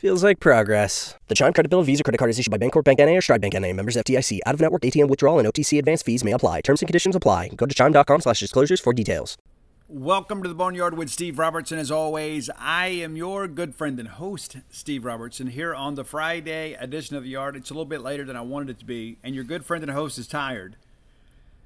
Feels 0.00 0.24
like 0.24 0.40
progress. 0.40 1.18
The 1.28 1.34
Chime 1.34 1.52
Credit 1.52 1.68
Builder 1.68 1.84
Visa 1.84 2.02
credit 2.02 2.16
card 2.16 2.30
is 2.30 2.38
issued 2.38 2.50
by 2.50 2.56
Bancorp 2.56 2.84
Bank 2.84 3.00
NA 3.00 3.18
or 3.18 3.20
Stride 3.20 3.42
Bank 3.42 3.52
NA. 3.52 3.74
Members 3.74 3.96
FDIC. 3.96 4.40
Out 4.46 4.54
of 4.54 4.60
network 4.62 4.80
ATM 4.80 5.08
withdrawal 5.08 5.38
and 5.38 5.46
OTC 5.46 5.78
advance 5.78 6.02
fees 6.02 6.24
may 6.24 6.32
apply. 6.32 6.62
Terms 6.62 6.80
and 6.80 6.88
conditions 6.88 7.14
apply. 7.14 7.48
Go 7.48 7.66
to 7.66 7.74
chime.com 7.74 8.22
slash 8.22 8.40
disclosures 8.40 8.80
for 8.80 8.94
details. 8.94 9.36
Welcome 9.88 10.42
to 10.42 10.48
the 10.48 10.54
Boneyard 10.54 10.96
with 10.96 11.10
Steve 11.10 11.38
Robertson. 11.38 11.78
As 11.78 11.90
always, 11.90 12.48
I 12.58 12.86
am 12.86 13.14
your 13.14 13.46
good 13.46 13.74
friend 13.74 14.00
and 14.00 14.08
host, 14.08 14.56
Steve 14.70 15.04
Robertson, 15.04 15.48
here 15.48 15.74
on 15.74 15.96
the 15.96 16.04
Friday 16.04 16.72
edition 16.72 17.14
of 17.16 17.24
the 17.24 17.28
Yard. 17.28 17.54
It's 17.54 17.68
a 17.68 17.74
little 17.74 17.84
bit 17.84 18.00
later 18.00 18.24
than 18.24 18.36
I 18.36 18.40
wanted 18.40 18.70
it 18.70 18.78
to 18.78 18.86
be, 18.86 19.18
and 19.22 19.34
your 19.34 19.44
good 19.44 19.66
friend 19.66 19.84
and 19.84 19.92
host 19.92 20.16
is 20.16 20.26
tired. 20.26 20.76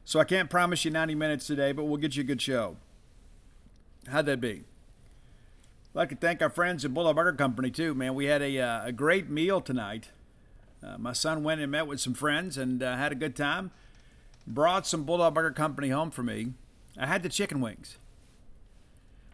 So 0.05 0.19
I 0.19 0.25
can't 0.25 0.51
promise 0.51 0.85
you 0.85 0.91
90 0.91 1.15
minutes 1.15 1.47
today, 1.47 1.71
but 1.71 1.85
we'll 1.85 1.99
get 1.99 2.17
you 2.17 2.23
a 2.23 2.27
good 2.27 2.43
show. 2.43 2.79
How'd 4.09 4.27
that 4.27 4.41
be? 4.41 4.65
I'd 5.95 5.99
like 5.99 6.09
to 6.09 6.17
thank 6.17 6.43
our 6.43 6.51
friends 6.51 6.85
at 6.85 6.93
Bulldog 6.93 7.15
Burger 7.15 7.35
Company 7.35 7.71
too, 7.71 7.95
man. 7.95 8.17
We 8.17 8.25
had 8.25 8.43
a, 8.43 8.59
uh, 8.59 8.87
a 8.87 8.91
great 8.91 9.31
meal 9.31 9.61
tonight. 9.61 10.09
Uh, 10.83 10.99
my 10.99 11.13
son 11.13 11.45
went 11.45 11.61
and 11.61 11.71
met 11.71 11.87
with 11.87 12.01
some 12.01 12.15
friends 12.15 12.59
and 12.59 12.83
uh, 12.83 12.97
had 12.97 13.13
a 13.13 13.15
good 13.15 13.37
time. 13.37 13.71
Brought 14.45 14.89
some 14.89 15.05
Bulldog 15.05 15.35
Burger 15.35 15.53
Company 15.53 15.91
home 15.91 16.11
for 16.11 16.25
me. 16.25 16.55
I 16.99 17.07
had 17.07 17.23
the 17.23 17.29
chicken 17.29 17.61
wings. 17.61 17.99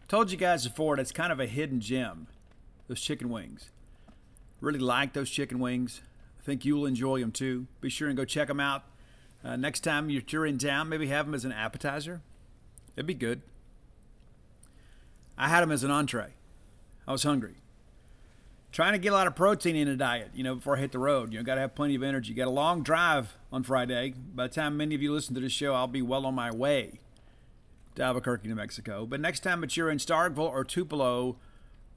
Told 0.07 0.31
you 0.31 0.37
guys 0.37 0.67
before, 0.67 0.97
that's 0.97 1.11
kind 1.11 1.31
of 1.31 1.39
a 1.39 1.47
hidden 1.47 1.79
gem. 1.79 2.27
Those 2.87 3.01
chicken 3.01 3.29
wings. 3.29 3.71
Really 4.59 4.77
like 4.77 5.13
those 5.13 5.31
chicken 5.31 5.57
wings. 5.57 6.01
I 6.39 6.43
think 6.43 6.63
you'll 6.63 6.85
enjoy 6.85 7.21
them 7.21 7.31
too. 7.31 7.65
Be 7.81 7.89
sure 7.89 8.07
and 8.07 8.15
go 8.15 8.23
check 8.23 8.49
them 8.49 8.59
out. 8.59 8.83
Uh, 9.43 9.55
next 9.55 9.79
time 9.79 10.11
you're 10.11 10.45
in 10.45 10.59
town, 10.59 10.89
maybe 10.89 11.07
have 11.07 11.25
them 11.25 11.33
as 11.33 11.43
an 11.43 11.53
appetizer. 11.53 12.21
It'd 12.95 13.07
be 13.07 13.15
good. 13.15 13.41
I 15.39 15.49
had 15.49 15.61
them 15.61 15.71
as 15.71 15.83
an 15.83 15.89
entree. 15.89 16.33
I 17.11 17.13
was 17.13 17.23
hungry. 17.23 17.55
Trying 18.71 18.93
to 18.93 18.97
get 18.97 19.09
a 19.09 19.15
lot 19.15 19.27
of 19.27 19.35
protein 19.35 19.75
in 19.75 19.89
the 19.89 19.97
diet, 19.97 20.29
you 20.33 20.45
know, 20.45 20.55
before 20.55 20.77
I 20.77 20.79
hit 20.79 20.93
the 20.93 20.99
road. 20.99 21.33
You 21.33 21.39
know, 21.39 21.43
got 21.43 21.55
to 21.55 21.61
have 21.61 21.75
plenty 21.75 21.93
of 21.93 22.03
energy. 22.03 22.33
Got 22.33 22.47
a 22.47 22.51
long 22.51 22.83
drive 22.83 23.35
on 23.51 23.63
Friday. 23.63 24.13
By 24.33 24.47
the 24.47 24.53
time 24.53 24.77
many 24.77 24.95
of 24.95 25.01
you 25.01 25.11
listen 25.11 25.35
to 25.35 25.41
this 25.41 25.51
show, 25.51 25.73
I'll 25.73 25.87
be 25.87 26.01
well 26.01 26.25
on 26.25 26.35
my 26.35 26.51
way 26.51 27.01
to 27.95 28.01
Albuquerque, 28.01 28.47
New 28.47 28.55
Mexico. 28.55 29.05
But 29.05 29.19
next 29.19 29.41
time 29.41 29.59
that 29.59 29.75
you're 29.75 29.89
in 29.89 29.97
Starkville 29.97 30.49
or 30.49 30.63
Tupelo 30.63 31.35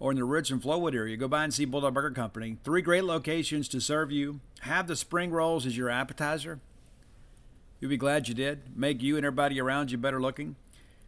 or 0.00 0.10
in 0.10 0.16
the 0.16 0.24
Ridge 0.24 0.50
and 0.50 0.60
Flowwood 0.60 0.96
area, 0.96 1.16
go 1.16 1.28
by 1.28 1.44
and 1.44 1.54
see 1.54 1.64
Bulldog 1.64 1.94
Burger 1.94 2.10
Company. 2.10 2.56
Three 2.64 2.82
great 2.82 3.04
locations 3.04 3.68
to 3.68 3.80
serve 3.80 4.10
you. 4.10 4.40
Have 4.62 4.88
the 4.88 4.96
spring 4.96 5.30
rolls 5.30 5.64
as 5.64 5.76
your 5.76 5.90
appetizer. 5.90 6.58
You'll 7.78 7.90
be 7.90 7.96
glad 7.96 8.26
you 8.26 8.34
did. 8.34 8.76
Make 8.76 9.00
you 9.00 9.16
and 9.16 9.24
everybody 9.24 9.60
around 9.60 9.92
you 9.92 9.98
better 9.98 10.20
looking. 10.20 10.56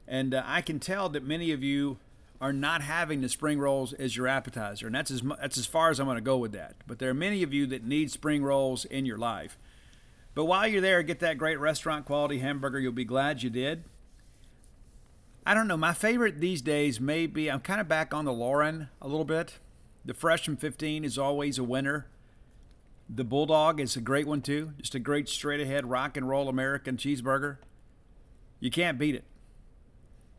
And 0.06 0.32
uh, 0.32 0.44
I 0.46 0.60
can 0.60 0.78
tell 0.78 1.08
that 1.08 1.24
many 1.24 1.50
of 1.50 1.64
you 1.64 1.98
are 2.40 2.52
not 2.52 2.82
having 2.82 3.20
the 3.20 3.28
spring 3.28 3.58
rolls 3.58 3.92
as 3.92 4.16
your 4.16 4.28
appetizer, 4.28 4.86
and 4.86 4.94
that's 4.94 5.10
as 5.10 5.22
that's 5.40 5.58
as 5.58 5.66
far 5.66 5.90
as 5.90 5.98
I'm 5.98 6.06
going 6.06 6.16
to 6.16 6.22
go 6.22 6.36
with 6.36 6.52
that. 6.52 6.76
But 6.86 6.98
there 6.98 7.10
are 7.10 7.14
many 7.14 7.42
of 7.42 7.52
you 7.54 7.66
that 7.68 7.84
need 7.84 8.10
spring 8.10 8.42
rolls 8.42 8.84
in 8.84 9.06
your 9.06 9.18
life. 9.18 9.58
But 10.34 10.44
while 10.44 10.66
you're 10.66 10.82
there, 10.82 11.02
get 11.02 11.20
that 11.20 11.38
great 11.38 11.58
restaurant 11.58 12.04
quality 12.04 12.40
hamburger. 12.40 12.78
You'll 12.78 12.92
be 12.92 13.04
glad 13.04 13.42
you 13.42 13.48
did. 13.48 13.84
I 15.46 15.54
don't 15.54 15.68
know. 15.68 15.76
My 15.76 15.94
favorite 15.94 16.40
these 16.40 16.60
days 16.60 17.00
may 17.00 17.26
be 17.26 17.50
I'm 17.50 17.60
kind 17.60 17.80
of 17.80 17.88
back 17.88 18.12
on 18.12 18.24
the 18.24 18.32
Lauren 18.32 18.88
a 19.00 19.08
little 19.08 19.24
bit. 19.24 19.58
The 20.04 20.12
Freshman 20.12 20.56
15 20.56 21.04
is 21.04 21.16
always 21.16 21.58
a 21.58 21.64
winner. 21.64 22.06
The 23.08 23.24
Bulldog 23.24 23.80
is 23.80 23.96
a 23.96 24.00
great 24.00 24.26
one 24.26 24.42
too. 24.42 24.72
Just 24.78 24.94
a 24.94 24.98
great 24.98 25.28
straight 25.28 25.60
ahead 25.60 25.88
rock 25.88 26.16
and 26.16 26.28
roll 26.28 26.48
American 26.48 26.96
cheeseburger. 26.96 27.58
You 28.60 28.70
can't 28.70 28.98
beat 28.98 29.14
it. 29.14 29.24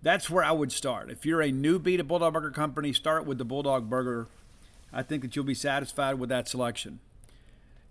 That's 0.01 0.29
where 0.29 0.43
I 0.43 0.51
would 0.51 0.71
start. 0.71 1.09
If 1.09 1.25
you're 1.25 1.41
a 1.41 1.51
newbie 1.51 1.97
to 1.97 2.03
Bulldog 2.03 2.33
Burger 2.33 2.51
Company, 2.51 2.93
start 2.93 3.25
with 3.25 3.37
the 3.37 3.45
Bulldog 3.45 3.89
Burger. 3.89 4.27
I 4.93 5.03
think 5.03 5.23
that 5.23 5.35
you'll 5.35 5.45
be 5.45 5.53
satisfied 5.53 6.19
with 6.19 6.29
that 6.29 6.47
selection. 6.47 6.99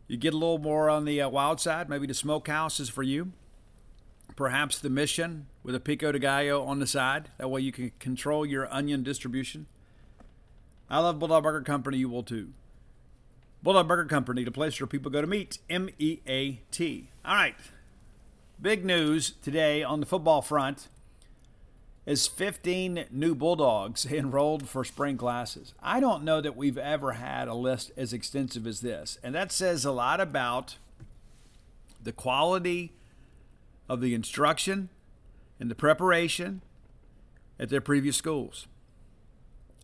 You 0.08 0.16
get 0.16 0.32
a 0.32 0.36
little 0.36 0.58
more 0.58 0.88
on 0.88 1.04
the 1.04 1.20
uh, 1.20 1.28
wild 1.28 1.60
side. 1.60 1.88
Maybe 1.88 2.06
the 2.06 2.14
smokehouse 2.14 2.78
is 2.78 2.88
for 2.88 3.02
you. 3.02 3.32
Perhaps 4.36 4.78
the 4.78 4.90
mission 4.90 5.46
with 5.62 5.74
a 5.74 5.80
pico 5.80 6.12
de 6.12 6.18
gallo 6.18 6.64
on 6.64 6.78
the 6.78 6.86
side. 6.86 7.30
That 7.38 7.48
way 7.48 7.60
you 7.62 7.72
can 7.72 7.90
control 7.98 8.46
your 8.46 8.72
onion 8.72 9.02
distribution. 9.02 9.66
I 10.88 11.00
love 11.00 11.18
Bulldog 11.18 11.42
Burger 11.42 11.62
Company. 11.62 11.98
You 11.98 12.08
will 12.08 12.22
too. 12.22 12.50
Bulldog 13.62 13.88
Burger 13.88 14.04
Company, 14.04 14.44
the 14.44 14.52
place 14.52 14.80
where 14.80 14.86
people 14.86 15.10
go 15.10 15.20
to 15.20 15.26
meet. 15.26 15.58
M 15.68 15.88
E 15.98 16.20
A 16.28 16.60
T. 16.70 17.08
All 17.24 17.34
right. 17.34 17.56
Big 18.62 18.84
news 18.84 19.32
today 19.42 19.82
on 19.82 20.00
the 20.00 20.06
football 20.06 20.40
front 20.40 20.88
is 22.06 22.28
15 22.28 23.06
new 23.10 23.34
Bulldogs 23.34 24.06
enrolled 24.10 24.68
for 24.68 24.84
spring 24.84 25.16
classes. 25.16 25.74
I 25.82 26.00
don't 26.00 26.22
know 26.22 26.40
that 26.40 26.56
we've 26.56 26.78
ever 26.78 27.12
had 27.12 27.48
a 27.48 27.54
list 27.54 27.90
as 27.96 28.12
extensive 28.12 28.66
as 28.66 28.80
this. 28.80 29.18
And 29.22 29.34
that 29.34 29.52
says 29.52 29.84
a 29.84 29.92
lot 29.92 30.20
about 30.20 30.76
the 32.02 32.12
quality 32.12 32.92
of 33.88 34.00
the 34.00 34.14
instruction 34.14 34.88
and 35.58 35.70
the 35.70 35.74
preparation 35.74 36.62
at 37.58 37.68
their 37.68 37.80
previous 37.80 38.16
schools. 38.16 38.68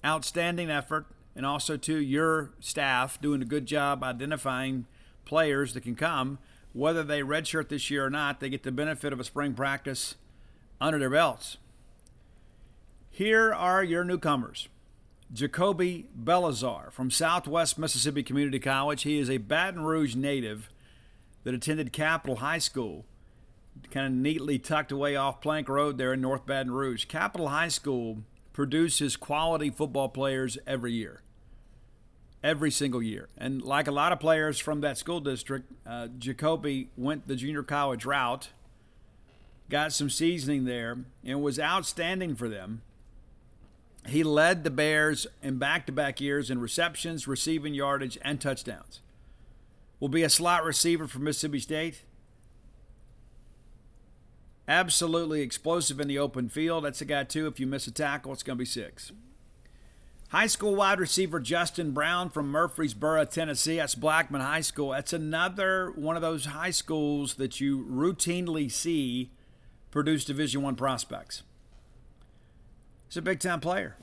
Outstanding 0.04 0.70
effort, 0.70 1.06
and 1.34 1.46
also 1.46 1.76
to 1.76 1.96
your 1.96 2.50
staff 2.60 3.20
doing 3.20 3.42
a 3.42 3.46
good 3.46 3.66
job 3.66 4.04
identifying 4.04 4.86
players 5.24 5.74
that 5.74 5.82
can 5.82 5.96
come. 5.96 6.38
Whether 6.72 7.02
they 7.02 7.20
redshirt 7.20 7.68
this 7.68 7.90
year 7.90 8.06
or 8.06 8.10
not, 8.10 8.40
they 8.40 8.50
get 8.50 8.62
the 8.62 8.72
benefit 8.72 9.12
of 9.12 9.20
a 9.20 9.24
spring 9.24 9.54
practice 9.54 10.16
under 10.80 10.98
their 10.98 11.10
belts. 11.10 11.56
Here 13.14 13.52
are 13.52 13.84
your 13.84 14.04
newcomers. 14.04 14.70
Jacoby 15.30 16.06
Belazar 16.18 16.90
from 16.90 17.10
Southwest 17.10 17.78
Mississippi 17.78 18.22
Community 18.22 18.58
College. 18.58 19.02
He 19.02 19.18
is 19.18 19.28
a 19.28 19.36
Baton 19.36 19.82
Rouge 19.82 20.16
native 20.16 20.70
that 21.44 21.52
attended 21.52 21.92
Capital 21.92 22.36
High 22.36 22.56
School, 22.56 23.04
kind 23.90 24.06
of 24.06 24.12
neatly 24.14 24.58
tucked 24.58 24.92
away 24.92 25.14
off 25.14 25.42
Plank 25.42 25.68
Road 25.68 25.98
there 25.98 26.14
in 26.14 26.22
North 26.22 26.46
Baton 26.46 26.70
Rouge. 26.72 27.04
Capital 27.04 27.48
High 27.48 27.68
School 27.68 28.22
produces 28.54 29.18
quality 29.18 29.68
football 29.68 30.08
players 30.08 30.56
every 30.66 30.94
year. 30.94 31.20
Every 32.42 32.70
single 32.70 33.02
year. 33.02 33.28
And 33.36 33.60
like 33.60 33.88
a 33.88 33.92
lot 33.92 34.12
of 34.12 34.20
players 34.20 34.58
from 34.58 34.80
that 34.80 34.96
school 34.96 35.20
district, 35.20 35.70
uh, 35.86 36.08
Jacoby 36.18 36.88
went 36.96 37.28
the 37.28 37.36
junior 37.36 37.62
college 37.62 38.06
route, 38.06 38.48
got 39.68 39.92
some 39.92 40.08
seasoning 40.08 40.64
there, 40.64 41.04
and 41.22 41.42
was 41.42 41.60
outstanding 41.60 42.34
for 42.34 42.48
them 42.48 42.80
he 44.06 44.24
led 44.24 44.64
the 44.64 44.70
Bears 44.70 45.26
in 45.42 45.58
back 45.58 45.86
to 45.86 45.92
back 45.92 46.20
years 46.20 46.50
in 46.50 46.60
receptions, 46.60 47.28
receiving 47.28 47.74
yardage, 47.74 48.18
and 48.22 48.40
touchdowns. 48.40 49.00
Will 50.00 50.08
be 50.08 50.24
a 50.24 50.30
slot 50.30 50.64
receiver 50.64 51.06
for 51.06 51.20
Mississippi 51.20 51.60
State. 51.60 52.02
Absolutely 54.66 55.40
explosive 55.40 56.00
in 56.00 56.08
the 56.08 56.18
open 56.18 56.48
field. 56.48 56.84
That's 56.84 57.00
a 57.00 57.04
guy, 57.04 57.24
too. 57.24 57.46
If 57.46 57.60
you 57.60 57.66
miss 57.66 57.86
a 57.86 57.92
tackle, 57.92 58.32
it's 58.32 58.43
going 58.43 58.56
to 58.56 58.62
be 58.62 58.64
six. 58.64 59.12
High 60.31 60.46
school 60.46 60.75
wide 60.75 60.99
receiver 60.99 61.40
Justin 61.40 61.90
Brown 61.90 62.31
from 62.31 62.49
Murfreesboro, 62.49 63.26
Tennessee. 63.26 63.76
That's 63.76 63.94
Blackman 63.94 64.40
High 64.40 64.62
School. 64.62 64.90
That's 64.90 65.12
another 65.12 65.93
one 65.94 66.16
of 66.16 66.22
those 66.22 66.46
high 66.46 66.70
schools 66.70 67.34
that 67.34 67.60
you 67.60 67.84
routinely 67.84 68.72
see 68.72 69.31
produce 69.90 70.25
Division 70.25 70.62
One 70.62 70.75
prospects. 70.75 71.43
He's 73.12 73.19
a 73.19 73.20
big 73.23 73.41
time 73.41 73.61
player. 73.61 73.99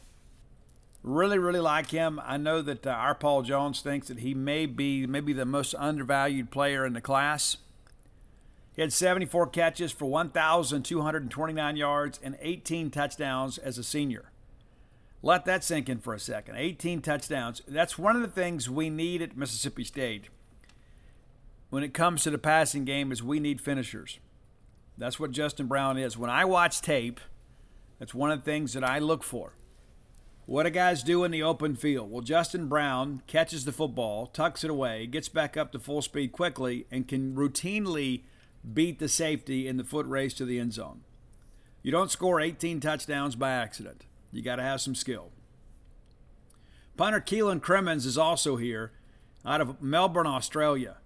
Really, 1.01 1.39
really 1.39 1.59
like 1.59 1.89
him. 1.89 2.21
I 2.23 2.37
know 2.37 2.61
that 2.61 2.85
uh, 2.85 2.91
our 2.91 3.15
Paul 3.15 3.41
Jones 3.41 3.81
thinks 3.81 4.07
that 4.07 4.19
he 4.19 4.35
may 4.35 4.67
be 4.67 5.07
maybe 5.07 5.33
the 5.33 5.47
most 5.47 5.73
undervalued 5.79 6.51
player 6.51 6.85
in 6.85 6.93
the 6.93 7.01
class. 7.01 7.57
He 8.75 8.83
had 8.83 8.93
74 8.93 9.47
catches 9.47 9.91
for 9.91 10.05
1,229 10.05 11.75
yards 11.75 12.19
and 12.21 12.37
18 12.39 12.91
touchdowns 12.91 13.57
as 13.57 13.79
a 13.79 13.83
senior. 13.83 14.29
Let 15.23 15.43
that 15.45 15.63
sink 15.63 15.89
in 15.89 15.97
for 15.97 16.13
a 16.13 16.19
second. 16.19 16.57
18 16.57 17.01
touchdowns. 17.01 17.63
That's 17.67 17.97
one 17.97 18.15
of 18.15 18.21
the 18.21 18.27
things 18.27 18.69
we 18.69 18.91
need 18.91 19.23
at 19.23 19.35
Mississippi 19.35 19.85
State 19.85 20.25
when 21.71 21.81
it 21.81 21.95
comes 21.95 22.21
to 22.21 22.29
the 22.29 22.37
passing 22.37 22.85
game 22.85 23.11
is 23.11 23.23
we 23.23 23.39
need 23.39 23.59
finishers. 23.59 24.19
That's 24.99 25.19
what 25.19 25.31
Justin 25.31 25.65
Brown 25.65 25.97
is. 25.97 26.15
When 26.15 26.29
I 26.29 26.45
watch 26.45 26.79
tape– 26.83 27.19
That's 27.99 28.13
one 28.13 28.31
of 28.31 28.39
the 28.39 28.45
things 28.45 28.73
that 28.73 28.83
I 28.83 28.99
look 28.99 29.23
for. 29.23 29.53
What 30.45 30.63
do 30.63 30.71
guys 30.71 31.03
do 31.03 31.23
in 31.23 31.29
the 31.29 31.43
open 31.43 31.75
field? 31.75 32.09
Well, 32.09 32.23
Justin 32.23 32.67
Brown 32.67 33.21
catches 33.27 33.65
the 33.65 33.71
football, 33.71 34.25
tucks 34.25 34.63
it 34.63 34.71
away, 34.71 35.05
gets 35.05 35.29
back 35.29 35.55
up 35.55 35.71
to 35.73 35.79
full 35.79 36.01
speed 36.01 36.31
quickly, 36.31 36.87
and 36.89 37.07
can 37.07 37.35
routinely 37.35 38.23
beat 38.73 38.97
the 38.97 39.07
safety 39.07 39.67
in 39.67 39.77
the 39.77 39.83
foot 39.83 40.07
race 40.07 40.33
to 40.33 40.45
the 40.45 40.59
end 40.59 40.73
zone. 40.73 41.01
You 41.83 41.91
don't 41.91 42.09
score 42.09 42.41
18 42.41 42.79
touchdowns 42.79 43.35
by 43.35 43.51
accident. 43.51 44.05
You 44.31 44.41
got 44.41 44.55
to 44.55 44.63
have 44.63 44.81
some 44.81 44.95
skill. 44.95 45.29
Punter 46.97 47.21
Keelan 47.21 47.61
Crimmins 47.61 48.05
is 48.05 48.17
also 48.17 48.55
here 48.55 48.91
out 49.45 49.61
of 49.61 49.81
Melbourne, 49.81 50.27
Australia. 50.27 50.97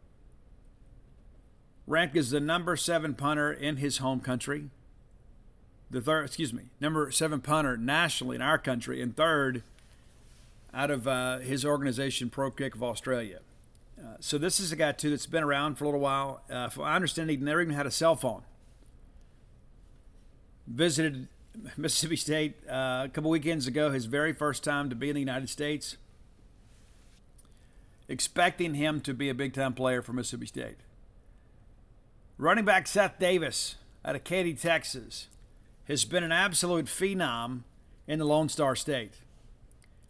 Ranked 1.85 2.15
as 2.15 2.31
the 2.31 2.39
number 2.39 2.75
seven 2.75 3.13
punter 3.13 3.51
in 3.51 3.77
his 3.77 3.97
home 3.97 4.19
country. 4.19 4.69
The 5.93 6.01
third, 6.01 6.25
excuse 6.25 6.51
me, 6.51 6.63
number 6.81 7.11
seven 7.11 7.39
punter 7.39 7.77
nationally 7.77 8.35
in 8.35 8.41
our 8.41 8.57
country, 8.57 8.99
and 8.99 9.15
third 9.15 9.61
out 10.73 10.89
of 10.89 11.07
uh, 11.07 11.37
his 11.37 11.63
organization, 11.63 12.31
Pro 12.31 12.49
Kick 12.49 12.73
of 12.73 12.81
Australia. 12.81 13.41
Uh, 13.99 14.15
so 14.19 14.39
this 14.39 14.59
is 14.59 14.71
a 14.71 14.75
guy 14.75 14.91
too 14.91 15.11
that's 15.11 15.27
been 15.27 15.43
around 15.43 15.75
for 15.75 15.83
a 15.83 15.87
little 15.87 15.99
while. 15.99 16.41
Uh, 16.49 16.67
from 16.67 16.85
I 16.85 16.95
understand, 16.95 17.29
he 17.29 17.37
never 17.37 17.61
even 17.61 17.75
had 17.75 17.85
a 17.85 17.91
cell 17.91 18.15
phone. 18.15 18.41
Visited 20.65 21.27
Mississippi 21.77 22.15
State 22.15 22.55
uh, 22.67 23.03
a 23.05 23.09
couple 23.13 23.29
weekends 23.29 23.67
ago, 23.67 23.91
his 23.91 24.05
very 24.05 24.33
first 24.33 24.63
time 24.63 24.89
to 24.89 24.95
be 24.95 25.09
in 25.09 25.13
the 25.13 25.19
United 25.19 25.47
States. 25.47 25.97
Expecting 28.09 28.73
him 28.73 28.99
to 29.01 29.13
be 29.13 29.29
a 29.29 29.35
big 29.35 29.53
time 29.53 29.75
player 29.75 30.01
for 30.01 30.11
Mississippi 30.11 30.47
State. 30.47 30.77
Running 32.39 32.65
back 32.65 32.87
Seth 32.87 33.19
Davis 33.19 33.75
out 34.03 34.15
of 34.15 34.23
Katy, 34.23 34.55
Texas, 34.55 35.27
has 35.87 36.05
been 36.05 36.23
an 36.23 36.31
absolute 36.31 36.85
phenom 36.85 37.63
in 38.07 38.19
the 38.19 38.25
Lone 38.25 38.49
Star 38.49 38.75
State. 38.75 39.15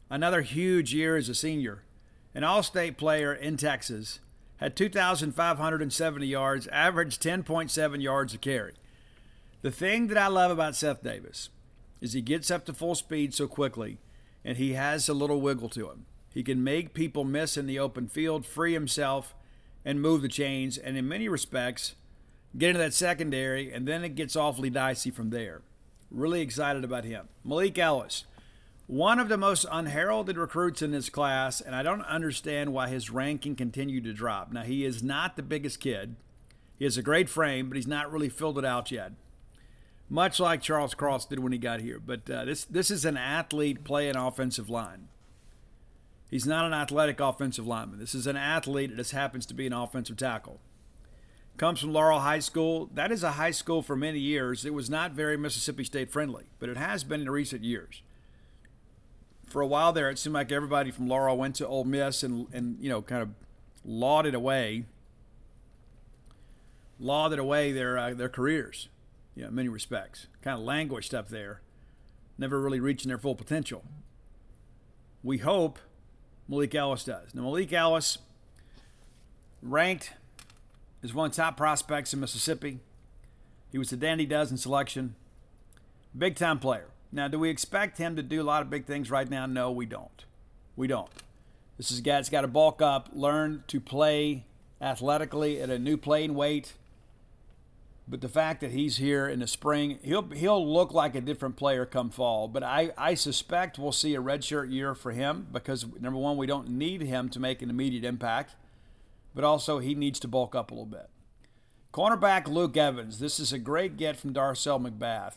Another 0.10 0.42
huge 0.42 0.94
year 0.94 1.16
as 1.16 1.30
a 1.30 1.36
senior 1.36 1.84
an 2.36 2.44
all 2.44 2.64
state 2.64 2.98
player 2.98 3.34
in 3.34 3.58
Texas, 3.58 4.20
had 4.58 4.76
2,570 4.76 6.26
yards, 6.26 6.68
averaged 6.68 7.22
10.7 7.22 8.02
yards 8.02 8.34
a 8.34 8.38
carry. 8.38 8.74
The 9.62 9.72
thing 9.72 10.08
that 10.08 10.18
I 10.18 10.28
love 10.28 10.52
about 10.52 10.76
Seth 10.76 11.04
Davis 11.04 11.50
is 12.02 12.14
he 12.14 12.22
gets 12.22 12.50
up 12.50 12.66
to 12.66 12.74
full 12.74 12.96
speed 12.96 13.34
so 13.34 13.48
quickly 13.48 14.00
and 14.44 14.58
he 14.58 14.74
has 14.74 15.08
a 15.08 15.14
little 15.14 15.42
wiggle 15.42 15.70
to 15.70 15.90
him. 15.90 16.06
He 16.34 16.44
can 16.44 16.64
make 16.64 16.94
people 16.94 17.24
miss 17.24 17.56
in 17.56 17.68
the 17.68 17.80
open 17.80 18.08
field, 18.08 18.46
free 18.46 18.74
himself, 18.74 19.36
and 19.86 20.02
move 20.02 20.22
the 20.22 20.28
chains, 20.28 20.78
and 20.78 20.98
in 20.98 21.08
many 21.08 21.30
respects, 21.30 21.96
get 22.58 22.70
into 22.70 22.80
that 22.80 22.94
secondary, 22.94 23.72
and 23.72 23.88
then 23.88 24.04
it 24.04 24.16
gets 24.16 24.36
awfully 24.36 24.70
dicey 24.70 25.12
from 25.12 25.30
there. 25.30 25.62
Really 26.12 26.42
excited 26.42 26.84
about 26.84 27.06
him. 27.06 27.28
Malik 27.44 27.78
Ellis 27.78 28.26
one 28.88 29.18
of 29.18 29.30
the 29.30 29.38
most 29.38 29.66
unheralded 29.72 30.38
recruits 30.38 30.82
in 30.82 30.92
this 30.92 31.10
class, 31.10 31.62
and 31.62 31.74
I 31.74 31.84
don't 31.84 32.02
understand 32.02 32.74
why 32.74 32.90
his 32.90 33.10
ranking 33.10 33.56
continued 33.56 34.04
to 34.04 34.14
drop. 34.14 34.52
Now, 34.52 34.64
he 34.64 34.84
is 34.84 35.02
not 35.02 35.36
the 35.36 35.44
biggest 35.44 35.80
kid. 35.80 36.16
He 36.78 36.86
has 36.86 36.98
a 36.98 37.02
great 37.02 37.30
frame, 37.30 37.70
but 37.70 37.78
he's 37.78 37.88
not 37.88 38.12
really 38.12 38.30
filled 38.30 38.60
it 38.60 38.66
out 38.66 38.92
yet. 38.92 39.14
Much 40.10 40.40
like 40.40 40.62
Charles 40.62 40.94
Cross 40.94 41.28
did 41.28 41.40
when 41.40 41.54
he 41.54 41.58
got 41.58 41.80
here. 41.80 41.98
But 41.98 42.30
uh, 42.30 42.44
this, 42.44 42.66
this 42.66 42.92
is 42.92 43.06
an 43.06 43.16
athlete 43.16 43.86
playing 43.86 44.18
offensive 44.18 44.70
line. 44.70 45.08
He's 46.30 46.46
not 46.46 46.66
an 46.66 46.74
athletic 46.74 47.20
offensive 47.20 47.66
lineman. 47.66 48.00
This 48.00 48.14
is 48.14 48.28
an 48.28 48.36
athlete 48.36 48.90
that 48.90 48.98
just 48.98 49.12
happens 49.12 49.46
to 49.46 49.54
be 49.54 49.66
an 49.66 49.74
offensive 49.74 50.18
tackle. 50.18 50.60
Comes 51.58 51.80
from 51.80 51.94
Laurel 51.94 52.20
High 52.20 52.40
School. 52.40 52.90
That 52.94 53.12
is 53.12 53.24
a 53.24 53.34
high 53.34 53.52
school 53.52 53.82
for 53.82 53.96
many 53.96 54.20
years. 54.20 54.66
It 54.66 54.74
was 54.74 54.90
not 54.90 55.12
very 55.12 55.38
Mississippi 55.38 55.84
State 55.84 56.12
friendly, 56.12 56.46
but 56.60 56.68
it 56.68 56.78
has 56.78 57.04
been 57.04 57.22
in 57.22 57.30
recent 57.30 57.64
years 57.64 58.02
for 59.54 59.62
a 59.62 59.68
while 59.68 59.94
there, 59.94 60.10
it 60.10 60.18
seemed 60.18 60.34
like 60.34 60.52
everybody 60.52 60.90
from 60.90 61.08
Laurel 61.08 61.38
went 61.38 61.54
to 61.58 61.68
Ole 61.68 61.84
Miss 61.84 62.24
and, 62.24 62.48
and 62.52 62.76
you 62.80 62.90
know, 62.90 63.04
kind 63.04 63.22
of 63.22 63.30
lauded 63.86 64.34
away, 64.34 64.86
lauded 67.00 67.38
away 67.38 67.72
their 67.72 67.96
uh, 67.96 68.14
their 68.16 68.30
careers, 68.30 68.90
you 69.36 69.44
know, 69.44 69.50
in 69.50 69.56
many 69.56 69.70
respects. 69.70 70.26
Kind 70.42 70.58
of 70.58 70.66
languished 70.66 71.14
up 71.14 71.30
there, 71.30 71.62
never 72.36 72.60
really 72.60 72.80
reaching 72.80 73.10
their 73.10 73.20
full 73.20 73.36
potential. 73.36 73.84
We 75.22 75.38
hope 75.38 75.78
Malik 76.48 76.74
Ellis 76.74 77.04
does. 77.04 77.36
Now, 77.36 77.44
Malik 77.44 77.72
Ellis, 77.72 78.18
ranked 79.62 80.14
as 81.04 81.14
one 81.14 81.30
of 81.30 81.36
the 81.36 81.42
top 81.42 81.58
prospects 81.58 82.14
in 82.14 82.20
Mississippi. 82.20 82.80
He 83.72 83.78
was 83.78 83.92
a 83.92 83.98
Dandy 83.98 84.26
Dozen 84.26 84.58
selection. 84.58 85.16
Big 86.18 86.36
time 86.36 86.60
player. 86.60 86.88
Now, 87.12 87.28
do 87.28 87.38
we 87.38 87.50
expect 87.50 87.98
him 87.98 88.16
to 88.16 88.24
do 88.24 88.42
a 88.42 88.44
lot 88.44 88.62
of 88.62 88.70
big 88.70 88.86
things 88.86 89.12
right 89.12 89.30
now? 89.30 89.46
No, 89.46 89.72
we 89.72 89.86
don't. 89.86 90.26
We 90.76 90.88
don't. 90.88 91.10
This 91.78 91.92
is 91.92 92.00
a 92.00 92.02
guy 92.02 92.14
that's 92.14 92.30
got 92.30 92.42
to 92.42 92.48
bulk 92.48 92.82
up, 92.82 93.10
learn 93.14 93.64
to 93.68 93.80
play 93.80 94.46
athletically 94.82 95.62
at 95.62 95.70
a 95.70 95.80
new 95.80 95.98
playing 95.98 96.36
weight. 96.36 96.74
But 98.08 98.22
the 98.22 98.30
fact 98.30 98.62
that 98.62 98.72
he's 98.72 98.98
here 98.98 99.28
in 99.28 99.40
the 99.40 99.48
spring, 99.48 99.98
he'll 100.04 100.28
he'll 100.30 100.74
look 100.74 100.94
like 100.94 101.16
a 101.16 101.22
different 101.22 101.56
player 101.56 101.86
come 101.86 102.10
fall. 102.10 102.48
But 102.48 102.64
I, 102.64 102.92
I 102.98 103.14
suspect 103.14 103.80
we'll 103.80 103.94
see 103.94 104.14
a 104.14 104.22
redshirt 104.22 104.72
year 104.72 104.94
for 104.94 105.12
him 105.12 105.48
because 105.52 105.86
number 106.00 106.20
one, 106.20 106.36
we 106.36 106.46
don't 106.46 106.70
need 106.70 107.02
him 107.02 107.30
to 107.30 107.40
make 107.40 107.62
an 107.62 107.70
immediate 107.70 108.04
impact, 108.04 108.56
but 109.34 109.44
also 109.44 109.80
he 109.80 109.96
needs 109.96 110.20
to 110.20 110.28
bulk 110.28 110.56
up 110.56 110.72
a 110.72 110.74
little 110.74 110.86
bit. 110.86 111.10
Cornerback 111.94 112.48
Luke 112.48 112.76
Evans. 112.76 113.20
This 113.20 113.40
is 113.40 113.54
a 113.54 113.60
great 113.60 113.98
get 113.98 114.18
from 114.18 114.34
Darcel 114.34 114.82
McBath. 114.82 115.36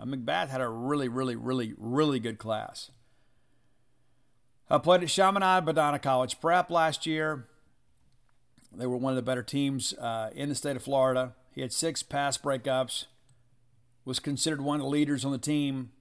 Uh, 0.00 0.04
McBath 0.04 0.48
had 0.48 0.60
a 0.60 0.68
really, 0.68 1.08
really, 1.08 1.36
really, 1.36 1.74
really 1.78 2.18
good 2.18 2.38
class. 2.38 2.90
I 4.68 4.78
played 4.78 5.04
at 5.04 5.08
Chaminade 5.08 5.64
Madonna 5.64 6.00
College 6.00 6.40
Prep 6.40 6.70
last 6.70 7.06
year. 7.06 7.46
They 8.74 8.86
were 8.86 8.96
one 8.96 9.12
of 9.12 9.16
the 9.16 9.22
better 9.22 9.44
teams 9.44 9.94
uh, 9.94 10.30
in 10.34 10.48
the 10.48 10.56
state 10.56 10.74
of 10.74 10.82
Florida. 10.82 11.34
He 11.52 11.60
had 11.60 11.72
six 11.72 12.02
pass 12.02 12.36
breakups, 12.36 13.06
was 14.04 14.18
considered 14.18 14.60
one 14.60 14.80
of 14.80 14.82
the 14.82 14.90
leaders 14.90 15.24
on 15.24 15.32
the 15.32 15.38
team. 15.38 15.92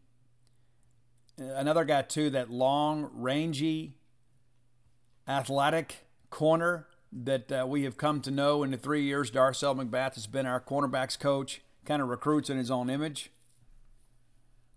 Another 1.37 1.85
guy, 1.85 2.01
too, 2.01 2.31
that 2.31 2.49
long, 2.49 3.11
rangy, 3.13 3.93
athletic 5.27 6.07
corner 6.31 6.87
that 7.23 7.51
uh, 7.51 7.65
we 7.65 7.83
have 7.83 7.95
come 7.95 8.19
to 8.21 8.31
know 8.31 8.61
in 8.63 8.71
the 8.71 8.77
three 8.77 9.03
years 9.03 9.31
Darcel 9.31 9.75
McBath 9.75 10.15
has 10.15 10.27
been 10.27 10.45
our 10.45 10.59
cornerbacks 10.59 11.17
coach, 11.17 11.61
kind 11.85 12.01
of 12.01 12.09
recruits 12.09 12.49
in 12.49 12.57
his 12.57 12.69
own 12.69 12.89
image. 12.89 13.31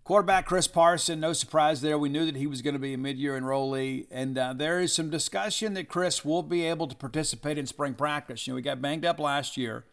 Quarterback 0.05 0.45
Chris 0.45 0.67
Parson, 0.67 1.19
no 1.19 1.33
surprise 1.33 1.81
there. 1.81 1.97
We 1.97 2.09
knew 2.09 2.25
that 2.25 2.37
he 2.37 2.47
was 2.47 2.61
going 2.61 2.73
to 2.73 2.79
be 2.79 2.93
a 2.93 2.97
mid 2.97 3.17
year 3.17 3.39
enrollee. 3.39 4.07
And 4.09 4.37
uh, 4.37 4.53
there 4.53 4.79
is 4.79 4.93
some 4.93 5.09
discussion 5.09 5.73
that 5.73 5.89
Chris 5.89 6.23
will 6.23 6.41
be 6.41 6.65
able 6.65 6.87
to 6.87 6.95
participate 6.95 7.57
in 7.57 7.67
spring 7.67 7.93
practice. 7.93 8.47
You 8.47 8.53
know, 8.53 8.57
he 8.57 8.63
got 8.63 8.81
banged 8.81 9.05
up 9.05 9.19
last 9.19 9.57
year, 9.57 9.85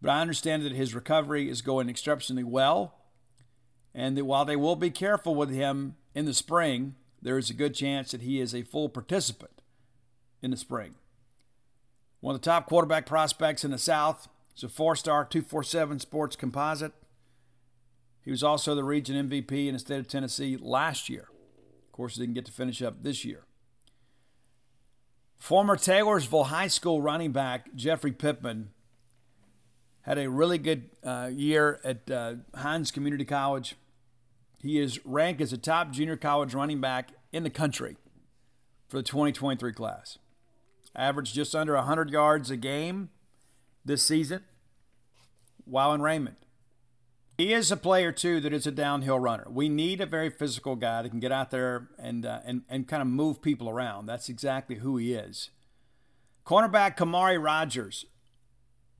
but 0.00 0.10
I 0.10 0.20
understand 0.20 0.62
that 0.62 0.72
his 0.72 0.94
recovery 0.94 1.50
is 1.50 1.60
going 1.60 1.88
exceptionally 1.88 2.44
well. 2.44 2.94
And 3.94 4.16
that 4.16 4.24
while 4.26 4.44
they 4.44 4.56
will 4.56 4.76
be 4.76 4.90
careful 4.90 5.34
with 5.34 5.50
him 5.50 5.96
in 6.14 6.24
the 6.24 6.34
spring, 6.34 6.94
there 7.20 7.38
is 7.38 7.50
a 7.50 7.54
good 7.54 7.74
chance 7.74 8.12
that 8.12 8.22
he 8.22 8.40
is 8.40 8.54
a 8.54 8.62
full 8.62 8.88
participant 8.88 9.62
in 10.40 10.50
the 10.50 10.56
spring. 10.56 10.94
One 12.20 12.34
of 12.34 12.40
the 12.40 12.44
top 12.44 12.66
quarterback 12.66 13.06
prospects 13.06 13.64
in 13.64 13.70
the 13.70 13.78
South. 13.78 14.28
He's 14.54 14.64
a 14.64 14.68
four 14.68 14.96
star 14.96 15.24
247 15.24 16.00
sports 16.00 16.36
composite. 16.36 16.92
He 18.22 18.30
was 18.30 18.42
also 18.42 18.74
the 18.74 18.84
region 18.84 19.28
MVP 19.28 19.68
in 19.68 19.74
the 19.74 19.78
state 19.78 20.00
of 20.00 20.08
Tennessee 20.08 20.56
last 20.56 21.08
year. 21.08 21.28
Of 21.86 21.92
course, 21.92 22.16
he 22.16 22.22
didn't 22.22 22.34
get 22.34 22.46
to 22.46 22.52
finish 22.52 22.82
up 22.82 23.02
this 23.02 23.24
year. 23.24 23.44
Former 25.36 25.76
Taylorsville 25.76 26.44
High 26.44 26.68
School 26.68 27.02
running 27.02 27.30
back 27.30 27.74
Jeffrey 27.74 28.12
Pittman 28.12 28.70
had 30.00 30.18
a 30.18 30.30
really 30.30 30.58
good 30.58 30.90
uh, 31.04 31.30
year 31.32 31.80
at 31.84 32.10
uh, 32.10 32.34
Community 32.92 33.24
College. 33.24 33.76
He 34.60 34.80
is 34.80 35.04
ranked 35.04 35.40
as 35.40 35.52
a 35.52 35.58
top 35.58 35.92
junior 35.92 36.16
college 36.16 36.54
running 36.54 36.80
back 36.80 37.10
in 37.32 37.42
the 37.42 37.50
country 37.50 37.96
for 38.88 38.96
the 38.96 39.02
2023 39.02 39.72
class. 39.72 40.18
Averaged 40.96 41.34
just 41.34 41.54
under 41.54 41.74
100 41.74 42.10
yards 42.10 42.50
a 42.50 42.56
game 42.56 43.10
this 43.84 44.02
season 44.02 44.42
while 45.64 45.92
in 45.92 46.00
Raymond. 46.00 46.36
He 47.36 47.52
is 47.52 47.70
a 47.70 47.76
player 47.76 48.12
too 48.12 48.40
that 48.40 48.54
is 48.54 48.66
a 48.66 48.70
downhill 48.70 49.18
runner. 49.18 49.46
We 49.50 49.68
need 49.68 50.00
a 50.00 50.06
very 50.06 50.30
physical 50.30 50.74
guy 50.74 51.02
that 51.02 51.10
can 51.10 51.20
get 51.20 51.32
out 51.32 51.50
there 51.50 51.88
and 51.98 52.24
uh, 52.24 52.40
and 52.46 52.62
and 52.68 52.88
kind 52.88 53.02
of 53.02 53.08
move 53.08 53.42
people 53.42 53.68
around. 53.68 54.06
That's 54.06 54.30
exactly 54.30 54.76
who 54.76 54.96
he 54.96 55.12
is. 55.12 55.50
Cornerback 56.46 56.96
Kamari 56.96 57.42
Rogers, 57.42 58.06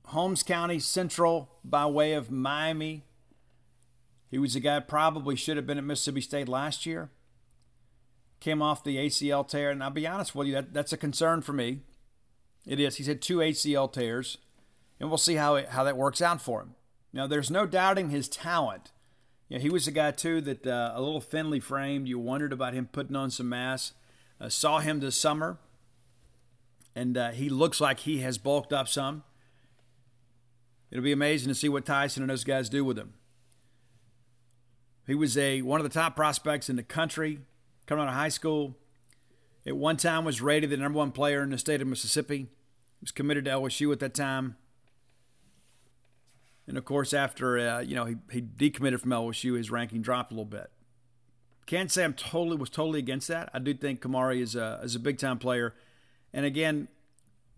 Holmes 0.05 0.43
County 0.43 0.79
Central 0.79 1.49
by 1.63 1.87
way 1.87 2.13
of 2.13 2.29
Miami. 2.29 3.05
He 4.29 4.37
was 4.37 4.55
a 4.55 4.59
guy 4.59 4.81
probably 4.81 5.35
should 5.35 5.57
have 5.57 5.65
been 5.65 5.77
at 5.79 5.83
Mississippi 5.83 6.21
State 6.21 6.47
last 6.47 6.85
year. 6.85 7.09
Came 8.39 8.61
off 8.61 8.83
the 8.83 8.97
ACL 8.97 9.47
tear, 9.47 9.71
and 9.71 9.83
I'll 9.83 9.89
be 9.89 10.07
honest 10.07 10.35
with 10.35 10.47
you, 10.47 10.53
that, 10.53 10.73
that's 10.73 10.93
a 10.93 10.97
concern 10.97 11.41
for 11.41 11.53
me. 11.53 11.81
It 12.67 12.79
is. 12.79 12.97
He's 12.97 13.07
had 13.07 13.21
two 13.21 13.37
ACL 13.37 13.91
tears, 13.91 14.37
and 14.99 15.09
we'll 15.09 15.17
see 15.17 15.35
how 15.35 15.55
it, 15.55 15.69
how 15.69 15.83
that 15.83 15.97
works 15.97 16.21
out 16.21 16.41
for 16.41 16.61
him. 16.61 16.75
Now, 17.13 17.25
there's 17.25 17.49
no 17.49 17.65
doubting 17.65 18.09
his 18.09 18.27
talent. 18.27 18.91
Yeah, 19.49 19.59
he 19.59 19.69
was 19.69 19.87
a 19.87 19.91
guy 19.91 20.11
too 20.11 20.41
that 20.41 20.67
uh, 20.67 20.91
a 20.93 21.01
little 21.01 21.21
thinly 21.21 21.59
framed. 21.59 22.07
You 22.07 22.19
wondered 22.19 22.53
about 22.53 22.73
him 22.73 22.89
putting 22.91 23.15
on 23.15 23.31
some 23.31 23.49
mass. 23.49 23.93
Uh, 24.39 24.49
saw 24.49 24.79
him 24.79 24.99
this 24.99 25.15
summer, 25.15 25.57
and 26.95 27.17
uh, 27.17 27.31
he 27.31 27.49
looks 27.49 27.81
like 27.81 28.01
he 28.01 28.19
has 28.19 28.37
bulked 28.37 28.73
up 28.73 28.87
some. 28.87 29.23
It'll 30.91 31.03
be 31.03 31.11
amazing 31.11 31.47
to 31.49 31.55
see 31.55 31.69
what 31.69 31.85
Tyson 31.85 32.23
and 32.23 32.29
those 32.29 32.43
guys 32.43 32.69
do 32.69 32.85
with 32.85 32.97
him. 32.97 33.13
He 35.05 35.15
was 35.15 35.37
a 35.37 35.61
one 35.61 35.79
of 35.79 35.85
the 35.85 35.99
top 35.99 36.15
prospects 36.15 36.69
in 36.69 36.75
the 36.75 36.83
country 36.83 37.39
coming 37.87 38.03
out 38.03 38.09
of 38.09 38.13
high 38.13 38.29
school. 38.29 38.75
At 39.65 39.75
one 39.75 39.97
time 39.97 40.23
was 40.23 40.41
rated 40.41 40.69
the 40.69 40.77
number 40.77 40.97
one 40.97 41.11
player 41.11 41.41
in 41.41 41.49
the 41.49 41.57
state 41.57 41.81
of 41.81 41.87
Mississippi. 41.87 42.37
He 42.37 42.47
was 43.01 43.11
committed 43.11 43.45
to 43.45 43.51
LSU 43.51 43.91
at 43.91 43.99
that 43.99 44.13
time. 44.13 44.55
And 46.67 46.77
of 46.77 46.85
course, 46.85 47.13
after 47.13 47.57
uh, 47.57 47.79
you 47.79 47.95
know 47.95 48.05
he, 48.05 48.15
he 48.31 48.41
decommitted 48.41 48.99
from 48.99 49.11
LSU, 49.11 49.57
his 49.57 49.71
ranking 49.71 50.01
dropped 50.01 50.31
a 50.31 50.35
little 50.35 50.45
bit. 50.45 50.69
Can't 51.65 51.91
say 51.91 52.03
I'm 52.03 52.13
totally 52.13 52.57
was 52.57 52.69
totally 52.69 52.99
against 52.99 53.27
that. 53.29 53.49
I 53.53 53.59
do 53.59 53.73
think 53.73 54.01
Kamari 54.01 54.41
is 54.41 54.55
a 54.55 54.79
is 54.83 54.95
a 54.95 54.99
big 54.99 55.17
time 55.17 55.39
player, 55.39 55.73
and 56.33 56.45
again, 56.45 56.89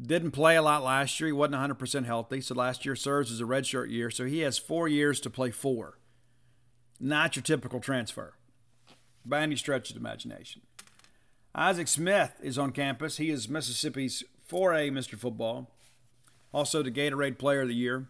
didn't 0.01 0.31
play 0.31 0.55
a 0.55 0.61
lot 0.61 0.83
last 0.83 1.19
year. 1.19 1.27
He 1.27 1.33
wasn't 1.33 1.53
100 1.53 1.75
percent 1.75 2.05
healthy, 2.05 2.41
so 2.41 2.53
last 2.53 2.85
year 2.85 2.95
serves 2.95 3.31
as 3.31 3.41
a 3.41 3.45
redshirt 3.45 3.89
year. 3.89 4.11
So 4.11 4.25
he 4.25 4.39
has 4.39 4.57
four 4.57 4.87
years 4.87 5.19
to 5.21 5.29
play 5.29 5.51
four. 5.51 5.99
Not 6.99 7.35
your 7.35 7.43
typical 7.43 7.79
transfer, 7.79 8.33
by 9.25 9.41
any 9.41 9.55
stretch 9.55 9.89
of 9.89 9.95
the 9.95 9.99
imagination. 9.99 10.61
Isaac 11.53 11.87
Smith 11.87 12.39
is 12.41 12.57
on 12.57 12.71
campus. 12.71 13.17
He 13.17 13.29
is 13.29 13.49
Mississippi's 13.49 14.23
4A 14.49 14.91
Mr. 14.91 15.17
Football, 15.17 15.69
also 16.51 16.81
the 16.81 16.91
Gatorade 16.91 17.37
Player 17.37 17.61
of 17.61 17.67
the 17.67 17.75
Year 17.75 18.07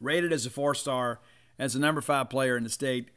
rated 0.00 0.32
as 0.32 0.46
a 0.46 0.50
four 0.50 0.74
star, 0.74 1.20
as 1.58 1.72
the 1.72 1.78
number 1.78 2.00
five 2.00 2.30
player 2.30 2.56
in 2.56 2.64
the 2.64 2.70
state. 2.70 3.08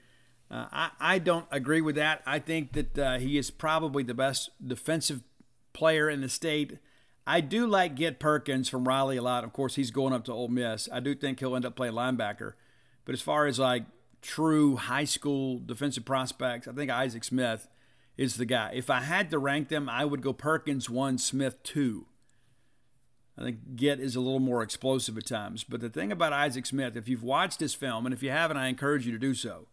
Uh, 0.50 0.66
I, 0.72 0.90
I 1.00 1.20
don't 1.20 1.46
agree 1.52 1.82
with 1.82 1.96
that. 1.96 2.22
I 2.26 2.40
think 2.40 2.74
that 2.74 2.98
uh, 2.98 3.18
he 3.20 3.38
is 3.38 3.52
probably 3.52 4.04
the 4.04 4.14
best 4.14 4.50
defensive 4.66 5.22
player 5.74 6.10
in 6.10 6.22
the 6.22 6.30
state. 6.30 6.78
I 7.26 7.40
do 7.40 7.68
like 7.68 7.96
Get 7.96 8.20
Perkins 8.20 8.68
from 8.68 8.88
Raleigh 8.88 9.18
a 9.18 9.22
lot. 9.22 9.44
Of 9.44 9.54
course, 9.54 9.76
he's 9.76 9.92
going 9.92 10.14
up 10.14 10.26
to 10.26 10.34
Ole 10.34 10.50
Miss. 10.50 10.90
I 10.92 11.00
do 11.00 11.16
think 11.16 11.40
he'll 11.40 11.56
end 11.56 11.66
up 11.66 11.76
playing 11.76 11.94
linebacker. 11.94 12.54
But 13.06 13.14
as 13.14 13.22
far 13.22 13.46
as 13.46 13.60
like 13.60 13.84
true 14.22 14.76
high 14.76 15.06
school 15.06 15.60
defensive 15.60 16.06
prospects, 16.06 16.68
I 16.68 16.72
think 16.72 16.92
Isaac 16.92 17.24
Smith 17.24 17.68
is 18.18 18.36
the 18.36 18.46
guy. 18.46 18.72
If 18.74 18.90
I 18.90 19.02
had 19.02 19.32
to 19.32 19.40
rank 19.40 19.70
them, 19.70 19.90
I 19.90 20.06
would 20.06 20.22
go 20.22 20.34
Perkins 20.34 20.90
one, 20.90 21.18
Smith 21.18 21.62
two. 21.64 22.08
I 23.38 23.44
think 23.44 23.76
Get 23.76 24.00
is 24.00 24.16
a 24.16 24.20
little 24.20 24.40
more 24.40 24.62
explosive 24.62 25.18
at 25.18 25.26
times. 25.26 25.64
But 25.64 25.82
the 25.82 25.90
thing 25.90 26.12
about 26.12 26.34
Isaac 26.34 26.66
Smith, 26.66 26.96
if 26.96 27.08
you've 27.08 27.24
watched 27.24 27.60
his 27.60 27.74
film, 27.74 28.06
and 28.06 28.14
if 28.14 28.22
you 28.22 28.30
haven't, 28.30 28.58
I 28.58 28.68
encourage 28.68 29.06
you 29.06 29.12
to 29.14 29.18
do 29.18 29.34
so. 29.34 29.68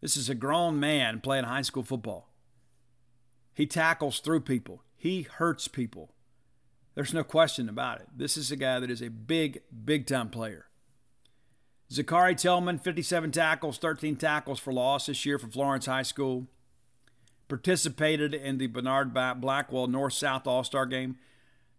This 0.00 0.16
is 0.16 0.28
a 0.28 0.34
grown 0.34 0.80
man 0.80 1.20
playing 1.20 1.44
high 1.44 1.62
school 1.62 1.82
football. 1.82 2.28
He 3.54 3.66
tackles 3.66 4.20
through 4.20 4.40
people, 4.40 4.82
he 4.96 5.22
hurts 5.22 5.68
people. 5.68 6.14
There's 6.94 7.14
no 7.14 7.22
question 7.22 7.68
about 7.68 8.00
it. 8.00 8.08
This 8.14 8.36
is 8.36 8.50
a 8.50 8.56
guy 8.56 8.80
that 8.80 8.90
is 8.90 9.00
a 9.00 9.08
big, 9.08 9.62
big 9.84 10.06
time 10.06 10.28
player. 10.28 10.66
Zachary 11.92 12.36
Tillman, 12.36 12.78
57 12.78 13.32
tackles, 13.32 13.78
13 13.78 14.16
tackles 14.16 14.60
for 14.60 14.72
loss 14.72 15.06
this 15.06 15.26
year 15.26 15.38
for 15.38 15.48
Florence 15.48 15.86
High 15.86 16.02
School. 16.02 16.46
Participated 17.48 18.32
in 18.32 18.58
the 18.58 18.68
Bernard 18.68 19.12
Blackwell 19.12 19.88
North 19.88 20.12
South 20.12 20.46
All 20.46 20.62
Star 20.62 20.86
game. 20.86 21.16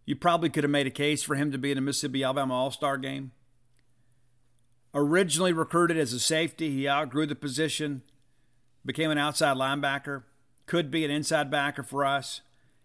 You 0.06 0.18
probably 0.18 0.50
could 0.50 0.66
have 0.66 0.72
made 0.72 0.88
a 0.88 0.92
case 0.92 1.24
for 1.24 1.36
him 1.36 1.52
to 1.52 1.58
be 1.58 1.72
in 1.72 1.78
a 1.78 1.82
Mississippi 1.82 2.24
Alabama 2.24 2.54
All 2.56 2.72
Star 2.72 2.98
game. 2.98 3.32
Originally 4.94 5.54
recruited 5.54 5.98
as 5.98 6.12
a 6.12 6.20
safety, 6.20 6.70
he 6.70 6.90
outgrew 6.90 7.26
the 7.26 7.36
position, 7.36 8.02
became 8.86 9.10
an 9.12 9.18
outside 9.18 9.56
linebacker, 9.56 10.24
could 10.66 10.92
be 10.92 11.06
an 11.06 11.12
inside 11.12 11.50
backer 11.50 11.84
for 11.84 12.04
us. 12.04 12.42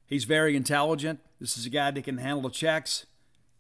He's 0.07 0.23
very 0.23 0.55
intelligent. 0.55 1.19
This 1.41 1.59
is 1.59 1.67
a 1.67 1.71
guy 1.71 1.91
that 1.91 2.05
can 2.05 2.19
handle 2.19 2.43
the 2.43 2.51
checks. 2.51 3.07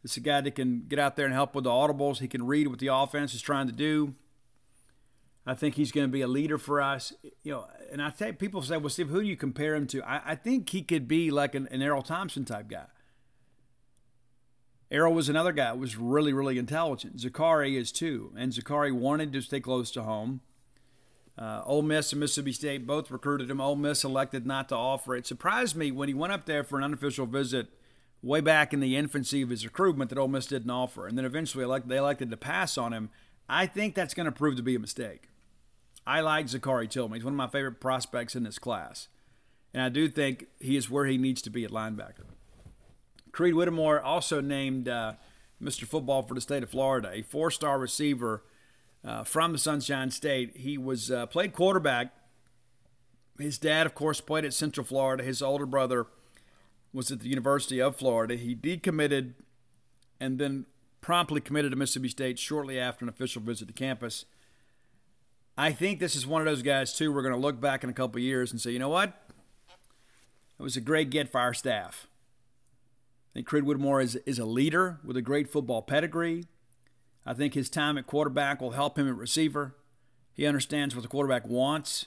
Is 0.06 0.16
a 0.16 0.20
guy 0.20 0.40
that 0.40 0.54
can 0.54 0.84
get 0.86 0.98
out 0.98 1.16
there 1.16 1.26
and 1.26 1.34
help 1.34 1.54
with 1.54 1.64
the 1.64 1.70
audibles. 1.70 2.18
He 2.18 2.28
can 2.28 2.46
read 2.46 2.68
what 2.68 2.78
the 2.78 2.88
offense 2.88 3.34
is 3.34 3.42
trying 3.42 3.66
to 3.66 3.72
do. 3.72 4.14
I 5.44 5.54
think 5.54 5.74
he's 5.74 5.92
going 5.92 6.06
to 6.06 6.12
be 6.12 6.22
a 6.22 6.28
leader 6.28 6.58
for 6.58 6.80
us. 6.80 7.12
You 7.42 7.52
know, 7.52 7.66
and 7.90 8.00
I 8.00 8.10
think 8.10 8.38
people 8.38 8.62
say, 8.62 8.76
"Well, 8.76 8.88
Steve, 8.88 9.08
who 9.08 9.20
do 9.20 9.26
you 9.26 9.36
compare 9.36 9.74
him 9.74 9.86
to?" 9.88 10.02
I, 10.02 10.32
I 10.32 10.34
think 10.36 10.68
he 10.70 10.82
could 10.82 11.08
be 11.08 11.30
like 11.30 11.54
an, 11.54 11.68
an 11.70 11.80
Erroll 11.80 12.04
Thompson 12.04 12.44
type 12.44 12.68
guy. 12.68 12.86
Erroll 14.90 15.14
was 15.14 15.28
another 15.28 15.52
guy 15.52 15.72
was 15.72 15.96
really, 15.96 16.32
really 16.32 16.58
intelligent. 16.58 17.16
Zakari 17.16 17.76
is 17.76 17.90
too. 17.90 18.32
And 18.36 18.52
Zakari 18.52 18.92
wanted 18.92 19.32
to 19.32 19.40
stay 19.40 19.60
close 19.60 19.90
to 19.92 20.02
home. 20.02 20.40
Uh, 21.36 21.62
Ole 21.66 21.82
Miss 21.82 22.12
and 22.12 22.20
Mississippi 22.20 22.52
State 22.52 22.86
both 22.86 23.10
recruited 23.10 23.50
him. 23.50 23.60
Ole 23.60 23.76
Miss 23.76 24.04
elected 24.04 24.46
not 24.46 24.68
to 24.70 24.76
offer 24.76 25.14
it. 25.16 25.26
Surprised 25.26 25.76
me 25.76 25.90
when 25.90 26.08
he 26.08 26.14
went 26.14 26.32
up 26.32 26.46
there 26.46 26.64
for 26.64 26.78
an 26.78 26.84
unofficial 26.84 27.26
visit 27.26 27.68
way 28.26 28.40
back 28.40 28.74
in 28.74 28.80
the 28.80 28.96
infancy 28.96 29.40
of 29.40 29.50
his 29.50 29.64
recruitment 29.64 30.10
that 30.10 30.18
Ole 30.18 30.28
Miss 30.28 30.46
didn't 30.46 30.70
offer. 30.70 31.06
And 31.06 31.16
then 31.16 31.24
eventually 31.24 31.62
elect, 31.64 31.88
they 31.88 31.96
elected 31.96 32.30
to 32.30 32.36
pass 32.36 32.76
on 32.76 32.92
him. 32.92 33.08
I 33.48 33.66
think 33.66 33.94
that's 33.94 34.14
going 34.14 34.26
to 34.26 34.32
prove 34.32 34.56
to 34.56 34.62
be 34.62 34.74
a 34.74 34.80
mistake. 34.80 35.28
I 36.04 36.20
like 36.20 36.48
Zachary 36.48 36.88
Tillman. 36.88 37.16
He's 37.16 37.24
one 37.24 37.34
of 37.34 37.38
my 37.38 37.46
favorite 37.46 37.80
prospects 37.80 38.34
in 38.34 38.42
this 38.42 38.58
class. 38.58 39.08
And 39.72 39.82
I 39.82 39.88
do 39.88 40.08
think 40.08 40.46
he 40.58 40.76
is 40.76 40.90
where 40.90 41.06
he 41.06 41.18
needs 41.18 41.40
to 41.42 41.50
be 41.50 41.64
at 41.64 41.70
linebacker. 41.70 42.24
Creed 43.30 43.54
Whittemore, 43.54 44.00
also 44.00 44.40
named 44.40 44.88
uh, 44.88 45.14
Mr. 45.62 45.84
Football 45.84 46.22
for 46.22 46.34
the 46.34 46.40
state 46.40 46.62
of 46.62 46.70
Florida, 46.70 47.10
a 47.12 47.22
four-star 47.22 47.78
receiver 47.78 48.42
uh, 49.04 49.22
from 49.22 49.52
the 49.52 49.58
Sunshine 49.58 50.10
State. 50.10 50.56
He 50.56 50.78
was 50.78 51.10
uh, 51.10 51.26
played 51.26 51.52
quarterback. 51.52 52.12
His 53.38 53.58
dad, 53.58 53.86
of 53.86 53.94
course, 53.94 54.20
played 54.20 54.44
at 54.44 54.54
Central 54.54 54.86
Florida. 54.86 55.22
His 55.22 55.42
older 55.42 55.66
brother 55.66 56.06
was 56.96 57.12
at 57.12 57.20
the 57.20 57.28
University 57.28 57.80
of 57.80 57.96
Florida. 57.96 58.36
He 58.36 58.56
decommitted 58.56 59.34
and 60.18 60.38
then 60.38 60.66
promptly 61.00 61.40
committed 61.40 61.70
to 61.70 61.76
Mississippi 61.76 62.08
State 62.08 62.38
shortly 62.38 62.80
after 62.80 63.04
an 63.04 63.08
official 63.08 63.42
visit 63.42 63.68
to 63.68 63.74
campus. 63.74 64.24
I 65.58 65.72
think 65.72 66.00
this 66.00 66.16
is 66.16 66.26
one 66.26 66.40
of 66.40 66.46
those 66.46 66.62
guys 66.62 66.94
too. 66.94 67.12
We're 67.12 67.22
going 67.22 67.34
to 67.34 67.40
look 67.40 67.60
back 67.60 67.84
in 67.84 67.90
a 67.90 67.92
couple 67.92 68.20
years 68.20 68.50
and 68.50 68.60
say, 68.60 68.70
you 68.70 68.78
know 68.78 68.88
what? 68.88 69.12
It 70.58 70.62
was 70.62 70.76
a 70.76 70.80
great 70.80 71.10
get 71.10 71.30
for 71.30 71.38
our 71.38 71.52
staff 71.52 72.06
I 73.36 73.40
think 73.40 73.46
Creed 73.46 73.64
Whittemore 73.64 74.00
is, 74.00 74.16
is 74.24 74.38
a 74.38 74.46
leader 74.46 74.98
with 75.04 75.14
a 75.18 75.22
great 75.22 75.50
football 75.50 75.82
pedigree. 75.82 76.46
I 77.26 77.34
think 77.34 77.52
his 77.52 77.68
time 77.68 77.98
at 77.98 78.06
quarterback 78.06 78.62
will 78.62 78.70
help 78.70 78.98
him 78.98 79.06
at 79.06 79.14
receiver. 79.14 79.76
He 80.32 80.46
understands 80.46 80.94
what 80.94 81.02
the 81.02 81.08
quarterback 81.08 81.46
wants, 81.46 82.06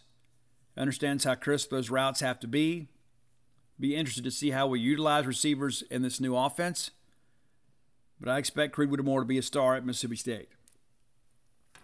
understands 0.76 1.26
how 1.26 1.36
crisp 1.36 1.70
those 1.70 1.92
routes 1.92 2.22
have 2.22 2.40
to 2.40 2.48
be. 2.48 2.88
Be 3.80 3.96
interested 3.96 4.24
to 4.26 4.32
see 4.32 4.52
how 4.52 4.68
we 4.68 4.80
utilize 4.80 5.26
receivers 5.26 5.84
in 5.90 6.02
this 6.02 6.20
new 6.20 6.36
offense. 6.36 6.92
But 8.20 8.30
I 8.30 8.38
expect 8.38 8.74
Creed 8.74 8.90
Whittemore 8.90 9.22
to 9.22 9.26
be 9.26 9.38
a 9.38 9.42
star 9.44 9.76
at 9.76 9.86
Mississippi 9.86 10.18
State. 10.18 10.50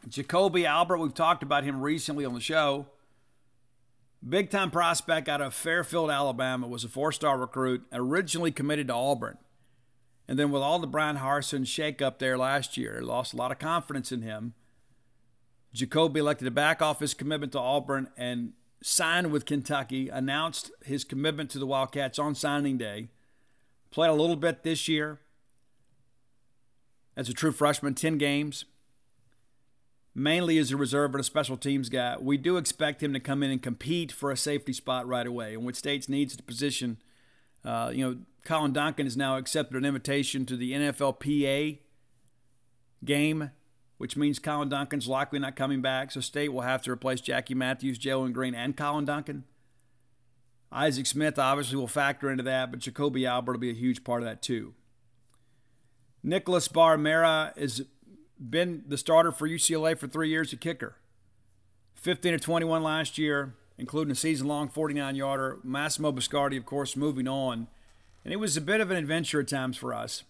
Jacoby 0.07 0.65
Albert, 0.65 0.97
we've 0.97 1.13
talked 1.13 1.41
about 1.41 1.63
him 1.63 1.81
recently 1.81 2.25
on 2.25 2.33
the 2.33 2.41
show. 2.41 2.87
Big 4.27 4.49
time 4.49 4.71
prospect 4.71 5.29
out 5.29 5.41
of 5.41 5.53
Fairfield, 5.53 6.09
Alabama, 6.09 6.67
was 6.67 6.83
a 6.83 6.89
four 6.89 7.11
star 7.11 7.37
recruit, 7.37 7.85
originally 7.93 8.51
committed 8.51 8.87
to 8.87 8.93
Auburn. 8.93 9.37
And 10.27 10.39
then 10.39 10.51
with 10.51 10.61
all 10.61 10.79
the 10.79 10.87
Bryan 10.87 11.17
Harsin 11.17 11.61
shakeup 11.61 12.17
there 12.17 12.37
last 12.37 12.77
year, 12.77 13.01
lost 13.01 13.33
a 13.33 13.37
lot 13.37 13.51
of 13.51 13.59
confidence 13.59 14.11
in 14.11 14.21
him. 14.21 14.53
Jacoby 15.73 16.19
elected 16.19 16.45
to 16.45 16.51
back 16.51 16.81
off 16.81 16.99
his 16.99 17.13
commitment 17.13 17.51
to 17.51 17.59
Auburn 17.59 18.09
and 18.17 18.53
signed 18.87 19.31
with 19.31 19.45
Kentucky, 19.45 20.09
announced 20.09 20.71
his 20.83 21.03
commitment 21.03 21.49
to 21.49 21.59
the 21.59 21.65
Wildcats 21.65 22.19
on 22.19 22.35
signing 22.35 22.77
day. 22.77 23.09
Played 23.89 24.09
a 24.09 24.13
little 24.13 24.35
bit 24.35 24.63
this 24.63 24.87
year 24.87 25.19
as 27.17 27.29
a 27.29 27.33
true 27.33 27.51
freshman, 27.51 27.95
10 27.95 28.17
games 28.17 28.65
mainly 30.15 30.57
as 30.57 30.71
a 30.71 30.77
reserve 30.77 31.13
and 31.13 31.19
a 31.19 31.23
special 31.23 31.57
teams 31.57 31.89
guy. 31.89 32.15
We 32.17 32.37
do 32.37 32.55
expect 32.55 33.03
him 33.03 33.11
to 33.13 33.19
come 33.19 33.43
in 33.43 33.51
and 33.51 33.61
compete 33.61 34.11
for 34.13 34.31
a 34.31 34.37
safety 34.37 34.71
spot 34.71 35.05
right 35.05 35.27
away. 35.27 35.53
And 35.53 35.65
what 35.65 35.75
States 35.75 36.07
needs 36.07 36.37
the 36.37 36.43
position, 36.43 36.97
uh, 37.65 37.91
you 37.93 38.07
know, 38.07 38.17
Colin 38.45 38.71
Duncan 38.71 39.07
has 39.07 39.17
now 39.17 39.35
accepted 39.35 39.75
an 39.75 39.83
invitation 39.83 40.45
to 40.45 40.55
the 40.55 40.71
NFLPA 40.71 41.79
game, 43.03 43.51
which 44.05 44.15
means 44.15 44.37
Colin 44.37 44.69
Duncan's 44.69 45.07
likely 45.07 45.39
not 45.39 45.55
coming 45.55 45.81
back. 45.81 46.11
So 46.11 46.21
State 46.21 46.53
will 46.53 46.61
have 46.61 46.83
to 46.83 46.91
replace 46.91 47.21
Jackie 47.21 47.55
Matthews, 47.55 47.97
Jalen 47.97 48.33
Green, 48.33 48.53
and 48.53 48.77
Colin 48.77 49.03
Duncan. 49.03 49.45
Isaac 50.71 51.07
Smith 51.07 51.39
obviously 51.39 51.75
will 51.75 51.87
factor 51.87 52.29
into 52.29 52.43
that, 52.43 52.69
but 52.69 52.81
Jacoby 52.81 53.25
Albert 53.25 53.53
will 53.53 53.59
be 53.59 53.71
a 53.71 53.73
huge 53.73 54.03
part 54.03 54.21
of 54.21 54.27
that 54.27 54.43
too. 54.43 54.75
Nicholas 56.21 56.67
Barr-Mira 56.67 57.53
has 57.57 57.81
been 58.39 58.83
the 58.87 58.99
starter 58.99 59.31
for 59.31 59.49
UCLA 59.49 59.97
for 59.97 60.05
three 60.05 60.29
years, 60.29 60.53
a 60.53 60.55
kicker. 60.55 60.97
15 61.95 62.33
to 62.33 62.37
21 62.37 62.83
last 62.83 63.17
year, 63.17 63.55
including 63.79 64.11
a 64.11 64.15
season 64.15 64.47
long 64.47 64.69
49 64.69 65.15
yarder. 65.15 65.57
Massimo 65.63 66.11
Biscardi, 66.11 66.57
of 66.57 66.65
course, 66.67 66.95
moving 66.95 67.27
on. 67.27 67.65
And 68.23 68.31
it 68.31 68.37
was 68.37 68.55
a 68.55 68.61
bit 68.61 68.81
of 68.81 68.91
an 68.91 68.97
adventure 68.97 69.39
at 69.39 69.47
times 69.47 69.77
for 69.77 69.95
us. 69.95 70.25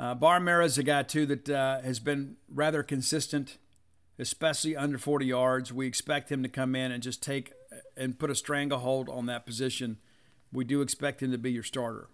Uh, 0.00 0.14
Barr-Mira 0.14 0.64
is 0.64 0.78
a 0.78 0.82
guy, 0.82 1.02
too, 1.02 1.26
that 1.26 1.50
uh, 1.50 1.82
has 1.82 2.00
been 2.00 2.36
rather 2.48 2.82
consistent 2.82 3.58
especially 4.18 4.76
under 4.76 4.98
40 4.98 5.26
yards. 5.26 5.72
We 5.72 5.86
expect 5.86 6.30
him 6.30 6.42
to 6.42 6.48
come 6.48 6.74
in 6.74 6.92
and 6.92 7.02
just 7.02 7.22
take 7.22 7.52
and 7.96 8.18
put 8.18 8.30
a 8.30 8.34
stranglehold 8.34 9.08
on 9.08 9.26
that 9.26 9.46
position. 9.46 9.98
We 10.52 10.64
do 10.64 10.82
expect 10.82 11.22
him 11.22 11.32
to 11.32 11.38
be 11.38 11.52
your 11.52 11.62
starter. 11.62 12.08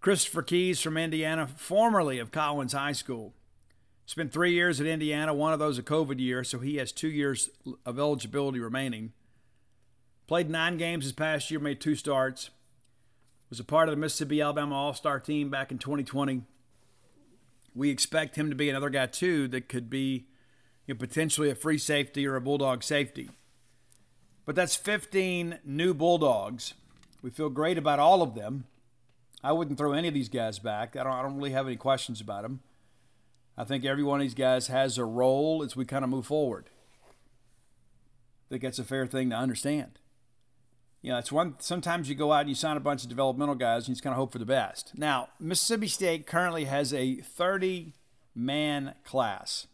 Christopher 0.00 0.42
Keys 0.42 0.80
from 0.80 0.96
Indiana, 0.96 1.46
formerly 1.46 2.18
of 2.18 2.30
Collins 2.30 2.72
High 2.72 2.92
School. 2.92 3.34
Spent 4.06 4.32
three 4.32 4.52
years 4.52 4.80
at 4.80 4.86
Indiana, 4.86 5.32
one 5.32 5.52
of 5.52 5.58
those 5.58 5.78
a 5.78 5.82
COVID 5.82 6.20
year, 6.20 6.44
so 6.44 6.58
he 6.58 6.76
has 6.76 6.92
two 6.92 7.08
years 7.08 7.50
of 7.86 7.98
eligibility 7.98 8.60
remaining. 8.60 9.12
Played 10.26 10.50
nine 10.50 10.76
games 10.76 11.04
this 11.04 11.12
past 11.12 11.50
year, 11.50 11.58
made 11.58 11.80
two 11.80 11.94
starts. 11.94 12.50
Was 13.48 13.60
a 13.60 13.64
part 13.64 13.88
of 13.88 13.94
the 13.94 14.00
Mississippi 14.00 14.40
Alabama 14.40 14.74
All 14.74 14.94
Star 14.94 15.18
team 15.18 15.50
back 15.50 15.72
in 15.72 15.78
2020. 15.78 16.42
We 17.74 17.90
expect 17.90 18.36
him 18.36 18.50
to 18.50 18.56
be 18.56 18.70
another 18.70 18.90
guy, 18.90 19.06
too, 19.06 19.48
that 19.48 19.68
could 19.68 19.90
be 19.90 20.26
you 20.86 20.94
know, 20.94 20.98
potentially 20.98 21.50
a 21.50 21.54
free 21.54 21.78
safety 21.78 22.26
or 22.26 22.36
a 22.36 22.40
Bulldog 22.40 22.82
safety. 22.82 23.30
But 24.44 24.54
that's 24.54 24.76
15 24.76 25.60
new 25.64 25.94
Bulldogs. 25.94 26.74
We 27.22 27.30
feel 27.30 27.48
great 27.48 27.78
about 27.78 27.98
all 27.98 28.22
of 28.22 28.34
them. 28.34 28.64
I 29.42 29.52
wouldn't 29.52 29.78
throw 29.78 29.92
any 29.92 30.08
of 30.08 30.14
these 30.14 30.28
guys 30.28 30.58
back. 30.58 30.96
I 30.96 31.04
don't, 31.04 31.12
I 31.12 31.22
don't 31.22 31.36
really 31.36 31.50
have 31.50 31.66
any 31.66 31.76
questions 31.76 32.20
about 32.20 32.42
them. 32.42 32.60
I 33.56 33.64
think 33.64 33.84
every 33.84 34.02
one 34.02 34.20
of 34.20 34.24
these 34.24 34.34
guys 34.34 34.66
has 34.66 34.98
a 34.98 35.04
role 35.04 35.62
as 35.62 35.76
we 35.76 35.84
kind 35.84 36.04
of 36.04 36.10
move 36.10 36.26
forward. 36.26 36.70
I 37.06 38.48
think 38.50 38.62
that's 38.62 38.78
a 38.78 38.84
fair 38.84 39.06
thing 39.06 39.30
to 39.30 39.36
understand. 39.36 39.98
You 41.04 41.10
know, 41.10 41.18
it's 41.18 41.30
one. 41.30 41.56
Sometimes 41.58 42.08
you 42.08 42.14
go 42.14 42.32
out 42.32 42.40
and 42.40 42.48
you 42.48 42.54
sign 42.54 42.78
a 42.78 42.80
bunch 42.80 43.02
of 43.02 43.10
developmental 43.10 43.54
guys 43.56 43.82
and 43.82 43.88
you 43.88 43.94
just 43.94 44.02
kind 44.02 44.14
of 44.14 44.16
hope 44.16 44.32
for 44.32 44.38
the 44.38 44.46
best. 44.46 44.92
Now, 44.96 45.28
Mississippi 45.38 45.86
State 45.86 46.26
currently 46.26 46.64
has 46.64 46.94
a 46.94 47.16
30 47.16 47.92
man 48.34 48.94
class. 49.04 49.66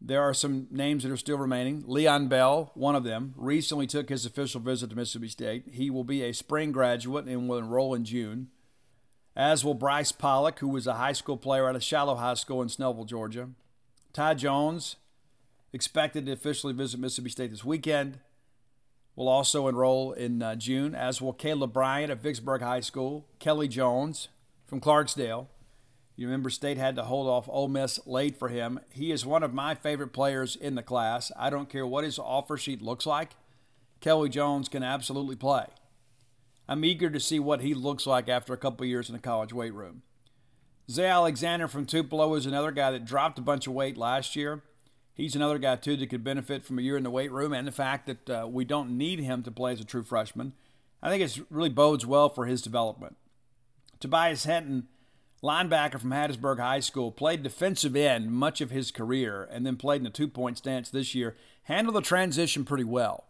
There 0.00 0.22
are 0.22 0.32
some 0.32 0.68
names 0.70 1.02
that 1.02 1.12
are 1.12 1.18
still 1.18 1.36
remaining. 1.36 1.84
Leon 1.86 2.28
Bell, 2.28 2.70
one 2.72 2.94
of 2.94 3.04
them, 3.04 3.34
recently 3.36 3.86
took 3.86 4.08
his 4.08 4.24
official 4.24 4.62
visit 4.62 4.88
to 4.88 4.96
Mississippi 4.96 5.28
State. 5.28 5.64
He 5.72 5.90
will 5.90 6.04
be 6.04 6.22
a 6.22 6.32
spring 6.32 6.72
graduate 6.72 7.26
and 7.26 7.46
will 7.46 7.58
enroll 7.58 7.92
in 7.92 8.06
June, 8.06 8.48
as 9.36 9.66
will 9.66 9.74
Bryce 9.74 10.12
Pollock, 10.12 10.60
who 10.60 10.68
was 10.68 10.86
a 10.86 10.94
high 10.94 11.12
school 11.12 11.36
player 11.36 11.68
at 11.68 11.76
a 11.76 11.80
Shiloh 11.80 12.14
High 12.14 12.32
School 12.32 12.62
in 12.62 12.68
Snellville, 12.68 13.04
Georgia. 13.04 13.50
Ty 14.14 14.32
Jones, 14.32 14.96
expected 15.74 16.24
to 16.24 16.32
officially 16.32 16.72
visit 16.72 16.98
Mississippi 16.98 17.28
State 17.28 17.50
this 17.50 17.66
weekend, 17.66 18.18
will 19.16 19.28
also 19.28 19.68
enroll 19.68 20.12
in 20.12 20.42
uh, 20.42 20.54
June, 20.54 20.94
as 20.94 21.20
will 21.20 21.32
Caleb 21.32 21.72
Bryant 21.72 22.10
at 22.10 22.22
Vicksburg 22.22 22.62
High 22.62 22.80
School, 22.80 23.26
Kelly 23.38 23.68
Jones 23.68 24.28
from 24.66 24.80
Clarksdale, 24.80 25.48
you 26.20 26.26
remember 26.26 26.50
State 26.50 26.76
had 26.76 26.96
to 26.96 27.04
hold 27.04 27.26
off 27.28 27.48
Ole 27.48 27.68
Miss 27.68 27.98
late 28.06 28.36
for 28.36 28.50
him. 28.50 28.78
He 28.90 29.10
is 29.10 29.24
one 29.24 29.42
of 29.42 29.54
my 29.54 29.74
favorite 29.74 30.12
players 30.12 30.54
in 30.54 30.74
the 30.74 30.82
class. 30.82 31.32
I 31.34 31.48
don't 31.48 31.70
care 31.70 31.86
what 31.86 32.04
his 32.04 32.18
offer 32.18 32.58
sheet 32.58 32.82
looks 32.82 33.06
like. 33.06 33.30
Kelly 34.02 34.28
Jones 34.28 34.68
can 34.68 34.82
absolutely 34.82 35.36
play. 35.36 35.64
I'm 36.68 36.84
eager 36.84 37.08
to 37.08 37.18
see 37.18 37.38
what 37.38 37.62
he 37.62 37.72
looks 37.72 38.06
like 38.06 38.28
after 38.28 38.52
a 38.52 38.58
couple 38.58 38.84
years 38.84 39.08
in 39.08 39.14
the 39.14 39.18
college 39.18 39.54
weight 39.54 39.72
room. 39.72 40.02
Zay 40.90 41.06
Alexander 41.06 41.66
from 41.66 41.86
Tupelo 41.86 42.34
is 42.34 42.44
another 42.44 42.70
guy 42.70 42.90
that 42.90 43.06
dropped 43.06 43.38
a 43.38 43.42
bunch 43.42 43.66
of 43.66 43.72
weight 43.72 43.96
last 43.96 44.36
year. 44.36 44.62
He's 45.20 45.36
another 45.36 45.58
guy, 45.58 45.76
too, 45.76 45.96
that 45.98 46.08
could 46.08 46.24
benefit 46.24 46.64
from 46.64 46.78
a 46.78 46.82
year 46.82 46.96
in 46.96 47.02
the 47.02 47.10
weight 47.10 47.30
room 47.30 47.52
and 47.52 47.68
the 47.68 47.72
fact 47.72 48.06
that 48.06 48.30
uh, 48.30 48.48
we 48.48 48.64
don't 48.64 48.96
need 48.96 49.20
him 49.20 49.42
to 49.42 49.50
play 49.50 49.72
as 49.72 49.80
a 49.80 49.84
true 49.84 50.02
freshman. 50.02 50.54
I 51.02 51.10
think 51.10 51.22
it 51.22 51.44
really 51.50 51.68
bodes 51.68 52.06
well 52.06 52.30
for 52.30 52.46
his 52.46 52.62
development. 52.62 53.18
Tobias 54.00 54.46
Henton, 54.46 54.84
linebacker 55.42 56.00
from 56.00 56.08
Hattiesburg 56.08 56.58
High 56.58 56.80
School, 56.80 57.12
played 57.12 57.42
defensive 57.42 57.94
end 57.94 58.32
much 58.32 58.62
of 58.62 58.70
his 58.70 58.90
career, 58.90 59.46
and 59.52 59.66
then 59.66 59.76
played 59.76 60.00
in 60.00 60.06
a 60.06 60.10
two 60.10 60.26
point 60.26 60.56
stance 60.56 60.88
this 60.88 61.14
year. 61.14 61.36
Handled 61.64 61.96
the 61.96 62.00
transition 62.00 62.64
pretty 62.64 62.84
well. 62.84 63.24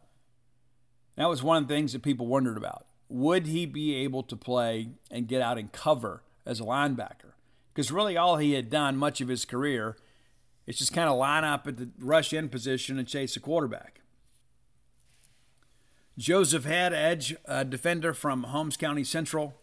That 1.16 1.29
was 1.29 1.42
one 1.42 1.61
of 1.61 1.66
the 1.68 1.74
things 1.74 1.92
that 1.92 2.03
people 2.03 2.29
wondered 2.29 2.57
about. 2.57 2.87
Would 3.09 3.48
he 3.48 3.66
be 3.66 3.96
able 3.96 4.22
to 4.22 4.37
play 4.37 4.90
and 5.11 5.26
get 5.26 5.42
out 5.42 5.59
and 5.59 5.72
cover 5.72 6.22
as 6.46 6.61
a 6.61 6.64
linebacker? 6.64 7.33
Because 7.74 7.90
really, 7.90 8.16
all 8.16 8.37
he 8.37 8.53
had 8.53 8.70
done 8.70 8.96
much 8.96 9.20
of 9.20 9.26
his 9.26 9.44
career 9.44 9.96
is 10.70 10.78
just 10.78 10.92
kind 10.92 11.09
of 11.09 11.18
line 11.18 11.44
up 11.44 11.66
at 11.66 11.76
the 11.76 11.88
rush 11.98 12.33
in 12.33 12.48
position 12.48 12.98
and 12.98 13.06
chase 13.06 13.35
the 13.35 13.40
quarterback. 13.40 14.00
Joseph 16.16 16.64
Head, 16.64 16.92
edge 16.92 17.35
uh, 17.46 17.64
defender 17.64 18.12
from 18.12 18.44
Holmes 18.44 18.76
County 18.76 19.04
Central, 19.04 19.54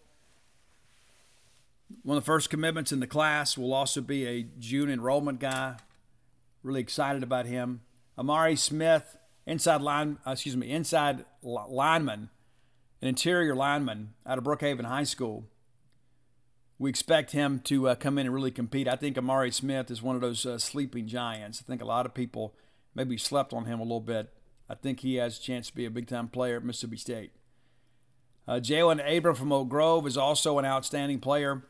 one 2.03 2.17
of 2.17 2.23
the 2.23 2.25
first 2.25 2.49
commitments 2.49 2.91
in 2.91 2.99
the 2.99 3.07
class 3.07 3.57
will 3.57 3.73
also 3.73 4.01
be 4.01 4.25
a 4.25 4.45
June 4.59 4.89
enrollment 4.89 5.39
guy. 5.39 5.77
Really 6.63 6.81
excited 6.81 7.23
about 7.23 7.45
him. 7.45 7.81
Amari 8.17 8.55
Smith, 8.55 9.17
inside 9.45 9.81
line, 9.81 10.17
uh, 10.27 10.31
excuse 10.31 10.57
me, 10.57 10.69
inside 10.69 11.23
lineman, 11.41 12.29
an 13.01 13.07
interior 13.07 13.55
lineman 13.55 14.13
out 14.25 14.37
of 14.37 14.43
Brookhaven 14.43 14.85
High 14.85 15.03
School. 15.03 15.45
We 16.79 16.89
expect 16.89 17.31
him 17.31 17.59
to 17.61 17.89
uh, 17.89 17.95
come 17.95 18.17
in 18.17 18.27
and 18.27 18.35
really 18.35 18.51
compete. 18.51 18.87
I 18.87 18.95
think 18.95 19.17
Amari 19.17 19.51
Smith 19.51 19.89
is 19.89 20.01
one 20.01 20.15
of 20.15 20.21
those 20.21 20.45
uh, 20.45 20.59
sleeping 20.59 21.07
giants. 21.07 21.61
I 21.63 21.67
think 21.67 21.81
a 21.81 21.85
lot 21.85 22.05
of 22.05 22.13
people 22.13 22.55
maybe 22.93 23.17
slept 23.17 23.51
on 23.53 23.65
him 23.65 23.79
a 23.79 23.83
little 23.83 23.99
bit. 23.99 24.31
I 24.69 24.75
think 24.75 24.99
he 24.99 25.15
has 25.15 25.37
a 25.37 25.41
chance 25.41 25.67
to 25.67 25.75
be 25.75 25.85
a 25.85 25.91
big 25.91 26.07
time 26.07 26.27
player 26.27 26.57
at 26.57 26.63
Mississippi 26.63 26.97
State. 26.97 27.31
Uh, 28.47 28.59
Jalen 28.59 29.17
Abram 29.17 29.35
from 29.35 29.51
Oak 29.51 29.69
Grove 29.69 30.07
is 30.07 30.17
also 30.17 30.59
an 30.59 30.65
outstanding 30.65 31.19
player. 31.19 31.63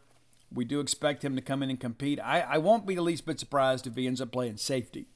We 0.53 0.65
do 0.65 0.79
expect 0.79 1.23
him 1.23 1.35
to 1.35 1.41
come 1.41 1.63
in 1.63 1.69
and 1.69 1.79
compete. 1.79 2.19
I, 2.19 2.41
I 2.41 2.57
won't 2.57 2.85
be 2.85 2.95
the 2.95 3.01
least 3.01 3.25
bit 3.25 3.39
surprised 3.39 3.87
if 3.87 3.95
he 3.95 4.07
ends 4.07 4.21
up 4.21 4.31
playing 4.31 4.57
safety. 4.57 5.07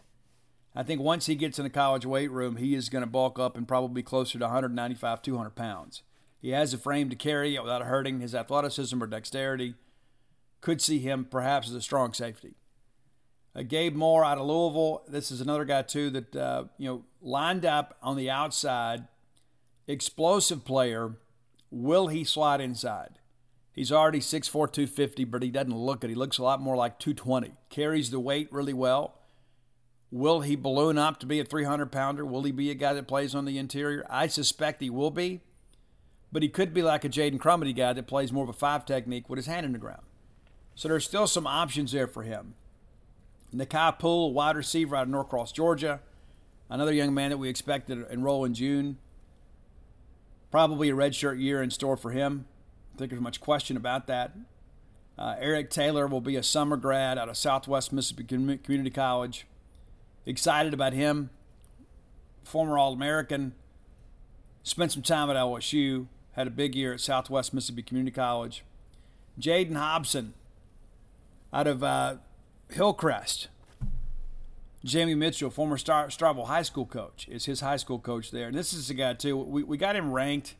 I 0.75 0.83
think 0.83 1.01
once 1.01 1.25
he 1.25 1.35
gets 1.35 1.59
in 1.59 1.63
the 1.63 1.69
college 1.69 2.05
weight 2.05 2.31
room, 2.31 2.55
he 2.55 2.75
is 2.75 2.89
going 2.89 3.03
to 3.03 3.09
bulk 3.09 3.37
up 3.37 3.57
and 3.57 3.67
probably 3.67 4.03
closer 4.03 4.39
to 4.39 4.45
195, 4.45 5.21
200 5.21 5.49
pounds. 5.51 6.01
He 6.41 6.49
has 6.49 6.73
a 6.73 6.77
frame 6.77 7.09
to 7.09 7.15
carry 7.15 7.55
it 7.55 7.61
without 7.61 7.83
hurting 7.83 8.19
his 8.19 8.33
athleticism 8.33 9.01
or 9.01 9.07
dexterity. 9.07 9.75
Could 10.59 10.81
see 10.81 10.99
him 10.99 11.25
perhaps 11.25 11.69
as 11.69 11.75
a 11.75 11.81
strong 11.81 12.13
safety. 12.13 12.55
Uh, 13.55 13.63
Gabe 13.63 13.95
Moore 13.95 14.25
out 14.25 14.37
of 14.37 14.47
Louisville. 14.47 15.03
This 15.07 15.29
is 15.29 15.41
another 15.41 15.65
guy 15.65 15.81
too 15.81 16.09
that 16.09 16.35
uh, 16.35 16.63
you 16.77 16.87
know 16.87 17.03
lined 17.21 17.65
up 17.65 17.97
on 18.01 18.15
the 18.15 18.29
outside, 18.29 19.07
explosive 19.87 20.65
player. 20.65 21.17
Will 21.69 22.07
he 22.07 22.23
slide 22.23 22.61
inside? 22.61 23.19
He's 23.73 23.91
already 23.91 24.19
6'4, 24.19 24.51
250, 24.51 25.23
but 25.25 25.43
he 25.43 25.49
doesn't 25.49 25.73
look 25.73 26.03
it. 26.03 26.09
He 26.09 26.15
looks 26.15 26.37
a 26.37 26.43
lot 26.43 26.59
more 26.59 26.75
like 26.75 26.99
220. 26.99 27.53
Carries 27.69 28.11
the 28.11 28.19
weight 28.19 28.51
really 28.51 28.73
well. 28.73 29.15
Will 30.11 30.41
he 30.41 30.57
balloon 30.57 30.97
up 30.97 31.21
to 31.21 31.25
be 31.25 31.39
a 31.39 31.45
300 31.45 31.89
pounder? 31.89 32.25
Will 32.25 32.43
he 32.43 32.51
be 32.51 32.69
a 32.69 32.75
guy 32.75 32.91
that 32.93 33.07
plays 33.07 33.33
on 33.33 33.45
the 33.45 33.57
interior? 33.57 34.05
I 34.09 34.27
suspect 34.27 34.81
he 34.81 34.89
will 34.89 35.09
be, 35.09 35.39
but 36.31 36.43
he 36.43 36.49
could 36.49 36.73
be 36.73 36.81
like 36.81 37.03
a 37.03 37.09
Jaden 37.09 37.37
Crumedy 37.37 37.75
guy 37.75 37.93
that 37.93 38.07
plays 38.07 38.31
more 38.31 38.43
of 38.43 38.49
a 38.49 38.53
five 38.53 38.85
technique 38.85 39.29
with 39.29 39.37
his 39.37 39.47
hand 39.47 39.65
in 39.65 39.71
the 39.71 39.77
ground. 39.77 40.03
So 40.75 40.87
there's 40.87 41.05
still 41.05 41.27
some 41.27 41.47
options 41.47 41.91
there 41.91 42.07
for 42.07 42.23
him. 42.23 42.55
Nakai 43.53 43.99
Poole, 43.99 44.33
wide 44.33 44.55
receiver 44.55 44.95
out 44.95 45.03
of 45.03 45.09
Norcross, 45.09 45.51
Georgia. 45.51 45.99
Another 46.69 46.93
young 46.93 47.13
man 47.13 47.31
that 47.31 47.37
we 47.37 47.49
expect 47.49 47.87
to 47.87 48.09
enroll 48.11 48.45
in 48.45 48.53
June. 48.53 48.97
Probably 50.51 50.89
a 50.89 50.93
redshirt 50.93 51.41
year 51.41 51.61
in 51.61 51.69
store 51.69 51.97
for 51.97 52.11
him 52.11 52.45
I 52.93 52.97
think 52.97 53.09
there's 53.11 53.21
much 53.21 53.41
question 53.41 53.77
about 53.77 54.07
that. 54.07 54.33
Uh, 55.17 55.35
Eric 55.39 55.69
Taylor 55.69 56.07
will 56.07 56.21
be 56.21 56.35
a 56.35 56.43
summer 56.43 56.77
grad 56.77 57.17
out 57.17 57.29
of 57.29 57.37
Southwest 57.37 57.93
Mississippi 57.93 58.23
Community 58.23 58.89
College. 58.89 59.45
Excited 60.25 60.73
about 60.73 60.93
him. 60.93 61.29
Former 62.43 62.77
All 62.77 62.93
American. 62.93 63.53
Spent 64.63 64.91
some 64.91 65.03
time 65.03 65.29
at 65.29 65.35
LSU. 65.35 66.07
Had 66.33 66.47
a 66.47 66.51
big 66.51 66.75
year 66.75 66.93
at 66.93 67.01
Southwest 67.01 67.53
Mississippi 67.53 67.83
Community 67.83 68.13
College. 68.13 68.63
Jaden 69.39 69.75
Hobson 69.75 70.33
out 71.53 71.67
of 71.67 71.83
uh, 71.83 72.15
Hillcrest. 72.69 73.47
Jamie 74.83 75.15
Mitchell, 75.15 75.49
former 75.49 75.77
Star- 75.77 76.07
Starkville 76.07 76.47
High 76.47 76.63
School 76.63 76.85
coach, 76.85 77.27
is 77.29 77.45
his 77.45 77.59
high 77.59 77.77
school 77.77 77.99
coach 77.99 78.31
there. 78.31 78.47
And 78.47 78.57
this 78.57 78.73
is 78.73 78.89
a 78.89 78.93
guy, 78.93 79.13
too. 79.13 79.37
We, 79.37 79.63
we 79.63 79.77
got 79.77 79.95
him 79.95 80.11
ranked 80.11 80.55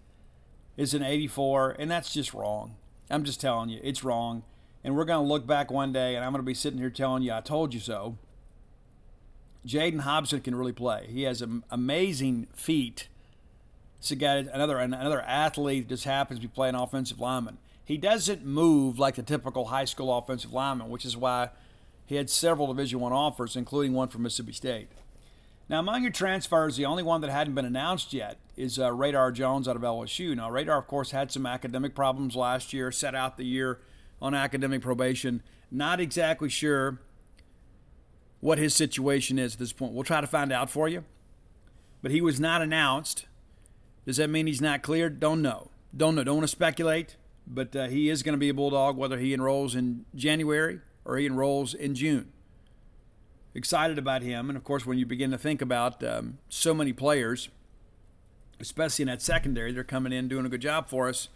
is 0.77 0.93
an 0.93 1.03
84, 1.03 1.75
and 1.79 1.89
that's 1.89 2.13
just 2.13 2.33
wrong. 2.33 2.75
I'm 3.09 3.23
just 3.23 3.41
telling 3.41 3.69
you, 3.69 3.79
it's 3.83 4.03
wrong. 4.03 4.43
And 4.83 4.95
we're 4.95 5.05
going 5.05 5.23
to 5.23 5.27
look 5.27 5.45
back 5.45 5.69
one 5.69 5.91
day, 5.91 6.15
and 6.15 6.23
I'm 6.23 6.31
going 6.31 6.39
to 6.39 6.45
be 6.45 6.53
sitting 6.53 6.79
here 6.79 6.89
telling 6.89 7.23
you, 7.23 7.33
I 7.33 7.41
told 7.41 7.73
you 7.73 7.79
so. 7.79 8.17
Jaden 9.65 10.01
Hobson 10.01 10.41
can 10.41 10.55
really 10.55 10.71
play. 10.71 11.07
He 11.09 11.23
has 11.23 11.43
amazing 11.69 12.47
feet. 12.53 13.07
A 14.09 14.15
guy, 14.15 14.37
another 14.37 14.79
another 14.79 15.21
athlete 15.21 15.87
just 15.87 16.05
happens 16.05 16.39
to 16.39 16.47
be 16.47 16.51
playing 16.51 16.75
offensive 16.75 17.19
lineman. 17.19 17.59
He 17.85 17.97
doesn't 17.97 18.43
move 18.43 18.97
like 18.97 19.15
the 19.15 19.23
typical 19.23 19.65
high 19.65 19.85
school 19.85 20.17
offensive 20.17 20.51
lineman, 20.51 20.89
which 20.89 21.05
is 21.05 21.15
why 21.15 21.49
he 22.05 22.15
had 22.15 22.29
several 22.29 22.67
Division 22.67 22.99
One 22.99 23.13
offers, 23.13 23.55
including 23.55 23.93
one 23.93 24.07
from 24.07 24.23
Mississippi 24.23 24.53
State. 24.53 24.87
Now, 25.69 25.79
among 25.79 26.01
your 26.01 26.11
transfers, 26.11 26.75
the 26.75 26.85
only 26.85 27.03
one 27.03 27.21
that 27.21 27.29
hadn't 27.29 27.55
been 27.55 27.63
announced 27.63 28.11
yet 28.11 28.37
is 28.57 28.77
uh, 28.77 28.91
Radar 28.91 29.31
Jones 29.31 29.67
out 29.67 29.77
of 29.77 29.81
LSU. 29.83 30.35
Now, 30.35 30.51
Radar, 30.51 30.77
of 30.77 30.87
course, 30.87 31.11
had 31.11 31.31
some 31.31 31.45
academic 31.45 31.95
problems 31.95 32.35
last 32.35 32.73
year, 32.73 32.91
set 32.91 33.15
out 33.15 33.37
the 33.37 33.45
year 33.45 33.79
on 34.21 34.33
academic 34.33 34.81
probation. 34.81 35.41
Not 35.71 36.01
exactly 36.01 36.49
sure 36.49 36.99
what 38.41 38.57
his 38.57 38.75
situation 38.75 39.39
is 39.39 39.53
at 39.53 39.59
this 39.59 39.71
point. 39.71 39.93
We'll 39.93 40.03
try 40.03 40.19
to 40.19 40.27
find 40.27 40.51
out 40.51 40.69
for 40.69 40.89
you. 40.89 41.05
But 42.01 42.11
he 42.11 42.19
was 42.19 42.39
not 42.39 42.61
announced. 42.61 43.27
Does 44.05 44.17
that 44.17 44.29
mean 44.29 44.47
he's 44.47 44.61
not 44.61 44.81
cleared? 44.81 45.19
Don't 45.19 45.41
know. 45.41 45.69
Don't 45.95 46.15
know. 46.15 46.23
Don't 46.23 46.37
want 46.37 46.43
to 46.43 46.51
speculate. 46.51 47.15
But 47.47 47.75
uh, 47.75 47.87
he 47.87 48.09
is 48.09 48.23
going 48.23 48.33
to 48.33 48.39
be 48.39 48.49
a 48.49 48.53
Bulldog 48.53 48.97
whether 48.97 49.17
he 49.17 49.33
enrolls 49.33 49.75
in 49.75 50.05
January 50.15 50.79
or 51.05 51.17
he 51.17 51.25
enrolls 51.25 51.73
in 51.73 51.95
June. 51.95 52.31
Excited 53.53 53.97
about 53.97 54.21
him. 54.21 54.49
And 54.49 54.57
of 54.57 54.63
course, 54.63 54.85
when 54.85 54.97
you 54.97 55.05
begin 55.05 55.31
to 55.31 55.37
think 55.37 55.61
about 55.61 56.03
um, 56.03 56.37
so 56.47 56.73
many 56.73 56.93
players, 56.93 57.49
especially 58.59 59.03
in 59.03 59.07
that 59.07 59.21
secondary, 59.21 59.73
they're 59.73 59.83
coming 59.83 60.13
in 60.13 60.27
doing 60.27 60.45
a 60.45 60.49
good 60.49 60.61
job 60.61 60.87
for 60.87 61.09
us. 61.09 61.27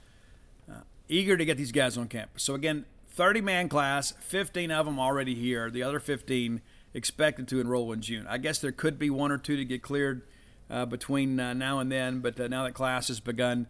Uh, 0.71 0.81
eager 1.09 1.35
to 1.35 1.43
get 1.43 1.57
these 1.57 1.71
guys 1.73 1.97
on 1.97 2.07
campus. 2.07 2.43
So, 2.43 2.53
again, 2.53 2.85
30 3.09 3.41
man 3.41 3.67
class, 3.67 4.13
15 4.19 4.71
of 4.71 4.85
them 4.85 4.99
already 4.99 5.35
here. 5.35 5.69
The 5.69 5.83
other 5.83 5.99
15 5.99 6.61
expected 6.93 7.47
to 7.49 7.59
enroll 7.59 7.91
in 7.91 8.01
June. 8.01 8.25
I 8.27 8.37
guess 8.37 8.59
there 8.59 8.71
could 8.71 8.97
be 8.97 9.09
one 9.09 9.31
or 9.31 9.37
two 9.37 9.57
to 9.57 9.65
get 9.65 9.81
cleared 9.81 10.21
uh, 10.69 10.85
between 10.85 11.39
uh, 11.39 11.53
now 11.53 11.79
and 11.79 11.91
then, 11.91 12.19
but 12.19 12.39
uh, 12.39 12.47
now 12.47 12.63
that 12.63 12.73
class 12.73 13.07
has 13.09 13.19
begun, 13.19 13.67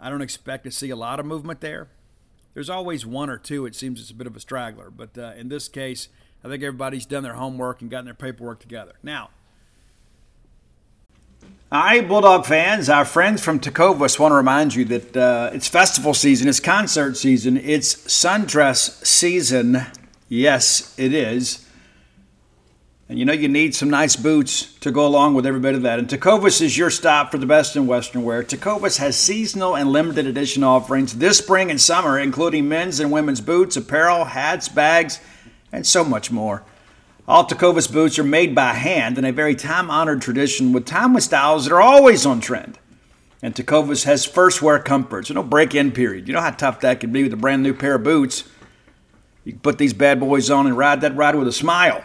I 0.00 0.10
don't 0.10 0.22
expect 0.22 0.64
to 0.64 0.70
see 0.70 0.90
a 0.90 0.96
lot 0.96 1.20
of 1.20 1.26
movement 1.26 1.60
there. 1.60 1.88
There's 2.54 2.70
always 2.70 3.04
one 3.06 3.30
or 3.30 3.38
two. 3.38 3.66
It 3.66 3.74
seems 3.74 4.00
it's 4.00 4.10
a 4.10 4.14
bit 4.14 4.26
of 4.26 4.36
a 4.36 4.40
straggler, 4.40 4.90
but 4.90 5.16
uh, 5.16 5.32
in 5.36 5.48
this 5.48 5.68
case, 5.68 6.08
I 6.42 6.48
think 6.48 6.62
everybody's 6.62 7.06
done 7.06 7.22
their 7.22 7.34
homework 7.34 7.80
and 7.82 7.90
gotten 7.90 8.06
their 8.06 8.14
paperwork 8.14 8.60
together. 8.60 8.94
Now, 9.02 9.30
right, 11.70 12.06
Bulldog 12.06 12.46
fans, 12.46 12.88
our 12.88 13.04
friends 13.04 13.42
from 13.42 13.60
Tecovas 13.60 14.18
want 14.18 14.32
to 14.32 14.36
remind 14.36 14.74
you 14.74 14.84
that 14.86 15.16
uh, 15.16 15.50
it's 15.52 15.68
festival 15.68 16.14
season, 16.14 16.48
it's 16.48 16.60
concert 16.60 17.16
season, 17.16 17.56
it's 17.56 17.94
sundress 17.94 19.04
season. 19.04 19.82
Yes, 20.28 20.98
it 20.98 21.12
is. 21.12 21.67
And 23.08 23.18
you 23.18 23.24
know 23.24 23.32
you 23.32 23.48
need 23.48 23.74
some 23.74 23.88
nice 23.88 24.16
boots 24.16 24.74
to 24.80 24.90
go 24.90 25.06
along 25.06 25.32
with 25.32 25.46
every 25.46 25.60
bit 25.60 25.74
of 25.74 25.80
that. 25.82 25.98
And 25.98 26.06
Tecovas 26.06 26.60
is 26.60 26.76
your 26.76 26.90
stop 26.90 27.30
for 27.30 27.38
the 27.38 27.46
best 27.46 27.74
in 27.74 27.86
Western 27.86 28.22
wear. 28.22 28.42
Tecovas 28.42 28.98
has 28.98 29.16
seasonal 29.16 29.74
and 29.74 29.90
limited 29.90 30.26
edition 30.26 30.62
offerings 30.62 31.16
this 31.16 31.38
spring 31.38 31.70
and 31.70 31.80
summer, 31.80 32.18
including 32.18 32.68
men's 32.68 33.00
and 33.00 33.10
women's 33.10 33.40
boots, 33.40 33.78
apparel, 33.78 34.26
hats, 34.26 34.68
bags, 34.68 35.20
and 35.72 35.86
so 35.86 36.04
much 36.04 36.30
more. 36.30 36.64
All 37.26 37.46
Tecovas 37.46 37.90
boots 37.90 38.18
are 38.18 38.24
made 38.24 38.54
by 38.54 38.74
hand 38.74 39.16
in 39.16 39.24
a 39.24 39.32
very 39.32 39.54
time 39.54 39.90
honored 39.90 40.20
tradition 40.20 40.74
with 40.74 40.84
timeless 40.84 41.24
styles 41.24 41.64
that 41.64 41.72
are 41.72 41.80
always 41.80 42.26
on 42.26 42.40
trend. 42.40 42.78
And 43.42 43.54
Tecovas 43.54 44.04
has 44.04 44.26
first 44.26 44.60
wear 44.60 44.78
comfort, 44.78 45.28
so 45.28 45.34
no 45.34 45.42
break 45.42 45.74
in 45.74 45.92
period. 45.92 46.28
You 46.28 46.34
know 46.34 46.42
how 46.42 46.50
tough 46.50 46.80
that 46.80 47.00
can 47.00 47.10
be 47.10 47.22
with 47.22 47.32
a 47.32 47.36
brand 47.36 47.62
new 47.62 47.72
pair 47.72 47.94
of 47.94 48.02
boots. 48.02 48.44
You 49.44 49.52
can 49.52 49.60
put 49.60 49.78
these 49.78 49.94
bad 49.94 50.20
boys 50.20 50.50
on 50.50 50.66
and 50.66 50.76
ride 50.76 51.00
that 51.00 51.16
ride 51.16 51.36
with 51.36 51.48
a 51.48 51.52
smile. 51.52 52.04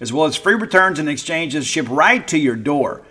as 0.00 0.12
well 0.12 0.26
as 0.26 0.36
free 0.36 0.54
returns 0.54 0.98
and 0.98 1.08
exchanges 1.08 1.66
shipped 1.66 1.88
right 1.88 2.26
to 2.28 2.38
your 2.38 2.56
door. 2.56 3.02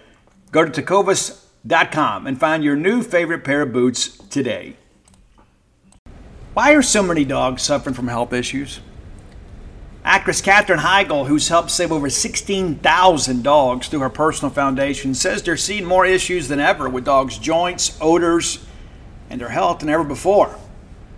Go 0.51 0.65
to 0.65 0.81
tecovas.com 0.81 2.27
and 2.27 2.39
find 2.39 2.63
your 2.63 2.75
new 2.75 3.01
favorite 3.01 3.43
pair 3.43 3.63
of 3.63 3.73
boots 3.73 4.17
today. 4.29 4.77
Why 6.53 6.73
are 6.73 6.81
so 6.81 7.03
many 7.03 7.25
dogs 7.25 7.61
suffering 7.61 7.93
from 7.93 8.07
health 8.07 8.33
issues? 8.33 8.79
Actress 10.03 10.41
Katherine 10.41 10.79
Heigl, 10.79 11.27
who's 11.27 11.49
helped 11.49 11.69
save 11.69 11.91
over 11.91 12.09
16,000 12.09 13.43
dogs 13.43 13.87
through 13.89 13.99
her 13.99 14.09
personal 14.09 14.53
foundation, 14.53 15.13
says 15.13 15.43
they're 15.43 15.57
seeing 15.57 15.83
more 15.83 16.05
issues 16.05 16.47
than 16.47 16.61
ever 16.61 16.87
with 16.87 17.03
dogs' 17.03 17.37
joints, 17.37 17.97
odors, 17.99 18.65
and 19.29 19.41
their 19.41 19.49
health 19.49 19.79
than 19.79 19.89
ever 19.89 20.05
before. 20.05 20.57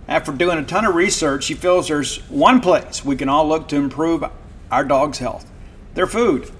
After 0.08 0.32
doing 0.32 0.58
a 0.58 0.64
ton 0.64 0.84
of 0.84 0.96
research, 0.96 1.44
she 1.44 1.54
feels 1.54 1.86
there's 1.86 2.18
one 2.28 2.60
place 2.60 3.04
we 3.04 3.14
can 3.14 3.28
all 3.28 3.46
look 3.46 3.68
to 3.68 3.76
improve 3.76 4.24
our 4.72 4.84
dog's 4.84 5.18
health 5.18 5.49
their 5.94 6.06
food. 6.06 6.50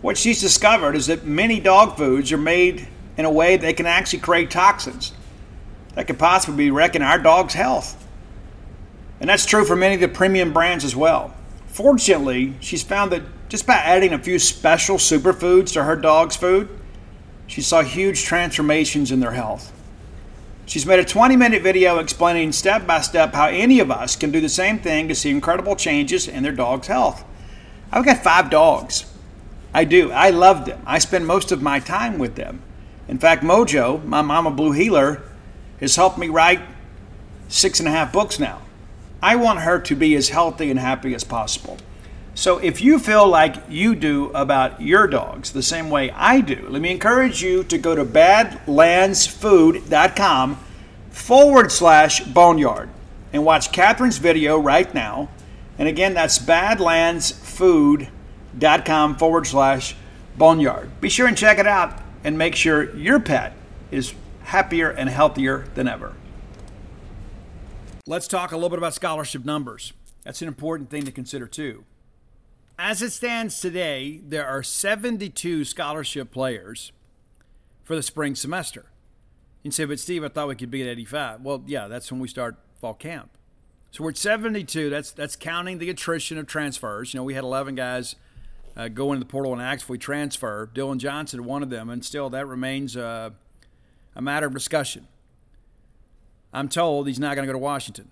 What 0.00 0.16
she's 0.16 0.40
discovered 0.40 0.96
is 0.96 1.06
that 1.08 1.24
many 1.24 1.60
dog 1.60 1.96
foods 1.96 2.32
are 2.32 2.38
made 2.38 2.88
in 3.16 3.24
a 3.24 3.30
way 3.30 3.56
they 3.56 3.72
can 3.72 3.86
actually 3.86 4.20
create 4.20 4.50
toxins 4.50 5.12
that 5.94 6.06
could 6.06 6.18
possibly 6.18 6.64
be 6.64 6.70
wrecking 6.70 7.02
our 7.02 7.18
dog's 7.18 7.54
health. 7.54 8.06
And 9.20 9.28
that's 9.28 9.44
true 9.44 9.64
for 9.64 9.76
many 9.76 9.96
of 9.96 10.00
the 10.00 10.08
premium 10.08 10.52
brands 10.52 10.84
as 10.84 10.96
well. 10.96 11.34
Fortunately, 11.66 12.54
she's 12.60 12.82
found 12.82 13.12
that 13.12 13.22
just 13.48 13.66
by 13.66 13.74
adding 13.74 14.12
a 14.12 14.18
few 14.18 14.38
special 14.38 14.96
superfoods 14.96 15.72
to 15.74 15.84
her 15.84 15.96
dog's 15.96 16.36
food, 16.36 16.68
she 17.46 17.60
saw 17.60 17.82
huge 17.82 18.24
transformations 18.24 19.10
in 19.10 19.20
their 19.20 19.32
health. 19.32 19.72
She's 20.66 20.86
made 20.86 21.00
a 21.00 21.04
20 21.04 21.36
minute 21.36 21.62
video 21.62 21.98
explaining 21.98 22.52
step 22.52 22.86
by 22.86 23.00
step 23.00 23.34
how 23.34 23.48
any 23.48 23.80
of 23.80 23.90
us 23.90 24.14
can 24.14 24.30
do 24.30 24.40
the 24.40 24.48
same 24.48 24.78
thing 24.78 25.08
to 25.08 25.14
see 25.16 25.30
incredible 25.30 25.74
changes 25.74 26.28
in 26.28 26.44
their 26.44 26.52
dog's 26.52 26.86
health. 26.86 27.24
I've 27.92 28.04
got 28.04 28.22
five 28.22 28.50
dogs. 28.50 29.04
I 29.74 29.84
do. 29.84 30.12
I 30.12 30.30
love 30.30 30.64
them. 30.66 30.80
I 30.86 30.98
spend 30.98 31.26
most 31.26 31.50
of 31.52 31.60
my 31.62 31.78
time 31.80 32.18
with 32.18 32.36
them. 32.36 32.62
In 33.08 33.18
fact, 33.18 33.42
Mojo, 33.42 34.02
my 34.04 34.22
mama 34.22 34.50
blue 34.50 34.72
heeler, 34.72 35.22
has 35.80 35.96
helped 35.96 36.16
me 36.18 36.28
write 36.28 36.60
six 37.48 37.80
and 37.80 37.88
a 37.88 37.92
half 37.92 38.12
books 38.12 38.38
now. 38.38 38.60
I 39.22 39.36
want 39.36 39.60
her 39.60 39.78
to 39.80 39.94
be 39.94 40.14
as 40.14 40.30
healthy 40.30 40.70
and 40.70 40.78
happy 40.78 41.14
as 41.14 41.24
possible. 41.24 41.76
So 42.34 42.56
if 42.58 42.80
you 42.80 42.98
feel 42.98 43.28
like 43.28 43.56
you 43.68 43.94
do 43.94 44.30
about 44.30 44.80
your 44.80 45.06
dogs 45.06 45.52
the 45.52 45.62
same 45.62 45.90
way 45.90 46.10
I 46.12 46.40
do, 46.40 46.66
let 46.68 46.80
me 46.80 46.92
encourage 46.92 47.42
you 47.42 47.62
to 47.64 47.76
go 47.76 47.94
to 47.94 48.02
badlandsfood.com 48.04 50.64
forward 51.10 51.70
slash 51.72 52.20
boneyard 52.20 52.88
and 53.32 53.44
watch 53.44 53.72
Katherine's 53.72 54.18
video 54.18 54.58
right 54.58 54.94
now 54.94 55.28
and 55.80 55.88
again, 55.88 56.12
that's 56.12 56.38
badlandsfood.com 57.60 59.16
forward 59.16 59.46
slash 59.46 59.96
boneyard. 60.36 61.00
Be 61.00 61.08
sure 61.08 61.26
and 61.26 61.36
check 61.36 61.58
it 61.58 61.66
out 61.66 61.98
and 62.24 62.36
make 62.36 62.54
sure 62.54 62.94
your 62.96 63.20
pet 63.20 63.54
is 63.90 64.14
happier 64.44 64.90
and 64.90 65.08
healthier 65.08 65.66
than 65.74 65.88
ever. 65.88 66.14
Let's 68.06 68.26
talk 68.26 68.52
a 68.52 68.56
little 68.56 68.70
bit 68.70 68.78
about 68.78 68.94
scholarship 68.94 69.44
numbers. 69.44 69.92
That's 70.24 70.42
an 70.42 70.48
important 70.48 70.90
thing 70.90 71.04
to 71.04 71.12
consider 71.12 71.46
too. 71.46 71.84
As 72.78 73.02
it 73.02 73.10
stands 73.10 73.60
today, 73.60 74.20
there 74.24 74.46
are 74.46 74.62
72 74.62 75.64
scholarship 75.64 76.30
players 76.30 76.92
for 77.84 77.94
the 77.94 78.02
spring 78.02 78.34
semester. 78.34 78.86
You 79.62 79.70
say, 79.70 79.84
but 79.84 80.00
Steve, 80.00 80.24
I 80.24 80.28
thought 80.28 80.48
we 80.48 80.56
could 80.56 80.70
be 80.70 80.80
at 80.80 80.88
85. 80.88 81.42
Well, 81.42 81.62
yeah, 81.66 81.88
that's 81.88 82.10
when 82.10 82.20
we 82.20 82.28
start 82.28 82.56
fall 82.80 82.94
camp. 82.94 83.30
So 83.90 84.04
we're 84.04 84.10
at 84.10 84.16
72. 84.16 84.88
That's 84.90 85.10
that's 85.10 85.36
counting 85.36 85.78
the 85.78 85.90
attrition 85.90 86.38
of 86.38 86.46
transfers. 86.46 87.12
You 87.12 87.20
know, 87.20 87.24
we 87.24 87.34
had 87.34 87.44
11 87.44 87.74
guys 87.74 88.14
uh, 88.76 88.88
go 88.88 89.12
into 89.12 89.24
the 89.24 89.30
portal 89.30 89.52
and 89.52 89.60
actively 89.60 89.98
transfer. 89.98 90.70
Dylan 90.72 90.98
Johnson, 90.98 91.44
one 91.44 91.62
of 91.62 91.70
them, 91.70 91.90
and 91.90 92.04
still 92.04 92.30
that 92.30 92.46
remains 92.46 92.96
uh, 92.96 93.30
a 94.14 94.22
matter 94.22 94.46
of 94.46 94.54
discussion. 94.54 95.08
I'm 96.52 96.68
told 96.68 97.06
he's 97.06 97.18
not 97.18 97.34
going 97.34 97.46
to 97.46 97.52
go 97.52 97.52
to 97.52 97.58
Washington. 97.58 98.10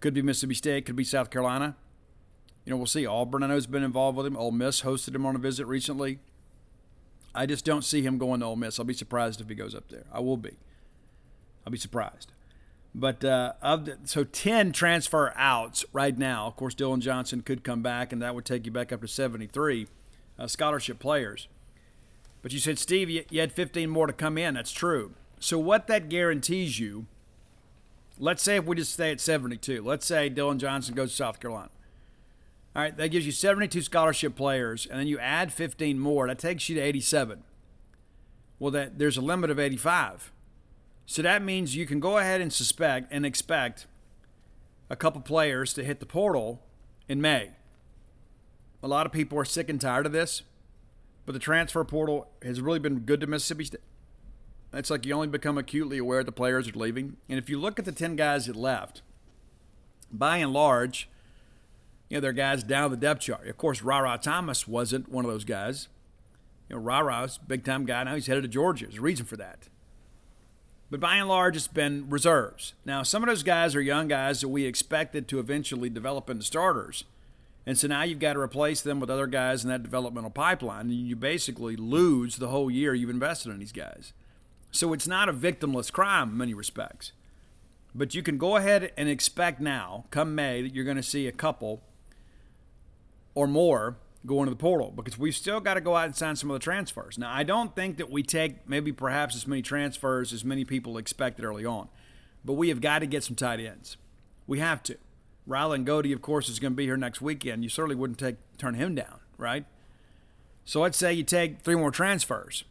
Could 0.00 0.14
be 0.14 0.22
Mississippi 0.22 0.54
State, 0.54 0.86
could 0.86 0.96
be 0.96 1.04
South 1.04 1.30
Carolina. 1.30 1.76
You 2.64 2.70
know, 2.70 2.76
we'll 2.76 2.86
see. 2.86 3.06
Auburn, 3.06 3.42
I 3.42 3.48
know, 3.48 3.54
has 3.54 3.66
been 3.66 3.82
involved 3.82 4.16
with 4.16 4.26
him. 4.26 4.36
Ole 4.36 4.52
Miss 4.52 4.82
hosted 4.82 5.14
him 5.14 5.26
on 5.26 5.36
a 5.36 5.38
visit 5.38 5.66
recently. 5.66 6.18
I 7.34 7.46
just 7.46 7.64
don't 7.64 7.82
see 7.82 8.02
him 8.02 8.18
going 8.18 8.40
to 8.40 8.46
Ole 8.46 8.56
Miss. 8.56 8.78
I'll 8.78 8.84
be 8.84 8.94
surprised 8.94 9.40
if 9.40 9.48
he 9.48 9.54
goes 9.54 9.74
up 9.74 9.88
there. 9.88 10.04
I 10.12 10.20
will 10.20 10.36
be. 10.36 10.56
I'll 11.66 11.72
be 11.72 11.78
surprised. 11.78 12.32
But 12.94 13.24
uh, 13.24 13.54
of 13.62 13.86
the, 13.86 13.98
so 14.04 14.24
10 14.24 14.72
transfer 14.72 15.32
outs 15.34 15.84
right 15.92 16.16
now. 16.16 16.46
Of 16.46 16.56
course, 16.56 16.74
Dylan 16.74 17.00
Johnson 17.00 17.40
could 17.40 17.64
come 17.64 17.82
back, 17.82 18.12
and 18.12 18.20
that 18.20 18.34
would 18.34 18.44
take 18.44 18.66
you 18.66 18.72
back 18.72 18.92
up 18.92 19.00
to 19.00 19.08
73 19.08 19.86
uh, 20.38 20.46
scholarship 20.46 20.98
players. 20.98 21.48
But 22.42 22.52
you 22.52 22.58
said, 22.58 22.78
Steve, 22.78 23.08
you, 23.08 23.24
you 23.30 23.40
had 23.40 23.52
15 23.52 23.88
more 23.88 24.06
to 24.06 24.12
come 24.12 24.36
in. 24.36 24.54
That's 24.54 24.72
true. 24.72 25.14
So 25.40 25.58
what 25.58 25.86
that 25.86 26.08
guarantees 26.08 26.78
you, 26.78 27.06
let's 28.18 28.42
say 28.42 28.56
if 28.56 28.64
we 28.64 28.76
just 28.76 28.92
stay 28.92 29.10
at 29.10 29.20
72, 29.20 29.82
let's 29.82 30.04
say 30.04 30.28
Dylan 30.28 30.58
Johnson 30.58 30.94
goes 30.94 31.10
to 31.10 31.16
South 31.16 31.40
Carolina. 31.40 31.70
All 32.74 32.82
right, 32.82 32.96
that 32.96 33.08
gives 33.08 33.26
you 33.26 33.32
72 33.32 33.82
scholarship 33.82 34.34
players, 34.34 34.86
and 34.86 34.98
then 34.98 35.06
you 35.06 35.18
add 35.18 35.52
15 35.52 35.98
more. 35.98 36.26
That 36.26 36.38
takes 36.38 36.68
you 36.68 36.74
to 36.76 36.80
87. 36.80 37.42
Well, 38.58 38.70
that 38.70 38.98
there's 38.98 39.16
a 39.16 39.20
limit 39.20 39.50
of 39.50 39.58
85. 39.58 40.32
So 41.06 41.22
that 41.22 41.42
means 41.42 41.76
you 41.76 41.86
can 41.86 42.00
go 42.00 42.18
ahead 42.18 42.40
and 42.40 42.52
suspect 42.52 43.12
and 43.12 43.26
expect 43.26 43.86
a 44.88 44.96
couple 44.96 45.20
players 45.20 45.72
to 45.74 45.84
hit 45.84 46.00
the 46.00 46.06
portal 46.06 46.62
in 47.08 47.20
May. 47.20 47.50
a 48.82 48.88
lot 48.88 49.06
of 49.06 49.12
people 49.12 49.38
are 49.38 49.44
sick 49.44 49.68
and 49.68 49.80
tired 49.80 50.06
of 50.06 50.12
this, 50.12 50.42
but 51.24 51.32
the 51.32 51.38
transfer 51.38 51.84
portal 51.84 52.28
has 52.42 52.60
really 52.60 52.80
been 52.80 53.00
good 53.00 53.20
to 53.20 53.26
Mississippi 53.26 53.64
State. 53.64 53.80
It's 54.72 54.90
like 54.90 55.04
you 55.04 55.12
only 55.14 55.28
become 55.28 55.58
acutely 55.58 55.98
aware 55.98 56.24
the 56.24 56.32
players 56.32 56.68
are 56.68 56.72
leaving. 56.72 57.16
And 57.28 57.38
if 57.38 57.48
you 57.48 57.60
look 57.60 57.78
at 57.78 57.84
the 57.84 57.92
10 57.92 58.16
guys 58.16 58.46
that 58.46 58.56
left, 58.56 59.02
by 60.10 60.38
and 60.38 60.52
large, 60.52 61.08
you 62.08 62.16
know, 62.16 62.20
they're 62.20 62.32
guys 62.32 62.62
down 62.62 62.90
the 62.90 62.96
depth 62.96 63.20
chart. 63.20 63.46
Of 63.46 63.56
course, 63.56 63.82
Rara 63.82 64.18
Thomas 64.20 64.66
wasn't 64.66 65.10
one 65.10 65.24
of 65.24 65.30
those 65.30 65.44
guys. 65.44 65.88
You 66.68 66.76
know, 66.76 66.82
Rara's 66.82 67.38
big 67.38 67.64
time 67.64 67.84
guy 67.84 68.04
now. 68.04 68.14
He's 68.14 68.26
headed 68.26 68.42
to 68.44 68.48
Georgia. 68.48 68.86
There's 68.86 68.98
a 68.98 69.02
reason 69.02 69.26
for 69.26 69.36
that. 69.36 69.68
But 70.92 71.00
by 71.00 71.16
and 71.16 71.26
large, 71.26 71.56
it's 71.56 71.68
been 71.68 72.10
reserves. 72.10 72.74
Now, 72.84 73.02
some 73.02 73.22
of 73.22 73.26
those 73.26 73.42
guys 73.42 73.74
are 73.74 73.80
young 73.80 74.08
guys 74.08 74.42
that 74.42 74.48
we 74.48 74.66
expected 74.66 75.26
to 75.28 75.38
eventually 75.38 75.88
develop 75.88 76.28
into 76.28 76.44
starters. 76.44 77.04
And 77.64 77.78
so 77.78 77.88
now 77.88 78.02
you've 78.02 78.18
got 78.18 78.34
to 78.34 78.40
replace 78.40 78.82
them 78.82 79.00
with 79.00 79.08
other 79.08 79.26
guys 79.26 79.64
in 79.64 79.70
that 79.70 79.82
developmental 79.82 80.28
pipeline. 80.28 80.90
And 80.90 81.08
you 81.08 81.16
basically 81.16 81.76
lose 81.76 82.36
the 82.36 82.48
whole 82.48 82.70
year 82.70 82.92
you've 82.92 83.08
invested 83.08 83.52
in 83.52 83.60
these 83.60 83.72
guys. 83.72 84.12
So 84.70 84.92
it's 84.92 85.06
not 85.06 85.30
a 85.30 85.32
victimless 85.32 85.90
crime 85.90 86.32
in 86.32 86.36
many 86.36 86.52
respects. 86.52 87.12
But 87.94 88.14
you 88.14 88.22
can 88.22 88.36
go 88.36 88.56
ahead 88.56 88.92
and 88.94 89.08
expect 89.08 89.62
now, 89.62 90.04
come 90.10 90.34
May, 90.34 90.60
that 90.60 90.74
you're 90.74 90.84
going 90.84 90.98
to 90.98 91.02
see 91.02 91.26
a 91.26 91.32
couple 91.32 91.80
or 93.34 93.46
more 93.46 93.96
go 94.24 94.38
into 94.40 94.50
the 94.50 94.56
portal 94.56 94.92
because 94.94 95.18
we've 95.18 95.34
still 95.34 95.60
got 95.60 95.74
to 95.74 95.80
go 95.80 95.96
out 95.96 96.06
and 96.06 96.16
sign 96.16 96.36
some 96.36 96.50
of 96.50 96.54
the 96.54 96.62
transfers. 96.62 97.18
Now, 97.18 97.32
I 97.32 97.42
don't 97.42 97.74
think 97.74 97.96
that 97.96 98.10
we 98.10 98.22
take 98.22 98.68
maybe 98.68 98.92
perhaps 98.92 99.34
as 99.34 99.46
many 99.46 99.62
transfers 99.62 100.32
as 100.32 100.44
many 100.44 100.64
people 100.64 100.96
expected 100.96 101.44
early 101.44 101.64
on, 101.64 101.88
but 102.44 102.54
we 102.54 102.68
have 102.68 102.80
got 102.80 103.00
to 103.00 103.06
get 103.06 103.24
some 103.24 103.36
tight 103.36 103.60
ends. 103.60 103.96
We 104.46 104.60
have 104.60 104.82
to. 104.84 104.96
Rylan 105.48 105.84
Goede, 105.84 106.12
of 106.12 106.22
course, 106.22 106.48
is 106.48 106.60
going 106.60 106.72
to 106.72 106.76
be 106.76 106.84
here 106.84 106.96
next 106.96 107.20
weekend. 107.20 107.64
You 107.64 107.68
certainly 107.68 107.96
wouldn't 107.96 108.18
take 108.18 108.36
turn 108.58 108.74
him 108.74 108.94
down, 108.94 109.18
right? 109.36 109.64
So 110.64 110.80
let's 110.80 110.96
say 110.98 111.12
you 111.12 111.24
take 111.24 111.60
three 111.60 111.74
more 111.74 111.90
transfers. 111.90 112.64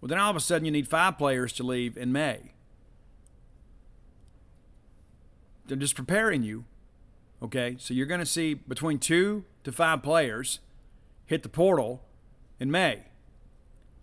Well, 0.00 0.08
then 0.08 0.18
all 0.18 0.30
of 0.30 0.36
a 0.36 0.40
sudden 0.40 0.64
you 0.64 0.70
need 0.70 0.86
five 0.86 1.18
players 1.18 1.52
to 1.54 1.64
leave 1.64 1.96
in 1.96 2.12
May. 2.12 2.52
They're 5.66 5.76
just 5.76 5.96
preparing 5.96 6.44
you. 6.44 6.64
Okay, 7.42 7.76
so 7.78 7.92
you're 7.92 8.06
going 8.06 8.20
to 8.20 8.26
see 8.26 8.54
between 8.54 8.98
two 8.98 9.44
to 9.64 9.72
five 9.72 10.02
players 10.02 10.60
hit 11.26 11.42
the 11.42 11.48
portal 11.48 12.02
in 12.58 12.70
May. 12.70 13.02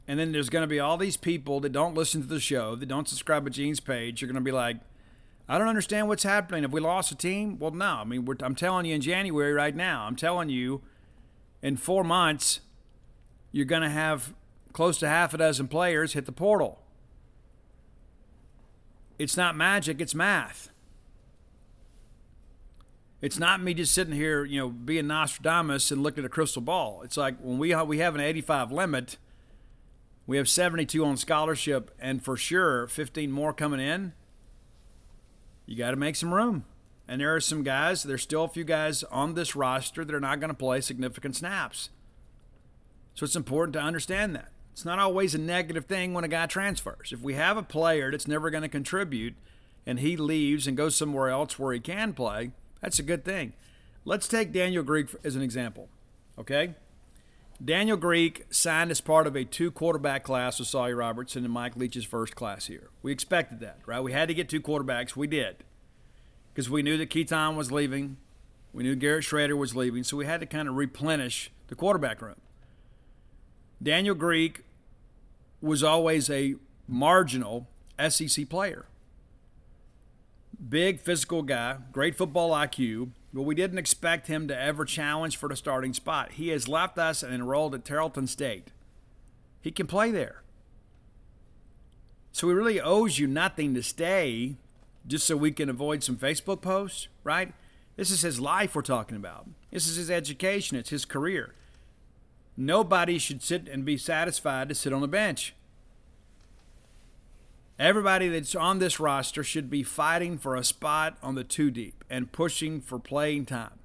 And 0.07 0.19
then 0.19 0.31
there's 0.33 0.49
going 0.49 0.63
to 0.63 0.67
be 0.67 0.79
all 0.79 0.97
these 0.97 1.17
people 1.17 1.59
that 1.61 1.71
don't 1.71 1.95
listen 1.95 2.21
to 2.21 2.27
the 2.27 2.39
show, 2.39 2.75
that 2.75 2.87
don't 2.87 3.07
subscribe 3.07 3.45
to 3.45 3.49
Gene's 3.49 3.79
page. 3.79 4.21
You're 4.21 4.27
going 4.27 4.35
to 4.35 4.41
be 4.41 4.51
like, 4.51 4.77
I 5.47 5.57
don't 5.57 5.67
understand 5.67 6.07
what's 6.07 6.23
happening. 6.23 6.63
Have 6.63 6.73
we 6.73 6.81
lost 6.81 7.11
a 7.11 7.15
team? 7.15 7.57
Well, 7.57 7.71
no. 7.71 7.85
I 7.85 8.03
mean, 8.03 8.27
I'm 8.41 8.55
telling 8.55 8.85
you 8.85 8.95
in 8.95 9.01
January 9.01 9.53
right 9.53 9.75
now, 9.75 10.05
I'm 10.05 10.15
telling 10.15 10.49
you 10.49 10.81
in 11.61 11.77
four 11.77 12.03
months, 12.03 12.59
you're 13.51 13.65
going 13.65 13.81
to 13.81 13.89
have 13.89 14.33
close 14.73 14.97
to 14.99 15.07
half 15.07 15.33
a 15.33 15.37
dozen 15.37 15.67
players 15.67 16.13
hit 16.13 16.25
the 16.25 16.31
portal. 16.31 16.81
It's 19.17 19.37
not 19.37 19.55
magic, 19.55 20.01
it's 20.01 20.15
math. 20.15 20.69
It's 23.23 23.39
not 23.39 23.63
me 23.63 23.73
just 23.73 23.93
sitting 23.93 24.13
here, 24.13 24.43
you 24.43 24.59
know, 24.59 24.67
being 24.67 25.07
Nostradamus 25.07 25.91
and 25.91 26.03
looking 26.03 26.25
at 26.25 26.27
a 26.27 26.29
crystal 26.29 26.61
ball. 26.61 27.03
It's 27.03 27.15
like 27.15 27.37
when 27.39 27.57
we 27.57 27.69
have, 27.69 27.87
we 27.87 27.99
have 27.99 28.15
an 28.15 28.21
85 28.21 28.73
limit, 28.73 29.17
we 30.27 30.35
have 30.35 30.49
72 30.49 31.05
on 31.05 31.15
scholarship, 31.15 31.95
and 32.01 32.21
for 32.21 32.35
sure 32.35 32.85
15 32.85 33.31
more 33.31 33.53
coming 33.53 33.79
in. 33.79 34.11
You 35.65 35.77
got 35.77 35.91
to 35.91 35.95
make 35.95 36.17
some 36.17 36.33
room. 36.33 36.65
And 37.07 37.21
there 37.21 37.33
are 37.33 37.39
some 37.39 37.63
guys, 37.63 38.03
there's 38.03 38.23
still 38.23 38.43
a 38.43 38.49
few 38.49 38.65
guys 38.65 39.03
on 39.03 39.35
this 39.35 39.55
roster 39.55 40.03
that 40.03 40.13
are 40.13 40.19
not 40.19 40.41
going 40.41 40.49
to 40.49 40.53
play 40.53 40.81
significant 40.81 41.37
snaps. 41.37 41.91
So 43.15 43.23
it's 43.23 43.37
important 43.37 43.71
to 43.75 43.79
understand 43.79 44.35
that. 44.35 44.49
It's 44.73 44.83
not 44.83 44.99
always 44.99 45.33
a 45.33 45.37
negative 45.37 45.85
thing 45.85 46.13
when 46.13 46.25
a 46.25 46.27
guy 46.27 46.45
transfers. 46.45 47.13
If 47.13 47.21
we 47.21 47.35
have 47.35 47.55
a 47.55 47.63
player 47.63 48.11
that's 48.11 48.27
never 48.27 48.49
going 48.49 48.63
to 48.63 48.69
contribute 48.69 49.35
and 49.85 49.99
he 49.99 50.17
leaves 50.17 50.67
and 50.67 50.75
goes 50.75 50.97
somewhere 50.97 51.29
else 51.29 51.57
where 51.57 51.71
he 51.71 51.79
can 51.79 52.11
play, 52.11 52.51
that's 52.83 52.99
a 52.99 53.03
good 53.03 53.23
thing. 53.23 53.53
Let's 54.03 54.27
take 54.27 54.51
Daniel 54.51 54.83
Greek 54.83 55.07
as 55.23 55.37
an 55.37 55.41
example. 55.41 55.87
Okay? 56.37 56.75
Daniel 57.63 57.95
Greek 57.95 58.45
signed 58.49 58.91
as 58.91 58.99
part 58.99 59.25
of 59.25 59.37
a 59.37 59.45
two 59.45 59.71
quarterback 59.71 60.23
class 60.23 60.59
with 60.59 60.67
Sawyer 60.67 60.97
Robertson 60.97 61.45
and 61.45 61.53
Mike 61.53 61.77
Leach's 61.77 62.03
first 62.03 62.35
class 62.35 62.65
here. 62.65 62.89
We 63.01 63.13
expected 63.13 63.61
that, 63.61 63.79
right? 63.85 64.01
We 64.01 64.11
had 64.11 64.27
to 64.27 64.33
get 64.33 64.49
two 64.49 64.59
quarterbacks. 64.59 65.15
We 65.15 65.27
did. 65.27 65.63
Because 66.53 66.69
we 66.69 66.83
knew 66.83 66.97
that 66.97 67.09
Keaton 67.09 67.55
was 67.55 67.71
leaving. 67.71 68.17
We 68.73 68.83
knew 68.83 68.95
Garrett 68.95 69.23
Shrader 69.23 69.57
was 69.57 69.75
leaving. 69.75 70.03
So 70.03 70.17
we 70.17 70.25
had 70.25 70.41
to 70.41 70.45
kind 70.45 70.67
of 70.67 70.75
replenish 70.75 71.51
the 71.67 71.75
quarterback 71.75 72.21
room. 72.21 72.41
Daniel 73.81 74.15
Greek 74.15 74.65
was 75.61 75.83
always 75.83 76.29
a 76.29 76.55
marginal 76.87 77.67
SEC 78.09 78.49
player. 78.49 78.85
Big 80.69 80.99
physical 80.99 81.41
guy, 81.41 81.77
great 81.91 82.15
football 82.15 82.51
IQ, 82.51 83.09
but 83.33 83.41
we 83.41 83.55
didn't 83.55 83.79
expect 83.79 84.27
him 84.27 84.47
to 84.47 84.59
ever 84.59 84.85
challenge 84.85 85.37
for 85.37 85.49
the 85.49 85.55
starting 85.55 85.93
spot. 85.93 86.33
He 86.33 86.49
has 86.49 86.67
left 86.67 86.97
us 86.97 87.23
and 87.23 87.33
enrolled 87.33 87.75
at 87.75 87.85
Tarleton 87.85 88.27
State. 88.27 88.69
He 89.61 89.71
can 89.71 89.87
play 89.87 90.11
there. 90.11 90.43
So 92.31 92.47
he 92.47 92.53
really 92.53 92.81
owes 92.81 93.19
you 93.19 93.27
nothing 93.27 93.73
to 93.73 93.83
stay 93.83 94.55
just 95.05 95.25
so 95.25 95.35
we 95.35 95.51
can 95.51 95.69
avoid 95.69 96.03
some 96.03 96.17
Facebook 96.17 96.61
posts, 96.61 97.07
right? 97.23 97.53
This 97.95 98.09
is 98.09 98.21
his 98.21 98.39
life 98.39 98.75
we're 98.75 98.81
talking 98.81 99.17
about. 99.17 99.47
This 99.71 99.87
is 99.87 99.97
his 99.97 100.09
education, 100.09 100.77
it's 100.77 100.89
his 100.89 101.05
career. 101.05 101.53
Nobody 102.55 103.17
should 103.17 103.41
sit 103.41 103.67
and 103.67 103.83
be 103.83 103.97
satisfied 103.97 104.69
to 104.69 104.75
sit 104.75 104.93
on 104.93 105.01
the 105.01 105.07
bench. 105.07 105.55
Everybody 107.79 108.29
that's 108.29 108.55
on 108.55 108.79
this 108.79 108.99
roster 108.99 109.43
should 109.43 109.69
be 109.69 109.83
fighting 109.83 110.37
for 110.37 110.55
a 110.55 110.63
spot 110.63 111.17
on 111.23 111.35
the 111.35 111.43
two 111.43 111.71
deep 111.71 112.03
and 112.09 112.31
pushing 112.31 112.79
for 112.79 112.99
playing 112.99 113.45
time. 113.45 113.79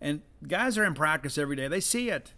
And 0.00 0.22
guys 0.46 0.78
are 0.78 0.84
in 0.84 0.94
practice 0.94 1.36
every 1.36 1.56
day, 1.56 1.68
they 1.68 1.80
see 1.80 2.08
it. 2.08 2.32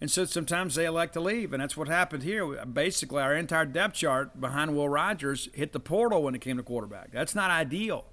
And 0.00 0.10
so 0.10 0.24
sometimes 0.26 0.74
they 0.74 0.84
elect 0.84 1.14
to 1.14 1.20
leave, 1.20 1.52
and 1.54 1.62
that's 1.62 1.76
what 1.76 1.88
happened 1.88 2.22
here. 2.22 2.44
Basically, 2.66 3.22
our 3.22 3.34
entire 3.34 3.64
depth 3.64 3.94
chart 3.94 4.38
behind 4.38 4.76
Will 4.76 4.88
Rogers 4.88 5.48
hit 5.54 5.72
the 5.72 5.80
portal 5.80 6.22
when 6.22 6.34
it 6.34 6.42
came 6.42 6.58
to 6.58 6.62
quarterback. 6.62 7.12
That's 7.12 7.34
not 7.34 7.50
ideal. 7.50 8.04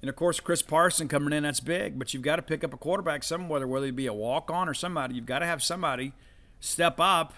And 0.00 0.08
of 0.08 0.16
course, 0.16 0.40
Chris 0.40 0.62
Parson 0.62 1.08
coming 1.08 1.34
in, 1.34 1.42
that's 1.42 1.60
big. 1.60 1.98
But 1.98 2.14
you've 2.14 2.22
got 2.22 2.36
to 2.36 2.42
pick 2.42 2.64
up 2.64 2.72
a 2.72 2.76
quarterback 2.78 3.22
somewhere, 3.22 3.66
whether 3.66 3.86
it 3.86 3.96
be 3.96 4.06
a 4.06 4.14
walk 4.14 4.50
on 4.50 4.68
or 4.68 4.74
somebody. 4.74 5.14
You've 5.14 5.26
got 5.26 5.40
to 5.40 5.46
have 5.46 5.62
somebody 5.62 6.12
step 6.60 7.00
up 7.00 7.34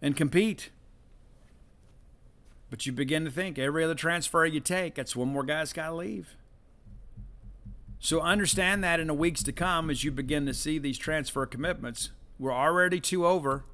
and 0.00 0.16
compete. 0.16 0.70
But 2.76 2.84
you 2.84 2.92
begin 2.92 3.24
to 3.24 3.30
think 3.30 3.58
every 3.58 3.84
other 3.84 3.94
transfer 3.94 4.44
you 4.44 4.60
take, 4.60 4.96
that's 4.96 5.16
one 5.16 5.28
more 5.28 5.44
guy's 5.44 5.72
got 5.72 5.88
to 5.88 5.94
leave. 5.94 6.36
So 7.98 8.20
understand 8.20 8.84
that 8.84 9.00
in 9.00 9.06
the 9.06 9.14
weeks 9.14 9.42
to 9.44 9.52
come 9.52 9.88
as 9.88 10.04
you 10.04 10.10
begin 10.10 10.44
to 10.44 10.52
see 10.52 10.76
these 10.78 10.98
transfer 10.98 11.46
commitments. 11.46 12.10
We're 12.38 12.52
already 12.52 13.00
two 13.00 13.26
over. 13.26 13.64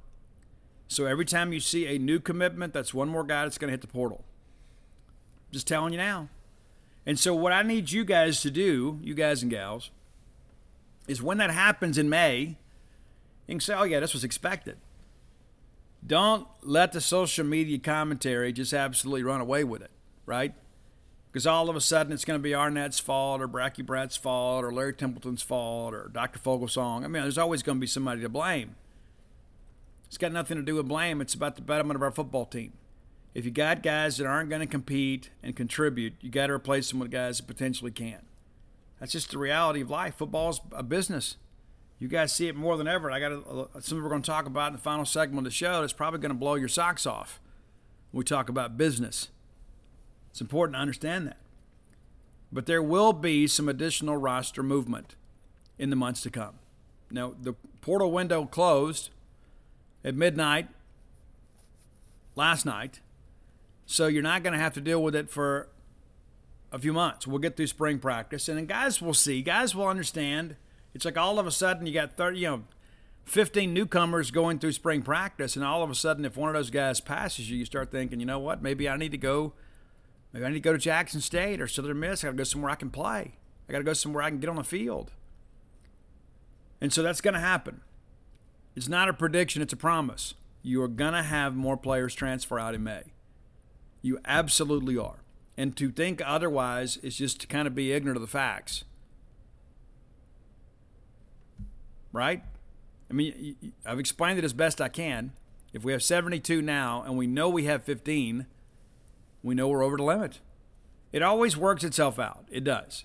So 0.86 1.06
every 1.06 1.24
time 1.24 1.52
you 1.52 1.58
see 1.58 1.84
a 1.88 1.98
new 1.98 2.20
commitment, 2.20 2.72
that's 2.72 2.94
one 2.94 3.08
more 3.08 3.24
guy 3.24 3.42
that's 3.42 3.58
going 3.58 3.70
to 3.70 3.72
hit 3.72 3.80
the 3.80 3.88
portal. 3.88 4.22
Just 5.50 5.66
telling 5.66 5.92
you 5.92 5.98
now. 5.98 6.28
And 7.04 7.18
so, 7.18 7.34
what 7.34 7.52
I 7.52 7.62
need 7.62 7.90
you 7.90 8.04
guys 8.04 8.40
to 8.42 8.52
do, 8.52 9.00
you 9.02 9.14
guys 9.14 9.42
and 9.42 9.50
gals, 9.50 9.90
is 11.08 11.20
when 11.20 11.38
that 11.38 11.50
happens 11.50 11.98
in 11.98 12.08
May, 12.08 12.56
you 13.48 13.54
can 13.54 13.58
say, 13.58 13.74
oh, 13.74 13.82
yeah, 13.82 13.98
this 13.98 14.12
was 14.12 14.22
expected. 14.22 14.76
Don't 16.04 16.46
let 16.62 16.92
the 16.92 17.00
social 17.00 17.44
media 17.44 17.78
commentary 17.78 18.52
just 18.52 18.72
absolutely 18.72 19.22
run 19.22 19.40
away 19.40 19.64
with 19.64 19.82
it, 19.82 19.90
right? 20.26 20.54
Because 21.30 21.46
all 21.46 21.70
of 21.70 21.76
a 21.76 21.80
sudden 21.80 22.12
it's 22.12 22.24
going 22.24 22.38
to 22.38 22.42
be 22.42 22.54
Arnett's 22.54 22.98
fault 22.98 23.40
or 23.40 23.48
Bracky 23.48 23.84
Brad's 23.84 24.16
fault 24.16 24.64
or 24.64 24.72
Larry 24.72 24.92
Templeton's 24.92 25.42
fault 25.42 25.94
or 25.94 26.10
Dr. 26.12 26.38
Fogelsong. 26.38 27.04
I 27.04 27.08
mean, 27.08 27.22
there's 27.22 27.38
always 27.38 27.62
going 27.62 27.78
to 27.78 27.80
be 27.80 27.86
somebody 27.86 28.20
to 28.20 28.28
blame. 28.28 28.74
It's 30.06 30.18
got 30.18 30.32
nothing 30.32 30.58
to 30.58 30.62
do 30.62 30.74
with 30.74 30.88
blame. 30.88 31.20
It's 31.20 31.34
about 31.34 31.56
the 31.56 31.62
betterment 31.62 31.96
of 31.96 32.02
our 32.02 32.10
football 32.10 32.44
team 32.44 32.72
if 33.34 33.44
you 33.44 33.50
got 33.50 33.82
guys 33.82 34.18
that 34.18 34.26
aren't 34.26 34.50
going 34.50 34.60
to 34.60 34.66
compete 34.66 35.30
and 35.42 35.56
contribute, 35.56 36.14
you 36.20 36.30
got 36.30 36.48
to 36.48 36.52
replace 36.52 36.90
them 36.90 36.98
with 36.98 37.10
guys 37.10 37.38
that 37.38 37.46
potentially 37.46 37.90
can. 37.90 38.20
That's 39.00 39.12
just 39.12 39.30
the 39.30 39.38
reality 39.38 39.80
of 39.80 39.90
life. 39.90 40.16
Football's 40.16 40.60
a 40.72 40.82
business. 40.82 41.36
You 42.02 42.08
guys 42.08 42.32
see 42.32 42.48
it 42.48 42.56
more 42.56 42.76
than 42.76 42.88
ever. 42.88 43.12
I 43.12 43.20
got 43.20 43.30
a, 43.30 43.38
uh, 43.38 43.66
something 43.74 44.02
we're 44.02 44.10
going 44.10 44.22
to 44.22 44.26
talk 44.28 44.46
about 44.46 44.66
in 44.66 44.72
the 44.72 44.80
final 44.80 45.04
segment 45.04 45.46
of 45.46 45.52
the 45.52 45.56
show 45.56 45.82
that's 45.82 45.92
probably 45.92 46.18
going 46.18 46.32
to 46.32 46.36
blow 46.36 46.56
your 46.56 46.66
socks 46.66 47.06
off 47.06 47.40
when 48.10 48.18
we 48.18 48.24
talk 48.24 48.48
about 48.48 48.76
business. 48.76 49.28
It's 50.32 50.40
important 50.40 50.74
to 50.74 50.80
understand 50.80 51.28
that. 51.28 51.36
But 52.50 52.66
there 52.66 52.82
will 52.82 53.12
be 53.12 53.46
some 53.46 53.68
additional 53.68 54.16
roster 54.16 54.64
movement 54.64 55.14
in 55.78 55.90
the 55.90 55.96
months 55.96 56.22
to 56.22 56.30
come. 56.30 56.56
Now, 57.08 57.34
the 57.40 57.52
portal 57.80 58.10
window 58.10 58.46
closed 58.46 59.10
at 60.04 60.16
midnight 60.16 60.66
last 62.34 62.66
night. 62.66 62.98
So 63.86 64.08
you're 64.08 64.24
not 64.24 64.42
going 64.42 64.54
to 64.54 64.58
have 64.58 64.74
to 64.74 64.80
deal 64.80 65.00
with 65.00 65.14
it 65.14 65.30
for 65.30 65.68
a 66.72 66.80
few 66.80 66.92
months. 66.92 67.28
We'll 67.28 67.38
get 67.38 67.56
through 67.56 67.68
spring 67.68 68.00
practice, 68.00 68.48
and 68.48 68.58
then 68.58 68.66
guys 68.66 69.00
will 69.00 69.14
see, 69.14 69.40
guys 69.40 69.76
will 69.76 69.86
understand 69.86 70.56
It's 70.94 71.04
like 71.04 71.16
all 71.16 71.38
of 71.38 71.46
a 71.46 71.50
sudden 71.50 71.86
you 71.86 71.92
got 71.92 72.16
30, 72.16 72.38
you 72.38 72.46
know, 72.48 72.62
15 73.24 73.72
newcomers 73.72 74.30
going 74.30 74.58
through 74.58 74.72
spring 74.72 75.02
practice, 75.02 75.56
and 75.56 75.64
all 75.64 75.82
of 75.82 75.90
a 75.90 75.94
sudden, 75.94 76.24
if 76.24 76.36
one 76.36 76.48
of 76.48 76.54
those 76.54 76.70
guys 76.70 77.00
passes 77.00 77.50
you, 77.50 77.56
you 77.56 77.64
start 77.64 77.90
thinking, 77.90 78.20
you 78.20 78.26
know 78.26 78.38
what, 78.38 78.62
maybe 78.62 78.88
I 78.88 78.96
need 78.96 79.12
to 79.12 79.18
go, 79.18 79.52
maybe 80.32 80.44
I 80.44 80.48
need 80.48 80.54
to 80.54 80.60
go 80.60 80.72
to 80.72 80.78
Jackson 80.78 81.20
State 81.20 81.60
or 81.60 81.68
Southern 81.68 82.00
Miss. 82.00 82.24
I 82.24 82.28
got 82.28 82.32
to 82.32 82.36
go 82.38 82.44
somewhere 82.44 82.70
I 82.70 82.76
can 82.76 82.90
play. 82.90 83.34
I 83.68 83.72
got 83.72 83.78
to 83.78 83.84
go 83.84 83.92
somewhere 83.92 84.22
I 84.22 84.30
can 84.30 84.40
get 84.40 84.50
on 84.50 84.56
the 84.56 84.64
field. 84.64 85.12
And 86.80 86.92
so 86.92 87.02
that's 87.02 87.20
going 87.20 87.34
to 87.34 87.40
happen. 87.40 87.82
It's 88.74 88.88
not 88.88 89.08
a 89.08 89.12
prediction, 89.12 89.62
it's 89.62 89.72
a 89.72 89.76
promise. 89.76 90.34
You 90.62 90.82
are 90.82 90.88
going 90.88 91.12
to 91.12 91.22
have 91.22 91.54
more 91.54 91.76
players 91.76 92.14
transfer 92.14 92.58
out 92.58 92.74
in 92.74 92.82
May. 92.82 93.02
You 94.00 94.18
absolutely 94.24 94.96
are. 94.96 95.22
And 95.56 95.76
to 95.76 95.90
think 95.90 96.22
otherwise 96.24 96.96
is 96.98 97.16
just 97.16 97.40
to 97.42 97.46
kind 97.46 97.68
of 97.68 97.74
be 97.74 97.92
ignorant 97.92 98.16
of 98.16 98.22
the 98.22 98.26
facts. 98.26 98.84
Right? 102.12 102.42
I 103.10 103.14
mean, 103.14 103.72
I've 103.84 103.98
explained 103.98 104.38
it 104.38 104.44
as 104.44 104.52
best 104.52 104.80
I 104.80 104.88
can. 104.88 105.32
If 105.72 105.84
we 105.84 105.92
have 105.92 106.02
72 106.02 106.60
now 106.60 107.02
and 107.02 107.16
we 107.16 107.26
know 107.26 107.48
we 107.48 107.64
have 107.64 107.82
15, 107.84 108.46
we 109.42 109.54
know 109.54 109.68
we're 109.68 109.82
over 109.82 109.96
the 109.96 110.02
limit. 110.02 110.40
It 111.12 111.22
always 111.22 111.56
works 111.56 111.84
itself 111.84 112.18
out. 112.18 112.44
It 112.50 112.64
does. 112.64 113.04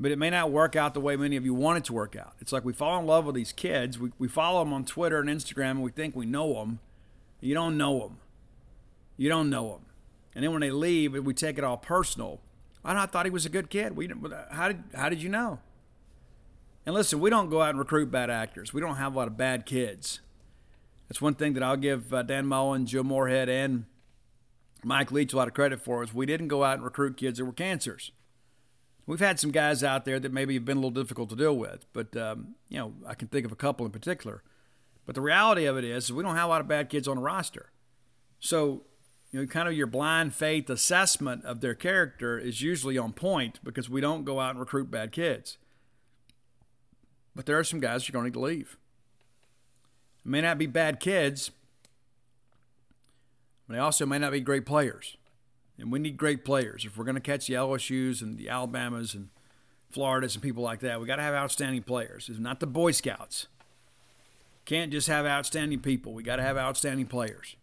But 0.00 0.10
it 0.10 0.18
may 0.18 0.30
not 0.30 0.50
work 0.50 0.74
out 0.76 0.94
the 0.94 1.00
way 1.00 1.16
many 1.16 1.36
of 1.36 1.44
you 1.44 1.54
want 1.54 1.78
it 1.78 1.84
to 1.84 1.92
work 1.92 2.16
out. 2.16 2.34
It's 2.40 2.52
like 2.52 2.64
we 2.64 2.72
fall 2.72 2.98
in 2.98 3.06
love 3.06 3.24
with 3.24 3.34
these 3.34 3.52
kids. 3.52 3.98
We, 3.98 4.12
we 4.18 4.28
follow 4.28 4.64
them 4.64 4.72
on 4.72 4.84
Twitter 4.84 5.20
and 5.20 5.28
Instagram 5.28 5.72
and 5.72 5.82
we 5.82 5.90
think 5.90 6.16
we 6.16 6.26
know 6.26 6.54
them. 6.54 6.80
You 7.40 7.54
don't 7.54 7.76
know 7.76 7.98
them. 8.00 8.18
You 9.16 9.28
don't 9.28 9.50
know 9.50 9.72
them. 9.72 9.86
And 10.34 10.42
then 10.42 10.52
when 10.52 10.60
they 10.60 10.70
leave, 10.70 11.12
we 11.12 11.34
take 11.34 11.58
it 11.58 11.64
all 11.64 11.76
personal. 11.76 12.40
I 12.84 13.06
thought 13.06 13.26
he 13.26 13.30
was 13.30 13.46
a 13.46 13.50
good 13.50 13.70
kid. 13.70 13.96
We, 13.96 14.08
uh, 14.08 14.44
how, 14.50 14.68
did, 14.68 14.82
how 14.94 15.08
did 15.08 15.22
you 15.22 15.28
know? 15.28 15.60
And 16.84 16.94
listen, 16.94 17.20
we 17.20 17.30
don't 17.30 17.50
go 17.50 17.62
out 17.62 17.70
and 17.70 17.78
recruit 17.78 18.10
bad 18.10 18.30
actors. 18.30 18.72
We 18.72 18.80
don't 18.80 18.96
have 18.96 19.14
a 19.14 19.16
lot 19.16 19.28
of 19.28 19.36
bad 19.36 19.66
kids. 19.66 20.20
That's 21.08 21.20
one 21.20 21.34
thing 21.34 21.52
that 21.54 21.62
I'll 21.62 21.76
give 21.76 22.12
uh, 22.12 22.22
Dan 22.22 22.46
Mullen, 22.46 22.86
Joe 22.86 23.02
Moorhead, 23.02 23.48
and 23.48 23.84
Mike 24.82 25.12
Leach 25.12 25.32
a 25.32 25.36
lot 25.36 25.48
of 25.48 25.54
credit 25.54 25.80
for 25.80 26.02
is 26.02 26.12
we 26.12 26.26
didn't 26.26 26.48
go 26.48 26.64
out 26.64 26.74
and 26.74 26.84
recruit 26.84 27.16
kids 27.16 27.38
that 27.38 27.44
were 27.44 27.52
cancers. 27.52 28.12
We've 29.06 29.20
had 29.20 29.38
some 29.38 29.50
guys 29.50 29.82
out 29.84 30.04
there 30.04 30.18
that 30.20 30.32
maybe 30.32 30.54
have 30.54 30.64
been 30.64 30.76
a 30.76 30.80
little 30.80 30.90
difficult 30.90 31.30
to 31.30 31.36
deal 31.36 31.56
with, 31.56 31.86
but 31.92 32.16
um, 32.16 32.54
you 32.68 32.78
know 32.78 32.94
I 33.06 33.14
can 33.14 33.28
think 33.28 33.44
of 33.44 33.52
a 33.52 33.56
couple 33.56 33.84
in 33.84 33.92
particular. 33.92 34.42
But 35.04 35.14
the 35.14 35.20
reality 35.20 35.66
of 35.66 35.76
it 35.76 35.84
is, 35.84 36.04
is 36.04 36.12
we 36.12 36.22
don't 36.22 36.36
have 36.36 36.46
a 36.46 36.48
lot 36.48 36.60
of 36.60 36.68
bad 36.68 36.88
kids 36.88 37.08
on 37.08 37.16
the 37.16 37.22
roster. 37.22 37.72
So 38.38 38.82
you 39.32 39.40
know, 39.40 39.46
kind 39.46 39.66
of 39.66 39.74
your 39.74 39.86
blind 39.86 40.34
faith 40.34 40.70
assessment 40.70 41.44
of 41.44 41.60
their 41.60 41.74
character 41.74 42.38
is 42.38 42.62
usually 42.62 42.96
on 42.96 43.12
point 43.12 43.58
because 43.64 43.90
we 43.90 44.00
don't 44.00 44.24
go 44.24 44.38
out 44.38 44.50
and 44.50 44.60
recruit 44.60 44.90
bad 44.90 45.10
kids. 45.10 45.58
But 47.34 47.46
there 47.46 47.58
are 47.58 47.64
some 47.64 47.80
guys 47.80 48.06
you're 48.06 48.12
going 48.12 48.24
to 48.24 48.38
need 48.38 48.40
to 48.40 48.46
leave. 48.46 48.76
It 50.24 50.28
may 50.28 50.40
not 50.40 50.58
be 50.58 50.66
bad 50.66 51.00
kids, 51.00 51.50
but 53.66 53.74
they 53.74 53.80
also 53.80 54.06
may 54.06 54.18
not 54.18 54.32
be 54.32 54.40
great 54.40 54.66
players. 54.66 55.16
And 55.78 55.90
we 55.90 55.98
need 55.98 56.16
great 56.16 56.44
players. 56.44 56.84
If 56.84 56.96
we're 56.96 57.04
going 57.04 57.14
to 57.16 57.20
catch 57.20 57.46
the 57.46 57.54
LSUs 57.54 58.20
and 58.22 58.36
the 58.36 58.48
Alabamas 58.48 59.14
and 59.14 59.30
Floridas 59.90 60.34
and 60.34 60.42
people 60.42 60.62
like 60.62 60.80
that, 60.80 61.00
we 61.00 61.06
got 61.06 61.16
to 61.16 61.22
have 61.22 61.34
outstanding 61.34 61.82
players. 61.82 62.28
It's 62.28 62.38
not 62.38 62.60
the 62.60 62.66
Boy 62.66 62.92
Scouts. 62.92 63.48
Can't 64.64 64.92
just 64.92 65.08
have 65.08 65.26
outstanding 65.26 65.80
people. 65.80 66.12
We 66.12 66.22
got 66.22 66.36
to 66.36 66.42
have 66.42 66.56
outstanding 66.56 67.06
players. 67.06 67.56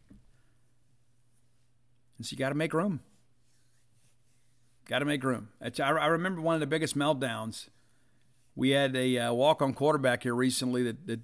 And 2.18 2.26
so 2.26 2.34
you 2.34 2.38
got 2.38 2.50
to 2.50 2.56
make 2.56 2.74
room. 2.74 3.00
Got 4.86 5.00
to 5.00 5.06
make 5.06 5.24
room. 5.24 5.50
I 5.62 6.08
remember 6.08 6.42
one 6.42 6.56
of 6.56 6.60
the 6.60 6.68
biggest 6.68 6.98
meltdowns 6.98 7.70
we 8.60 8.72
had 8.72 8.94
a 8.94 9.18
uh, 9.18 9.34
walk-on 9.34 9.74
quarterback 9.74 10.24
here 10.24 10.36
recently 10.36 10.84
that, 10.84 11.08
that 11.08 11.22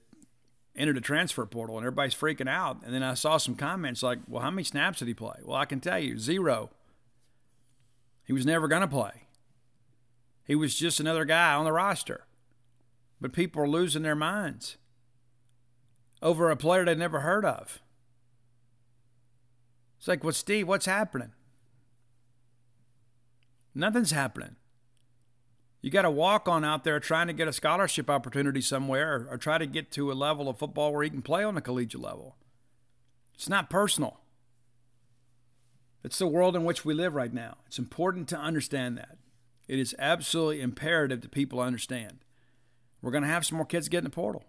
entered 0.73 0.95
a 0.95 1.01
transfer 1.01 1.45
portal, 1.45 1.77
and 1.77 1.85
everybody's 1.85 2.15
freaking 2.15 2.47
out. 2.47 2.81
And 2.85 2.93
then 2.93 3.03
I 3.03 3.13
saw 3.13 3.35
some 3.35 3.55
comments 3.55 4.01
like, 4.01 4.19
"Well, 4.25 4.41
how 4.41 4.49
many 4.49 4.63
snaps 4.63 4.99
did 4.99 5.09
he 5.09 5.13
play?" 5.13 5.35
Well, 5.43 5.57
I 5.57 5.65
can 5.65 5.81
tell 5.81 5.99
you, 5.99 6.17
zero. 6.17 6.69
He 8.23 8.31
was 8.31 8.45
never 8.45 8.69
going 8.69 8.81
to 8.81 8.87
play. 8.87 9.27
He 10.45 10.55
was 10.55 10.75
just 10.75 11.01
another 11.01 11.25
guy 11.25 11.53
on 11.53 11.65
the 11.65 11.73
roster. 11.73 12.25
But 13.19 13.33
people 13.33 13.61
are 13.61 13.67
losing 13.67 14.03
their 14.03 14.15
minds 14.15 14.77
over 16.21 16.49
a 16.49 16.55
player 16.55 16.85
they'd 16.85 16.97
never 16.97 17.19
heard 17.19 17.43
of. 17.43 17.81
It's 19.97 20.07
like, 20.07 20.23
well, 20.23 20.33
Steve, 20.33 20.69
what's 20.69 20.85
happening? 20.85 21.33
Nothing's 23.73 24.11
happening. 24.11 24.55
You 25.85 25.91
got 25.91 26.01
to 26.01 26.09
walk 26.09 26.47
on 26.47 26.65
out 26.65 26.83
there 26.83 26.99
trying 26.99 27.27
to 27.27 27.33
get 27.33 27.47
a 27.47 27.53
scholarship 27.53 28.09
opportunity 28.09 28.59
somewhere 28.59 29.13
or, 29.13 29.27
or 29.29 29.37
try 29.37 29.59
to 29.59 29.67
get 29.67 29.91
to 29.91 30.11
a 30.11 30.13
level 30.13 30.49
of 30.49 30.57
football 30.57 30.91
where 30.91 31.03
you 31.03 31.11
can 31.11 31.21
play 31.21 31.43
on 31.43 31.53
the 31.53 31.61
collegiate 31.61 32.01
level. 32.01 32.37
It's 33.35 33.47
not 33.47 33.69
personal. 33.69 34.19
It's 36.03 36.17
the 36.17 36.25
world 36.25 36.55
in 36.55 36.63
which 36.63 36.85
we 36.85 36.95
live 36.95 37.13
right 37.13 37.31
now. 37.31 37.57
It's 37.67 37.77
important 37.77 38.27
to 38.29 38.35
understand 38.35 38.97
that. 38.97 39.19
It 39.67 39.77
is 39.77 39.93
absolutely 39.99 40.61
imperative 40.61 41.21
that 41.21 41.29
people 41.29 41.59
understand. 41.59 42.17
We're 42.99 43.11
going 43.11 43.21
to 43.21 43.29
have 43.29 43.45
some 43.45 43.57
more 43.59 43.65
kids 43.67 43.87
get 43.87 43.99
in 43.99 44.05
the 44.05 44.09
portal. 44.09 44.43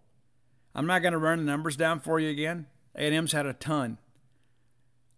I'm 0.75 0.87
not 0.87 1.03
going 1.03 1.13
to 1.13 1.19
run 1.19 1.41
the 1.41 1.45
numbers 1.45 1.77
down 1.77 2.01
for 2.01 2.19
you 2.19 2.31
again. 2.31 2.65
A&M's 2.95 3.33
had 3.33 3.45
a 3.45 3.53
ton. 3.53 3.99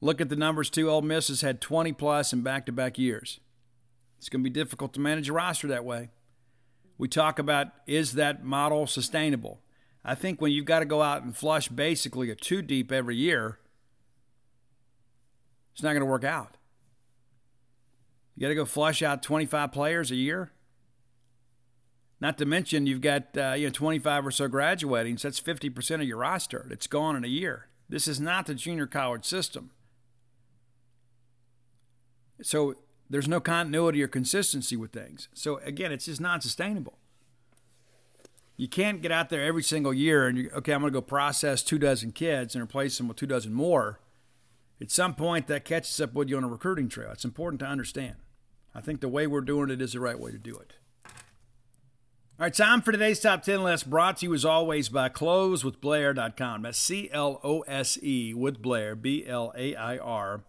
Look 0.00 0.20
at 0.20 0.30
the 0.30 0.34
numbers 0.34 0.68
too. 0.68 0.90
Ole 0.90 1.00
Miss 1.00 1.28
has 1.28 1.42
had 1.42 1.60
20 1.60 1.92
plus 1.92 2.32
in 2.32 2.40
back-to-back 2.40 2.98
years. 2.98 3.38
It's 4.18 4.28
going 4.28 4.42
to 4.42 4.50
be 4.50 4.52
difficult 4.52 4.92
to 4.94 5.00
manage 5.00 5.28
a 5.28 5.32
roster 5.32 5.68
that 5.68 5.84
way. 5.84 6.10
We 6.98 7.08
talk 7.08 7.38
about 7.38 7.68
is 7.86 8.14
that 8.14 8.44
model 8.44 8.86
sustainable? 8.86 9.60
I 10.04 10.14
think 10.14 10.40
when 10.40 10.52
you've 10.52 10.64
got 10.64 10.80
to 10.80 10.84
go 10.84 11.02
out 11.02 11.22
and 11.22 11.36
flush 11.36 11.68
basically 11.68 12.30
a 12.30 12.34
two 12.34 12.62
deep 12.62 12.90
every 12.90 13.16
year, 13.16 13.58
it's 15.72 15.82
not 15.82 15.90
going 15.90 16.00
to 16.00 16.06
work 16.06 16.24
out. 16.24 16.56
You 18.34 18.42
got 18.42 18.48
to 18.48 18.54
go 18.54 18.64
flush 18.64 19.02
out 19.02 19.22
25 19.22 19.72
players 19.72 20.10
a 20.10 20.16
year. 20.16 20.50
Not 22.20 22.38
to 22.38 22.46
mention 22.46 22.86
you've 22.86 23.00
got 23.00 23.36
uh, 23.36 23.52
you 23.52 23.66
know 23.66 23.72
25 23.72 24.26
or 24.26 24.30
so 24.32 24.48
graduating, 24.48 25.18
so 25.18 25.28
that's 25.28 25.40
50% 25.40 25.96
of 25.96 26.02
your 26.02 26.18
roster 26.18 26.66
that's 26.68 26.88
gone 26.88 27.14
in 27.14 27.24
a 27.24 27.28
year. 27.28 27.66
This 27.88 28.08
is 28.08 28.20
not 28.20 28.46
the 28.46 28.54
junior 28.54 28.86
college 28.86 29.24
system. 29.24 29.70
So 32.42 32.74
there's 33.10 33.28
no 33.28 33.40
continuity 33.40 34.02
or 34.02 34.08
consistency 34.08 34.76
with 34.76 34.92
things. 34.92 35.28
So 35.34 35.58
again, 35.58 35.92
it's 35.92 36.06
just 36.06 36.20
not 36.20 36.42
sustainable. 36.42 36.98
You 38.56 38.68
can't 38.68 39.00
get 39.00 39.12
out 39.12 39.30
there 39.30 39.44
every 39.44 39.62
single 39.62 39.94
year 39.94 40.26
and 40.26 40.36
you 40.36 40.50
okay, 40.54 40.72
I'm 40.72 40.80
going 40.80 40.92
to 40.92 40.96
go 40.96 41.02
process 41.02 41.62
two 41.62 41.78
dozen 41.78 42.12
kids 42.12 42.54
and 42.54 42.62
replace 42.62 42.98
them 42.98 43.08
with 43.08 43.16
two 43.16 43.26
dozen 43.26 43.54
more. 43.54 44.00
At 44.80 44.90
some 44.90 45.14
point, 45.14 45.48
that 45.48 45.64
catches 45.64 46.00
up 46.00 46.14
with 46.14 46.28
you 46.28 46.36
on 46.36 46.44
a 46.44 46.48
recruiting 46.48 46.88
trail. 46.88 47.10
It's 47.10 47.24
important 47.24 47.60
to 47.60 47.66
understand. 47.66 48.14
I 48.74 48.80
think 48.80 49.00
the 49.00 49.08
way 49.08 49.26
we're 49.26 49.40
doing 49.40 49.70
it 49.70 49.82
is 49.82 49.92
the 49.92 50.00
right 50.00 50.18
way 50.18 50.30
to 50.30 50.38
do 50.38 50.56
it. 50.56 50.74
All 51.04 52.44
right, 52.44 52.54
time 52.54 52.82
for 52.82 52.92
today's 52.92 53.18
top 53.18 53.42
10 53.42 53.64
list 53.64 53.90
brought 53.90 54.18
to 54.18 54.26
you 54.26 54.34
as 54.34 54.44
always 54.44 54.88
by 54.88 55.08
closewithblair.com. 55.08 56.62
That's 56.62 56.78
C 56.78 57.10
L 57.12 57.40
O 57.42 57.62
S 57.62 57.98
E 58.00 58.32
with 58.34 58.62
Blair, 58.62 58.94
B 58.94 59.26
L 59.26 59.52
A 59.56 59.74
I 59.74 59.98
R.com. 59.98 60.42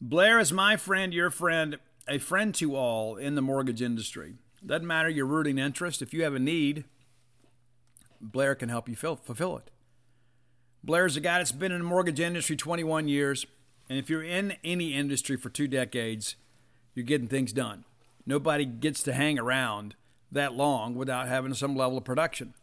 Blair 0.00 0.38
is 0.38 0.52
my 0.52 0.76
friend, 0.76 1.14
your 1.14 1.30
friend, 1.30 1.78
a 2.06 2.18
friend 2.18 2.54
to 2.56 2.76
all 2.76 3.16
in 3.16 3.34
the 3.34 3.42
mortgage 3.42 3.80
industry. 3.80 4.34
Doesn't 4.64 4.86
matter 4.86 5.08
your 5.08 5.26
rooting 5.26 5.58
interest. 5.58 6.02
If 6.02 6.12
you 6.12 6.22
have 6.22 6.34
a 6.34 6.38
need, 6.38 6.84
Blair 8.20 8.54
can 8.54 8.68
help 8.68 8.88
you 8.88 8.96
fulfill 8.96 9.56
it. 9.56 9.70
Blair 10.84 11.06
is 11.06 11.16
a 11.16 11.20
guy 11.20 11.38
that's 11.38 11.52
been 11.52 11.72
in 11.72 11.78
the 11.78 11.88
mortgage 11.88 12.20
industry 12.20 12.56
21 12.56 13.08
years. 13.08 13.46
And 13.88 13.98
if 13.98 14.10
you're 14.10 14.22
in 14.22 14.56
any 14.62 14.94
industry 14.94 15.36
for 15.36 15.48
two 15.48 15.66
decades, 15.66 16.36
you're 16.94 17.04
getting 17.04 17.28
things 17.28 17.52
done. 17.52 17.84
Nobody 18.26 18.64
gets 18.64 19.02
to 19.04 19.14
hang 19.14 19.38
around 19.38 19.94
that 20.30 20.54
long 20.54 20.94
without 20.94 21.28
having 21.28 21.54
some 21.54 21.74
level 21.74 21.96
of 21.96 22.04
production. 22.04 22.54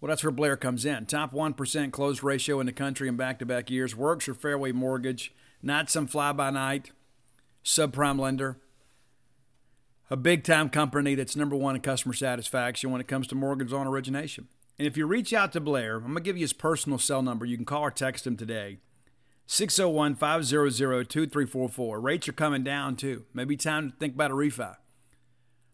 Well, 0.00 0.08
that's 0.08 0.22
where 0.22 0.30
Blair 0.30 0.56
comes 0.56 0.84
in. 0.84 1.06
Top 1.06 1.32
1% 1.32 1.90
close 1.92 2.22
ratio 2.22 2.60
in 2.60 2.66
the 2.66 2.72
country 2.72 3.08
in 3.08 3.16
back 3.16 3.38
to 3.38 3.46
back 3.46 3.70
years, 3.70 3.96
works 3.96 4.26
for 4.26 4.34
Fairway 4.34 4.72
Mortgage 4.72 5.32
not 5.64 5.90
some 5.90 6.06
fly 6.06 6.32
by 6.32 6.50
night 6.50 6.92
subprime 7.64 8.20
lender. 8.20 8.58
A 10.10 10.16
big 10.16 10.44
time 10.44 10.68
company 10.68 11.14
that's 11.14 11.34
number 11.34 11.56
one 11.56 11.74
in 11.74 11.80
customer 11.80 12.12
satisfaction 12.14 12.90
when 12.90 13.00
it 13.00 13.08
comes 13.08 13.26
to 13.28 13.34
mortgage 13.34 13.72
loan 13.72 13.86
origination. 13.86 14.48
And 14.78 14.86
if 14.86 14.96
you 14.96 15.06
reach 15.06 15.32
out 15.32 15.52
to 15.52 15.60
Blair, 15.60 15.96
I'm 15.96 16.02
going 16.02 16.16
to 16.16 16.20
give 16.20 16.36
you 16.36 16.42
his 16.42 16.52
personal 16.52 16.98
cell 16.98 17.22
number. 17.22 17.46
You 17.46 17.56
can 17.56 17.64
call 17.64 17.82
or 17.82 17.90
text 17.90 18.26
him 18.26 18.36
today 18.36 18.78
601 19.46 20.16
500 20.16 21.08
2344. 21.08 22.00
Rates 22.00 22.28
are 22.28 22.32
coming 22.32 22.62
down 22.62 22.96
too. 22.96 23.24
Maybe 23.32 23.56
time 23.56 23.90
to 23.90 23.96
think 23.96 24.14
about 24.14 24.30
a 24.30 24.34
refi. 24.34 24.76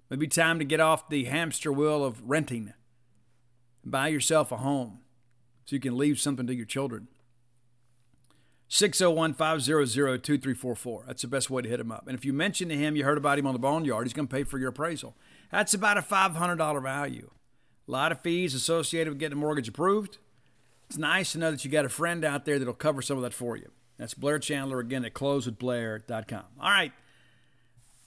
Maybe 0.09 0.28
time 0.28 0.59
to 0.59 0.64
get 0.64 0.80
off 0.80 1.09
the 1.09 1.24
hamster 1.24 1.72
wheel 1.72 2.05
of 2.05 2.22
renting. 2.28 2.72
Buy 3.84 4.09
yourself 4.09 4.53
a 4.53 4.59
home 4.59 5.01
so 5.64 5.74
you 5.74 5.80
can 5.80 5.97
leave 5.97 6.20
something 6.20 6.47
to 6.47 6.55
your 6.55 6.66
children. 6.66 7.09
601 8.73 9.35
500 9.35 10.23
2344. 10.23 11.05
That's 11.09 11.23
the 11.23 11.29
best 11.29 11.51
way 11.51 11.61
to 11.61 11.68
hit 11.68 11.81
him 11.81 11.91
up. 11.91 12.07
And 12.07 12.16
if 12.16 12.25
you 12.25 12.33
mention 12.33 12.68
to 12.68 12.77
him 12.77 12.95
you 12.95 13.05
heard 13.05 13.18
about 13.18 13.37
him 13.37 13.47
on 13.49 13.53
the 13.53 13.59
Boneyard, 13.59 14.07
he's 14.07 14.12
going 14.12 14.29
to 14.29 14.35
pay 14.35 14.45
for 14.45 14.59
your 14.59 14.68
appraisal. 14.68 15.16
That's 15.51 15.75
about 15.75 15.99
a 15.99 16.03
$500 16.03 16.83
value. 16.83 17.31
A 17.89 17.91
lot 17.91 18.12
of 18.12 18.21
fees 18.21 18.55
associated 18.55 19.11
with 19.11 19.18
getting 19.18 19.37
a 19.37 19.41
mortgage 19.41 19.66
approved. 19.66 20.18
It's 20.89 20.97
nice 20.97 21.33
to 21.33 21.39
know 21.39 21.51
that 21.51 21.64
you 21.64 21.71
got 21.71 21.85
a 21.85 21.89
friend 21.89 22.25
out 22.25 22.45
there 22.45 22.61
that'll 22.61 22.75
cover 22.75 23.03
some 23.03 23.16
of 23.16 23.25
that 23.25 23.35
for 23.35 23.57
you. 23.57 23.73
That's 23.99 24.14
Blair 24.14 24.39
Chandler 24.39 24.79
again 24.79 25.05
at 25.05 25.14
closewithblair.com. 25.14 26.45
All 26.61 26.71
right. 26.71 26.93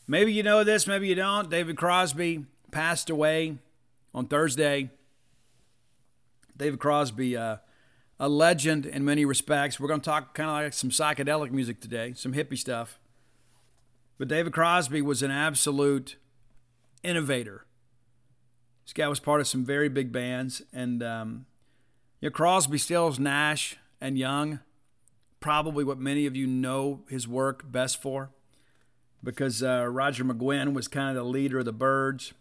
Maybe 0.07 0.31
you 0.31 0.43
know 0.43 0.63
this, 0.63 0.87
maybe 0.87 1.09
you 1.09 1.15
don't. 1.15 1.49
David 1.49 1.75
Crosby 1.75 2.45
passed 2.71 3.09
away 3.09 3.57
on 4.13 4.27
Thursday. 4.27 4.89
David 6.55 6.79
Crosby, 6.79 7.35
uh, 7.35 7.57
a 8.23 8.29
legend 8.29 8.85
in 8.85 9.03
many 9.03 9.25
respects. 9.25 9.81
We're 9.81 9.89
going 9.89 9.99
to 9.99 10.09
talk 10.09 10.33
kind 10.33 10.49
of 10.49 10.55
like 10.55 10.71
some 10.71 10.89
psychedelic 10.89 11.51
music 11.51 11.81
today, 11.81 12.13
some 12.15 12.31
hippie 12.31 12.57
stuff. 12.57 12.97
But 14.17 14.29
David 14.29 14.53
Crosby 14.53 15.01
was 15.01 15.21
an 15.21 15.29
absolute 15.29 16.15
innovator. 17.03 17.65
This 18.85 18.93
guy 18.93 19.09
was 19.09 19.19
part 19.19 19.41
of 19.41 19.47
some 19.47 19.65
very 19.65 19.89
big 19.89 20.13
bands, 20.13 20.61
and 20.71 21.03
um, 21.03 21.47
you 22.21 22.29
know, 22.29 22.33
Crosby, 22.33 22.77
Stills, 22.77 23.19
Nash, 23.19 23.75
and 23.99 24.17
Young, 24.17 24.61
probably 25.41 25.83
what 25.83 25.99
many 25.99 26.25
of 26.25 26.33
you 26.33 26.47
know 26.47 27.01
his 27.09 27.27
work 27.27 27.69
best 27.69 28.01
for, 28.01 28.29
because 29.21 29.61
uh, 29.61 29.85
Roger 29.89 30.23
McGuinn 30.23 30.71
was 30.71 30.87
kind 30.87 31.09
of 31.09 31.15
the 31.25 31.29
leader 31.29 31.59
of 31.59 31.65
the 31.65 31.73
Byrds, 31.73 32.33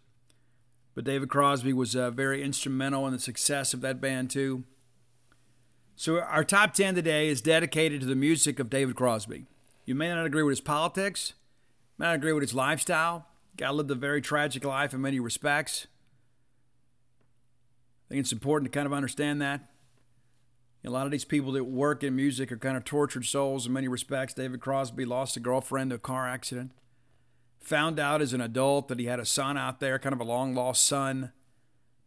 but 0.95 1.03
David 1.03 1.27
Crosby 1.27 1.73
was 1.73 1.93
uh, 1.93 2.09
very 2.09 2.41
instrumental 2.41 3.05
in 3.05 3.11
the 3.11 3.19
success 3.19 3.73
of 3.73 3.81
that 3.81 3.99
band 3.99 4.29
too. 4.29 4.63
So 5.95 6.19
our 6.19 6.43
top 6.43 6.73
ten 6.73 6.95
today 6.95 7.27
is 7.27 7.39
dedicated 7.39 8.01
to 8.01 8.07
the 8.07 8.15
music 8.15 8.59
of 8.59 8.69
David 8.69 8.95
Crosby. 8.95 9.45
You 9.85 9.93
may 9.93 10.09
not 10.09 10.25
agree 10.25 10.41
with 10.41 10.53
his 10.53 10.61
politics, 10.61 11.33
may 11.97 12.07
not 12.07 12.15
agree 12.15 12.33
with 12.33 12.41
his 12.41 12.55
lifestyle. 12.55 13.27
Guy 13.57 13.69
lived 13.69 13.91
a 13.91 13.95
very 13.95 14.19
tragic 14.19 14.65
life 14.65 14.93
in 14.93 15.01
many 15.01 15.19
respects. 15.19 15.85
I 18.07 18.09
think 18.09 18.21
it's 18.21 18.31
important 18.31 18.71
to 18.71 18.75
kind 18.75 18.87
of 18.87 18.93
understand 18.93 19.41
that. 19.41 19.69
A 20.83 20.89
lot 20.89 21.05
of 21.05 21.11
these 21.11 21.25
people 21.25 21.51
that 21.53 21.65
work 21.65 22.03
in 22.03 22.15
music 22.15 22.51
are 22.51 22.57
kind 22.57 22.75
of 22.75 22.83
tortured 22.83 23.25
souls 23.25 23.67
in 23.67 23.73
many 23.73 23.87
respects. 23.87 24.33
David 24.33 24.59
Crosby 24.59 25.05
lost 25.05 25.37
a 25.37 25.39
girlfriend 25.39 25.91
to 25.91 25.97
a 25.97 25.99
car 25.99 26.27
accident. 26.27 26.71
Found 27.61 27.99
out 27.99 28.21
as 28.21 28.33
an 28.33 28.41
adult 28.41 28.87
that 28.89 28.99
he 28.99 29.05
had 29.05 29.19
a 29.19 29.25
son 29.25 29.57
out 29.57 29.79
there, 29.79 29.99
kind 29.99 30.13
of 30.13 30.19
a 30.19 30.25
long 30.25 30.53
lost 30.53 30.85
son. 30.85 31.31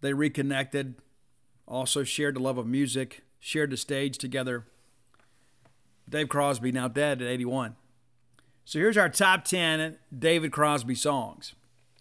They 0.00 0.12
reconnected, 0.12 0.96
also 1.66 2.02
shared 2.02 2.36
the 2.36 2.40
love 2.40 2.58
of 2.58 2.66
music, 2.66 3.22
shared 3.40 3.70
the 3.70 3.76
stage 3.76 4.18
together. 4.18 4.66
Dave 6.08 6.28
Crosby, 6.28 6.72
now 6.72 6.88
dead 6.88 7.20
at 7.20 7.28
81. 7.28 7.76
So 8.64 8.78
here's 8.78 8.96
our 8.96 9.08
top 9.08 9.44
10 9.44 9.96
David 10.16 10.52
Crosby 10.52 10.94
songs. 10.94 11.54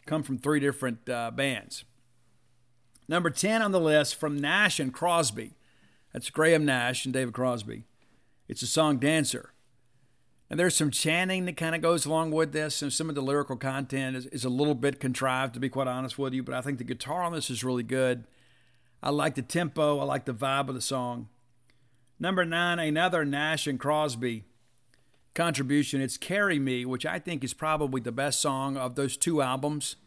Come 0.05 0.23
from 0.23 0.37
three 0.37 0.59
different 0.59 1.09
uh, 1.09 1.31
bands. 1.31 1.83
Number 3.07 3.29
10 3.29 3.61
on 3.61 3.71
the 3.71 3.79
list 3.79 4.15
from 4.15 4.39
Nash 4.39 4.79
and 4.79 4.93
Crosby. 4.93 5.53
That's 6.11 6.29
Graham 6.29 6.65
Nash 6.65 7.05
and 7.05 7.13
David 7.13 7.33
Crosby. 7.33 7.83
It's 8.47 8.61
the 8.61 8.67
song 8.67 8.97
Dancer. 8.97 9.51
And 10.49 10.59
there's 10.59 10.75
some 10.75 10.91
chanting 10.91 11.45
that 11.45 11.57
kind 11.57 11.75
of 11.75 11.81
goes 11.81 12.05
along 12.05 12.31
with 12.31 12.51
this, 12.51 12.81
and 12.81 12.93
some 12.93 13.09
of 13.09 13.15
the 13.15 13.21
lyrical 13.21 13.55
content 13.55 14.15
is, 14.15 14.25
is 14.27 14.45
a 14.45 14.49
little 14.49 14.75
bit 14.75 14.99
contrived, 14.99 15.55
to 15.55 15.59
be 15.59 15.69
quite 15.69 15.87
honest 15.87 16.19
with 16.19 16.33
you, 16.33 16.43
but 16.43 16.53
I 16.53 16.61
think 16.61 16.77
the 16.77 16.83
guitar 16.83 17.23
on 17.23 17.33
this 17.33 17.49
is 17.49 17.63
really 17.63 17.83
good. 17.83 18.25
I 19.05 19.11
like 19.11 19.35
the 19.35 19.43
tempo, 19.43 19.99
I 19.99 20.03
like 20.03 20.25
the 20.25 20.33
vibe 20.33 20.67
of 20.67 20.73
the 20.73 20.81
song. 20.81 21.29
Number 22.19 22.43
nine, 22.43 22.79
another 22.79 23.23
Nash 23.23 23.67
and 23.67 23.79
Crosby 23.79 24.45
contribution. 25.35 26.01
It's 26.01 26.17
Carry 26.17 26.57
Me, 26.57 26.85
which 26.85 27.05
I 27.05 27.19
think 27.19 27.43
is 27.43 27.53
probably 27.53 28.01
the 28.01 28.11
best 28.11 28.41
song 28.41 28.77
of 28.77 28.95
those 28.95 29.15
two 29.15 29.43
albums 29.43 29.97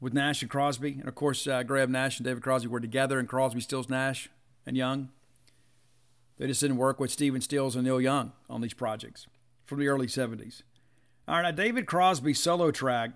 with 0.00 0.14
Nash 0.14 0.40
and 0.40 0.50
Crosby. 0.50 0.92
And 0.92 1.08
of 1.08 1.14
course, 1.14 1.46
uh, 1.46 1.62
Graham 1.62 1.92
Nash 1.92 2.18
and 2.18 2.24
David 2.24 2.42
Crosby 2.42 2.68
were 2.68 2.80
together, 2.80 3.18
and 3.18 3.28
Crosby, 3.28 3.60
Stills, 3.60 3.90
Nash, 3.90 4.30
and 4.64 4.74
Young. 4.74 5.10
They 6.38 6.46
just 6.46 6.62
didn't 6.62 6.78
work 6.78 6.98
with 6.98 7.10
Stephen 7.10 7.42
Stills 7.42 7.76
and 7.76 7.84
Neil 7.84 8.00
Young 8.00 8.32
on 8.48 8.62
these 8.62 8.72
projects 8.72 9.26
from 9.66 9.78
the 9.78 9.88
early 9.88 10.06
70s. 10.06 10.62
All 11.26 11.34
right, 11.34 11.42
now 11.42 11.50
David 11.50 11.84
Crosby's 11.84 12.40
solo 12.40 12.70
track, 12.70 13.10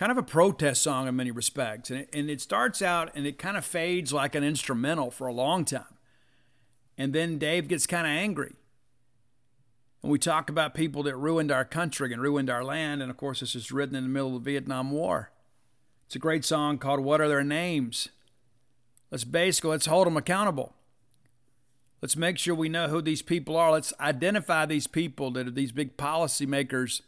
kind 0.00 0.10
of 0.10 0.16
a 0.16 0.22
protest 0.22 0.80
song 0.80 1.06
in 1.06 1.14
many 1.14 1.30
respects. 1.30 1.90
And 1.90 2.00
it, 2.00 2.08
and 2.14 2.30
it 2.30 2.40
starts 2.40 2.80
out 2.80 3.10
and 3.14 3.26
it 3.26 3.36
kind 3.36 3.58
of 3.58 3.66
fades 3.66 4.14
like 4.14 4.34
an 4.34 4.42
instrumental 4.42 5.10
for 5.10 5.26
a 5.26 5.32
long 5.32 5.66
time. 5.66 5.98
And 6.96 7.12
then 7.12 7.36
Dave 7.36 7.68
gets 7.68 7.86
kind 7.86 8.06
of 8.06 8.10
angry 8.10 8.54
and 10.02 10.10
we 10.10 10.18
talk 10.18 10.48
about 10.48 10.72
people 10.72 11.02
that 11.02 11.16
ruined 11.16 11.52
our 11.52 11.66
country 11.66 12.14
and 12.14 12.22
ruined 12.22 12.48
our 12.48 12.64
land. 12.64 13.02
And 13.02 13.10
of 13.10 13.18
course, 13.18 13.40
this 13.40 13.54
is 13.54 13.70
written 13.70 13.94
in 13.94 14.04
the 14.04 14.08
middle 14.08 14.34
of 14.34 14.42
the 14.42 14.52
Vietnam 14.52 14.90
War. 14.90 15.32
It's 16.06 16.16
a 16.16 16.18
great 16.18 16.46
song 16.46 16.78
called 16.78 17.00
What 17.00 17.20
Are 17.20 17.28
Their 17.28 17.44
Names? 17.44 18.08
Let's 19.10 19.24
basically 19.24 19.72
let's 19.72 19.84
hold 19.84 20.06
them 20.06 20.16
accountable. 20.16 20.72
Let's 22.00 22.16
make 22.16 22.38
sure 22.38 22.54
we 22.54 22.70
know 22.70 22.88
who 22.88 23.02
these 23.02 23.20
people 23.20 23.54
are. 23.54 23.72
Let's 23.72 23.92
identify 24.00 24.64
these 24.64 24.86
people 24.86 25.30
that 25.32 25.46
are 25.46 25.50
these 25.50 25.72
big 25.72 25.98
policymakers 25.98 27.02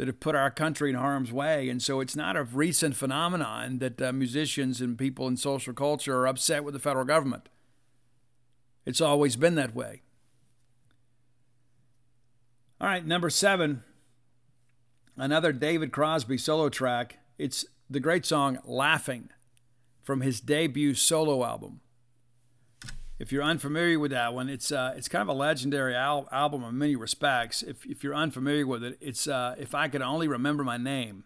that 0.00 0.06
have 0.06 0.18
put 0.18 0.34
our 0.34 0.50
country 0.50 0.88
in 0.88 0.96
harm's 0.96 1.30
way. 1.30 1.68
And 1.68 1.82
so 1.82 2.00
it's 2.00 2.16
not 2.16 2.34
a 2.34 2.42
recent 2.42 2.96
phenomenon 2.96 3.80
that 3.80 4.00
uh, 4.00 4.14
musicians 4.14 4.80
and 4.80 4.96
people 4.96 5.28
in 5.28 5.36
social 5.36 5.74
culture 5.74 6.20
are 6.20 6.26
upset 6.26 6.64
with 6.64 6.72
the 6.72 6.80
federal 6.80 7.04
government. 7.04 7.50
It's 8.86 9.02
always 9.02 9.36
been 9.36 9.56
that 9.56 9.74
way. 9.74 10.00
All 12.80 12.88
right, 12.88 13.06
number 13.06 13.28
seven, 13.28 13.82
another 15.18 15.52
David 15.52 15.92
Crosby 15.92 16.38
solo 16.38 16.70
track. 16.70 17.18
It's 17.36 17.66
the 17.90 18.00
great 18.00 18.24
song 18.24 18.58
Laughing 18.64 19.28
from 20.02 20.22
his 20.22 20.40
debut 20.40 20.94
solo 20.94 21.44
album. 21.44 21.82
If 23.20 23.30
you're 23.30 23.44
unfamiliar 23.44 24.00
with 24.00 24.10
that 24.10 24.34
one, 24.34 24.48
it's 24.48 24.72
uh, 24.72 24.94
it's 24.96 25.06
kind 25.06 25.22
of 25.22 25.28
a 25.28 25.38
legendary 25.38 25.94
al- 25.94 26.28
album 26.32 26.64
in 26.64 26.76
many 26.76 26.96
respects. 26.96 27.62
If, 27.62 27.86
if 27.86 28.02
you're 28.02 28.14
unfamiliar 28.14 28.66
with 28.66 28.82
it, 28.82 28.98
it's 29.00 29.28
uh, 29.28 29.54
If 29.58 29.74
I 29.74 29.86
Could 29.86 30.02
Only 30.02 30.26
Remember 30.26 30.64
My 30.64 30.78
Name. 30.78 31.24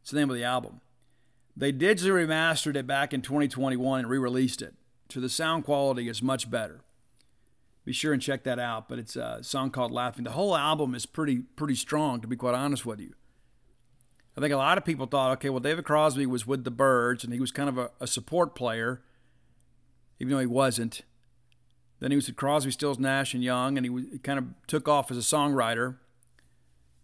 It's 0.00 0.12
the 0.12 0.18
name 0.18 0.30
of 0.30 0.36
the 0.36 0.44
album. 0.44 0.80
They 1.56 1.72
digitally 1.72 2.26
remastered 2.26 2.76
it 2.76 2.86
back 2.86 3.12
in 3.12 3.22
2021 3.22 3.98
and 4.00 4.08
re 4.08 4.18
released 4.18 4.62
it. 4.62 4.74
So 5.10 5.20
the 5.20 5.28
sound 5.28 5.64
quality 5.64 6.08
is 6.08 6.22
much 6.22 6.50
better 6.50 6.82
be 7.86 7.92
sure 7.92 8.12
and 8.12 8.20
check 8.20 8.42
that 8.42 8.58
out. 8.58 8.88
But 8.88 8.98
it's 8.98 9.16
a 9.16 9.38
song 9.42 9.70
called 9.70 9.92
Laughing. 9.92 10.24
The 10.24 10.32
whole 10.32 10.54
album 10.54 10.94
is 10.94 11.06
pretty 11.06 11.38
pretty 11.38 11.76
strong, 11.76 12.20
to 12.20 12.28
be 12.28 12.36
quite 12.36 12.54
honest 12.54 12.84
with 12.84 13.00
you. 13.00 13.14
I 14.36 14.42
think 14.42 14.52
a 14.52 14.58
lot 14.58 14.76
of 14.76 14.84
people 14.84 15.06
thought, 15.06 15.30
okay, 15.38 15.48
well, 15.48 15.60
David 15.60 15.86
Crosby 15.86 16.26
was 16.26 16.46
with 16.46 16.64
the 16.64 16.70
Byrds 16.70 17.24
and 17.24 17.32
he 17.32 17.40
was 17.40 17.52
kind 17.52 17.70
of 17.70 17.78
a, 17.78 17.90
a 18.00 18.06
support 18.06 18.54
player, 18.54 19.00
even 20.18 20.32
though 20.32 20.40
he 20.40 20.46
wasn't. 20.46 21.02
Then 22.00 22.10
he 22.10 22.16
was 22.16 22.28
at 22.28 22.36
Crosby, 22.36 22.70
Stills, 22.70 22.98
Nash, 22.98 23.32
and 23.32 23.42
Young, 23.42 23.78
and 23.78 23.86
he, 23.86 24.06
he 24.12 24.18
kind 24.18 24.38
of 24.38 24.46
took 24.66 24.86
off 24.88 25.10
as 25.10 25.16
a 25.16 25.20
songwriter, 25.20 25.96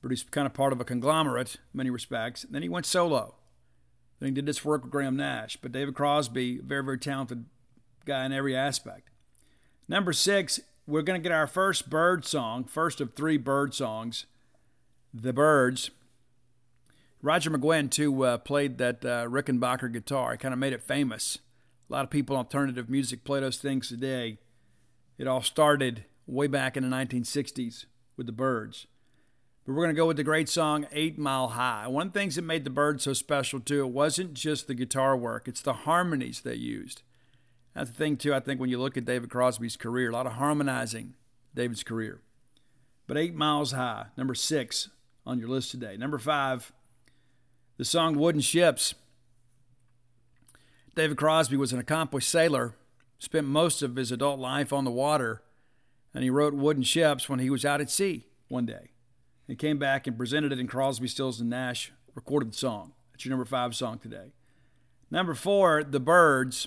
but 0.02 0.10
he's 0.10 0.22
kind 0.24 0.46
of 0.46 0.52
part 0.52 0.72
of 0.72 0.80
a 0.80 0.84
conglomerate 0.84 1.54
in 1.54 1.78
many 1.78 1.90
respects. 1.90 2.44
And 2.44 2.54
then 2.54 2.62
he 2.62 2.68
went 2.68 2.86
solo. 2.86 3.36
Then 4.18 4.28
he 4.28 4.34
did 4.34 4.46
this 4.46 4.64
work 4.64 4.82
with 4.82 4.92
Graham 4.92 5.16
Nash. 5.16 5.56
But 5.56 5.72
David 5.72 5.94
Crosby, 5.94 6.58
very, 6.58 6.84
very 6.84 6.98
talented 6.98 7.46
guy 8.04 8.24
in 8.24 8.32
every 8.32 8.54
aspect. 8.54 9.08
Number 9.88 10.12
six, 10.12 10.60
we're 10.86 11.02
going 11.02 11.20
to 11.20 11.22
get 11.22 11.34
our 11.34 11.46
first 11.46 11.88
bird 11.88 12.24
song, 12.24 12.64
first 12.64 13.00
of 13.00 13.14
three 13.14 13.36
bird 13.36 13.74
songs, 13.74 14.26
The 15.14 15.32
Byrds. 15.32 15.90
Roger 17.22 17.50
McGuinn, 17.50 17.90
too, 17.90 18.24
uh, 18.24 18.38
played 18.38 18.78
that 18.78 19.04
uh, 19.04 19.26
Rickenbacker 19.26 19.92
guitar. 19.92 20.32
He 20.32 20.38
kind 20.38 20.52
of 20.52 20.58
made 20.58 20.72
it 20.72 20.82
famous. 20.82 21.38
A 21.88 21.92
lot 21.92 22.04
of 22.04 22.10
people 22.10 22.34
in 22.34 22.38
alternative 22.38 22.90
music 22.90 23.22
play 23.22 23.40
those 23.40 23.58
things 23.58 23.88
today. 23.88 24.38
It 25.22 25.28
all 25.28 25.40
started 25.40 26.04
way 26.26 26.48
back 26.48 26.76
in 26.76 26.82
the 26.82 26.88
1960s 26.88 27.84
with 28.16 28.26
the 28.26 28.32
Byrds. 28.32 28.88
But 29.64 29.74
we're 29.74 29.84
going 29.84 29.94
to 29.94 30.00
go 30.00 30.08
with 30.08 30.16
the 30.16 30.24
great 30.24 30.48
song 30.48 30.88
Eight 30.90 31.16
Mile 31.16 31.50
High. 31.50 31.86
One 31.86 32.08
of 32.08 32.12
the 32.12 32.18
things 32.18 32.34
that 32.34 32.42
made 32.42 32.64
the 32.64 32.70
Byrds 32.70 33.04
so 33.04 33.12
special, 33.12 33.60
too, 33.60 33.84
it 33.84 33.92
wasn't 33.92 34.34
just 34.34 34.66
the 34.66 34.74
guitar 34.74 35.16
work, 35.16 35.46
it's 35.46 35.62
the 35.62 35.74
harmonies 35.74 36.40
they 36.40 36.56
used. 36.56 37.02
That's 37.72 37.90
the 37.90 37.96
thing, 37.96 38.16
too, 38.16 38.34
I 38.34 38.40
think, 38.40 38.58
when 38.60 38.68
you 38.68 38.80
look 38.80 38.96
at 38.96 39.04
David 39.04 39.30
Crosby's 39.30 39.76
career, 39.76 40.10
a 40.10 40.12
lot 40.12 40.26
of 40.26 40.32
harmonizing 40.32 41.14
David's 41.54 41.84
career. 41.84 42.20
But 43.06 43.16
Eight 43.16 43.36
Miles 43.36 43.70
High, 43.70 44.06
number 44.16 44.34
six 44.34 44.88
on 45.24 45.38
your 45.38 45.48
list 45.48 45.70
today. 45.70 45.96
Number 45.96 46.18
five, 46.18 46.72
the 47.76 47.84
song 47.84 48.16
Wooden 48.16 48.40
Ships. 48.40 48.96
David 50.96 51.16
Crosby 51.16 51.56
was 51.56 51.72
an 51.72 51.78
accomplished 51.78 52.28
sailor, 52.28 52.74
spent 53.22 53.46
most 53.46 53.82
of 53.82 53.94
his 53.94 54.10
adult 54.10 54.40
life 54.40 54.72
on 54.72 54.84
the 54.84 54.90
water, 54.90 55.44
and 56.12 56.24
he 56.24 56.28
wrote 56.28 56.54
Wooden 56.54 56.82
Ships 56.82 57.28
when 57.28 57.38
he 57.38 57.50
was 57.50 57.64
out 57.64 57.80
at 57.80 57.88
sea 57.88 58.26
one 58.48 58.66
day. 58.66 58.90
He 59.46 59.54
came 59.54 59.78
back 59.78 60.08
and 60.08 60.18
presented 60.18 60.50
it 60.50 60.58
in 60.58 60.66
Crosby, 60.66 61.06
Stills, 61.06 61.40
and 61.40 61.48
Nash, 61.48 61.92
recorded 62.16 62.52
song. 62.52 62.94
That's 63.12 63.24
your 63.24 63.30
number 63.30 63.44
five 63.44 63.76
song 63.76 64.00
today. 64.00 64.32
Number 65.08 65.34
four, 65.34 65.84
The 65.84 66.00
Byrds. 66.00 66.66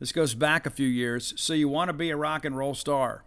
This 0.00 0.12
goes 0.12 0.32
back 0.32 0.64
a 0.64 0.70
few 0.70 0.88
years. 0.88 1.34
So 1.36 1.52
you 1.52 1.68
want 1.68 1.90
to 1.90 1.92
be 1.92 2.08
a 2.08 2.16
rock 2.16 2.46
and 2.46 2.56
roll 2.56 2.72
star. 2.72 3.24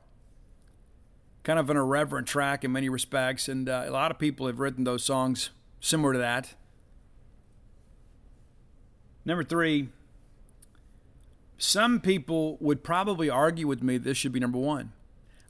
Kind 1.43 1.59
of 1.59 1.69
an 1.69 1.77
irreverent 1.77 2.25
track 2.25 2.63
in 2.63 2.71
many 2.71 2.89
respects, 2.89 3.47
and 3.47 3.69
uh, 3.69 3.83
a 3.85 3.91
lot 3.91 4.09
of 4.09 4.17
people 4.17 4.47
have 4.47 4.59
written 4.59 4.85
those 4.85 5.03
songs 5.03 5.51
similar 5.79 6.13
to 6.13 6.19
that. 6.19 6.55
Number 9.23 9.43
three, 9.43 9.89
some 11.61 11.99
people 11.99 12.57
would 12.59 12.83
probably 12.83 13.29
argue 13.29 13.67
with 13.67 13.83
me 13.83 13.99
this 13.99 14.17
should 14.17 14.31
be 14.31 14.39
number 14.39 14.57
one. 14.57 14.93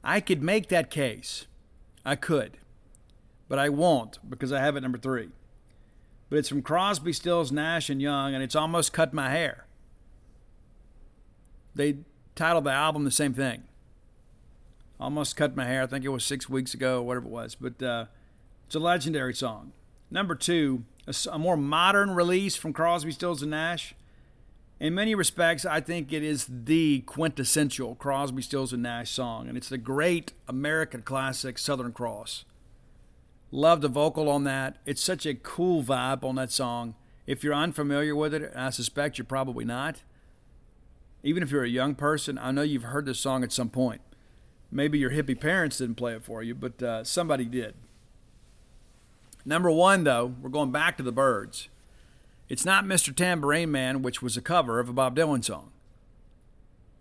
I 0.04 0.20
could 0.20 0.44
make 0.44 0.68
that 0.68 0.92
case. 0.92 1.46
I 2.06 2.18
could. 2.18 2.58
But 3.48 3.60
I 3.60 3.70
won't 3.70 4.20
because 4.30 4.52
I 4.52 4.60
have 4.60 4.76
it 4.76 4.82
number 4.82 4.98
three. 4.98 5.30
But 6.30 6.40
it's 6.40 6.50
from 6.50 6.64
Crosby, 6.64 7.14
Stills, 7.14 7.50
Nash, 7.50 7.90
and 7.90 8.02
Young, 8.02 8.34
and 8.34 8.44
it's 8.44 8.58
almost 8.58 8.92
cut 8.92 9.14
my 9.14 9.30
hair. 9.30 9.66
They 11.76 12.00
titled 12.36 12.66
the 12.66 12.72
album 12.72 13.06
the 13.06 13.12
same 13.12 13.34
thing. 13.34 13.64
Almost 15.00 15.38
cut 15.38 15.56
my 15.56 15.66
hair. 15.66 15.84
I 15.84 15.88
think 15.88 16.04
it 16.04 16.10
was 16.10 16.26
six 16.26 16.50
weeks 16.50 16.74
ago, 16.74 17.02
whatever 17.02 17.28
it 17.28 17.32
was. 17.32 17.56
But 17.56 17.82
uh, 17.82 18.06
it's 18.66 18.76
a 18.76 18.80
legendary 18.80 19.34
song. 19.34 19.72
Number 20.10 20.36
two, 20.36 20.84
a, 21.08 21.16
a 21.32 21.40
more 21.40 21.56
modern 21.56 22.12
release 22.12 22.58
from 22.58 22.74
Crosby, 22.74 23.14
Stills, 23.14 23.42
and 23.42 23.52
Nash. 23.52 23.96
In 24.82 24.96
many 24.96 25.14
respects, 25.14 25.64
I 25.64 25.80
think 25.80 26.12
it 26.12 26.24
is 26.24 26.48
the 26.50 27.02
quintessential 27.02 27.94
Crosby, 27.94 28.42
Stills, 28.42 28.74
and 28.74 28.82
Nash 28.82 29.12
song, 29.12 29.48
and 29.48 29.56
it's 29.56 29.70
the 29.70 29.78
great 29.78 30.34
American 30.48 31.04
classic 31.04 31.60
Southern 31.60 31.92
Cross. 31.92 32.46
Love 33.52 33.82
the 33.82 33.88
vocal 33.88 34.28
on 34.28 34.44
that. 34.46 34.78
It's 34.88 35.04
such 35.04 35.28
a 35.28 35.36
cool 35.36 35.84
vibe 35.84 36.24
on 36.24 36.34
that 36.38 36.52
song. 36.52 36.96
If 37.28 37.44
you're 37.44 37.54
unfamiliar 37.54 38.16
with 38.16 38.34
it, 38.34 38.52
I 38.56 38.72
suspect 38.72 39.20
you're 39.20 39.26
probably 39.26 39.66
not, 39.66 40.02
even 41.22 41.44
if 41.44 41.52
you're 41.52 41.64
a 41.64 41.70
young 41.70 41.94
person, 41.94 42.40
I 42.40 42.50
know 42.50 42.64
you've 42.64 42.82
heard 42.82 43.06
this 43.06 43.20
song 43.20 43.44
at 43.44 43.52
some 43.52 43.70
point. 43.70 44.02
Maybe 44.72 44.98
your 44.98 45.12
hippie 45.12 45.40
parents 45.40 45.78
didn't 45.78 45.94
play 45.94 46.16
it 46.16 46.24
for 46.24 46.42
you, 46.42 46.56
but 46.56 46.82
uh, 46.82 47.04
somebody 47.04 47.46
did. 47.46 47.76
Number 49.46 49.70
one, 49.70 50.06
though, 50.06 50.34
we're 50.42 50.50
going 50.50 50.72
back 50.72 50.98
to 50.98 51.04
the 51.04 51.12
Byrds. 51.12 51.70
It's 52.52 52.66
not 52.66 52.84
Mr. 52.84 53.16
Tambourine 53.16 53.72
Man, 53.72 54.02
which 54.02 54.22
was 54.22 54.36
a 54.36 54.42
cover 54.42 54.82
of 54.82 54.90
a 54.90 54.94
Bob 54.94 55.16
Dylan 55.16 55.42
song. 55.42 55.72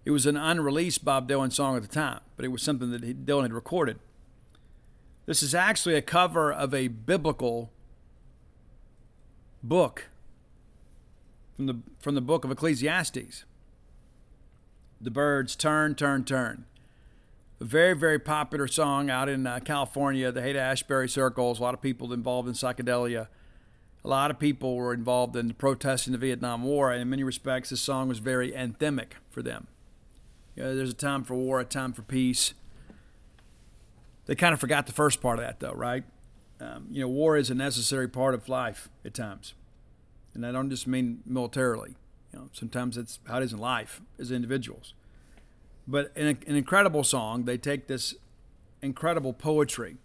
It 0.05 0.13
was 0.13 0.25
an 0.25 0.37
unreleased 0.37 1.05
Bob 1.05 1.29
Dylan 1.29 1.53
song 1.53 1.75
at 1.75 1.83
the 1.83 1.89
time, 1.89 2.21
but 2.37 2.45
it 2.45 2.53
was 2.53 2.63
something 2.63 2.93
that 2.93 3.27
Dylan 3.27 3.43
had 3.43 3.53
recorded. 3.53 3.99
This 5.27 5.43
is 5.43 5.53
actually 5.53 5.97
a 5.97 6.03
cover 6.03 6.53
of 6.53 6.73
a 6.73 6.87
biblical 6.87 7.73
book 9.61 10.05
from 11.57 11.67
the, 11.67 11.79
from 11.99 12.15
the 12.15 12.21
book 12.21 12.45
of 12.45 12.53
Ecclesiastes. 12.53 13.45
The 15.01 15.11
Byrds 15.11 15.57
Turn, 15.57 15.97
Turn, 15.97 16.23
Turn. 16.23 16.65
A 17.61 17.65
very, 17.65 17.97
very 17.97 18.21
popular 18.21 18.69
song 18.69 19.11
out 19.11 19.29
in 19.29 19.49
uh, 19.49 19.59
California, 19.59 20.31
the 20.31 20.43
Haight 20.43 20.55
Ashbury 20.55 21.09
circles. 21.09 21.59
A 21.59 21.63
lot 21.65 21.75
of 21.75 21.83
people 21.83 22.13
involved 22.13 22.47
in 22.47 22.55
psychedelia. 22.55 23.27
A 24.05 24.09
lot 24.09 24.31
of 24.31 24.39
people 24.39 24.77
were 24.77 24.95
involved 24.95 25.37
in 25.37 25.49
the 25.49 25.55
protests 25.55 26.07
in 26.07 26.13
the 26.13 26.19
Vietnam 26.19 26.63
War, 26.63 26.91
and 26.91 27.03
in 27.03 27.11
many 27.11 27.23
respects, 27.23 27.71
this 27.71 27.81
song 27.81 28.09
was 28.09 28.19
very 28.19 28.53
anthemic 28.53 29.13
for 29.31 29.43
them. 29.43 29.67
You 30.57 30.63
know, 30.63 30.75
there's 30.75 30.91
a 30.91 30.95
time 30.95 31.23
for 31.23 31.35
war, 31.35 31.61
a 31.61 31.65
time 31.65 31.93
for 31.93 32.03
peace. 32.03 32.55
They 34.27 34.35
kind 34.35 34.55
of 34.55 34.61
forgot 34.61 34.87
the 34.87 34.93
first 34.93 35.21
part 35.21 35.39
of 35.39 35.45
that, 35.45 35.61
though, 35.61 35.73
right? 35.73 36.05
Um, 36.61 36.87
you 36.91 37.01
know, 37.01 37.09
war 37.09 37.37
is 37.37 37.51
a 37.51 37.55
necessary 37.55 38.09
part 38.09 38.35
of 38.35 38.49
life 38.49 38.89
at 39.05 39.15
times. 39.15 39.55
And 40.35 40.47
I 40.47 40.53
don't 40.53 40.71
just 40.71 40.87
mean 40.87 41.21
militarily. 41.27 41.97
You 42.33 42.39
know, 42.39 42.49
sometimes 42.53 42.97
it's 42.97 43.19
how 43.27 43.39
it 43.39 43.45
is 43.45 43.53
in 43.53 43.59
life 43.59 44.01
as 44.19 44.31
individuals. 44.31 44.95
But 45.87 46.13
in 46.15 46.27
a, 46.27 46.37
an 46.47 46.57
incredible 46.57 47.05
song, 47.05 47.45
they 47.45 47.59
take 47.59 47.87
this 47.87 48.15
incredible 48.81 49.33
poetry 49.33 49.97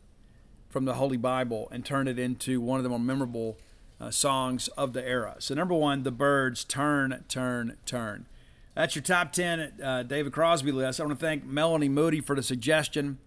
from 0.69 0.85
the 0.85 0.95
Holy 0.95 1.17
Bible 1.17 1.67
and 1.71 1.85
turn 1.85 2.07
it 2.07 2.19
into 2.19 2.59
one 2.59 2.79
of 2.79 2.83
the 2.83 2.89
more 2.89 2.99
memorable 2.99 3.57
uh, 3.99 4.11
songs 4.11 4.67
of 4.69 4.93
the 4.93 5.07
era. 5.07 5.35
So, 5.39 5.53
number 5.53 5.73
one, 5.73 6.03
The 6.03 6.11
Byrds, 6.11 6.63
Turn, 6.63 7.23
Turn, 7.27 7.77
Turn. 7.85 8.25
That's 8.73 8.95
your 8.95 9.03
top 9.03 9.31
10 9.31 9.73
uh, 9.81 10.03
David 10.03 10.33
Crosby 10.33 10.71
list. 10.71 10.99
I 10.99 11.05
want 11.05 11.17
to 11.17 11.25
thank 11.25 11.45
Melanie 11.45 11.89
Moody 11.89 12.19
for 12.19 12.35
the 12.35 12.43
suggestion. 12.43 13.19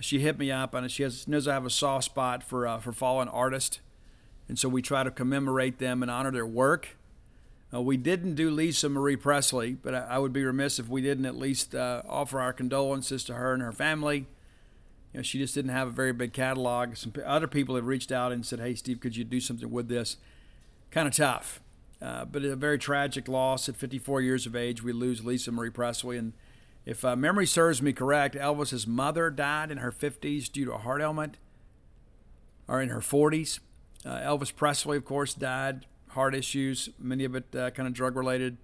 She 0.00 0.20
hit 0.20 0.38
me 0.38 0.50
up, 0.50 0.74
and 0.74 0.90
she 0.90 1.02
has, 1.02 1.28
knows 1.28 1.46
I 1.46 1.52
have 1.52 1.66
a 1.66 1.70
soft 1.70 2.06
spot 2.06 2.42
for, 2.42 2.66
uh, 2.66 2.78
for 2.78 2.92
fallen 2.92 3.28
artists. 3.28 3.80
And 4.48 4.58
so 4.58 4.68
we 4.68 4.82
try 4.82 5.04
to 5.04 5.10
commemorate 5.10 5.78
them 5.78 6.02
and 6.02 6.10
honor 6.10 6.32
their 6.32 6.46
work. 6.46 6.96
Uh, 7.72 7.80
we 7.80 7.96
didn't 7.96 8.34
do 8.34 8.50
Lisa 8.50 8.88
Marie 8.88 9.14
Presley, 9.14 9.74
but 9.74 9.94
I, 9.94 9.98
I, 10.00 10.18
would 10.18 10.32
be 10.32 10.42
remiss 10.42 10.80
if 10.80 10.88
we 10.88 11.00
didn't 11.00 11.24
at 11.24 11.36
least 11.36 11.72
uh, 11.72 12.02
offer 12.08 12.40
our 12.40 12.52
condolences 12.52 13.22
to 13.24 13.34
her 13.34 13.54
and 13.54 13.62
her 13.62 13.70
family. 13.70 14.26
You 15.12 15.18
know, 15.18 15.22
she 15.22 15.38
just 15.38 15.54
didn't 15.54 15.72
have 15.72 15.88
a 15.88 15.92
very 15.92 16.12
big 16.12 16.32
catalog. 16.32 16.96
Some 16.96 17.12
other 17.24 17.48
people 17.48 17.74
have 17.74 17.86
reached 17.86 18.12
out 18.12 18.32
and 18.32 18.46
said, 18.46 18.60
"Hey, 18.60 18.74
Steve, 18.74 19.00
could 19.00 19.16
you 19.16 19.24
do 19.24 19.40
something 19.40 19.70
with 19.70 19.88
this?" 19.88 20.16
Kind 20.90 21.08
of 21.08 21.14
tough, 21.14 21.60
uh, 22.00 22.24
but 22.24 22.44
a 22.44 22.56
very 22.56 22.78
tragic 22.78 23.28
loss. 23.28 23.68
At 23.68 23.76
54 23.76 24.20
years 24.22 24.46
of 24.46 24.54
age, 24.54 24.82
we 24.82 24.92
lose 24.92 25.24
Lisa 25.24 25.52
Marie 25.52 25.70
Presley, 25.70 26.16
and 26.16 26.32
if 26.84 27.04
uh, 27.04 27.16
memory 27.16 27.46
serves 27.46 27.82
me 27.82 27.92
correct, 27.92 28.34
Elvis's 28.34 28.86
mother 28.86 29.30
died 29.30 29.70
in 29.70 29.78
her 29.78 29.92
50s 29.92 30.50
due 30.50 30.64
to 30.64 30.72
a 30.72 30.78
heart 30.78 31.00
ailment, 31.00 31.36
or 32.66 32.80
in 32.80 32.88
her 32.88 33.00
40s. 33.00 33.60
Uh, 34.04 34.16
Elvis 34.16 34.54
Presley, 34.54 34.96
of 34.96 35.04
course, 35.04 35.34
died 35.34 35.86
heart 36.10 36.34
issues, 36.34 36.88
many 36.98 37.24
of 37.24 37.34
it 37.34 37.54
uh, 37.54 37.70
kind 37.70 37.86
of 37.86 37.94
drug 37.94 38.16
related. 38.16 38.56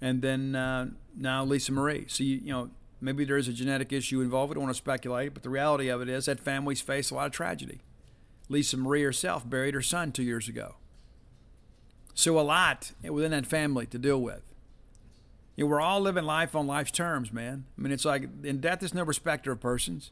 And 0.00 0.22
then 0.22 0.56
uh, 0.56 0.88
now 1.16 1.44
Lisa 1.44 1.72
Marie. 1.72 2.06
So, 2.08 2.24
you, 2.24 2.36
you 2.36 2.52
know, 2.52 2.70
maybe 3.00 3.24
there 3.24 3.36
is 3.36 3.48
a 3.48 3.52
genetic 3.52 3.92
issue 3.92 4.20
involved. 4.20 4.50
We 4.50 4.54
don't 4.54 4.64
want 4.64 4.74
to 4.74 4.78
speculate, 4.78 5.34
but 5.34 5.42
the 5.42 5.50
reality 5.50 5.88
of 5.88 6.00
it 6.00 6.08
is 6.08 6.26
that 6.26 6.40
families 6.40 6.80
face 6.80 7.10
a 7.10 7.14
lot 7.14 7.26
of 7.26 7.32
tragedy. 7.32 7.80
Lisa 8.48 8.76
Marie 8.76 9.02
herself 9.02 9.48
buried 9.48 9.74
her 9.74 9.82
son 9.82 10.12
two 10.12 10.22
years 10.22 10.48
ago. 10.48 10.76
So, 12.14 12.38
a 12.38 12.42
lot 12.42 12.92
within 13.02 13.30
that 13.30 13.46
family 13.46 13.86
to 13.86 13.98
deal 13.98 14.20
with. 14.20 14.42
You 15.56 15.64
know, 15.64 15.70
we're 15.70 15.80
all 15.80 16.00
living 16.00 16.24
life 16.24 16.54
on 16.54 16.66
life's 16.66 16.90
terms, 16.90 17.32
man. 17.32 17.64
I 17.78 17.80
mean, 17.80 17.92
it's 17.92 18.04
like, 18.04 18.28
in 18.42 18.60
death 18.60 18.82
is 18.82 18.92
no 18.92 19.04
respecter 19.04 19.52
of 19.52 19.60
persons 19.60 20.10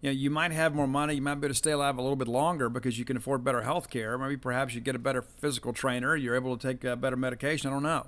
you 0.00 0.10
know, 0.10 0.12
you 0.12 0.30
might 0.30 0.52
have 0.52 0.74
more 0.74 0.86
money, 0.86 1.14
you 1.14 1.22
might 1.22 1.36
be 1.36 1.46
able 1.46 1.48
to 1.48 1.54
stay 1.54 1.72
alive 1.72 1.98
a 1.98 2.02
little 2.02 2.16
bit 2.16 2.28
longer 2.28 2.68
because 2.68 2.98
you 2.98 3.04
can 3.04 3.16
afford 3.16 3.42
better 3.42 3.62
health 3.62 3.90
care. 3.90 4.16
Maybe 4.16 4.36
perhaps 4.36 4.74
you 4.74 4.80
get 4.80 4.94
a 4.94 4.98
better 4.98 5.22
physical 5.22 5.72
trainer, 5.72 6.14
you're 6.14 6.36
able 6.36 6.56
to 6.56 6.66
take 6.66 6.84
a 6.84 6.94
better 6.94 7.16
medication. 7.16 7.68
I 7.68 7.72
don't 7.72 7.82
know. 7.82 8.06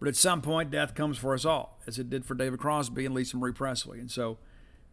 But 0.00 0.08
at 0.08 0.16
some 0.16 0.40
point, 0.40 0.70
death 0.70 0.94
comes 0.94 1.18
for 1.18 1.34
us 1.34 1.44
all, 1.44 1.78
as 1.86 1.98
it 1.98 2.08
did 2.08 2.24
for 2.24 2.34
David 2.34 2.58
Crosby 2.58 3.04
and 3.04 3.14
Lisa 3.14 3.36
Marie 3.36 3.52
Presley. 3.52 4.00
And 4.00 4.10
so, 4.10 4.38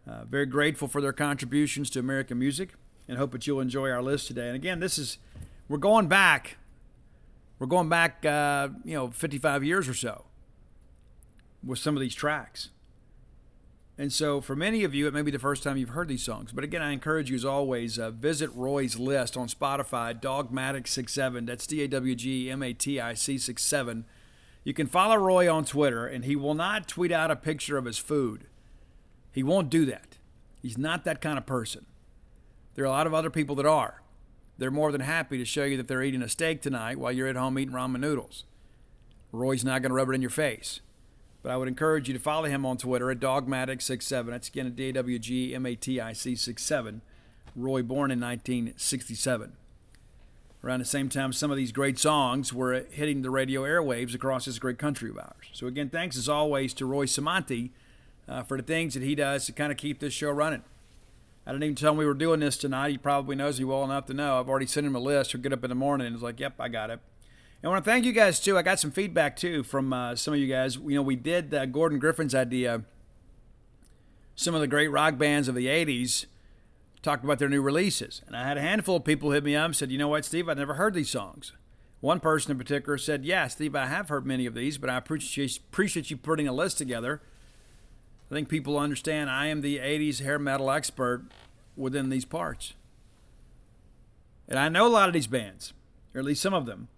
uh, 0.06 0.26
very 0.26 0.46
grateful 0.46 0.90
for 0.90 1.02
their 1.02 1.14
contributions 1.14 1.90
to 1.92 2.00
American 2.00 2.38
music 2.38 2.74
and 3.08 3.18
hope 3.18 3.32
that 3.32 3.48
you'll 3.48 3.62
enjoy 3.62 3.90
our 3.90 4.04
list 4.04 4.28
today. 4.28 4.48
And 4.48 4.56
again, 4.56 4.82
this 4.82 4.98
is, 4.98 5.18
we're 5.70 5.78
going 5.78 6.08
back, 6.08 6.58
we're 7.58 7.68
going 7.68 7.88
back, 7.88 8.26
uh, 8.26 8.68
you 8.84 8.96
know, 8.96 9.10
55 9.10 9.64
years 9.64 9.88
or 9.88 9.94
so 9.94 10.26
with 11.64 11.80
some 11.80 11.96
of 11.96 12.02
these 12.02 12.16
tracks. 12.16 12.70
And 13.98 14.14
so, 14.14 14.42
for 14.42 14.56
many 14.56 14.84
of 14.84 14.94
you, 14.94 15.08
it 15.08 15.14
may 15.14 15.24
be 15.24 15.32
the 15.32 15.40
first 15.40 15.64
time 15.64 15.76
you've 15.78 15.90
heard 15.90 16.08
these 16.08 16.24
songs. 16.24 16.52
But 16.52 16.64
again, 16.64 16.84
I 16.84 16.92
encourage 16.92 17.32
you, 17.32 17.36
as 17.36 17.44
always, 17.44 17.98
uh, 17.98 18.12
visit 18.12 18.52
Roy's 18.54 19.00
list 19.00 19.36
on 19.36 19.48
Spotify, 19.48 20.20
Dawgmatic67. 20.22 21.48
That's 21.48 21.66
D 21.66 21.82
A 21.82 21.88
W 21.88 22.14
G 22.14 22.52
M 22.52 22.62
A 22.62 22.74
T 22.74 23.00
I 23.02 23.16
C 23.16 23.40
67. 23.40 24.06
You 24.68 24.74
can 24.74 24.88
follow 24.88 25.16
Roy 25.16 25.50
on 25.50 25.64
Twitter, 25.64 26.06
and 26.06 26.26
he 26.26 26.36
will 26.36 26.54
not 26.54 26.90
tweet 26.90 27.10
out 27.10 27.32
a 27.32 27.38
picture 27.38 27.78
of 27.78 27.86
his 27.86 27.98
food. 27.98 28.48
He 29.32 29.42
won't 29.42 29.70
do 29.70 29.86
that. 29.86 30.18
He's 30.62 30.78
not 30.78 31.06
that 31.06 31.22
kind 31.22 31.38
of 31.38 31.46
person. 31.46 31.86
There 32.76 32.84
are 32.84 32.88
a 32.88 32.92
lot 32.92 33.08
of 33.08 33.14
other 33.14 33.30
people 33.30 33.56
that 33.56 33.66
are. 33.66 34.02
They're 34.58 34.70
more 34.70 34.92
than 34.92 35.00
happy 35.00 35.38
to 35.38 35.46
show 35.46 35.64
you 35.64 35.78
that 35.78 35.88
they're 35.88 36.04
eating 36.04 36.22
a 36.22 36.28
steak 36.28 36.62
tonight 36.62 37.00
while 37.00 37.14
you're 37.14 37.30
at 37.30 37.38
home 37.38 37.58
eating 37.58 37.74
ramen 37.74 38.02
noodles. 38.02 38.44
Roy's 39.32 39.64
not 39.64 39.84
going 39.84 39.92
to 39.92 39.96
rub 39.96 40.10
it 40.10 40.16
in 40.16 40.22
your 40.22 40.30
face. 40.30 40.82
But 41.42 41.54
I 41.54 41.56
would 41.56 41.70
encourage 41.70 42.10
you 42.10 42.14
to 42.16 42.20
follow 42.20 42.50
him 42.50 42.66
on 42.66 42.76
Twitter 42.76 43.10
at 43.10 43.22
Dawgmatic67. 43.22 44.26
That's 44.26 44.50
again 44.50 44.68
at 44.68 44.76
D 44.76 44.90
A 44.90 44.92
W 44.92 45.18
G 45.18 45.56
M 45.56 45.66
A 45.66 45.76
T 45.76 46.02
I 46.02 46.12
C 46.12 46.36
67. 46.36 47.02
Roy 47.56 47.84
born 47.84 48.12
in 48.12 48.20
1967. 48.20 49.54
Around 50.64 50.80
the 50.80 50.86
same 50.86 51.08
time, 51.08 51.34
some 51.34 51.52
of 51.52 51.58
these 51.58 51.72
great 51.72 52.00
songs 52.00 52.52
were 52.52 52.86
hitting 52.90 53.22
the 53.22 53.30
radio 53.30 53.62
airwaves 53.62 54.16
across 54.16 54.46
this 54.46 54.58
great 54.58 54.80
country 54.80 55.10
of 55.10 55.18
ours. 55.18 55.50
So, 55.54 55.68
again, 55.68 55.90
thanks 55.90 56.18
as 56.18 56.28
always 56.28 56.74
to 56.76 56.86
Roy 56.86 57.06
Samanti 57.06 57.70
uh, 58.28 58.44
for 58.44 58.58
the 58.58 58.64
things 58.64 58.96
that 58.96 59.04
he 59.04 59.16
does 59.16 59.46
to 59.46 59.52
kind 59.52 59.72
of 59.72 59.78
keep 59.78 60.00
this 60.00 60.14
show 60.14 60.32
running. 60.32 60.64
I 61.46 61.52
didn't 61.52 61.64
even 61.64 61.76
tell 61.76 61.94
him 61.94 61.98
we 61.98 62.06
were 62.06 62.14
doing 62.14 62.42
this 62.42 62.58
tonight. 62.58 62.90
He 62.90 62.98
probably 62.98 63.36
knows 63.36 63.58
me 63.58 63.66
well 63.66 63.84
enough 63.86 64.06
to 64.08 64.14
know. 64.14 64.40
I've 64.40 64.50
already 64.50 64.66
sent 64.66 64.86
him 64.86 64.96
a 64.96 65.00
list. 65.00 65.32
He'll 65.32 65.40
get 65.40 65.54
up 65.54 65.64
in 65.64 65.70
the 65.70 65.76
morning 65.76 66.08
and 66.08 66.16
he's 66.16 66.24
like, 66.24 66.42
yep, 66.42 66.56
I 66.60 66.68
got 66.68 66.90
it. 66.90 67.00
And 67.62 67.70
I 67.70 67.70
want 67.70 67.86
to 67.86 67.90
thank 67.90 68.04
you 68.04 68.12
guys 68.12 68.42
too. 68.42 68.58
I 68.58 68.64
got 68.64 68.82
some 68.82 68.92
feedback 68.92 69.38
too 69.38 69.64
from 69.64 69.94
uh, 69.94 70.16
some 70.16 70.34
of 70.34 70.42
you 70.42 70.48
guys. 70.48 70.76
You 70.76 70.96
know, 70.96 71.02
we 71.02 71.16
did 71.16 71.54
uh, 71.54 71.66
Gordon 71.66 72.00
Griffin's 72.00 72.36
idea. 72.36 72.84
Some 74.36 74.56
of 74.56 74.62
the 74.62 74.68
great 74.68 74.90
rock 74.90 75.18
bands 75.18 75.48
of 75.48 75.56
the 75.56 75.68
'80s 75.68 76.26
talked 77.08 77.24
about 77.24 77.40
their 77.40 77.48
new 77.48 77.62
releases, 77.62 78.22
and 78.28 78.36
I 78.36 78.46
had 78.46 78.58
a 78.58 78.62
handful 78.62 78.98
of 78.98 79.06
people 79.06 79.32
hit 79.32 79.42
me 79.42 79.56
up 79.56 79.66
and 79.66 79.76
said, 79.76 79.92
"You 79.92 79.98
know 79.98 80.10
what, 80.10 80.26
Steve? 80.26 80.50
I've 80.50 80.58
never 80.58 80.74
heard 80.74 80.94
these 80.94 81.10
songs." 81.10 81.54
One 82.02 82.20
person 82.20 82.52
in 82.52 82.58
particular 82.58 82.98
said, 82.98 83.24
"Yeah, 83.24 83.48
Steve, 83.48 83.76
I 83.76 83.86
have 83.86 84.10
heard 84.10 84.26
many 84.26 84.46
of 84.46 84.54
these, 84.54 84.78
but 84.78 84.90
I 84.90 84.98
appreciate 84.98 86.12
you 86.12 86.18
putting 86.18 86.50
a 86.50 86.54
list 86.54 86.78
together." 86.78 87.22
I 88.30 88.34
think 88.34 88.50
people 88.50 88.78
understand 88.78 89.30
I 89.30 89.48
am 89.48 89.62
the 89.62 89.80
'80s 89.80 90.20
hair 90.20 90.38
metal 90.38 90.70
expert 90.70 91.24
within 91.78 92.10
these 92.10 92.26
parts, 92.26 92.74
and 94.50 94.60
I 94.60 94.68
know 94.68 94.86
a 94.86 94.90
lot 94.90 95.08
of 95.08 95.14
these 95.14 95.28
bands, 95.28 95.72
or 96.14 96.20
at 96.20 96.26
least 96.26 96.42
some 96.42 96.54
of 96.54 96.66
them. 96.66 96.90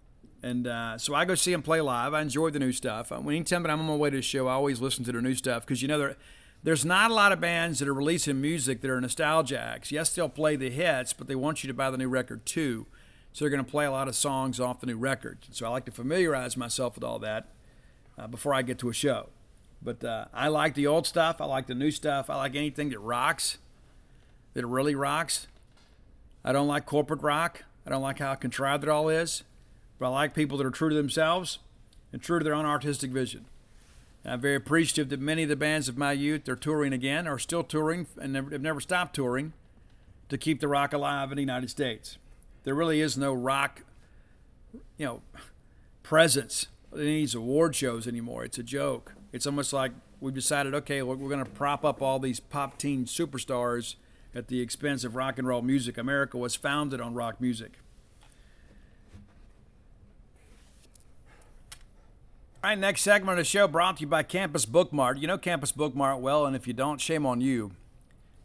And 0.41 0.65
uh, 0.65 0.97
so 0.97 1.13
I 1.13 1.23
go 1.25 1.35
see 1.35 1.51
them 1.51 1.61
play 1.61 1.81
live. 1.81 2.15
I 2.15 2.21
enjoy 2.21 2.49
the 2.49 2.59
new 2.59 2.71
stuff. 2.71 3.11
Anytime 3.11 3.61
that 3.61 3.69
I'm 3.69 3.81
on 3.81 3.85
my 3.85 3.95
way 3.95 4.09
to 4.09 4.17
a 4.17 4.21
show, 4.23 4.47
I 4.47 4.53
always 4.53 4.81
listen 4.81 5.03
to 5.05 5.11
their 5.11 5.21
new 5.21 5.35
stuff 5.35 5.65
because 5.67 5.83
you 5.83 5.87
know 5.87 5.99
there, 5.99 6.15
there's 6.63 6.83
not 6.83 7.11
a 7.11 7.13
lot 7.13 7.31
of 7.31 7.39
bands 7.39 7.79
that 7.79 7.87
are 7.87 7.93
releasing 7.93 8.41
music 8.41 8.81
that 8.81 8.91
are 8.91 8.99
nostalgia 8.99 9.59
acts. 9.59 9.91
Yes, 9.91 10.13
they'll 10.13 10.29
play 10.29 10.55
the 10.55 10.69
hits, 10.69 11.13
but 11.13 11.27
they 11.27 11.35
want 11.35 11.63
you 11.63 11.67
to 11.67 11.73
buy 11.73 11.89
the 11.89 11.97
new 11.97 12.09
record 12.09 12.45
too. 12.45 12.85
So 13.31 13.45
they're 13.45 13.49
going 13.49 13.63
to 13.63 13.71
play 13.71 13.85
a 13.85 13.91
lot 13.91 14.07
of 14.07 14.15
songs 14.15 14.59
off 14.59 14.81
the 14.81 14.87
new 14.87 14.97
record. 14.97 15.37
So 15.51 15.65
I 15.65 15.69
like 15.69 15.85
to 15.85 15.91
familiarize 15.91 16.57
myself 16.57 16.95
with 16.95 17.03
all 17.03 17.19
that 17.19 17.47
uh, 18.17 18.27
before 18.27 18.53
I 18.53 18.61
get 18.61 18.79
to 18.79 18.89
a 18.89 18.93
show. 18.93 19.29
But 19.81 20.03
uh, 20.03 20.25
I 20.33 20.49
like 20.49 20.73
the 20.73 20.87
old 20.87 21.07
stuff. 21.07 21.39
I 21.39 21.45
like 21.45 21.67
the 21.67 21.75
new 21.75 21.91
stuff. 21.91 22.29
I 22.29 22.35
like 22.35 22.55
anything 22.55 22.89
that 22.89 22.99
rocks, 22.99 23.57
that 24.53 24.65
really 24.65 24.95
rocks. 24.95 25.47
I 26.43 26.51
don't 26.51 26.67
like 26.67 26.85
corporate 26.85 27.21
rock. 27.21 27.63
I 27.85 27.89
don't 27.89 28.01
like 28.01 28.19
how 28.19 28.35
contrived 28.35 28.83
it 28.83 28.89
all 28.89 29.07
is. 29.07 29.43
But 29.97 30.07
I 30.07 30.09
like 30.09 30.33
people 30.33 30.57
that 30.57 30.67
are 30.67 30.71
true 30.71 30.89
to 30.89 30.95
themselves 30.95 31.59
and 32.11 32.21
true 32.21 32.39
to 32.39 32.43
their 32.43 32.53
own 32.53 32.65
artistic 32.65 33.11
vision. 33.11 33.45
I'm 34.25 34.41
very 34.41 34.55
appreciative 34.55 35.09
that 35.09 35.19
many 35.19 35.43
of 35.43 35.49
the 35.49 35.55
bands 35.55 35.87
of 35.87 35.97
my 35.97 36.11
youth 36.11 36.47
are 36.49 36.55
touring 36.55 36.93
again, 36.93 37.27
are 37.27 37.39
still 37.39 37.63
touring, 37.63 38.07
and 38.21 38.35
have 38.35 38.61
never 38.61 38.81
stopped 38.81 39.15
touring 39.15 39.53
to 40.27 40.37
keep 40.37 40.59
the 40.59 40.67
rock 40.67 40.93
alive 40.93 41.31
in 41.31 41.37
the 41.37 41.41
United 41.41 41.69
States. 41.69 42.17
There 42.63 42.75
really 42.75 43.01
is 43.01 43.17
no 43.17 43.33
rock, 43.33 43.83
you 44.97 45.05
know, 45.05 45.21
presence 46.03 46.67
in 46.93 46.99
these 46.99 47.33
award 47.33 47.75
shows 47.75 48.07
anymore. 48.07 48.43
It's 48.43 48.57
a 48.57 48.63
joke. 48.63 49.13
It's 49.31 49.47
almost 49.47 49.73
like 49.73 49.93
we've 50.19 50.33
decided, 50.33 50.73
okay, 50.75 51.01
look, 51.01 51.19
we're 51.19 51.29
going 51.29 51.43
to 51.43 51.51
prop 51.51 51.85
up 51.85 52.01
all 52.01 52.19
these 52.19 52.39
pop 52.39 52.77
teen 52.77 53.05
superstars 53.05 53.95
at 54.35 54.47
the 54.47 54.59
expense 54.59 55.03
of 55.03 55.15
rock 55.15 55.39
and 55.39 55.47
roll 55.47 55.61
music. 55.61 55.97
America 55.97 56.37
was 56.37 56.55
founded 56.55 56.99
on 56.99 57.13
rock 57.13 57.39
music. 57.39 57.79
All 62.61 62.69
right, 62.69 62.77
next 62.77 63.03
segment 63.03 63.39
of 63.39 63.45
the 63.45 63.49
show 63.49 63.69
brought 63.69 63.95
to 63.97 64.01
you 64.01 64.07
by 64.07 64.21
Campus 64.21 64.65
Bookmart. 64.65 65.21
You 65.21 65.27
know 65.27 65.37
Campus 65.37 65.71
Bookmart 65.71 66.19
well, 66.19 66.45
and 66.45 66.57
if 66.57 66.67
you 66.67 66.73
don't, 66.73 66.99
shame 66.99 67.25
on 67.25 67.39
you. 67.39 67.71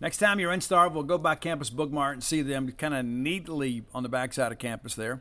Next 0.00 0.18
time 0.18 0.38
you're 0.38 0.52
in 0.52 0.60
Starkville, 0.60 1.04
go 1.04 1.18
by 1.18 1.34
Campus 1.34 1.68
Bookmart 1.68 2.12
and 2.12 2.22
see 2.22 2.40
them 2.40 2.70
kind 2.78 2.94
of 2.94 3.04
neatly 3.04 3.82
on 3.92 4.04
the 4.04 4.08
backside 4.08 4.52
of 4.52 4.58
campus 4.58 4.94
there. 4.94 5.20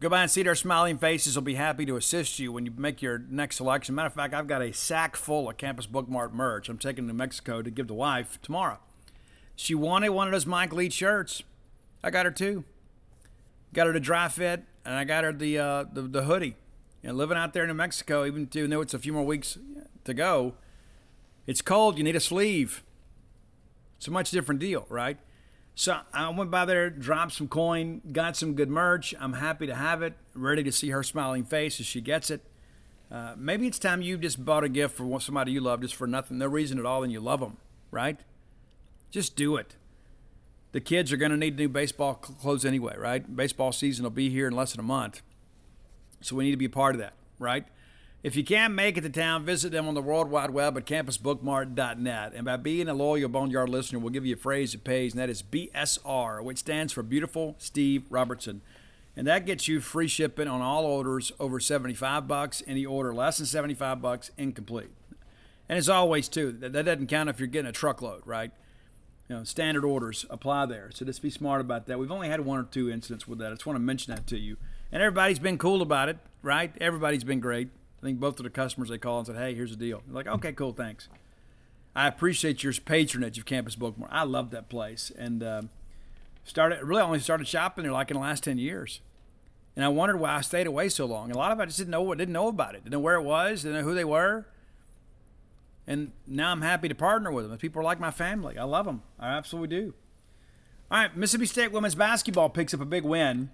Go 0.00 0.10
by 0.10 0.20
and 0.20 0.30
see 0.30 0.42
their 0.42 0.54
smiling 0.54 0.98
faces. 0.98 1.32
They'll 1.32 1.42
be 1.42 1.54
happy 1.54 1.86
to 1.86 1.96
assist 1.96 2.38
you 2.38 2.52
when 2.52 2.66
you 2.66 2.74
make 2.76 3.00
your 3.00 3.16
next 3.16 3.56
selection. 3.56 3.94
Matter 3.94 4.08
of 4.08 4.12
fact, 4.12 4.34
I've 4.34 4.46
got 4.46 4.60
a 4.60 4.74
sack 4.74 5.16
full 5.16 5.48
of 5.48 5.56
Campus 5.56 5.86
Bookmart 5.86 6.34
merch. 6.34 6.68
I'm 6.68 6.76
taking 6.76 7.08
to 7.08 7.14
Mexico 7.14 7.62
to 7.62 7.70
give 7.70 7.86
the 7.86 7.94
wife 7.94 8.38
tomorrow. 8.42 8.80
She 9.56 9.74
wanted 9.74 10.10
one 10.10 10.28
of 10.28 10.32
those 10.32 10.44
Mike 10.44 10.74
Lee 10.74 10.90
shirts. 10.90 11.42
I 12.02 12.10
got 12.10 12.26
her 12.26 12.30
two. 12.30 12.64
Got 13.72 13.86
her 13.86 13.94
the 13.94 14.00
dry 14.00 14.28
fit, 14.28 14.64
and 14.84 14.94
I 14.94 15.04
got 15.04 15.24
her 15.24 15.32
the 15.32 15.58
uh, 15.58 15.84
the, 15.90 16.02
the 16.02 16.24
hoodie 16.24 16.56
know, 17.08 17.14
living 17.14 17.36
out 17.36 17.52
there 17.52 17.64
in 17.64 17.68
New 17.68 17.74
Mexico, 17.74 18.24
even 18.24 18.48
though 18.50 18.80
it's 18.80 18.94
a 18.94 18.98
few 18.98 19.12
more 19.12 19.24
weeks 19.24 19.58
to 20.04 20.14
go, 20.14 20.54
it's 21.46 21.60
cold. 21.60 21.98
You 21.98 22.04
need 22.04 22.16
a 22.16 22.20
sleeve. 22.20 22.82
It's 23.96 24.08
a 24.08 24.10
much 24.10 24.30
different 24.30 24.60
deal, 24.60 24.86
right? 24.88 25.18
So 25.74 25.98
I 26.12 26.28
went 26.28 26.50
by 26.50 26.64
there, 26.64 26.88
dropped 26.88 27.32
some 27.32 27.48
coin, 27.48 28.00
got 28.12 28.36
some 28.36 28.54
good 28.54 28.70
merch. 28.70 29.14
I'm 29.18 29.34
happy 29.34 29.66
to 29.66 29.74
have 29.74 30.02
it, 30.02 30.14
ready 30.34 30.62
to 30.62 30.72
see 30.72 30.90
her 30.90 31.02
smiling 31.02 31.44
face 31.44 31.80
as 31.80 31.86
she 31.86 32.00
gets 32.00 32.30
it. 32.30 32.42
Uh, 33.10 33.34
maybe 33.36 33.66
it's 33.66 33.78
time 33.78 34.00
you 34.00 34.16
just 34.16 34.44
bought 34.44 34.64
a 34.64 34.68
gift 34.68 34.96
for 34.96 35.20
somebody 35.20 35.52
you 35.52 35.60
love 35.60 35.80
just 35.80 35.94
for 35.94 36.06
nothing, 36.06 36.38
no 36.38 36.46
reason 36.46 36.78
at 36.78 36.86
all, 36.86 37.02
and 37.02 37.12
you 37.12 37.20
love 37.20 37.40
them, 37.40 37.58
right? 37.90 38.18
Just 39.10 39.36
do 39.36 39.56
it. 39.56 39.76
The 40.72 40.80
kids 40.80 41.12
are 41.12 41.16
going 41.16 41.30
to 41.30 41.36
need 41.36 41.56
new 41.56 41.68
baseball 41.68 42.14
clothes 42.14 42.64
anyway, 42.64 42.96
right? 42.98 43.36
Baseball 43.36 43.72
season 43.72 44.02
will 44.02 44.10
be 44.10 44.30
here 44.30 44.48
in 44.48 44.54
less 44.56 44.72
than 44.72 44.80
a 44.80 44.84
month. 44.84 45.22
So 46.24 46.36
we 46.36 46.44
need 46.44 46.52
to 46.52 46.56
be 46.56 46.64
a 46.64 46.70
part 46.70 46.94
of 46.94 47.00
that, 47.00 47.12
right? 47.38 47.66
If 48.22 48.36
you 48.36 48.44
can't 48.44 48.72
make 48.72 48.96
it 48.96 49.02
to 49.02 49.10
town, 49.10 49.44
visit 49.44 49.70
them 49.70 49.86
on 49.86 49.92
the 49.92 50.00
World 50.00 50.30
Wide 50.30 50.48
Web 50.48 50.78
at 50.78 50.86
campusbookmart.net. 50.86 52.32
And 52.34 52.46
by 52.46 52.56
being 52.56 52.88
a 52.88 52.94
loyal 52.94 53.28
Boneyard 53.28 53.68
listener, 53.68 53.98
we'll 53.98 54.14
give 54.14 54.24
you 54.24 54.34
a 54.34 54.38
phrase 54.38 54.72
that 54.72 54.82
pays, 54.82 55.12
and 55.12 55.20
that 55.20 55.28
is 55.28 55.42
BSR, 55.42 56.42
which 56.42 56.56
stands 56.56 56.94
for 56.94 57.02
Beautiful 57.02 57.54
Steve 57.58 58.04
Robertson. 58.08 58.62
And 59.14 59.26
that 59.26 59.44
gets 59.44 59.68
you 59.68 59.80
free 59.80 60.08
shipping 60.08 60.48
on 60.48 60.62
all 60.62 60.86
orders 60.86 61.32
over 61.38 61.60
75 61.60 62.26
bucks. 62.26 62.62
Any 62.66 62.86
order 62.86 63.14
less 63.14 63.36
than 63.36 63.46
75 63.46 64.00
bucks, 64.00 64.30
incomplete. 64.38 64.90
And 65.68 65.76
as 65.76 65.90
always, 65.90 66.26
too, 66.26 66.50
that, 66.52 66.72
that 66.72 66.86
doesn't 66.86 67.08
count 67.08 67.28
if 67.28 67.38
you're 67.38 67.46
getting 67.46 67.68
a 67.68 67.72
truckload, 67.72 68.22
right? 68.26 68.52
You 69.28 69.36
know, 69.36 69.44
standard 69.44 69.84
orders 69.84 70.24
apply 70.30 70.64
there. 70.64 70.90
So 70.94 71.04
just 71.04 71.20
be 71.20 71.28
smart 71.28 71.60
about 71.60 71.86
that. 71.88 71.98
We've 71.98 72.10
only 72.10 72.28
had 72.28 72.40
one 72.40 72.58
or 72.58 72.64
two 72.64 72.90
incidents 72.90 73.28
with 73.28 73.38
that. 73.40 73.48
I 73.48 73.54
just 73.54 73.66
want 73.66 73.76
to 73.76 73.80
mention 73.80 74.14
that 74.14 74.26
to 74.28 74.38
you 74.38 74.56
and 74.92 75.02
everybody's 75.02 75.38
been 75.38 75.58
cool 75.58 75.82
about 75.82 76.08
it, 76.08 76.18
right? 76.42 76.72
Everybody's 76.80 77.24
been 77.24 77.40
great. 77.40 77.68
I 78.00 78.06
think 78.06 78.20
both 78.20 78.38
of 78.38 78.44
the 78.44 78.50
customers 78.50 78.88
they 78.88 78.98
call 78.98 79.18
and 79.18 79.26
said, 79.26 79.36
"Hey, 79.36 79.54
here's 79.54 79.70
the 79.70 79.76
deal." 79.76 80.02
They're 80.06 80.14
like, 80.14 80.26
"Okay, 80.26 80.52
cool, 80.52 80.72
thanks." 80.72 81.08
I 81.96 82.08
appreciate 82.08 82.62
your 82.62 82.72
patronage 82.72 83.38
of 83.38 83.44
Campus 83.44 83.76
Bookmart. 83.76 84.08
I 84.10 84.24
love 84.24 84.50
that 84.50 84.68
place, 84.68 85.12
and 85.16 85.42
uh, 85.42 85.62
started 86.44 86.82
really 86.82 87.02
only 87.02 87.20
started 87.20 87.46
shopping 87.46 87.84
there 87.84 87.92
like 87.92 88.10
in 88.10 88.16
the 88.16 88.20
last 88.20 88.44
ten 88.44 88.58
years. 88.58 89.00
And 89.76 89.84
I 89.84 89.88
wondered 89.88 90.18
why 90.18 90.36
I 90.36 90.40
stayed 90.40 90.66
away 90.66 90.88
so 90.88 91.04
long. 91.04 91.24
And 91.24 91.34
a 91.34 91.38
lot 91.38 91.50
of 91.50 91.58
I 91.58 91.64
just 91.64 91.78
didn't 91.78 91.90
know 91.90 92.02
what 92.02 92.18
didn't 92.18 92.32
know 92.32 92.48
about 92.48 92.74
it, 92.74 92.84
didn't 92.84 92.92
know 92.92 93.00
where 93.00 93.16
it 93.16 93.22
was, 93.22 93.62
didn't 93.62 93.78
know 93.78 93.84
who 93.84 93.94
they 93.94 94.04
were. 94.04 94.46
And 95.86 96.12
now 96.26 96.52
I'm 96.52 96.62
happy 96.62 96.88
to 96.88 96.94
partner 96.94 97.30
with 97.30 97.44
them. 97.44 97.52
The 97.52 97.58
People 97.58 97.80
are 97.80 97.84
like 97.84 98.00
my 98.00 98.10
family. 98.10 98.56
I 98.56 98.64
love 98.64 98.86
them. 98.86 99.02
I 99.18 99.36
absolutely 99.36 99.76
do. 99.76 99.94
All 100.90 100.98
right, 100.98 101.16
Mississippi 101.16 101.46
State 101.46 101.72
women's 101.72 101.94
basketball 101.94 102.48
picks 102.50 102.72
up 102.72 102.80
a 102.80 102.84
big 102.86 103.04
win 103.04 103.50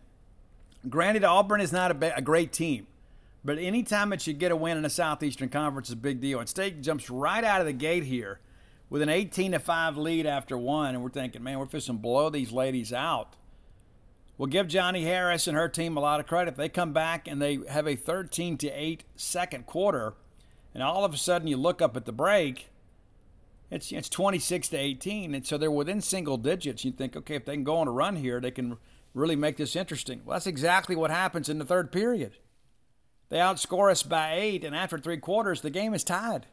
Granted, 0.89 1.25
Auburn 1.25 1.61
is 1.61 1.73
not 1.73 2.03
a, 2.03 2.17
a 2.17 2.23
great 2.23 2.53
team, 2.53 2.87
but 3.45 3.59
anytime 3.59 4.11
that 4.11 4.27
you 4.27 4.33
get 4.33 4.53
a 4.53 4.57
win 4.57 4.77
in 4.77 4.83
the 4.83 4.91
Southeastern 4.91 5.49
Conference 5.49 5.89
is 5.89 5.95
a 5.95 5.97
big 5.97 6.21
deal. 6.21 6.41
And 6.41 6.49
State 6.49 6.81
jumps 6.81 7.11
right 7.11 7.45
out 7.45 7.61
of 7.61 7.67
the 7.67 7.73
gate 7.73 8.05
here 8.05 8.41
with 8.89 9.03
an 9.03 9.09
18 9.09 9.53
to 9.53 9.59
5 9.59 9.97
lead 9.97 10.27
after 10.27 10.57
one, 10.57 10.95
and 10.95 11.03
we're 11.03 11.11
thinking, 11.11 11.43
man, 11.43 11.59
we're 11.59 11.67
fixing 11.67 11.97
to 11.97 12.01
blow 12.01 12.31
these 12.31 12.51
ladies 12.51 12.93
out. 12.93 13.37
We'll 14.39 14.49
give 14.49 14.69
Johnnie 14.69 15.05
Harris 15.05 15.47
and 15.47 15.57
her 15.57 15.69
team 15.69 15.99
a 15.99 16.01
lot 16.01 16.19
of 16.19 16.27
credit. 16.27 16.53
If 16.53 16.57
they 16.57 16.71
come 16.71 16.95
back 16.95 17.29
and 17.29 17.43
they 17.43 17.59
have 17.69 17.87
a 17.87 17.95
13 17.95 18.57
to 18.59 18.69
8 18.69 19.05
second 19.15 19.67
quarter, 19.67 20.15
and 20.73 20.83
all 20.83 21.05
of 21.05 21.13
a 21.13 21.19
sudden 21.19 21.47
you 21.47 21.59
look 21.59 21.83
up 21.83 21.95
at 21.95 22.07
the 22.07 22.13
break, 22.13 22.71
it's 23.71 23.93
it's 23.93 24.09
26 24.09 24.69
to 24.69 24.77
18, 24.77 25.35
and 25.35 25.47
so 25.47 25.57
they're 25.57 25.71
within 25.71 26.01
single 26.01 26.37
digits. 26.37 26.85
You 26.85 26.91
think, 26.91 27.17
okay, 27.17 27.37
if 27.37 27.45
they 27.45 27.55
can 27.55 27.65
go 27.65 27.77
on 27.77 27.87
a 27.87 27.93
run 27.93 28.17
here, 28.17 28.41
they 28.41 28.51
can 28.51 28.79
really 29.15 29.37
make 29.37 29.57
this 29.57 29.77
interesting. 29.77 30.23
Well, 30.25 30.35
that's 30.35 30.47
exactly 30.47 30.97
what 30.97 31.11
happens 31.11 31.49
in 31.49 31.59
the 31.59 31.65
third 31.65 31.93
period. 31.93 32.37
They 33.29 33.39
outscore 33.39 33.91
us 33.91 34.03
by 34.03 34.35
eight, 34.35 34.65
and 34.65 34.75
after 34.75 34.99
three 34.99 35.19
quarters, 35.19 35.61
the 35.61 35.71
game 35.71 35.95
is 35.95 36.05
tied. 36.05 36.47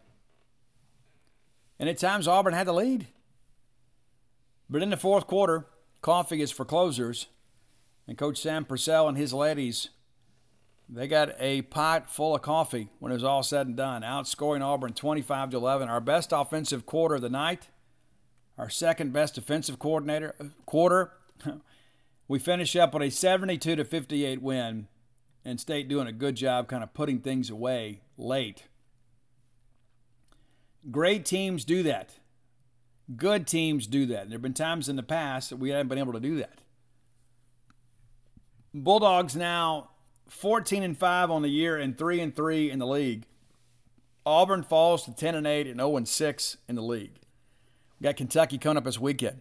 And 1.79 1.89
at 1.89 1.97
times, 1.97 2.27
Auburn 2.27 2.53
had 2.53 2.67
the 2.67 2.73
lead. 2.73 3.07
But 4.69 4.83
in 4.83 4.89
the 4.89 4.97
fourth 4.97 5.27
quarter, 5.27 5.65
coffee 6.01 6.41
is 6.41 6.51
for 6.51 6.65
closers. 6.65 7.27
And 8.07 8.17
Coach 8.17 8.39
Sam 8.41 8.65
Purcell 8.65 9.07
and 9.07 9.17
his 9.17 9.33
ladies, 9.33 9.89
they 10.87 11.07
got 11.07 11.35
a 11.39 11.63
pot 11.63 12.09
full 12.09 12.35
of 12.35 12.41
coffee 12.41 12.89
when 12.99 13.11
it 13.11 13.15
was 13.15 13.23
all 13.23 13.43
said 13.43 13.67
and 13.67 13.75
done, 13.75 14.01
outscoring 14.03 14.61
Auburn 14.61 14.93
25 14.93 15.51
to 15.51 15.57
11. 15.57 15.89
Our 15.89 15.99
best 15.99 16.31
offensive 16.31 16.85
quarter 16.85 17.15
of 17.15 17.21
the 17.21 17.29
night, 17.29 17.67
our 18.57 18.69
second 18.69 19.13
best 19.13 19.35
defensive 19.35 19.79
coordinator 19.79 20.35
quarter. 20.65 21.11
we 22.27 22.39
finish 22.39 22.75
up 22.75 22.93
with 22.93 23.03
a 23.03 23.09
72 23.09 23.75
to 23.75 23.85
58 23.85 24.41
win 24.41 24.87
and 25.45 25.59
state 25.59 25.87
doing 25.87 26.07
a 26.07 26.11
good 26.11 26.35
job 26.35 26.67
kind 26.67 26.83
of 26.83 26.93
putting 26.93 27.19
things 27.19 27.49
away 27.49 28.01
late. 28.17 28.63
Great 30.91 31.25
teams 31.25 31.63
do 31.63 31.83
that. 31.83 32.15
Good 33.15 33.47
teams 33.47 33.87
do 33.87 34.05
that. 34.07 34.23
And 34.23 34.31
there 34.31 34.35
have 34.37 34.41
been 34.41 34.53
times 34.53 34.89
in 34.89 34.97
the 34.97 35.03
past 35.03 35.49
that 35.49 35.57
we 35.57 35.69
haven't 35.69 35.87
been 35.87 35.97
able 35.97 36.13
to 36.13 36.19
do 36.19 36.35
that. 36.37 36.59
Bulldogs 38.73 39.35
now 39.35 39.91
14 40.27 40.83
and 40.83 40.97
5 40.97 41.31
on 41.31 41.41
the 41.41 41.49
year 41.49 41.77
and 41.77 41.97
3 41.97 42.19
and 42.19 42.35
3 42.35 42.69
in 42.69 42.79
the 42.79 42.87
league. 42.87 43.25
Auburn 44.25 44.63
falls 44.63 45.05
to 45.05 45.15
10 45.15 45.35
and 45.35 45.47
8 45.47 45.67
and 45.67 45.79
0 45.79 45.95
and 45.95 46.07
6 46.07 46.57
in 46.67 46.75
the 46.75 46.81
league. 46.81 47.19
We 47.99 48.03
got 48.03 48.17
kentucky 48.17 48.57
coming 48.57 48.77
up 48.77 48.83
this 48.83 48.99
weekend. 48.99 49.39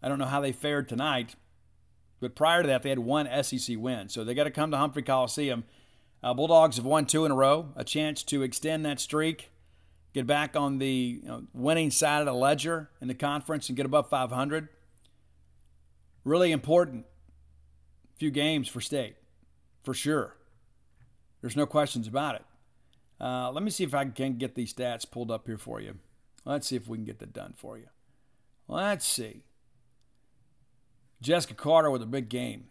I 0.00 0.08
don't 0.08 0.18
know 0.20 0.26
how 0.26 0.40
they 0.40 0.52
fared 0.52 0.88
tonight 0.88 1.34
but 2.22 2.36
prior 2.36 2.62
to 2.62 2.68
that, 2.68 2.84
they 2.84 2.88
had 2.88 3.00
one 3.00 3.28
SEC 3.42 3.76
win. 3.76 4.08
So 4.08 4.22
they 4.22 4.32
got 4.32 4.44
to 4.44 4.52
come 4.52 4.70
to 4.70 4.76
Humphrey 4.76 5.02
Coliseum. 5.02 5.64
Uh, 6.22 6.32
Bulldogs 6.32 6.76
have 6.76 6.84
won 6.84 7.04
two 7.04 7.24
in 7.24 7.32
a 7.32 7.34
row, 7.34 7.70
a 7.74 7.82
chance 7.82 8.22
to 8.22 8.42
extend 8.42 8.86
that 8.86 9.00
streak, 9.00 9.50
get 10.14 10.24
back 10.24 10.54
on 10.54 10.78
the 10.78 11.20
you 11.20 11.28
know, 11.28 11.42
winning 11.52 11.90
side 11.90 12.20
of 12.20 12.26
the 12.26 12.32
ledger 12.32 12.88
in 13.00 13.08
the 13.08 13.14
conference 13.14 13.68
and 13.68 13.76
get 13.76 13.86
above 13.86 14.08
500. 14.08 14.68
Really 16.24 16.52
important 16.52 17.06
few 18.18 18.30
games 18.30 18.68
for 18.68 18.80
state, 18.80 19.16
for 19.82 19.92
sure. 19.92 20.36
There's 21.40 21.56
no 21.56 21.66
questions 21.66 22.06
about 22.06 22.36
it. 22.36 22.44
Uh, 23.20 23.50
let 23.50 23.64
me 23.64 23.70
see 23.70 23.82
if 23.82 23.94
I 23.94 24.04
can 24.04 24.38
get 24.38 24.54
these 24.54 24.72
stats 24.72 25.10
pulled 25.10 25.32
up 25.32 25.48
here 25.48 25.58
for 25.58 25.80
you. 25.80 25.96
Let's 26.44 26.68
see 26.68 26.76
if 26.76 26.86
we 26.86 26.98
can 26.98 27.04
get 27.04 27.18
that 27.18 27.32
done 27.32 27.54
for 27.56 27.76
you. 27.78 27.88
Let's 28.68 29.04
see. 29.08 29.42
Jessika 31.22 31.56
Carter 31.56 31.90
with 31.90 32.02
a 32.02 32.06
big 32.06 32.28
game. 32.28 32.64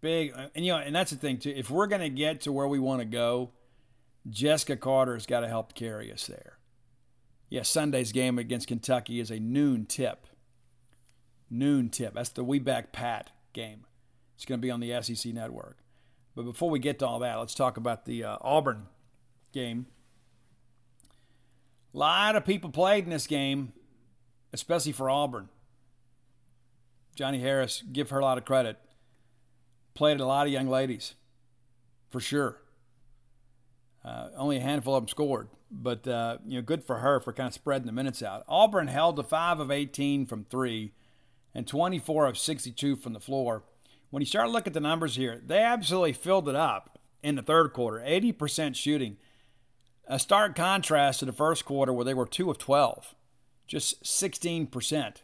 big, 0.00 0.32
and 0.54 0.64
you 0.64 0.72
know, 0.72 0.78
and 0.78 0.94
that's 0.94 1.10
the 1.10 1.16
thing 1.16 1.38
too. 1.38 1.52
If 1.54 1.70
we're 1.70 1.86
going 1.86 2.02
to 2.02 2.08
get 2.08 2.42
to 2.42 2.52
where 2.52 2.68
we 2.68 2.78
want 2.78 3.00
to 3.00 3.06
go, 3.06 3.52
Jessika 4.28 4.78
Carter's 4.78 5.26
got 5.26 5.40
to 5.40 5.48
help 5.48 5.74
carry 5.74 6.12
us 6.12 6.26
there. 6.26 6.58
Yeah, 7.48 7.62
Sunday's 7.62 8.12
game 8.12 8.38
against 8.38 8.66
Kentucky 8.66 9.20
is 9.20 9.30
a 9.30 9.38
noon 9.38 9.86
tip. 9.86 10.26
Noon 11.48 11.90
tip. 11.90 12.14
That's 12.14 12.30
the 12.30 12.42
We 12.42 12.58
Back 12.58 12.92
Pat 12.92 13.30
game. 13.52 13.86
It's 14.34 14.44
going 14.44 14.60
to 14.60 14.62
be 14.62 14.70
on 14.70 14.80
the 14.80 15.00
SEC 15.00 15.32
network. 15.32 15.78
But 16.34 16.42
before 16.42 16.70
we 16.70 16.80
get 16.80 16.98
to 16.98 17.06
all 17.06 17.20
that, 17.20 17.36
let's 17.36 17.54
talk 17.54 17.76
about 17.76 18.04
the 18.04 18.24
uh, 18.24 18.36
Auburn 18.40 18.86
game. 19.52 19.86
A 21.94 21.98
lot 21.98 22.36
of 22.36 22.44
people 22.44 22.68
played 22.70 23.04
in 23.04 23.10
this 23.10 23.26
game, 23.26 23.72
especially 24.52 24.92
for 24.92 25.08
Auburn. 25.08 25.48
Johnnie 27.16 27.40
Harris, 27.40 27.82
give 27.92 28.10
her 28.10 28.18
a 28.18 28.24
lot 28.24 28.36
of 28.38 28.44
credit. 28.44 28.76
Played 29.94 30.20
a 30.20 30.26
lot 30.26 30.46
of 30.46 30.52
young 30.52 30.68
ladies, 30.68 31.14
for 32.10 32.20
sure. 32.20 32.58
Uh, 34.04 34.28
only 34.36 34.58
a 34.58 34.60
handful 34.60 34.94
of 34.94 35.02
them 35.02 35.08
scored, 35.08 35.48
but 35.70 36.06
uh, 36.06 36.36
you 36.46 36.58
know, 36.58 36.62
good 36.62 36.84
for 36.84 36.98
her 36.98 37.18
for 37.18 37.32
kind 37.32 37.48
of 37.48 37.54
spreading 37.54 37.86
the 37.86 37.92
minutes 37.92 38.22
out. 38.22 38.44
Auburn 38.46 38.88
held 38.88 39.16
to 39.16 39.22
five 39.22 39.58
of 39.58 39.70
18 39.70 40.26
from 40.26 40.44
three, 40.44 40.92
and 41.54 41.66
24 41.66 42.26
of 42.26 42.38
62 42.38 42.96
from 42.96 43.14
the 43.14 43.20
floor. 43.20 43.64
When 44.10 44.20
you 44.20 44.26
start 44.26 44.50
looking 44.50 44.70
at 44.70 44.74
the 44.74 44.80
numbers 44.80 45.16
here, 45.16 45.40
they 45.44 45.62
absolutely 45.62 46.12
filled 46.12 46.50
it 46.50 46.54
up 46.54 46.98
in 47.22 47.34
the 47.34 47.42
third 47.42 47.72
quarter, 47.72 47.98
80% 48.06 48.76
shooting. 48.76 49.16
A 50.06 50.18
stark 50.18 50.54
contrast 50.54 51.20
to 51.20 51.24
the 51.24 51.32
first 51.32 51.64
quarter 51.64 51.92
where 51.92 52.04
they 52.04 52.14
were 52.14 52.26
two 52.26 52.50
of 52.50 52.58
12, 52.58 53.14
just 53.66 54.04
16%. 54.04 55.22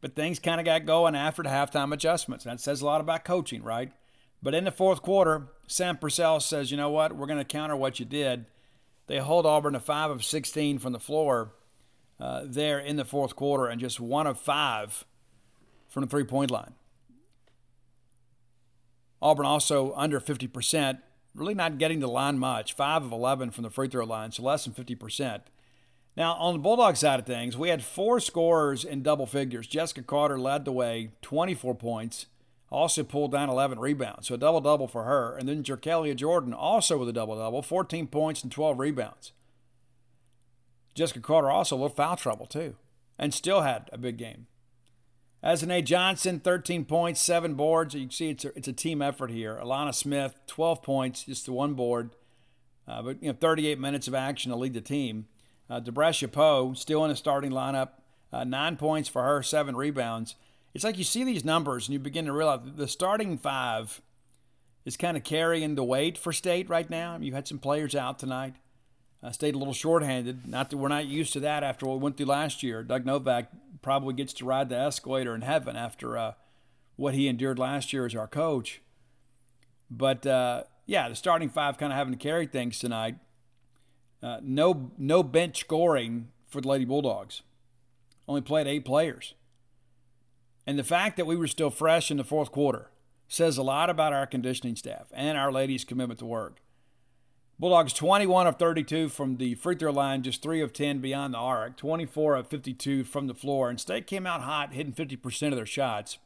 But 0.00 0.14
things 0.14 0.38
kind 0.38 0.60
of 0.60 0.66
got 0.66 0.86
going 0.86 1.14
after 1.14 1.42
the 1.42 1.48
halftime 1.48 1.92
adjustments. 1.92 2.44
That 2.44 2.60
says 2.60 2.82
a 2.82 2.86
lot 2.86 3.00
about 3.00 3.24
coaching, 3.24 3.62
right? 3.62 3.92
But 4.42 4.54
in 4.54 4.64
the 4.64 4.70
fourth 4.70 5.02
quarter, 5.02 5.48
Sam 5.66 5.96
Purcell 5.96 6.40
says, 6.40 6.70
you 6.70 6.76
know 6.76 6.90
what? 6.90 7.16
We're 7.16 7.26
going 7.26 7.38
to 7.38 7.44
counter 7.44 7.74
what 7.76 7.98
you 7.98 8.06
did. 8.06 8.46
They 9.06 9.18
hold 9.18 9.46
Auburn 9.46 9.72
to 9.72 9.80
5 9.80 10.10
of 10.10 10.24
16 10.24 10.78
from 10.78 10.92
the 10.92 11.00
floor 11.00 11.52
uh, 12.20 12.42
there 12.44 12.78
in 12.78 12.96
the 12.96 13.04
fourth 13.04 13.36
quarter 13.36 13.66
and 13.66 13.80
just 13.80 14.00
1 14.00 14.26
of 14.26 14.38
5 14.38 15.04
from 15.88 16.02
the 16.02 16.08
three 16.08 16.24
point 16.24 16.50
line. 16.50 16.74
Auburn 19.22 19.46
also 19.46 19.92
under 19.94 20.20
50%, 20.20 21.00
really 21.34 21.54
not 21.54 21.78
getting 21.78 22.00
the 22.00 22.08
line 22.08 22.38
much, 22.38 22.74
5 22.74 23.04
of 23.06 23.12
11 23.12 23.50
from 23.50 23.64
the 23.64 23.70
free 23.70 23.88
throw 23.88 24.04
line, 24.04 24.30
so 24.30 24.42
less 24.42 24.64
than 24.64 24.74
50%. 24.74 25.40
Now, 26.16 26.34
on 26.34 26.54
the 26.54 26.60
Bulldog 26.60 26.96
side 26.96 27.20
of 27.20 27.26
things, 27.26 27.58
we 27.58 27.68
had 27.68 27.84
four 27.84 28.20
scorers 28.20 28.84
in 28.84 29.02
double 29.02 29.26
figures. 29.26 29.68
Jessika 29.68 30.06
Carter 30.06 30.38
led 30.38 30.64
the 30.64 30.72
way, 30.72 31.10
24 31.20 31.74
points, 31.74 32.26
also 32.70 33.04
pulled 33.04 33.32
down 33.32 33.50
11 33.50 33.78
rebounds, 33.78 34.28
so 34.28 34.34
a 34.34 34.38
double 34.38 34.62
double 34.62 34.88
for 34.88 35.04
her. 35.04 35.36
And 35.36 35.46
then 35.48 35.62
JerKaila 35.62 36.16
Jordan 36.16 36.54
also 36.54 36.96
with 36.96 37.08
a 37.08 37.12
double 37.12 37.36
double, 37.36 37.60
14 37.60 38.06
points 38.06 38.42
and 38.42 38.50
12 38.50 38.78
rebounds. 38.78 39.32
Jessika 40.96 41.22
Carter 41.22 41.50
also 41.50 41.76
a 41.76 41.78
little 41.78 41.94
foul 41.94 42.16
trouble, 42.16 42.46
too, 42.46 42.76
and 43.18 43.34
still 43.34 43.60
had 43.60 43.90
a 43.92 43.98
big 43.98 44.16
game. 44.16 44.46
Azanea 45.44 45.84
Johnson, 45.84 46.40
13 46.40 46.86
points, 46.86 47.20
seven 47.20 47.54
boards. 47.54 47.94
You 47.94 48.00
can 48.02 48.10
see 48.10 48.30
it's 48.30 48.44
a, 48.46 48.56
it's 48.56 48.68
a 48.68 48.72
team 48.72 49.02
effort 49.02 49.30
here. 49.30 49.60
Ahlana 49.62 49.94
Smith, 49.94 50.34
12 50.46 50.82
points, 50.82 51.24
just 51.24 51.44
the 51.44 51.52
one 51.52 51.74
board, 51.74 52.10
uh, 52.88 53.02
but 53.02 53.22
you 53.22 53.28
know 53.28 53.36
38 53.38 53.78
minutes 53.78 54.08
of 54.08 54.14
action 54.14 54.50
to 54.50 54.56
lead 54.56 54.72
the 54.72 54.80
team. 54.80 55.26
Uh, 55.68 55.80
Poe, 55.80 56.74
still 56.74 57.04
in 57.04 57.10
the 57.10 57.16
starting 57.16 57.50
lineup, 57.50 57.90
uh, 58.32 58.44
nine 58.44 58.76
points 58.76 59.08
for 59.08 59.22
her, 59.22 59.42
seven 59.42 59.76
rebounds. 59.76 60.36
It's 60.74 60.84
like 60.84 60.98
you 60.98 61.04
see 61.04 61.24
these 61.24 61.44
numbers 61.44 61.88
and 61.88 61.94
you 61.94 61.98
begin 61.98 62.26
to 62.26 62.32
realize 62.32 62.60
the 62.76 62.88
starting 62.88 63.38
five 63.38 64.00
is 64.84 64.96
kind 64.96 65.16
of 65.16 65.24
carrying 65.24 65.74
the 65.74 65.84
weight 65.84 66.16
for 66.16 66.32
State 66.32 66.68
right 66.68 66.88
now. 66.88 67.18
You 67.20 67.34
had 67.34 67.48
some 67.48 67.58
players 67.58 67.94
out 67.94 68.18
tonight. 68.18 68.54
Uh, 69.22 69.32
stayed 69.32 69.54
a 69.54 69.58
little 69.58 69.74
shorthanded. 69.74 70.46
Not 70.46 70.70
that 70.70 70.76
we're 70.76 70.88
not 70.88 71.06
used 71.06 71.32
to 71.32 71.40
that 71.40 71.64
after 71.64 71.86
what 71.86 71.96
we 71.96 72.02
went 72.04 72.16
through 72.16 72.26
last 72.26 72.62
year. 72.62 72.84
Doug 72.84 73.04
Novak 73.04 73.50
probably 73.82 74.14
gets 74.14 74.32
to 74.34 74.44
ride 74.44 74.68
the 74.68 74.76
escalator 74.76 75.34
in 75.34 75.40
heaven 75.40 75.74
after 75.74 76.16
uh, 76.16 76.32
what 76.94 77.14
he 77.14 77.26
endured 77.26 77.58
last 77.58 77.92
year 77.92 78.06
as 78.06 78.14
our 78.14 78.28
coach. 78.28 78.80
But 79.90 80.26
uh, 80.26 80.64
yeah, 80.86 81.08
the 81.08 81.16
starting 81.16 81.48
five 81.48 81.78
kind 81.78 81.92
of 81.92 81.96
having 81.96 82.12
to 82.12 82.18
carry 82.18 82.46
things 82.46 82.78
tonight. 82.78 83.16
Uh, 84.22 84.38
no, 84.42 84.90
no 84.98 85.22
bench 85.22 85.60
scoring 85.60 86.28
for 86.46 86.60
the 86.60 86.68
Lady 86.68 86.84
Bulldogs. 86.84 87.42
Only 88.28 88.40
played 88.40 88.66
eight 88.66 88.84
players. 88.84 89.34
And 90.66 90.78
the 90.78 90.84
fact 90.84 91.16
that 91.16 91.26
we 91.26 91.36
were 91.36 91.46
still 91.46 91.70
fresh 91.70 92.10
in 92.10 92.16
the 92.16 92.24
fourth 92.24 92.50
quarter 92.50 92.90
says 93.28 93.58
a 93.58 93.62
lot 93.62 93.90
about 93.90 94.12
our 94.12 94.26
conditioning 94.26 94.76
staff 94.76 95.06
and 95.12 95.36
our 95.36 95.52
ladies' 95.52 95.84
commitment 95.84 96.18
to 96.20 96.26
work. 96.26 96.60
Bulldogs 97.58 97.94
21 97.94 98.46
of 98.46 98.56
32 98.56 99.08
from 99.08 99.38
the 99.38 99.54
free 99.54 99.76
throw 99.76 99.90
line, 99.90 100.22
just 100.22 100.42
3 100.42 100.60
of 100.60 100.74
10 100.74 100.98
beyond 100.98 101.32
the 101.32 101.38
arc, 101.38 101.76
24 101.78 102.36
of 102.36 102.48
52 102.48 103.04
from 103.04 103.28
the 103.28 103.34
floor. 103.34 103.70
And 103.70 103.80
State 103.80 104.06
came 104.06 104.26
out 104.26 104.42
hot, 104.42 104.74
hitting 104.74 104.92
50% 104.92 105.48
of 105.48 105.56
their 105.56 105.64
shots. 105.64 106.18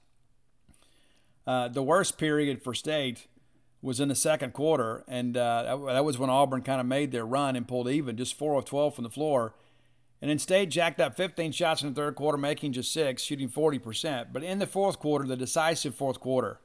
Uh, 1.46 1.68
the 1.68 1.82
worst 1.82 2.18
period 2.18 2.62
for 2.62 2.74
State 2.74 3.28
was 3.82 4.00
in 4.00 4.08
the 4.08 4.14
second 4.14 4.52
quarter, 4.52 5.04
and 5.08 5.36
uh, 5.36 5.78
that 5.86 6.04
was 6.04 6.18
when 6.18 6.28
Auburn 6.28 6.62
kind 6.62 6.80
of 6.80 6.86
made 6.86 7.12
their 7.12 7.24
run 7.24 7.56
and 7.56 7.66
pulled 7.66 7.88
even, 7.88 8.16
just 8.16 8.34
4 8.34 8.58
of 8.58 8.64
12 8.64 8.94
from 8.94 9.04
the 9.04 9.10
floor. 9.10 9.54
And 10.20 10.28
then 10.28 10.38
State 10.38 10.68
jacked 10.68 11.00
up 11.00 11.16
15 11.16 11.52
shots 11.52 11.82
in 11.82 11.88
the 11.88 11.94
third 11.94 12.14
quarter, 12.14 12.36
making 12.36 12.72
just 12.72 12.92
six, 12.92 13.22
shooting 13.22 13.48
40%. 13.48 14.32
But 14.32 14.42
in 14.42 14.58
the 14.58 14.66
fourth 14.66 14.98
quarter, 14.98 15.26
the 15.26 15.36
decisive 15.36 15.94
fourth 15.94 16.20
quarter, 16.20 16.60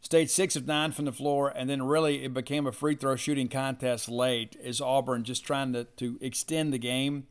State 0.00 0.30
six 0.30 0.56
of 0.56 0.66
nine 0.66 0.90
from 0.90 1.04
the 1.04 1.12
floor, 1.12 1.52
and 1.54 1.70
then 1.70 1.82
really 1.82 2.24
it 2.24 2.34
became 2.34 2.66
a 2.66 2.72
free 2.72 2.96
throw 2.96 3.14
shooting 3.14 3.48
contest 3.48 4.08
late 4.08 4.56
as 4.62 4.80
Auburn 4.80 5.22
just 5.22 5.44
trying 5.44 5.72
to, 5.72 5.84
to 5.84 6.18
extend 6.20 6.72
the 6.72 6.78
game. 6.78 7.28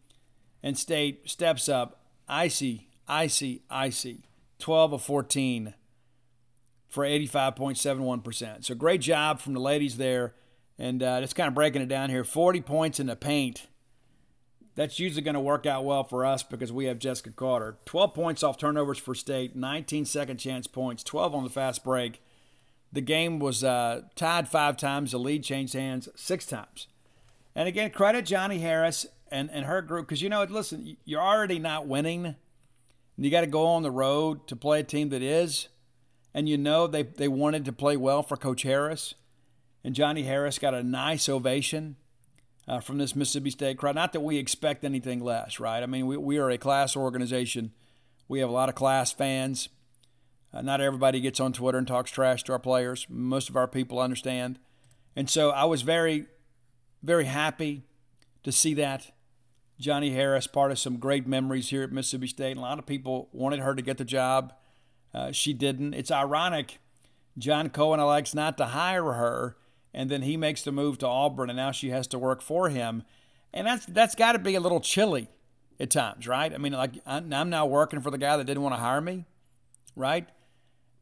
And 0.63 0.77
State 0.77 1.29
steps 1.29 1.67
up, 1.67 2.01
icy, 2.29 2.87
icy, 3.09 3.63
icy, 3.69 4.23
12 4.59 4.93
of 4.93 5.01
14 5.01 5.73
for 6.91 7.05
85.71%. 7.05 8.65
So 8.65 8.75
great 8.75 8.99
job 8.99 9.39
from 9.39 9.53
the 9.53 9.61
ladies 9.61 9.97
there. 9.97 10.35
And 10.77 11.01
uh, 11.01 11.21
just 11.21 11.35
kind 11.35 11.47
of 11.47 11.53
breaking 11.53 11.81
it 11.81 11.87
down 11.87 12.09
here 12.09 12.23
40 12.23 12.61
points 12.61 12.99
in 12.99 13.07
the 13.07 13.15
paint. 13.15 13.67
That's 14.75 14.99
usually 14.99 15.21
going 15.21 15.35
to 15.35 15.39
work 15.39 15.65
out 15.65 15.85
well 15.85 16.03
for 16.03 16.25
us 16.25 16.43
because 16.43 16.71
we 16.71 16.85
have 16.85 16.99
Jessika 16.99 17.35
Carter. 17.35 17.77
12 17.85 18.13
points 18.13 18.43
off 18.43 18.57
turnovers 18.57 18.97
for 18.97 19.15
State, 19.15 19.55
19 19.55 20.05
second 20.05 20.37
chance 20.37 20.67
points, 20.67 21.03
12 21.03 21.33
on 21.33 21.43
the 21.43 21.49
fast 21.49 21.83
break. 21.83 22.21
The 22.91 23.01
game 23.01 23.39
was 23.39 23.63
uh, 23.63 24.01
tied 24.15 24.49
five 24.49 24.75
times. 24.75 25.11
The 25.11 25.17
lead 25.17 25.43
changed 25.43 25.73
hands 25.73 26.09
six 26.15 26.45
times. 26.45 26.87
And 27.55 27.67
again, 27.67 27.91
credit 27.91 28.25
Johnnie 28.25 28.59
Harris 28.59 29.05
and, 29.29 29.49
and 29.51 29.65
her 29.65 29.81
group 29.81 30.07
because 30.07 30.21
you 30.21 30.29
know, 30.29 30.43
listen, 30.43 30.97
you're 31.05 31.21
already 31.21 31.59
not 31.59 31.87
winning. 31.87 32.35
You 33.17 33.29
got 33.29 33.41
to 33.41 33.47
go 33.47 33.65
on 33.65 33.83
the 33.83 33.91
road 33.91 34.47
to 34.47 34.55
play 34.55 34.81
a 34.81 34.83
team 34.83 35.09
that 35.09 35.21
is. 35.21 35.67
And 36.33 36.47
you 36.47 36.57
know 36.57 36.87
they, 36.87 37.03
they 37.03 37.27
wanted 37.27 37.65
to 37.65 37.73
play 37.73 37.97
well 37.97 38.23
for 38.23 38.37
Coach 38.37 38.63
Harris. 38.63 39.15
And 39.83 39.95
Johnnie 39.95 40.23
Harris 40.23 40.59
got 40.59 40.73
a 40.73 40.83
nice 40.83 41.27
ovation 41.27 41.95
uh, 42.67 42.79
from 42.79 42.97
this 42.97 43.15
Mississippi 43.15 43.49
State 43.49 43.77
crowd. 43.77 43.95
Not 43.95 44.13
that 44.13 44.21
we 44.21 44.37
expect 44.37 44.83
anything 44.85 45.19
less, 45.19 45.59
right? 45.59 45.81
I 45.81 45.85
mean, 45.85 46.07
we, 46.07 46.17
we 46.17 46.37
are 46.37 46.49
a 46.49 46.57
class 46.57 46.95
organization. 46.95 47.71
We 48.27 48.39
have 48.39 48.49
a 48.49 48.53
lot 48.53 48.69
of 48.69 48.75
class 48.75 49.11
fans. 49.11 49.69
Uh, 50.53 50.61
not 50.61 50.81
everybody 50.81 51.19
gets 51.19 51.39
on 51.39 51.53
Twitter 51.53 51.77
and 51.77 51.87
talks 51.87 52.11
trash 52.11 52.43
to 52.43 52.53
our 52.53 52.59
players. 52.59 53.07
Most 53.09 53.49
of 53.49 53.55
our 53.55 53.67
people 53.67 53.99
understand. 53.99 54.59
And 55.15 55.29
so 55.29 55.49
I 55.51 55.65
was 55.65 55.81
very, 55.81 56.27
very 57.01 57.25
happy 57.25 57.83
to 58.43 58.51
see 58.51 58.73
that. 58.75 59.11
Johnnie 59.79 60.11
Harris, 60.11 60.45
part 60.45 60.71
of 60.71 60.77
some 60.77 60.97
great 60.97 61.25
memories 61.25 61.69
here 61.69 61.81
at 61.81 61.91
Mississippi 61.91 62.27
State. 62.27 62.55
A 62.55 62.61
lot 62.61 62.77
of 62.77 62.85
people 62.85 63.29
wanted 63.31 63.59
her 63.59 63.73
to 63.73 63.81
get 63.81 63.97
the 63.97 64.05
job. 64.05 64.53
Uh, 65.13 65.31
she 65.31 65.53
didn't. 65.53 65.93
It's 65.93 66.11
ironic. 66.11 66.79
John 67.37 67.69
Cohen 67.69 67.99
elects 67.99 68.33
not 68.33 68.57
to 68.57 68.67
hire 68.67 69.13
her, 69.13 69.57
and 69.93 70.09
then 70.09 70.21
he 70.21 70.37
makes 70.37 70.61
the 70.61 70.71
move 70.71 70.97
to 70.99 71.07
Auburn, 71.07 71.49
and 71.49 71.57
now 71.57 71.71
she 71.71 71.89
has 71.89 72.07
to 72.07 72.19
work 72.19 72.41
for 72.41 72.69
him. 72.69 73.03
And 73.53 73.67
that's 73.67 73.85
that's 73.85 74.15
got 74.15 74.33
to 74.33 74.39
be 74.39 74.55
a 74.55 74.59
little 74.59 74.79
chilly 74.79 75.27
at 75.79 75.89
times, 75.89 76.27
right? 76.27 76.53
I 76.53 76.57
mean, 76.57 76.73
like 76.73 76.93
I'm 77.05 77.49
now 77.49 77.65
working 77.65 78.01
for 78.01 78.11
the 78.11 78.17
guy 78.17 78.37
that 78.37 78.45
didn't 78.45 78.63
want 78.63 78.75
to 78.75 78.81
hire 78.81 79.01
me, 79.01 79.25
right? 79.95 80.27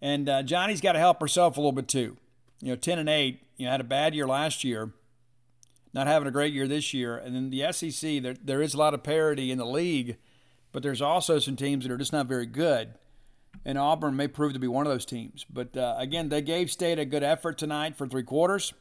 And 0.02 0.30
uh, 0.30 0.44
Johnnie's 0.44 0.82
got 0.82 0.94
to 0.94 1.00
help 1.00 1.20
herself 1.20 1.58
a 1.58 1.60
little 1.60 1.74
bit 1.74 1.88
too. 1.88 2.18
You 2.62 2.70
know, 2.70 2.76
10 2.76 3.00
and 3.00 3.10
8, 3.10 3.42
you 3.58 3.66
know, 3.66 3.72
had 3.72 3.82
a 3.82 3.86
bad 3.86 4.16
year 4.16 4.28
last 4.28 4.64
year, 4.64 4.92
not 5.94 6.08
having 6.08 6.28
a 6.28 6.32
great 6.32 6.54
year 6.54 6.68
this 6.68 6.94
year. 6.94 7.18
And 7.18 7.36
then 7.36 7.50
the 7.50 7.72
SEC, 7.72 8.22
there, 8.22 8.36
there 8.44 8.62
is 8.62 8.74
a 8.74 8.78
lot 8.78 8.94
of 8.94 9.04
parity 9.04 9.52
in 9.52 9.58
the 9.58 9.66
league, 9.66 10.18
but 10.72 10.84
there's 10.84 11.02
also 11.02 11.40
some 11.40 11.56
teams 11.56 11.86
that 11.86 11.92
are 11.92 11.98
just 11.98 12.14
not 12.14 12.28
very 12.28 12.46
good. 12.46 12.94
And 13.66 13.78
Auburn 13.78 14.16
may 14.16 14.28
prove 14.28 14.54
to 14.54 14.60
be 14.60 14.68
one 14.68 14.86
of 14.86 14.92
those 14.92 15.06
teams. 15.06 15.46
But 15.50 15.76
uh, 15.76 15.96
again, 15.98 16.30
they 16.30 16.42
gave 16.42 16.72
State 16.72 17.00
a 17.00 17.06
good 17.06 17.24
effort 17.24 17.58
tonight 17.58 17.98
for 17.98 18.08
three 18.08 18.24
quarters. 18.24 18.74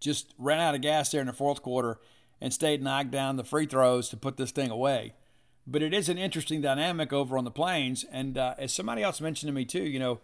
Just 0.00 0.32
ran 0.38 0.60
out 0.60 0.74
of 0.74 0.80
gas 0.80 1.10
there 1.10 1.20
in 1.20 1.26
the 1.26 1.32
fourth 1.32 1.60
quarter, 1.60 1.98
and 2.40 2.52
State 2.52 2.80
knocked 2.80 3.10
down 3.10 3.36
the 3.36 3.44
free 3.44 3.66
throws 3.66 4.08
to 4.10 4.16
put 4.16 4.36
this 4.36 4.52
thing 4.52 4.70
away. 4.70 5.14
But 5.66 5.82
it 5.82 5.92
is 5.92 6.08
an 6.08 6.18
interesting 6.18 6.62
dynamic 6.62 7.12
over 7.12 7.36
on 7.36 7.44
the 7.44 7.50
plains. 7.50 8.04
And 8.10 8.38
uh, 8.38 8.54
as 8.58 8.72
somebody 8.72 9.02
else 9.02 9.20
mentioned 9.20 9.48
to 9.48 9.54
me 9.54 9.64
too, 9.64 9.82
you 9.82 9.98
know, 9.98 10.20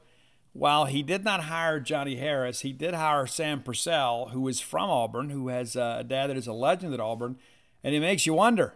while 0.55 0.85
he 0.85 1.03
did 1.03 1.25
not 1.25 1.45
hire 1.45 1.81
Johnnie 1.81 2.17
Harris, 2.17 2.61
he 2.61 2.73
did 2.73 2.95
hire 2.95 3.27
Sam 3.27 3.61
Purcell, 3.61 4.29
who 4.29 4.47
is 4.47 4.61
from 4.61 4.89
Auburn, 4.89 5.31
who 5.31 5.49
has 5.49 5.75
a 5.75 6.05
dad 6.07 6.29
that 6.29 6.37
is 6.37 6.47
a 6.47 6.53
legend 6.53 6.95
at 6.95 7.01
Auburn. 7.01 7.37
And 7.83 7.95
it 7.95 8.01
makes 8.01 8.25
you 8.25 8.35
wonder 8.35 8.75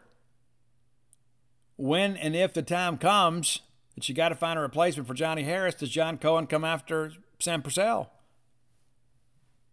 when 1.77 2.17
and 2.17 2.35
if 2.35 2.53
the 2.53 2.63
time 2.63 2.99
comes 2.99 3.61
that 3.99 4.09
you 4.09 4.15
got 4.15 4.29
to 4.29 4.37
find 4.37 4.57
a 4.57 4.63
replacement 4.63 5.09
for 5.09 5.15
Johnnie 5.15 5.43
Harris, 5.43 5.75
does 5.75 5.91
John 5.91 6.19
Cohen 6.19 6.47
come 6.47 6.65
after 6.65 7.11
Sam 7.41 7.63
Purcell? 7.63 8.09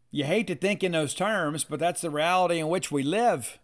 You 0.10 0.24
hate 0.24 0.48
to 0.48 0.56
think 0.56 0.84
in 0.84 0.94
those 0.94 1.14
terms, 1.14 1.64
but 1.64 1.80
that's 1.80 2.02
the 2.02 2.10
reality 2.10 2.58
in 2.58 2.68
which 2.68 2.92
we 2.92 3.04
live. 3.04 3.60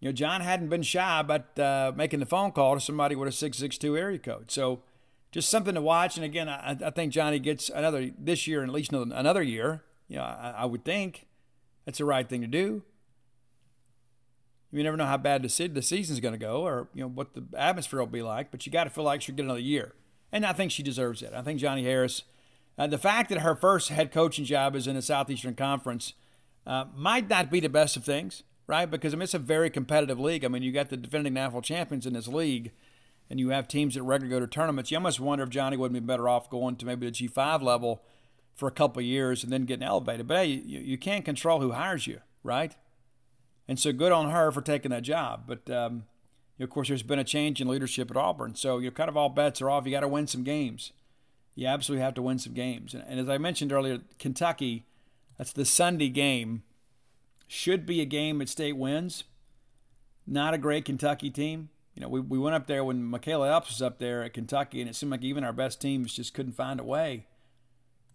You 0.00 0.08
know, 0.08 0.12
John 0.12 0.40
hadn't 0.40 0.70
been 0.70 0.82
shy 0.82 1.20
about 1.20 1.58
uh, 1.58 1.92
making 1.94 2.20
the 2.20 2.26
phone 2.26 2.52
call 2.52 2.76
to 2.76 2.80
somebody 2.80 3.14
with 3.14 3.28
a 3.28 3.32
662 3.32 3.94
area 3.94 4.18
code. 4.18 4.50
So 4.50 4.80
just 5.32 5.50
something 5.50 5.74
to 5.74 5.82
watch. 5.82 6.16
And 6.16 6.24
again, 6.24 6.48
I, 6.48 6.74
I 6.82 6.88
think 6.88 7.12
Johnnie 7.12 7.38
gets 7.38 7.68
another 7.68 8.10
this 8.18 8.46
year 8.46 8.62
and 8.62 8.70
at 8.70 8.74
least 8.74 8.94
another 8.94 9.42
year. 9.42 9.82
You 10.08 10.16
know, 10.16 10.22
I, 10.22 10.54
I 10.60 10.64
would 10.64 10.82
think 10.82 11.26
that's 11.84 11.98
the 11.98 12.06
right 12.06 12.26
thing 12.26 12.40
to 12.40 12.46
do. 12.46 12.84
You 14.74 14.82
never 14.82 14.96
know 14.96 15.06
how 15.06 15.16
bad 15.16 15.42
the, 15.42 15.68
the 15.68 15.82
season's 15.82 16.20
going 16.20 16.34
to 16.34 16.38
go 16.38 16.62
or 16.62 16.88
you 16.94 17.02
know 17.02 17.08
what 17.08 17.34
the 17.34 17.44
atmosphere 17.56 18.00
will 18.00 18.06
be 18.06 18.22
like, 18.22 18.50
but 18.50 18.66
you 18.66 18.72
got 18.72 18.84
to 18.84 18.90
feel 18.90 19.04
like 19.04 19.22
she'll 19.22 19.34
get 19.34 19.44
another 19.44 19.60
year. 19.60 19.94
And 20.32 20.44
I 20.44 20.52
think 20.52 20.72
she 20.72 20.82
deserves 20.82 21.22
it. 21.22 21.32
I 21.32 21.42
think 21.42 21.60
Johnnie 21.60 21.84
Harris, 21.84 22.22
uh, 22.76 22.88
the 22.88 22.98
fact 22.98 23.28
that 23.30 23.38
her 23.38 23.54
first 23.54 23.90
head 23.90 24.10
coaching 24.10 24.44
job 24.44 24.74
is 24.74 24.86
in 24.86 24.96
the 24.96 25.02
Southeastern 25.02 25.54
Conference 25.54 26.14
uh, 26.66 26.86
might 26.96 27.28
not 27.28 27.50
be 27.50 27.60
the 27.60 27.68
best 27.68 27.96
of 27.96 28.04
things, 28.04 28.42
right? 28.66 28.90
Because 28.90 29.14
I 29.14 29.16
mean, 29.16 29.22
it's 29.22 29.34
a 29.34 29.38
very 29.38 29.70
competitive 29.70 30.18
league. 30.18 30.44
I 30.44 30.48
mean, 30.48 30.62
you 30.62 30.72
got 30.72 30.88
the 30.88 30.96
defending 30.96 31.34
national 31.34 31.62
champions 31.62 32.04
in 32.04 32.14
this 32.14 32.26
league 32.26 32.72
and 33.30 33.40
you 33.40 33.50
have 33.50 33.68
teams 33.68 33.94
that 33.94 34.02
regularly 34.02 34.40
go 34.40 34.44
to 34.44 34.50
tournaments, 34.50 34.90
you 34.90 34.96
almost 34.96 35.20
wonder 35.20 35.44
if 35.44 35.50
Johnnie 35.50 35.76
would 35.76 35.92
be 35.92 36.00
better 36.00 36.28
off 36.28 36.50
going 36.50 36.76
to 36.76 36.86
maybe 36.86 37.08
the 37.08 37.12
G5 37.12 37.62
level 37.62 38.02
for 38.54 38.68
a 38.68 38.72
couple 38.72 39.02
years 39.02 39.42
and 39.42 39.52
then 39.52 39.64
getting 39.64 39.86
elevated. 39.86 40.28
But 40.28 40.38
hey, 40.38 40.46
you, 40.46 40.80
you 40.80 40.98
can't 40.98 41.24
control 41.24 41.60
who 41.60 41.72
hires 41.72 42.06
you, 42.06 42.20
right? 42.42 42.74
And 43.66 43.78
so 43.78 43.92
good 43.92 44.12
on 44.12 44.30
her 44.30 44.52
for 44.52 44.60
taking 44.60 44.90
that 44.90 45.02
job. 45.02 45.44
But 45.46 45.70
um, 45.70 46.04
of 46.60 46.70
course, 46.70 46.88
there's 46.88 47.02
been 47.02 47.18
a 47.18 47.24
change 47.24 47.60
in 47.60 47.68
leadership 47.68 48.10
at 48.10 48.16
Auburn, 48.16 48.54
so 48.54 48.78
you're 48.78 48.92
kind 48.92 49.08
of 49.08 49.16
all 49.16 49.28
bets 49.28 49.62
are 49.62 49.70
off. 49.70 49.86
You 49.86 49.92
got 49.92 50.00
to 50.00 50.08
win 50.08 50.26
some 50.26 50.44
games. 50.44 50.92
You 51.54 51.66
absolutely 51.66 52.02
have 52.04 52.14
to 52.14 52.22
win 52.22 52.38
some 52.38 52.52
games. 52.52 52.94
And, 52.94 53.04
and 53.06 53.20
as 53.20 53.28
I 53.28 53.38
mentioned 53.38 53.72
earlier, 53.72 54.00
Kentucky, 54.18 54.84
that's 55.38 55.52
the 55.52 55.64
Sunday 55.64 56.08
game, 56.08 56.62
should 57.46 57.86
be 57.86 58.00
a 58.00 58.06
game 58.06 58.38
that 58.38 58.48
State 58.48 58.76
wins. 58.76 59.24
Not 60.26 60.54
a 60.54 60.58
great 60.58 60.84
Kentucky 60.84 61.30
team 61.30 61.68
you 61.94 62.00
know, 62.00 62.08
we, 62.08 62.20
we 62.20 62.38
went 62.38 62.56
up 62.56 62.66
there 62.66 62.84
when 62.84 63.10
Makayla 63.10 63.56
Epps 63.56 63.70
was 63.70 63.82
up 63.82 63.98
there 63.98 64.24
at 64.24 64.32
Kentucky, 64.32 64.80
and 64.80 64.90
it 64.90 64.96
seemed 64.96 65.12
like 65.12 65.22
even 65.22 65.44
our 65.44 65.52
best 65.52 65.80
teams 65.80 66.14
just 66.14 66.34
couldn't 66.34 66.52
find 66.52 66.80
a 66.80 66.84
way 66.84 67.26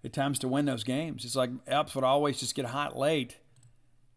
at 0.04 0.14
times 0.14 0.40
to 0.40 0.48
win 0.48 0.66
those 0.66 0.84
games. 0.84 1.24
It's 1.24 1.36
like 1.36 1.50
Epps 1.66 1.96
would 1.96 2.04
always 2.04 2.40
just 2.40 2.56
get 2.56 2.66
hot 2.66 2.98
late, 2.98 3.38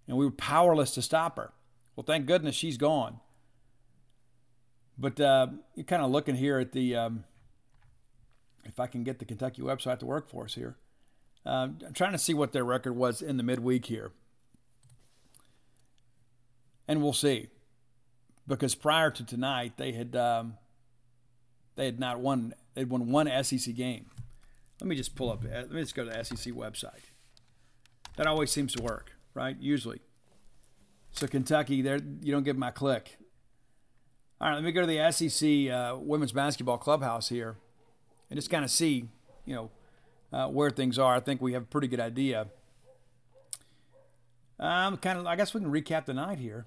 and 0.07 0.17
we 0.17 0.25
were 0.25 0.33
powerless 0.33 0.93
to 0.95 1.03
stop 1.03 1.37
her. 1.37 1.53
Well, 1.95 2.05
thank 2.05 2.27
goodness 2.27 2.55
she's 2.55 2.77
gone. 2.77 3.21
But 4.99 5.21
uh, 5.21 5.49
you're 5.75 5.85
kind 5.85 6.03
of 6.03 6.11
looking 6.11 6.37
here 6.37 6.59
at 6.59 6.73
the, 6.73 6.97
um, 6.97 7.25
if 8.65 8.79
I 8.79 8.87
can 8.87 9.05
get 9.05 9.19
the 9.19 9.25
Kentucky 9.25 9.63
website 9.63 9.99
to 10.01 10.07
work 10.07 10.29
for 10.29 10.45
us 10.45 10.55
here. 10.55 10.77
Uh, 11.45 11.69
I'm 11.87 11.93
trying 11.95 12.13
to 12.13 12.19
see 12.19 12.35
what 12.35 12.53
their 12.53 12.65
record 12.65 12.95
was 12.95 13.21
in 13.21 13.37
the 13.37 13.43
midweek 13.43 13.87
here. 13.87 14.13
And 16.87 17.03
we'll 17.03 17.13
see 17.13 17.49
because 18.47 18.75
prior 18.75 19.11
to 19.11 19.25
tonight 19.25 19.75
they 19.77 19.93
had 19.93 20.17
um, 20.17 20.55
they 21.77 21.87
had 21.87 21.99
not 21.99 22.21
won 22.21 22.55
they'd 22.75 22.89
won 22.91 23.11
one 23.11 23.31
SEC 23.45 23.75
game. 23.75 24.07
Let 24.81 24.89
me 24.89 24.97
just 24.97 25.15
pull 25.15 25.31
up. 25.31 25.45
Let 25.45 25.71
me 25.71 25.81
just 25.81 25.95
go 25.95 26.05
to 26.05 26.11
the 26.11 26.25
SEC 26.25 26.53
website. 26.53 27.05
That 28.17 28.27
always 28.27 28.51
seems 28.51 28.75
to 28.75 28.83
work, 28.83 29.12
right? 29.35 29.57
Usually. 29.61 30.01
So 31.13 31.27
Kentucky, 31.27 31.83
there 31.83 32.01
you 32.23 32.33
don't 32.33 32.45
them 32.55 32.63
a 32.63 32.73
click. 32.73 33.19
All 34.41 34.49
right, 34.49 34.55
let 34.55 34.65
me 34.65 34.73
go 34.73 34.81
to 34.81 34.87
the 34.87 35.13
SEC 35.13 35.73
uh, 35.73 35.97
women's 35.99 36.33
basketball 36.33 36.79
clubhouse 36.79 37.29
here, 37.29 37.57
and 38.29 38.37
just 38.37 38.51
kind 38.51 38.65
of 38.65 38.71
see, 38.71 39.09
you 39.45 39.55
know, 39.55 39.71
uh, 40.33 40.49
where 40.49 40.71
things 40.71 40.99
are. 40.99 41.15
I 41.15 41.21
think 41.21 41.41
we 41.41 41.53
have 41.53 41.63
a 41.63 41.67
pretty 41.67 41.87
good 41.87 42.01
idea. 42.01 42.49
Um, 44.59 44.97
kind 44.97 45.19
of, 45.19 45.27
I 45.27 45.37
guess 45.37 45.55
we 45.55 45.61
can 45.61 45.71
recap 45.71 46.07
the 46.07 46.15
night 46.15 46.39
here. 46.39 46.67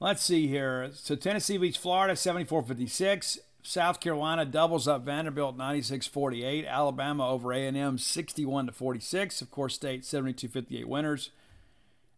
Let's 0.00 0.22
see 0.22 0.46
here. 0.46 0.90
So 0.92 1.14
Tennessee 1.14 1.56
beats 1.56 1.76
Florida 1.76 2.14
74-56. 2.14 3.38
South 3.66 3.98
Carolina 3.98 4.44
doubles 4.44 4.86
up 4.86 5.06
Vanderbilt 5.06 5.56
96-48. 5.56 6.68
Alabama 6.68 7.26
over 7.26 7.50
A&M 7.50 7.96
61 7.96 8.70
46. 8.70 9.40
Of 9.40 9.50
course, 9.50 9.74
State 9.74 10.02
72-58 10.02 10.84
winners. 10.84 11.30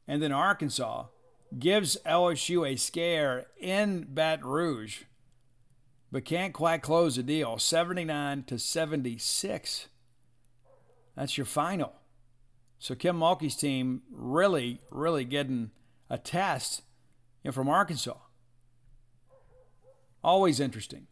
And 0.08 0.20
then 0.20 0.32
Arkansas 0.32 1.04
gives 1.56 1.96
LSU 2.04 2.68
a 2.68 2.76
scare 2.76 3.46
in 3.58 4.08
Baton 4.10 4.44
Rouge, 4.44 5.04
but 6.10 6.24
can't 6.24 6.52
quite 6.52 6.82
close 6.82 7.14
the 7.14 7.22
deal. 7.22 7.58
79 7.58 8.42
to 8.44 8.58
76. 8.58 9.86
That's 11.14 11.38
your 11.38 11.44
final. 11.44 11.92
So 12.80 12.96
Kim 12.96 13.20
Mulkey's 13.20 13.56
team 13.56 14.02
really, 14.10 14.80
really 14.90 15.24
getting 15.24 15.70
a 16.10 16.18
test 16.18 16.82
from 17.52 17.68
Arkansas. 17.68 18.16
Always 20.24 20.58
interesting 20.58 21.06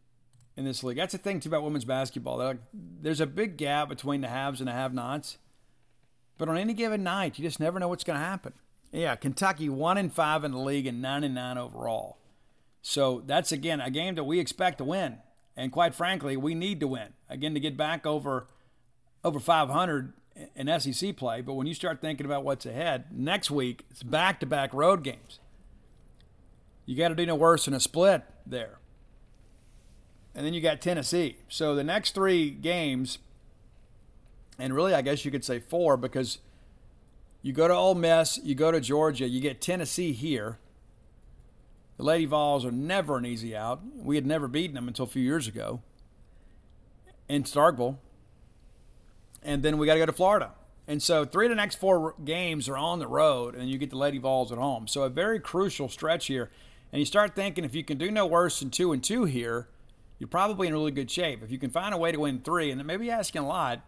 in 0.57 0.65
this 0.65 0.85
league. 0.85 0.97
That's 0.97 1.13
the 1.13 1.19
thing 1.19 1.41
too 1.41 1.49
about 1.49 1.63
women's 1.63 1.85
basketball. 1.85 2.39
Like, 2.39 2.59
there's 2.73 3.21
a 3.21 3.27
big 3.27 3.57
gap 3.57 3.89
between 3.89 4.21
the 4.21 4.29
haves 4.29 4.61
and 4.61 4.69
the 4.69 4.73
have-nots. 4.73 5.39
But 6.39 6.49
on 6.49 6.57
any 6.57 6.75
given 6.75 7.03
night, 7.03 7.39
you 7.39 7.45
just 7.45 7.61
never 7.61 7.79
know 7.79 7.89
what's 7.89 8.05
going 8.05 8.19
to 8.19 8.25
happen. 8.25 8.55
Yeah, 8.93 9.17
Kentucky 9.17 9.69
one 9.69 9.99
and 9.99 10.13
five 10.13 10.45
in 10.45 10.53
the 10.53 10.59
league 10.59 10.87
and 10.87 11.03
nine 11.03 11.25
and 11.25 11.35
nine 11.35 11.59
overall. 11.59 12.19
So 12.83 13.23
that's 13.27 13.51
again 13.51 13.81
a 13.81 13.91
game 13.91 14.15
that 14.15 14.25
we 14.25 14.39
expect 14.39 14.79
to 14.79 14.85
win, 14.85 15.19
and 15.57 15.73
quite 15.73 15.95
frankly, 15.95 16.37
we 16.37 16.55
need 16.55 16.81
to 16.81 16.87
win 16.87 17.15
again 17.29 17.55
to 17.55 17.61
get 17.61 17.77
back 17.77 18.07
over 18.07 18.47
over 19.25 19.41
500 19.41 20.13
in 20.55 20.81
SEC 20.81 21.17
play. 21.17 21.41
But 21.41 21.55
when 21.55 21.67
you 21.67 21.75
start 21.75 22.01
thinking 22.01 22.27
about 22.27 22.45
what's 22.45 22.67
ahead 22.67 23.07
next 23.11 23.51
week, 23.51 23.85
it's 23.91 24.03
back-to-back 24.03 24.75
road 24.75 25.03
games. 25.03 25.41
You 26.87 26.97
got 26.97 27.09
to 27.09 27.15
do 27.15 27.25
no 27.25 27.35
worse 27.35 27.65
than 27.65 27.75
a 27.75 27.81
split 27.81 28.23
there. 28.47 28.79
And 30.35 30.45
then 30.45 30.55
you 30.55 30.61
got 30.61 30.80
Tennessee. 30.80 31.37
So 31.49 31.74
the 31.74 31.85
next 31.85 32.14
three 32.14 32.51
games, 32.51 33.18
and 34.59 34.74
really 34.74 34.95
I 34.95 35.03
guess 35.03 35.24
you 35.24 35.30
could 35.30 35.45
say 35.45 35.61
four, 35.61 35.97
because 35.97 36.39
you 37.43 37.53
go 37.53 37.68
to 37.68 37.74
Ole 37.74 37.95
Miss, 37.95 38.41
you 38.43 38.55
go 38.55 38.72
to 38.72 38.80
Georgia, 38.80 39.28
you 39.28 39.41
get 39.41 39.61
Tennessee 39.61 40.12
here. 40.12 40.59
The 41.97 42.03
Lady 42.03 42.26
Vols 42.26 42.64
are 42.64 42.72
never 42.72 43.16
an 43.16 43.26
easy 43.26 43.55
out. 43.55 43.80
We 43.95 44.16
had 44.16 44.26
never 44.26 44.49
beaten 44.49 44.74
them 44.74 44.89
until 44.89 45.05
a 45.05 45.09
few 45.09 45.22
years 45.22 45.47
ago 45.47 45.80
in 47.28 47.45
Starkville. 47.45 47.99
And 49.43 49.62
then 49.62 49.78
we 49.78 49.87
got 49.87 49.95
to 49.95 50.01
go 50.01 50.07
to 50.07 50.12
Florida. 50.12 50.53
And 50.89 51.03
so 51.03 51.24
three 51.24 51.47
of 51.47 51.51
the 51.51 51.57
next 51.57 51.76
four 51.76 52.14
games 52.24 52.68
are 52.68 52.76
on 52.76 52.99
the 52.99 53.07
road, 53.07 53.55
and 53.55 53.70
you 53.70 53.78
get 53.78 53.91
the 53.91 53.97
Lady 53.97 54.18
Vols 54.18 54.51
at 54.51 54.59
home. 54.59 54.89
So 54.89 55.03
a 55.03 55.09
very 55.09 55.39
crucial 55.39 55.89
stretch 55.89 56.26
here. 56.26 56.51
And 56.93 57.01
you 57.01 57.07
start 57.07 57.35
thinking 57.35 57.64
if 57.64 57.74
you 57.74 57.85
can 57.85 57.99
do 57.99 58.11
no 58.11 58.26
worse 58.26 58.61
than 58.61 58.70
two 58.70 58.93
and 58.93 59.03
two 59.03 59.24
here, 59.24 59.68
you're 60.25 60.29
probably 60.31 60.68
in 60.68 60.72
really 60.72 60.91
good 60.91 61.11
shape. 61.11 61.43
If 61.43 61.51
you 61.51 61.59
can 61.59 61.68
find 61.68 61.93
a 61.93 61.99
way 61.99 62.11
to 62.11 62.18
win 62.18 62.41
three, 62.41 62.70
and 62.70 62.83
maybe 62.87 63.11
asking 63.11 63.43
a 63.43 63.47
lot, 63.47 63.83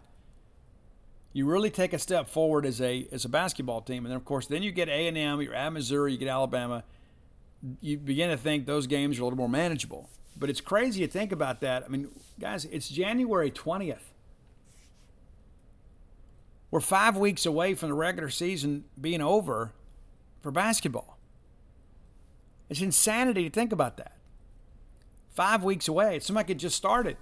you 1.33 1.47
really 1.47 1.71
take 1.71 1.95
a 1.95 1.99
step 1.99 2.29
forward 2.29 2.67
as 2.67 2.79
a 2.79 3.09
as 3.11 3.25
a 3.25 3.31
basketball 3.31 3.81
team. 3.81 4.05
And 4.05 4.11
then 4.11 4.19
of 4.19 4.27
course, 4.27 4.47
then 4.47 4.63
you 4.63 4.71
get 4.71 4.91
A 4.91 5.09
and 5.09 5.17
M, 5.17 5.41
you're 5.41 5.55
at 5.55 5.73
Missouri, 5.73 6.13
you 6.13 6.19
get 6.19 6.29
Alabama. 6.29 6.85
You 7.81 7.97
begin 7.97 8.29
to 8.29 8.37
think 8.37 8.67
those 8.67 8.87
games 8.87 9.19
are 9.19 9.23
a 9.23 9.25
little 9.25 9.39
more 9.39 9.49
manageable. 9.49 10.11
But 10.37 10.51
it's 10.51 10.61
crazy 10.61 11.07
to 11.07 11.11
think 11.11 11.33
about 11.33 11.63
that. 11.63 11.85
I 11.85 11.89
mean, 11.89 12.11
guys, 12.39 12.67
it's 12.67 12.91
January 12.91 13.51
20th. 13.51 14.13
We're 16.71 16.81
five 16.81 17.17
weeks 17.17 17.47
away 17.47 17.73
from 17.73 17.89
the 17.89 17.95
regular 17.95 18.29
season 18.29 18.85
being 19.01 19.23
over 19.23 19.73
for 20.43 20.51
basketball. 20.51 21.17
It's 22.69 22.83
insanity 22.83 23.45
to 23.45 23.51
think 23.51 23.73
about 23.73 23.97
that. 23.97 24.16
Five 25.37 25.63
weeks 25.63 25.87
away. 25.87 26.17
It 26.17 26.23
seems 26.23 26.35
like 26.35 26.49
it 26.49 26.55
just 26.55 26.77
started. 26.77 27.19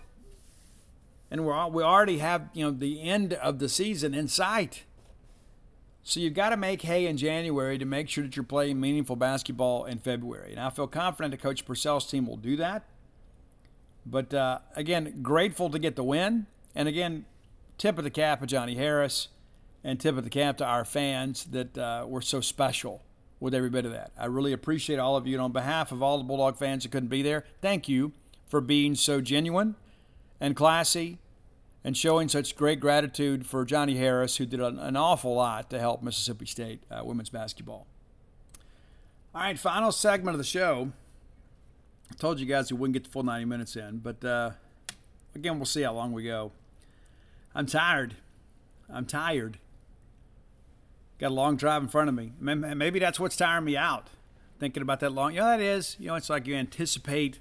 And 1.33 1.45
we're, 1.45 1.67
we 1.67 1.83
already 1.83 2.19
have, 2.19 2.49
you 2.55 2.65
know, 2.65 2.71
the 2.71 3.03
end 3.03 3.33
of 3.33 3.59
the 3.59 3.69
season 3.69 4.15
in 4.15 4.29
sight. 4.29 4.85
So 6.05 6.21
you've 6.21 6.35
got 6.35 6.51
to 6.51 6.57
make 6.57 6.83
hay 6.83 7.07
in 7.07 7.17
January 7.17 7.77
to 7.77 7.85
make 7.85 8.09
sure 8.09 8.23
that 8.23 8.37
you're 8.37 8.45
playing 8.45 8.79
meaningful 8.79 9.17
basketball 9.17 9.85
in 9.85 9.99
February. 9.99 10.53
And 10.53 10.61
I 10.61 10.71
feel 10.71 10.87
confident 10.87 11.33
that 11.33 11.43
Coach 11.43 11.65
Purcell's 11.67 12.09
team 12.09 12.29
will 12.29 12.37
do 12.37 12.55
that. 12.57 12.85
But 14.07 14.33
uh, 14.33 14.61
again, 14.77 15.21
grateful 15.21 15.69
to 15.71 15.79
get 15.81 15.97
the 15.97 16.05
win. 16.05 16.47
And 16.73 16.87
again, 16.87 17.25
tip 17.79 17.99
of 17.99 18.05
the 18.05 18.11
cap 18.11 18.41
to 18.43 18.47
Johnnie 18.47 18.77
Harris 18.77 19.27
and 19.83 19.99
tip 19.99 20.17
of 20.17 20.23
the 20.23 20.31
cap 20.31 20.59
to 20.59 20.65
our 20.65 20.85
fans 20.85 21.47
that 21.47 21.77
uh, 21.77 22.05
were 22.07 22.23
so 22.23 22.41
special 22.41 23.03
with 23.45 23.55
every 23.55 23.69
bit 23.69 23.85
of 23.85 23.93
that. 23.93 24.11
I 24.19 24.25
really 24.25 24.55
appreciate 24.55 24.99
all 24.99 25.17
of 25.17 25.27
you. 25.27 25.35
And 25.35 25.43
on 25.43 25.53
behalf 25.53 25.93
of 25.93 26.03
all 26.03 26.17
the 26.17 26.25
Bulldog 26.25 26.57
fans 26.57 26.83
that 26.83 26.89
couldn't 26.91 27.11
be 27.11 27.21
there, 27.21 27.45
thank 27.61 27.91
you 27.91 28.13
for 28.49 28.63
being 28.63 28.95
so 28.95 29.21
genuine 29.21 29.75
and 30.41 30.57
classy 30.57 31.19
and 31.85 31.95
showing 31.95 32.31
such 32.31 32.57
great 32.57 32.81
gratitude 32.81 33.45
for 33.45 33.67
Johnnie 33.67 33.99
Harris, 33.99 34.39
who 34.39 34.47
did 34.47 34.61
an, 34.61 34.79
an 34.79 34.97
awful 34.97 35.35
lot 35.35 35.69
to 35.69 35.79
help 35.79 36.03
Mississippi 36.03 36.47
State 36.47 36.85
uh, 36.91 37.05
women's 37.05 37.29
basketball. 37.29 37.87
All 39.35 39.43
right, 39.43 39.59
final 39.59 39.93
segment 39.93 40.35
of 40.35 40.39
the 40.39 40.45
show. 40.45 40.91
I 42.11 42.15
told 42.15 42.41
you 42.41 42.47
guys 42.47 42.73
we 42.73 42.79
wouldn't 42.79 42.95
get 42.95 43.05
the 43.05 43.11
full 43.11 43.25
90 43.25 43.45
minutes 43.45 43.77
in, 43.77 43.99
but 43.99 44.25
uh, 44.25 44.53
again, 45.35 45.59
we'll 45.59 45.67
see 45.67 45.83
how 45.83 45.93
long 45.93 46.13
we 46.13 46.25
go. 46.25 46.51
I'm 47.55 47.67
tired. 47.67 48.15
I'm 48.89 49.05
tired. 49.05 49.59
Got 51.19 51.31
a 51.31 51.35
long 51.35 51.57
drive 51.57 51.83
in 51.83 51.89
front 51.89 52.09
of 52.09 52.15
me. 52.15 52.33
Maybe 52.41 52.99
that's 52.99 53.21
what's 53.21 53.37
tiring 53.37 53.65
me 53.65 53.77
out. 53.77 54.09
Thinking 54.59 54.83
about 54.83 55.01
that 55.01 55.11
long. 55.11 55.35
You 55.35 55.41
know, 55.41 55.47
that 55.47 55.61
is. 55.61 55.97
You 55.99 56.09
know, 56.09 56.15
it's 56.15 56.31
like 56.31 56.47
you 56.47 56.55
anticipate 56.55 57.39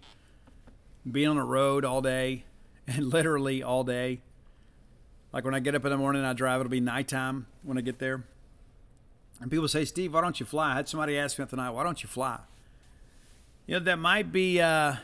being 1.10 1.28
on 1.28 1.36
the 1.36 1.44
road 1.44 1.84
all 1.86 2.02
day 2.02 2.46
and 2.88 3.10
literally 3.10 3.64
all 3.64 3.84
day. 3.84 4.22
Like 5.32 5.44
when 5.44 5.56
I 5.56 5.60
get 5.60 5.74
up 5.74 5.84
in 5.84 5.92
the 5.92 5.98
morning 5.98 6.22
and 6.22 6.28
I 6.28 6.34
drive, 6.34 6.60
it'll 6.60 6.70
be 6.70 6.80
nighttime 6.80 7.48
when 7.64 7.78
I 7.78 7.82
get 7.82 8.00
there. 8.00 8.24
And 9.42 9.50
people 9.50 9.68
say, 9.68 9.84
Steve, 9.84 10.14
why 10.14 10.22
don't 10.22 10.40
you 10.40 10.46
fly? 10.46 10.72
I 10.72 10.76
had 10.76 10.88
somebody 10.88 11.18
ask 11.18 11.40
me 11.40 11.46
tonight, 11.46 11.72
why 11.72 11.84
don't 11.84 12.02
you 12.04 12.08
fly? 12.08 12.40
You 13.66 13.80
know, 13.80 13.86
that 13.86 13.98
might 13.98 14.32
be 14.32 14.62
uh, 14.62 14.96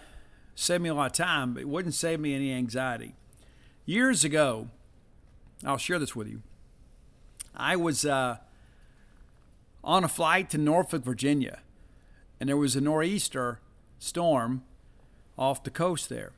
save 0.53 0.81
me 0.81 0.89
a 0.89 0.93
lot 0.93 1.07
of 1.07 1.13
time, 1.13 1.53
but 1.53 1.61
it 1.61 1.67
wouldn't 1.67 1.95
save 1.95 2.19
me 2.19 2.35
any 2.35 2.53
anxiety. 2.53 3.15
Years 3.85 4.23
ago, 4.23 4.67
I'll 5.65 5.77
share 5.77 5.97
this 5.97 6.15
with 6.15 6.27
you. 6.27 6.43
I 7.55 7.75
was 7.75 8.05
uh, 8.05 8.37
on 9.83 10.03
a 10.03 10.07
flight 10.07 10.49
to 10.51 10.57
Norfolk, 10.57 11.03
Virginia, 11.03 11.59
and 12.39 12.49
there 12.49 12.57
was 12.57 12.75
a 12.75 12.81
nor'easter 12.81 13.59
storm 13.97 14.63
off 15.37 15.63
the 15.63 15.69
coast 15.69 16.09
there. 16.09 16.33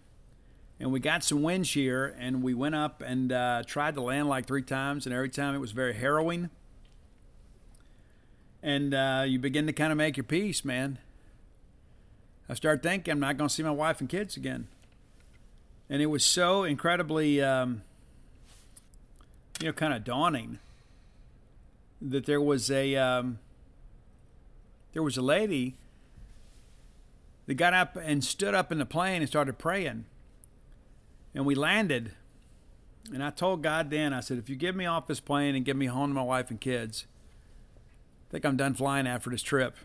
And 0.80 0.92
we 0.92 1.00
got 1.00 1.24
some 1.24 1.44
wind 1.44 1.68
shear 1.68 2.16
and 2.18 2.42
we 2.42 2.56
went 2.56 2.74
up 2.74 3.04
and 3.06 3.32
uh, 3.32 3.62
tried 3.66 3.94
to 3.96 4.02
land 4.02 4.28
like 4.28 4.48
three 4.48 4.64
times 4.64 5.06
and 5.06 5.14
every 5.14 5.30
time 5.30 5.54
it 5.54 5.60
was 5.60 5.72
very 5.72 5.94
harrowing. 5.94 6.50
And 8.64 8.94
uh, 8.94 9.26
you 9.28 9.38
begin 9.38 9.68
to 9.68 9.74
kind 9.74 9.92
of 9.92 9.98
make 9.98 10.18
your 10.18 10.24
peace 10.24 10.66
man. 10.66 10.98
I 12.50 12.56
start 12.56 12.84
thinking 12.84 13.12
i'm 13.12 13.20
not 13.20 13.38
going 13.38 13.48
to 13.48 13.54
see 13.54 13.64
my 13.64 13.72
wife 13.72 14.00
and 14.00 14.10
kids 14.10 14.36
again. 14.36 14.68
And 15.88 16.02
it 16.02 16.08
was 16.08 16.26
so 16.26 16.64
incredibly 16.64 17.42
um, 17.42 17.84
you 19.62 19.68
know 19.68 19.74
kind 19.74 19.94
of 19.94 20.04
daunting 20.04 20.60
that 22.02 22.26
there 22.26 22.42
was 22.42 22.72
a 22.72 22.96
um, 22.96 23.40
there 24.94 25.04
was 25.04 25.18
a 25.18 25.22
lady 25.22 25.76
that 27.46 27.56
got 27.56 27.74
up 27.74 27.96
and 27.96 28.24
stood 28.24 28.54
up 28.54 28.72
in 28.72 28.78
the 28.78 28.86
plane 28.86 29.22
and 29.22 29.30
started 29.30 29.58
praying 29.58 30.06
and 31.34 31.46
we 31.46 31.56
landed. 31.56 32.12
And 33.14 33.24
I 33.24 33.30
told 33.30 33.64
God 33.64 33.90
then, 33.90 34.14
I 34.14 34.20
said, 34.20 34.38
if 34.38 34.50
you 34.50 34.56
get 34.56 34.76
me 34.76 34.86
off 34.86 35.08
this 35.08 35.20
plane 35.20 35.56
and 35.56 35.66
get 35.66 35.76
me 35.76 35.88
home 35.88 36.12
to 36.12 36.14
my 36.14 36.24
wife 36.24 36.50
and 36.50 36.60
kids, 36.60 37.06
I 38.30 38.32
think 38.32 38.46
I'm 38.46 38.58
done 38.58 38.74
flying 38.74 39.08
after 39.08 39.30
this 39.30 39.42
trip. 39.42 39.76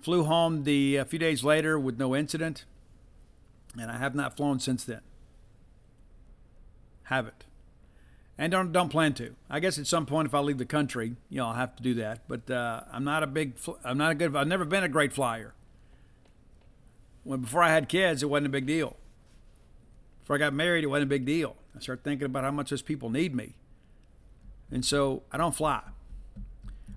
Flew 0.00 0.24
home 0.24 0.64
the 0.64 0.96
a 0.96 1.04
few 1.04 1.18
days 1.18 1.42
later 1.42 1.78
with 1.78 1.98
no 1.98 2.14
incident, 2.14 2.64
and 3.80 3.90
I 3.90 3.98
have 3.98 4.14
not 4.14 4.36
flown 4.36 4.60
since 4.60 4.84
then. 4.84 5.00
Haven't, 7.04 7.45
and 8.38 8.52
don't 8.52 8.72
don't 8.72 8.88
plan 8.88 9.14
to. 9.14 9.34
I 9.48 9.60
guess 9.60 9.78
at 9.78 9.86
some 9.86 10.06
point, 10.06 10.26
if 10.26 10.34
I 10.34 10.40
leave 10.40 10.58
the 10.58 10.66
country, 10.66 11.16
you 11.30 11.38
know, 11.38 11.46
I'll 11.46 11.54
have 11.54 11.76
to 11.76 11.82
do 11.82 11.94
that. 11.94 12.20
But 12.28 12.50
uh, 12.50 12.82
I'm 12.92 13.04
not 13.04 13.22
a 13.22 13.26
big, 13.26 13.54
I'm 13.84 13.98
not 13.98 14.12
a 14.12 14.14
good, 14.14 14.36
I've 14.36 14.46
never 14.46 14.64
been 14.64 14.84
a 14.84 14.88
great 14.88 15.12
flyer. 15.12 15.54
When 17.24 17.40
before 17.40 17.62
I 17.62 17.70
had 17.70 17.88
kids, 17.88 18.22
it 18.22 18.26
wasn't 18.26 18.46
a 18.46 18.50
big 18.50 18.66
deal. 18.66 18.96
Before 20.20 20.36
I 20.36 20.38
got 20.38 20.52
married, 20.52 20.84
it 20.84 20.88
wasn't 20.88 21.04
a 21.04 21.08
big 21.08 21.24
deal. 21.24 21.56
I 21.76 21.80
started 21.80 22.02
thinking 22.02 22.26
about 22.26 22.44
how 22.44 22.50
much 22.50 22.70
those 22.70 22.82
people 22.82 23.10
need 23.10 23.34
me. 23.34 23.54
And 24.70 24.84
so 24.84 25.22
I 25.30 25.36
don't 25.36 25.54
fly. 25.54 25.82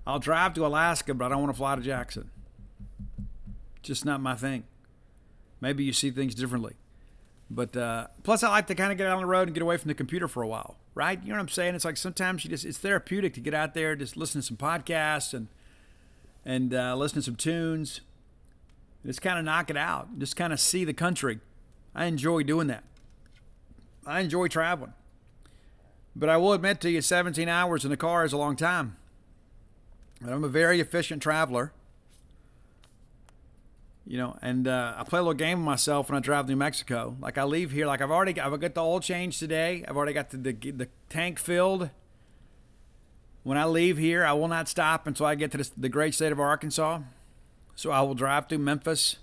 I'll 0.06 0.18
drive 0.18 0.54
to 0.54 0.66
Alaska, 0.66 1.14
but 1.14 1.26
I 1.26 1.28
don't 1.28 1.42
want 1.42 1.52
to 1.52 1.56
fly 1.56 1.76
to 1.76 1.82
Jackson. 1.82 2.30
Just 3.82 4.04
not 4.04 4.20
my 4.20 4.34
thing. 4.34 4.64
Maybe 5.60 5.84
you 5.84 5.92
see 5.92 6.10
things 6.10 6.34
differently. 6.34 6.74
But 7.50 7.76
uh, 7.76 8.08
plus, 8.22 8.42
I 8.42 8.48
like 8.48 8.66
to 8.68 8.74
kind 8.74 8.92
of 8.92 8.98
get 8.98 9.06
out 9.06 9.16
on 9.16 9.22
the 9.22 9.26
road 9.26 9.48
and 9.48 9.54
get 9.54 9.62
away 9.62 9.76
from 9.76 9.88
the 9.88 9.94
computer 9.94 10.28
for 10.28 10.42
a 10.42 10.48
while, 10.48 10.76
right? 10.94 11.20
You 11.22 11.28
know 11.30 11.36
what 11.36 11.42
I'm 11.42 11.48
saying? 11.48 11.74
It's 11.74 11.84
like 11.84 11.96
sometimes 11.96 12.44
you 12.44 12.50
just 12.50 12.64
it's 12.64 12.78
therapeutic 12.78 13.34
to 13.34 13.40
get 13.40 13.54
out 13.54 13.74
there, 13.74 13.96
just 13.96 14.16
listen 14.16 14.40
to 14.40 14.46
some 14.46 14.56
podcasts 14.56 15.34
and 15.34 15.48
and 16.44 16.74
uh, 16.74 16.96
listen 16.96 17.16
to 17.16 17.22
some 17.22 17.36
tunes. 17.36 18.00
Just 19.04 19.22
kind 19.22 19.38
of 19.38 19.44
knock 19.44 19.70
it 19.70 19.76
out. 19.76 20.18
Just 20.18 20.36
kind 20.36 20.52
of 20.52 20.60
see 20.60 20.84
the 20.84 20.92
country. 20.92 21.40
I 21.94 22.04
enjoy 22.04 22.42
doing 22.42 22.66
that. 22.66 22.84
I 24.06 24.20
enjoy 24.20 24.48
traveling. 24.48 24.92
But 26.14 26.28
I 26.28 26.36
will 26.36 26.52
admit 26.52 26.80
to 26.82 26.90
you, 26.90 27.00
17 27.00 27.48
hours 27.48 27.84
in 27.84 27.90
the 27.90 27.96
car 27.96 28.24
is 28.24 28.32
a 28.32 28.36
long 28.36 28.56
time. 28.56 28.96
But 30.20 30.32
I'm 30.32 30.44
a 30.44 30.48
very 30.48 30.80
efficient 30.80 31.22
traveler. 31.22 31.72
You 34.06 34.18
know, 34.18 34.36
and 34.42 34.66
uh, 34.66 34.94
I 34.96 35.04
play 35.04 35.18
a 35.18 35.22
little 35.22 35.34
game 35.34 35.58
with 35.58 35.66
myself 35.66 36.10
when 36.10 36.16
I 36.16 36.20
drive 36.20 36.46
to 36.46 36.50
New 36.50 36.56
Mexico. 36.56 37.16
Like 37.20 37.38
I 37.38 37.44
leave 37.44 37.70
here, 37.70 37.86
like 37.86 38.00
I've 38.00 38.10
already 38.10 38.32
got, 38.32 38.52
I've 38.52 38.58
got 38.58 38.74
the 38.74 38.82
oil 38.82 39.00
change 39.00 39.38
today. 39.38 39.84
I've 39.86 39.96
already 39.96 40.14
got 40.14 40.30
the, 40.30 40.38
the, 40.38 40.52
the 40.52 40.88
tank 41.08 41.38
filled. 41.38 41.90
When 43.42 43.56
I 43.56 43.66
leave 43.66 43.98
here, 43.98 44.24
I 44.24 44.32
will 44.32 44.48
not 44.48 44.68
stop 44.68 45.06
until 45.06 45.26
I 45.26 45.34
get 45.34 45.52
to 45.52 45.58
the, 45.58 45.70
the 45.76 45.88
great 45.88 46.14
state 46.14 46.32
of 46.32 46.40
Arkansas. 46.40 47.00
So 47.76 47.90
I 47.90 48.00
will 48.00 48.14
drive 48.14 48.48
through 48.48 48.58
Memphis 48.58 49.16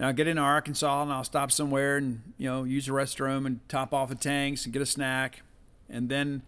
and 0.00 0.06
I'll 0.06 0.14
get 0.14 0.26
into 0.26 0.40
Arkansas 0.40 1.02
and 1.02 1.12
I'll 1.12 1.24
stop 1.24 1.52
somewhere 1.52 1.98
and 1.98 2.22
you 2.38 2.48
know 2.48 2.64
use 2.64 2.86
the 2.86 2.92
restroom 2.92 3.44
and 3.44 3.60
top 3.68 3.92
off 3.92 4.08
the 4.08 4.14
tanks 4.14 4.64
and 4.64 4.72
get 4.72 4.80
a 4.80 4.86
snack, 4.86 5.42
and 5.90 6.08
then 6.08 6.40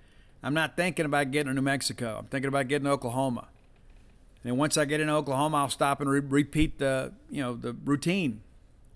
I'm 0.43 0.55
not 0.55 0.75
thinking 0.75 1.05
about 1.05 1.31
getting 1.33 1.49
to 1.49 1.55
New 1.55 1.61
Mexico. 1.61 2.17
I'm 2.21 2.27
thinking 2.29 2.49
about 2.49 2.69
getting 2.69 2.87
to 2.87 2.93
Oklahoma. 2.93 3.49
And 4.45 4.59
once 4.59 4.77
I 4.77 4.85
get 4.85 5.01
in 5.01 5.09
Oklahoma, 5.09 5.59
I'll 5.59 5.69
stop 5.69 6.01
and 6.01 6.11
re- 6.11 6.21
repeat 6.21 6.79
the 6.79 7.13
you 7.31 7.43
know 7.43 7.55
the 7.55 7.73
routine. 7.73 8.41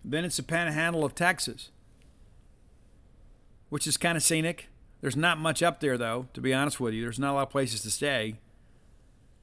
Then 0.05 0.25
it's 0.25 0.37
the 0.37 0.43
panhandle 0.43 1.05
of 1.05 1.15
Texas, 1.15 1.71
which 3.69 3.87
is 3.87 3.97
kind 3.97 4.17
of 4.17 4.23
scenic. 4.23 4.69
There's 5.01 5.17
not 5.17 5.39
much 5.39 5.63
up 5.63 5.81
there 5.81 5.99
though, 5.99 6.27
to 6.35 6.41
be 6.41 6.55
honest 6.55 6.81
with 6.81 6.95
you. 6.95 7.03
There's 7.03 7.19
not 7.19 7.33
a 7.33 7.35
lot 7.35 7.43
of 7.43 7.51
places 7.51 7.83
to 7.83 7.91
stay. 7.91 8.37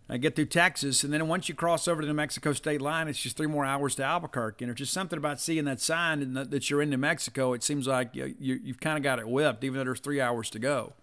I 0.09 0.17
get 0.17 0.35
through 0.35 0.47
Texas, 0.47 1.03
and 1.03 1.13
then 1.13 1.27
once 1.29 1.47
you 1.47 1.55
cross 1.55 1.87
over 1.87 2.01
to 2.01 2.07
the 2.07 2.13
Mexico 2.13 2.51
state 2.51 2.81
line, 2.81 3.07
it's 3.07 3.19
just 3.19 3.37
three 3.37 3.47
more 3.47 3.63
hours 3.63 3.95
to 3.95 4.03
Albuquerque. 4.03 4.65
And 4.65 4.69
there's 4.69 4.79
just 4.79 4.93
something 4.93 5.17
about 5.17 5.39
seeing 5.39 5.63
that 5.65 5.79
sign 5.79 6.33
that 6.33 6.69
you're 6.69 6.81
in 6.81 6.89
New 6.89 6.97
Mexico. 6.97 7.53
It 7.53 7.63
seems 7.63 7.87
like 7.87 8.09
you, 8.13 8.59
have 8.67 8.81
kind 8.81 8.97
of 8.97 9.03
got 9.03 9.19
it 9.19 9.27
whipped, 9.27 9.63
even 9.63 9.77
though 9.77 9.85
there's 9.85 10.01
three 10.01 10.19
hours 10.19 10.49
to 10.51 10.59
go. 10.59 10.93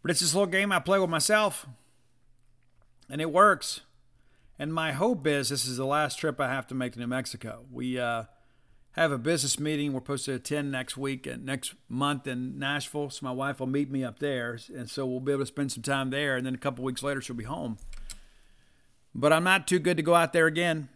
But 0.00 0.10
it's 0.10 0.20
this 0.20 0.34
little 0.34 0.46
game 0.46 0.72
I 0.72 0.78
play 0.78 0.98
with 0.98 1.10
myself, 1.10 1.66
and 3.10 3.20
it 3.20 3.30
works. 3.30 3.82
And 4.60 4.74
my 4.74 4.92
hope 4.92 5.26
is 5.26 5.48
this 5.48 5.64
is 5.64 5.78
the 5.78 5.86
last 5.86 6.18
trip 6.18 6.38
I 6.38 6.48
have 6.48 6.66
to 6.66 6.74
make 6.74 6.92
to 6.92 6.98
New 6.98 7.06
Mexico. 7.06 7.64
We 7.72 7.98
uh, 7.98 8.24
have 8.92 9.10
a 9.10 9.16
business 9.16 9.58
meeting 9.58 9.94
we're 9.94 10.00
supposed 10.00 10.26
to 10.26 10.34
attend 10.34 10.70
next 10.70 10.98
week 10.98 11.26
and 11.26 11.46
next 11.46 11.72
month 11.88 12.26
in 12.26 12.58
Nashville. 12.58 13.08
So 13.08 13.24
my 13.24 13.32
wife 13.32 13.58
will 13.58 13.68
meet 13.68 13.90
me 13.90 14.04
up 14.04 14.18
there, 14.18 14.58
and 14.76 14.90
so 14.90 15.06
we'll 15.06 15.20
be 15.20 15.32
able 15.32 15.44
to 15.44 15.46
spend 15.46 15.72
some 15.72 15.82
time 15.82 16.10
there. 16.10 16.36
And 16.36 16.44
then 16.44 16.54
a 16.54 16.58
couple 16.58 16.84
weeks 16.84 17.02
later, 17.02 17.22
she'll 17.22 17.36
be 17.36 17.44
home. 17.44 17.78
But 19.14 19.32
I'm 19.32 19.44
not 19.44 19.66
too 19.66 19.78
good 19.78 19.96
to 19.96 20.02
go 20.02 20.14
out 20.14 20.34
there 20.34 20.46
again. 20.46 20.90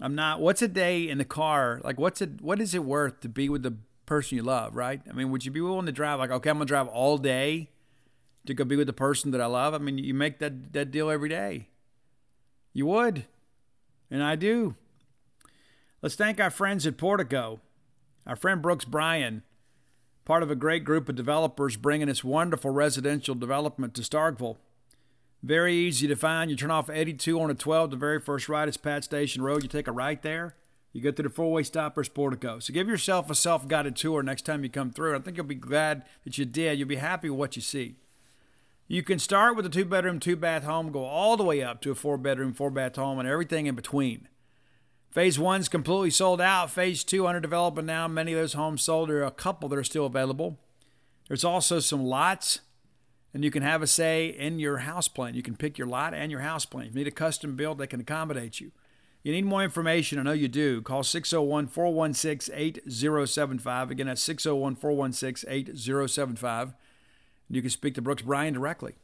I'm 0.00 0.14
not. 0.14 0.38
What's 0.38 0.62
a 0.62 0.68
day 0.68 1.08
in 1.08 1.18
the 1.18 1.24
car? 1.24 1.80
Like, 1.82 1.98
what's 1.98 2.22
it? 2.22 2.40
What 2.40 2.60
is 2.60 2.72
it 2.72 2.84
worth 2.84 3.18
to 3.22 3.28
be 3.28 3.48
with 3.48 3.64
the 3.64 3.78
person 4.06 4.36
you 4.36 4.44
love? 4.44 4.76
Right? 4.76 5.00
I 5.10 5.12
mean, 5.12 5.32
would 5.32 5.44
you 5.44 5.50
be 5.50 5.60
willing 5.60 5.86
to 5.86 5.92
drive? 5.92 6.20
Like, 6.20 6.30
okay, 6.30 6.50
I'm 6.50 6.58
gonna 6.58 6.66
drive 6.66 6.86
all 6.86 7.18
day 7.18 7.70
to 8.46 8.54
go 8.54 8.62
be 8.62 8.76
with 8.76 8.86
the 8.86 8.92
person 8.92 9.32
that 9.32 9.40
I 9.40 9.46
love. 9.46 9.74
I 9.74 9.78
mean, 9.78 9.98
you 9.98 10.14
make 10.14 10.38
that 10.38 10.72
that 10.72 10.92
deal 10.92 11.10
every 11.10 11.28
day. 11.28 11.66
You 12.72 12.86
would, 12.86 13.26
and 14.10 14.22
I 14.22 14.36
do. 14.36 14.76
Let's 16.00 16.14
thank 16.14 16.40
our 16.40 16.50
friends 16.50 16.86
at 16.86 16.96
Portico. 16.96 17.60
Our 18.26 18.36
friend 18.36 18.62
Brooks 18.62 18.84
Bryan, 18.84 19.42
part 20.24 20.42
of 20.42 20.50
a 20.50 20.54
great 20.54 20.84
group 20.84 21.08
of 21.08 21.16
developers 21.16 21.76
bringing 21.76 22.06
this 22.06 22.22
wonderful 22.22 22.70
residential 22.70 23.34
development 23.34 23.94
to 23.94 24.02
Starkville. 24.02 24.58
Very 25.42 25.74
easy 25.74 26.06
to 26.06 26.14
find. 26.14 26.48
You 26.48 26.56
turn 26.56 26.70
off 26.70 26.88
82 26.88 27.40
on 27.40 27.48
the 27.48 27.54
12, 27.54 27.90
the 27.90 27.96
very 27.96 28.20
first 28.20 28.48
right 28.48 28.68
is 28.68 28.76
Pat 28.76 29.02
Station 29.02 29.42
Road. 29.42 29.64
You 29.64 29.68
take 29.68 29.88
a 29.88 29.92
right 29.92 30.22
there. 30.22 30.54
You 30.92 31.00
go 31.00 31.10
to 31.10 31.22
the 31.22 31.30
four-way 31.30 31.64
stoppers 31.64 32.08
Portico. 32.08 32.60
So 32.60 32.72
give 32.72 32.86
yourself 32.88 33.28
a 33.28 33.34
self-guided 33.34 33.96
tour 33.96 34.22
next 34.22 34.42
time 34.42 34.62
you 34.62 34.70
come 34.70 34.92
through. 34.92 35.16
I 35.16 35.18
think 35.18 35.36
you'll 35.36 35.46
be 35.46 35.54
glad 35.56 36.04
that 36.24 36.38
you 36.38 36.44
did. 36.44 36.78
You'll 36.78 36.86
be 36.86 36.96
happy 36.96 37.28
with 37.28 37.38
what 37.38 37.56
you 37.56 37.62
see. 37.62 37.96
You 38.92 39.02
can 39.02 39.18
start 39.18 39.56
with 39.56 39.64
a 39.64 39.70
two-bedroom, 39.70 40.20
two-bath 40.20 40.64
home, 40.64 40.92
go 40.92 41.06
all 41.06 41.38
the 41.38 41.44
way 41.44 41.62
up 41.62 41.80
to 41.80 41.90
a 41.90 41.94
four-bedroom, 41.94 42.52
four-bath 42.52 42.96
home, 42.96 43.18
and 43.18 43.26
everything 43.26 43.64
in 43.64 43.74
between. 43.74 44.28
Phase 45.10 45.38
one's 45.38 45.70
completely 45.70 46.10
sold 46.10 46.42
out. 46.42 46.70
Phase 46.70 47.02
two 47.02 47.26
under 47.26 47.40
development 47.40 47.86
now. 47.86 48.06
Many 48.06 48.34
of 48.34 48.38
those 48.38 48.52
homes 48.52 48.82
sold. 48.82 49.08
There 49.08 49.20
are 49.20 49.24
a 49.24 49.30
couple 49.30 49.70
that 49.70 49.78
are 49.78 49.82
still 49.82 50.04
available. 50.04 50.58
There's 51.26 51.42
also 51.42 51.80
some 51.80 52.04
lots 52.04 52.60
and 53.32 53.42
you 53.42 53.50
can 53.50 53.62
have 53.62 53.80
a 53.80 53.86
say 53.86 54.26
in 54.26 54.58
your 54.58 54.78
house 54.78 55.08
plan. 55.08 55.34
You 55.34 55.42
can 55.42 55.56
pick 55.56 55.78
your 55.78 55.88
lot 55.88 56.12
and 56.12 56.30
your 56.30 56.40
house 56.40 56.66
plan. 56.66 56.88
If 56.88 56.92
you 56.92 56.98
need 56.98 57.08
a 57.08 57.12
custom 57.12 57.56
build, 57.56 57.78
they 57.78 57.86
can 57.86 58.00
accommodate 58.00 58.60
you. 58.60 58.72
You 59.22 59.32
need 59.32 59.46
more 59.46 59.64
information? 59.64 60.18
I 60.18 60.22
know 60.22 60.32
you 60.32 60.48
do. 60.48 60.82
Call 60.82 61.02
601 61.02 61.68
416 61.68 62.54
8075. 62.54 63.90
Again, 63.90 64.08
that's 64.08 64.20
601 64.20 64.76
416 64.76 65.50
8075. 65.50 66.74
You 67.52 67.60
can 67.60 67.70
speak 67.70 67.94
to 67.96 68.02
Brooks 68.02 68.22
Bryan 68.22 68.54
directly. 68.54 68.94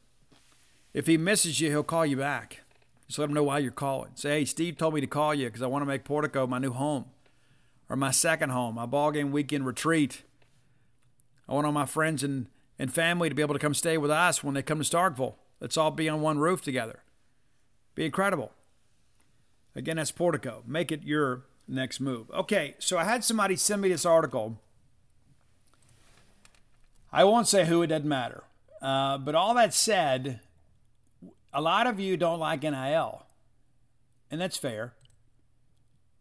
If 0.94 1.06
he 1.06 1.18
misses 1.18 1.60
you, 1.60 1.68
he'll 1.68 1.82
call 1.82 2.06
you 2.06 2.16
back. 2.16 2.62
Just 3.06 3.18
let 3.18 3.28
him 3.28 3.34
know 3.34 3.42
why 3.42 3.58
you're 3.58 3.70
calling. 3.70 4.12
Say, 4.14 4.30
hey, 4.30 4.44
Steve 4.46 4.78
told 4.78 4.94
me 4.94 5.02
to 5.02 5.06
call 5.06 5.34
you 5.34 5.46
because 5.46 5.60
I 5.60 5.66
want 5.66 5.82
to 5.82 5.86
make 5.86 6.02
Portico 6.02 6.46
my 6.46 6.58
new 6.58 6.72
home 6.72 7.04
or 7.90 7.96
my 7.96 8.10
second 8.10 8.50
home, 8.50 8.76
my 8.76 8.86
ball 8.86 9.10
game 9.10 9.32
weekend 9.32 9.66
retreat. 9.66 10.22
I 11.46 11.52
want 11.52 11.66
all 11.66 11.72
my 11.72 11.84
friends 11.84 12.24
and, 12.24 12.46
and 12.78 12.90
family 12.90 13.28
to 13.28 13.34
be 13.34 13.42
able 13.42 13.54
to 13.54 13.60
come 13.60 13.74
stay 13.74 13.98
with 13.98 14.10
us 14.10 14.42
when 14.42 14.54
they 14.54 14.62
come 14.62 14.82
to 14.82 14.84
Starkville. 14.84 15.34
Let's 15.60 15.76
all 15.76 15.90
be 15.90 16.08
on 16.08 16.22
one 16.22 16.38
roof 16.38 16.62
together. 16.62 17.02
Be 17.94 18.06
incredible. 18.06 18.52
Again, 19.76 19.96
that's 19.96 20.10
Portico. 20.10 20.62
Make 20.66 20.90
it 20.90 21.02
your 21.02 21.44
next 21.66 22.00
move. 22.00 22.30
Okay, 22.30 22.76
so 22.78 22.96
I 22.96 23.04
had 23.04 23.24
somebody 23.24 23.56
send 23.56 23.82
me 23.82 23.90
this 23.90 24.06
article. 24.06 24.58
I 27.12 27.24
won't 27.24 27.48
say 27.48 27.64
who, 27.64 27.82
it 27.82 27.88
doesn't 27.88 28.08
matter. 28.08 28.44
Uh, 28.80 29.18
but 29.18 29.34
all 29.34 29.54
that 29.54 29.74
said, 29.74 30.40
a 31.52 31.60
lot 31.60 31.86
of 31.86 31.98
you 31.98 32.16
don't 32.16 32.38
like 32.38 32.62
NIL, 32.62 33.26
and 34.30 34.40
that's 34.40 34.56
fair. 34.56 34.92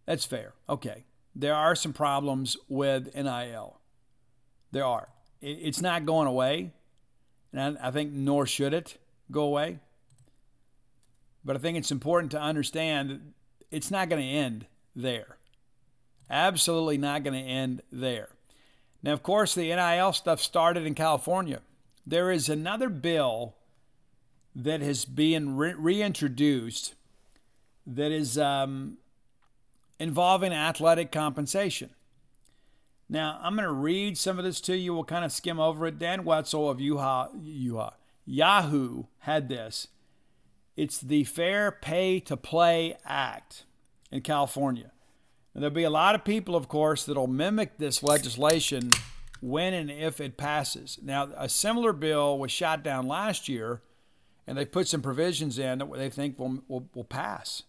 That's 0.05 0.25
fair. 0.25 0.53
Okay. 0.69 1.03
There 1.35 1.53
are 1.53 1.75
some 1.75 1.93
problems 1.93 2.57
with 2.67 3.13
NIL. 3.13 3.79
There 4.71 4.85
are. 4.85 5.09
It's 5.39 5.81
not 5.81 6.05
going 6.05 6.27
away, 6.27 6.71
and 7.53 7.77
I 7.77 7.91
think 7.91 8.11
nor 8.11 8.47
should 8.47 8.73
it 8.73 8.97
go 9.29 9.43
away. 9.43 9.79
But 11.45 11.55
I 11.55 11.59
think 11.59 11.77
it's 11.77 11.91
important 11.91 12.31
to 12.31 12.41
understand 12.41 13.33
it's 13.69 13.91
not 13.91 14.09
going 14.09 14.21
to 14.21 14.27
end 14.27 14.65
there. 14.95 15.37
Absolutely 16.29 16.97
not 16.97 17.23
going 17.23 17.33
to 17.33 17.49
end 17.49 17.83
there. 17.91 18.29
Now, 19.03 19.13
of 19.13 19.23
course, 19.23 19.53
the 19.53 19.73
NIL 19.73 20.13
stuff 20.13 20.41
started 20.41 20.85
in 20.85 20.95
California. 20.95 21.61
There 22.05 22.31
is 22.31 22.49
another 22.49 22.89
bill 22.89 23.55
that 24.55 24.81
has 24.81 25.05
been 25.05 25.55
re- 25.55 25.73
reintroduced 25.73 26.95
that 27.85 28.11
is 28.11 28.37
um, 28.37 28.97
involving 29.99 30.51
athletic 30.51 31.11
compensation. 31.11 31.91
Now, 33.09 33.39
I'm 33.41 33.55
going 33.55 33.67
to 33.67 33.71
read 33.71 34.17
some 34.17 34.37
of 34.37 34.45
this 34.45 34.59
to 34.61 34.75
you. 34.75 34.93
We'll 34.93 35.05
kind 35.05 35.23
of 35.23 35.31
skim 35.31 35.59
over 35.59 35.87
it. 35.87 35.99
Dan 35.99 36.25
Wetzel 36.25 36.69
of 36.69 36.79
Yuha, 36.79 37.93
Yahoo 38.25 39.03
had 39.19 39.47
this. 39.47 39.87
It's 40.75 40.99
the 40.99 41.23
Fair 41.23 41.71
Pay 41.71 42.19
to 42.21 42.35
Play 42.35 42.97
Act 43.05 43.63
in 44.11 44.21
California. 44.21 44.91
And 45.57 45.63
there'll 45.63 45.73
be 45.73 45.85
a 45.85 45.89
lot 45.89 46.13
of 46.13 46.23
people, 46.23 46.55
of 46.55 46.67
course, 46.67 47.03
that'll 47.03 47.25
mimic 47.25 47.79
this 47.79 48.03
legislation 48.03 48.91
when 49.41 49.73
and 49.73 49.89
if 49.89 50.21
it 50.21 50.37
passes. 50.37 50.99
Now, 51.01 51.31
a 51.35 51.49
similar 51.49 51.93
bill 51.93 52.37
was 52.37 52.51
shot 52.51 52.83
down 52.83 53.07
last 53.07 53.49
year 53.49 53.81
and 54.45 54.55
they 54.55 54.65
put 54.65 54.87
some 54.87 55.01
provisions 55.01 55.57
in 55.57 55.79
that 55.79 55.91
they 55.93 56.11
think 56.11 56.37
will, 56.37 56.59
will, 56.67 56.87
will 56.93 57.03
pass. 57.03 57.63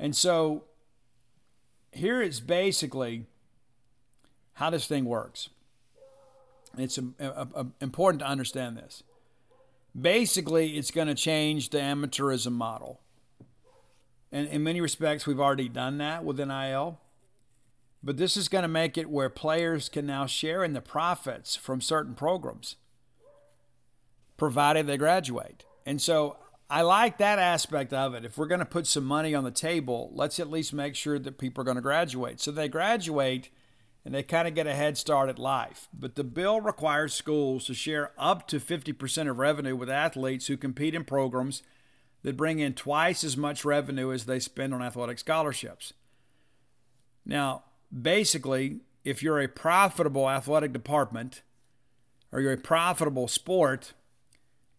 And 0.00 0.16
so 0.16 0.64
here 1.92 2.20
is 2.20 2.40
basically 2.40 3.26
how 4.54 4.70
this 4.70 4.88
thing 4.88 5.04
works. 5.04 5.50
It's 6.76 6.98
a, 6.98 7.04
a, 7.20 7.46
a, 7.54 7.66
important 7.82 8.18
to 8.18 8.26
understand 8.26 8.76
this. 8.76 9.04
Basically, 9.96 10.76
it's 10.76 10.90
going 10.90 11.06
to 11.06 11.14
change 11.14 11.70
the 11.70 11.78
amateurism 11.78 12.50
model. 12.50 13.00
And 14.34 14.48
in 14.48 14.64
many 14.64 14.80
respects, 14.80 15.28
we've 15.28 15.38
already 15.38 15.68
done 15.68 15.98
that 15.98 16.24
with 16.24 16.40
NIL. 16.40 16.98
But 18.02 18.16
this 18.16 18.36
is 18.36 18.48
going 18.48 18.62
to 18.62 18.68
make 18.68 18.98
it 18.98 19.08
where 19.08 19.30
players 19.30 19.88
can 19.88 20.06
now 20.06 20.26
share 20.26 20.64
in 20.64 20.72
the 20.72 20.80
profits 20.80 21.54
from 21.54 21.80
certain 21.80 22.14
programs 22.14 22.74
provided 24.36 24.88
they 24.88 24.96
graduate. 24.96 25.64
And 25.86 26.02
so 26.02 26.36
I 26.68 26.82
like 26.82 27.18
that 27.18 27.38
aspect 27.38 27.92
of 27.92 28.12
it. 28.14 28.24
If 28.24 28.36
we're 28.36 28.48
going 28.48 28.58
to 28.58 28.64
put 28.64 28.88
some 28.88 29.04
money 29.04 29.36
on 29.36 29.44
the 29.44 29.52
table, 29.52 30.10
let's 30.12 30.40
at 30.40 30.50
least 30.50 30.72
make 30.72 30.96
sure 30.96 31.20
that 31.20 31.38
people 31.38 31.62
are 31.62 31.64
going 31.64 31.76
to 31.76 31.80
graduate. 31.80 32.40
So 32.40 32.50
they 32.50 32.66
graduate 32.66 33.50
and 34.04 34.12
they 34.12 34.24
kind 34.24 34.48
of 34.48 34.56
get 34.56 34.66
a 34.66 34.74
head 34.74 34.98
start 34.98 35.28
at 35.28 35.38
life. 35.38 35.86
But 35.94 36.16
the 36.16 36.24
bill 36.24 36.60
requires 36.60 37.14
schools 37.14 37.66
to 37.66 37.74
share 37.74 38.10
up 38.18 38.48
to 38.48 38.58
50% 38.58 39.30
of 39.30 39.38
revenue 39.38 39.76
with 39.76 39.88
athletes 39.88 40.48
who 40.48 40.56
compete 40.56 40.96
in 40.96 41.04
programs 41.04 41.62
that 42.24 42.36
bring 42.36 42.58
in 42.58 42.72
twice 42.72 43.22
as 43.22 43.36
much 43.36 43.64
revenue 43.64 44.10
as 44.10 44.24
they 44.24 44.40
spend 44.40 44.74
on 44.74 44.82
athletic 44.82 45.18
scholarships. 45.18 45.92
Now, 47.24 47.62
basically, 47.92 48.80
if 49.04 49.22
you're 49.22 49.40
a 49.40 49.48
profitable 49.48 50.28
athletic 50.28 50.72
department 50.72 51.42
or 52.32 52.40
you're 52.40 52.54
a 52.54 52.58
profitable 52.58 53.28
sport, 53.28 53.92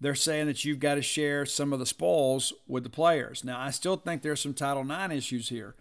they're 0.01 0.15
saying 0.15 0.47
that 0.47 0.65
you've 0.65 0.79
got 0.79 0.95
to 0.95 1.01
share 1.03 1.45
some 1.45 1.71
of 1.71 1.79
the 1.79 1.85
spoils 1.85 2.51
with 2.67 2.83
the 2.83 2.89
players. 2.89 3.43
Now, 3.43 3.59
I 3.59 3.69
still 3.69 3.95
think 3.95 4.21
there's 4.23 4.41
some 4.41 4.55
Title 4.55 4.83
IX 4.83 5.13
issues 5.13 5.49
here. 5.49 5.75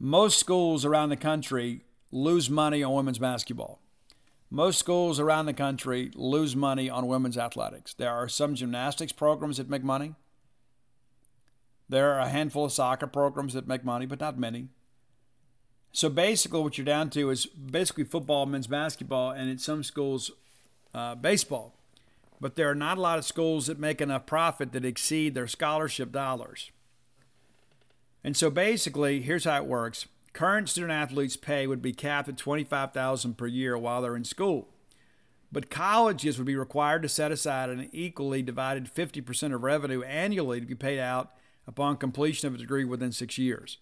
Most 0.00 0.40
schools 0.40 0.84
around 0.84 1.10
the 1.10 1.16
country 1.16 1.82
lose 2.10 2.50
money 2.50 2.82
on 2.82 2.94
women's 2.94 3.18
basketball. 3.18 3.78
Most 4.50 4.78
schools 4.78 5.20
around 5.20 5.46
the 5.46 5.54
country 5.54 6.10
lose 6.14 6.56
money 6.56 6.90
on 6.90 7.06
women's 7.06 7.38
athletics. 7.38 7.94
There 7.94 8.10
are 8.10 8.28
some 8.28 8.54
gymnastics 8.54 9.12
programs 9.12 9.58
that 9.58 9.70
make 9.70 9.84
money. 9.84 10.14
There 11.92 12.12
are 12.14 12.20
a 12.20 12.28
handful 12.28 12.64
of 12.64 12.72
soccer 12.72 13.06
programs 13.06 13.54
that 13.54 13.68
make 13.68 13.84
money, 13.84 14.06
but 14.06 14.20
not 14.20 14.38
many. 14.38 14.68
So 15.92 16.08
basically, 16.08 16.60
what 16.60 16.78
you're 16.78 16.84
down 16.84 17.10
to 17.10 17.30
is 17.30 17.46
basically 17.46 18.04
football, 18.04 18.46
men's 18.46 18.66
basketball, 18.66 19.30
and 19.30 19.50
in 19.50 19.58
some 19.58 19.82
schools, 19.84 20.30
uh, 20.94 21.14
baseball 21.14 21.74
but 22.42 22.56
there 22.56 22.68
are 22.68 22.74
not 22.74 22.98
a 22.98 23.00
lot 23.00 23.20
of 23.20 23.24
schools 23.24 23.68
that 23.68 23.78
make 23.78 24.00
enough 24.00 24.26
profit 24.26 24.72
that 24.72 24.84
exceed 24.84 25.32
their 25.32 25.46
scholarship 25.46 26.10
dollars. 26.10 26.72
And 28.24 28.36
so 28.36 28.50
basically, 28.50 29.22
here's 29.22 29.44
how 29.44 29.58
it 29.58 29.66
works. 29.66 30.06
Current 30.32 30.68
student 30.68 30.92
athletes' 30.92 31.36
pay 31.36 31.68
would 31.68 31.80
be 31.80 31.92
capped 31.92 32.28
at 32.28 32.36
$25,000 32.36 33.36
per 33.36 33.46
year 33.46 33.78
while 33.78 34.02
they're 34.02 34.16
in 34.16 34.24
school. 34.24 34.66
But 35.52 35.70
colleges 35.70 36.36
would 36.36 36.48
be 36.48 36.56
required 36.56 37.02
to 37.02 37.08
set 37.08 37.30
aside 37.30 37.70
an 37.70 37.88
equally 37.92 38.42
divided 38.42 38.92
50% 38.92 39.54
of 39.54 39.62
revenue 39.62 40.02
annually 40.02 40.58
to 40.58 40.66
be 40.66 40.74
paid 40.74 40.98
out 40.98 41.30
upon 41.66 41.96
completion 41.96 42.48
of 42.48 42.54
a 42.54 42.58
degree 42.58 42.84
within 42.84 43.12
six 43.12 43.38
years. 43.38 43.78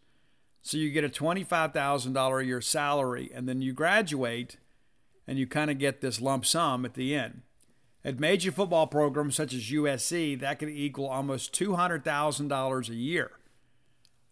So 0.63 0.77
you 0.77 0.91
get 0.91 1.05
a 1.05 1.09
$25,000 1.09 2.41
a 2.41 2.45
year 2.45 2.61
salary, 2.61 3.31
and 3.35 3.49
then 3.49 3.63
you 3.63 3.73
graduate 3.73 4.57
and 5.27 5.39
you 5.39 5.47
kind 5.47 5.71
of 5.71 5.79
get 5.79 6.01
this 6.01 6.21
lump 6.21 6.45
sum 6.45 6.85
at 6.85 6.95
the 6.95 7.15
end. 7.15 7.43
At 8.05 8.19
major 8.19 8.51
football 8.51 8.87
programs 8.87 9.37
such 9.37 9.55
as 9.55 9.71
USC, 9.71 10.39
that 10.41 10.59
could 10.59 10.71
equal 10.71 11.07
almost 11.07 11.55
$200,000 11.55 12.89
a 12.89 12.95
year 12.95 13.31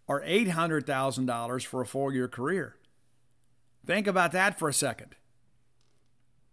or 0.07 0.23
$800,000 0.23 1.67
for 1.67 1.81
a 1.83 1.87
four 1.87 2.13
year 2.13 2.29
career. 2.29 2.77
Think 3.87 4.07
about 4.07 4.33
that 4.33 4.59
for 4.59 4.69
a 4.69 4.75
second. 4.75 5.15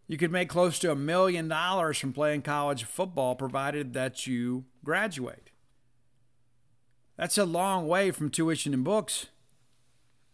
You 0.08 0.18
could 0.18 0.32
make 0.32 0.50
close 0.50 0.78
to 0.80 0.92
a 0.92 0.96
million 0.96 1.48
dollars 1.48 1.98
from 1.98 2.14
playing 2.14 2.44
college 2.44 2.84
football 2.84 3.36
provided 3.36 3.94
that 3.94 4.28
you 4.28 4.66
graduate. 4.84 5.45
That's 7.18 7.38
a 7.38 7.46
long 7.46 7.88
way 7.88 8.12
from 8.12 8.30
tuition 8.30 8.74
and 8.74 8.84
books. 8.84 9.28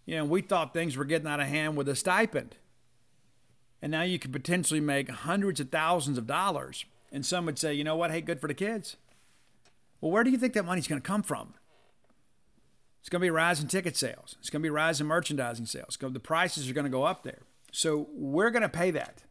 You 0.05 0.17
know, 0.17 0.25
we 0.25 0.41
thought 0.41 0.73
things 0.73 0.97
were 0.97 1.05
getting 1.05 1.27
out 1.27 1.39
of 1.39 1.47
hand 1.47 1.77
with 1.77 1.87
a 1.87 1.95
stipend 1.95 2.55
and 3.81 3.91
now 3.91 4.03
you 4.03 4.19
could 4.19 4.31
potentially 4.31 4.79
make 4.79 5.09
hundreds 5.09 5.59
of 5.59 5.69
thousands 5.69 6.17
of 6.17 6.27
dollars. 6.27 6.85
And 7.11 7.25
some 7.25 7.45
would 7.45 7.57
say, 7.57 7.73
you 7.73 7.83
know 7.83 7.95
what? 7.95 8.11
Hey, 8.11 8.21
good 8.21 8.39
for 8.39 8.47
the 8.47 8.53
kids. 8.53 8.95
Well, 9.99 10.11
where 10.11 10.23
do 10.23 10.29
you 10.29 10.37
think 10.37 10.53
that 10.53 10.65
money's 10.65 10.87
going 10.87 11.01
to 11.01 11.07
come 11.07 11.23
from? 11.23 11.55
It's 12.99 13.09
going 13.09 13.21
to 13.21 13.31
be 13.31 13.61
in 13.61 13.67
ticket 13.67 13.97
sales. 13.97 14.35
It's 14.39 14.51
going 14.51 14.61
to 14.61 14.71
be 14.71 14.99
in 14.99 15.07
merchandising 15.07 15.65
sales. 15.65 15.97
The 15.99 16.19
prices 16.19 16.69
are 16.69 16.73
going 16.73 16.85
to 16.85 16.91
go 16.91 17.03
up 17.03 17.23
there. 17.23 17.39
So 17.71 18.07
we're 18.13 18.51
going 18.51 18.61
to 18.61 18.69
pay 18.69 18.91
that. 18.91 19.23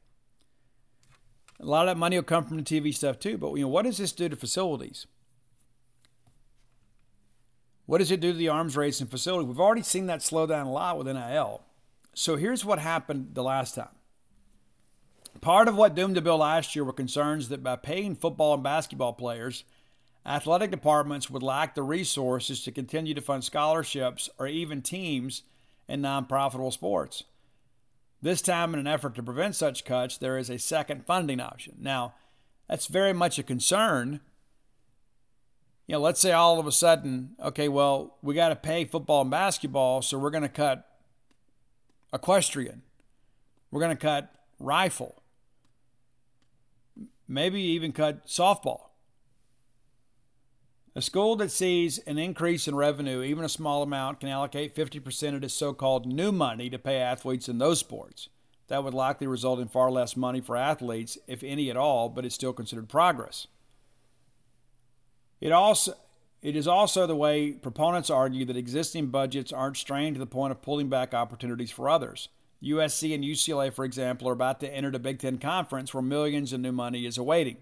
A 1.60 1.66
lot 1.66 1.82
of 1.82 1.94
that 1.94 1.98
money 1.98 2.16
will 2.16 2.24
come 2.24 2.44
from 2.44 2.56
the 2.56 2.62
TV 2.62 2.92
stuff 2.92 3.18
too. 3.20 3.38
But 3.38 3.54
you 3.54 3.62
know, 3.62 3.68
what 3.68 3.84
does 3.84 3.98
this 3.98 4.12
do 4.12 4.28
to 4.28 4.36
facilities? 4.36 5.06
What 7.90 7.98
does 7.98 8.12
it 8.12 8.20
do 8.20 8.30
to 8.30 8.38
the 8.38 8.48
arms 8.48 8.76
race 8.76 9.00
and 9.00 9.10
facility? 9.10 9.46
We've 9.46 9.58
already 9.58 9.82
seen 9.82 10.06
that 10.06 10.22
slow 10.22 10.46
down 10.46 10.68
a 10.68 10.70
lot 10.70 10.96
with 10.96 11.08
NIL. 11.08 11.60
So 12.14 12.36
here's 12.36 12.64
what 12.64 12.78
happened 12.78 13.30
the 13.32 13.42
last 13.42 13.74
time. 13.74 13.88
Part 15.40 15.66
of 15.66 15.74
what 15.74 15.96
doomed 15.96 16.14
the 16.14 16.20
bill 16.20 16.38
last 16.38 16.76
year 16.76 16.84
were 16.84 16.92
concerns 16.92 17.48
that 17.48 17.64
by 17.64 17.74
paying 17.74 18.14
football 18.14 18.54
and 18.54 18.62
basketball 18.62 19.14
players, 19.14 19.64
athletic 20.24 20.70
departments 20.70 21.30
would 21.30 21.42
lack 21.42 21.74
the 21.74 21.82
resources 21.82 22.62
to 22.62 22.70
continue 22.70 23.12
to 23.12 23.20
fund 23.20 23.42
scholarships 23.42 24.30
or 24.38 24.46
even 24.46 24.82
teams 24.82 25.42
in 25.88 26.00
non 26.00 26.26
profitable 26.26 26.70
sports. 26.70 27.24
This 28.22 28.40
time, 28.40 28.72
in 28.72 28.78
an 28.78 28.86
effort 28.86 29.16
to 29.16 29.22
prevent 29.24 29.56
such 29.56 29.84
cuts, 29.84 30.16
there 30.16 30.38
is 30.38 30.48
a 30.48 30.60
second 30.60 31.06
funding 31.06 31.40
option. 31.40 31.74
Now, 31.80 32.14
that's 32.68 32.86
very 32.86 33.12
much 33.12 33.36
a 33.40 33.42
concern. 33.42 34.20
You 35.90 35.96
know, 35.96 36.02
let's 36.02 36.20
say 36.20 36.30
all 36.30 36.60
of 36.60 36.68
a 36.68 36.72
sudden, 36.72 37.30
okay, 37.42 37.68
well, 37.68 38.16
we 38.22 38.32
got 38.32 38.50
to 38.50 38.54
pay 38.54 38.84
football 38.84 39.22
and 39.22 39.30
basketball, 39.32 40.02
so 40.02 40.16
we're 40.16 40.30
going 40.30 40.44
to 40.44 40.48
cut 40.48 40.88
equestrian. 42.14 42.82
We're 43.72 43.80
going 43.80 43.96
to 43.96 44.00
cut 44.00 44.32
rifle. 44.60 45.20
Maybe 47.26 47.60
even 47.60 47.90
cut 47.90 48.24
softball. 48.28 48.90
A 50.94 51.02
school 51.02 51.34
that 51.34 51.50
sees 51.50 51.98
an 51.98 52.18
increase 52.18 52.68
in 52.68 52.76
revenue, 52.76 53.24
even 53.24 53.42
a 53.42 53.48
small 53.48 53.82
amount, 53.82 54.20
can 54.20 54.28
allocate 54.28 54.76
50% 54.76 55.34
of 55.34 55.42
its 55.42 55.54
so 55.54 55.72
called 55.72 56.06
new 56.06 56.30
money 56.30 56.70
to 56.70 56.78
pay 56.78 56.98
athletes 56.98 57.48
in 57.48 57.58
those 57.58 57.80
sports. 57.80 58.28
That 58.68 58.84
would 58.84 58.94
likely 58.94 59.26
result 59.26 59.58
in 59.58 59.66
far 59.66 59.90
less 59.90 60.16
money 60.16 60.40
for 60.40 60.56
athletes, 60.56 61.18
if 61.26 61.42
any 61.42 61.68
at 61.68 61.76
all, 61.76 62.08
but 62.08 62.24
it's 62.24 62.36
still 62.36 62.52
considered 62.52 62.88
progress. 62.88 63.48
It 65.40 65.52
also 65.52 65.94
it 66.42 66.56
is 66.56 66.66
also 66.66 67.06
the 67.06 67.16
way 67.16 67.52
proponents 67.52 68.08
argue 68.08 68.46
that 68.46 68.56
existing 68.56 69.08
budgets 69.08 69.52
aren't 69.52 69.76
strained 69.76 70.16
to 70.16 70.20
the 70.20 70.26
point 70.26 70.52
of 70.52 70.62
pulling 70.62 70.88
back 70.88 71.12
opportunities 71.12 71.70
for 71.70 71.88
others. 71.88 72.28
USC 72.62 73.14
and 73.14 73.24
UCLA, 73.24 73.72
for 73.72 73.84
example, 73.84 74.28
are 74.28 74.32
about 74.32 74.60
to 74.60 74.72
enter 74.72 74.90
the 74.90 74.98
Big 74.98 75.18
Ten 75.18 75.38
Conference 75.38 75.92
where 75.92 76.02
millions 76.02 76.52
in 76.52 76.62
new 76.62 76.72
money 76.72 77.06
is 77.06 77.18
awaiting. 77.18 77.58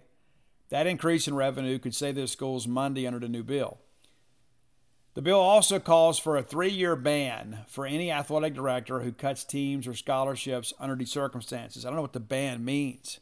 That 0.70 0.86
increase 0.86 1.26
in 1.26 1.34
revenue 1.34 1.78
could 1.78 1.94
save 1.94 2.14
those 2.14 2.32
schools 2.32 2.66
money 2.66 3.06
under 3.06 3.18
the 3.18 3.28
new 3.28 3.42
bill. 3.42 3.78
The 5.14 5.22
bill 5.22 5.40
also 5.40 5.80
calls 5.80 6.18
for 6.18 6.36
a 6.36 6.42
three 6.42 6.70
year 6.70 6.94
ban 6.94 7.64
for 7.66 7.86
any 7.86 8.12
athletic 8.12 8.54
director 8.54 9.00
who 9.00 9.10
cuts 9.10 9.42
teams 9.42 9.88
or 9.88 9.94
scholarships 9.94 10.72
under 10.78 10.94
these 10.94 11.10
circumstances. 11.10 11.84
I 11.84 11.88
don't 11.88 11.96
know 11.96 12.02
what 12.02 12.12
the 12.12 12.20
ban 12.20 12.64
means. 12.64 13.18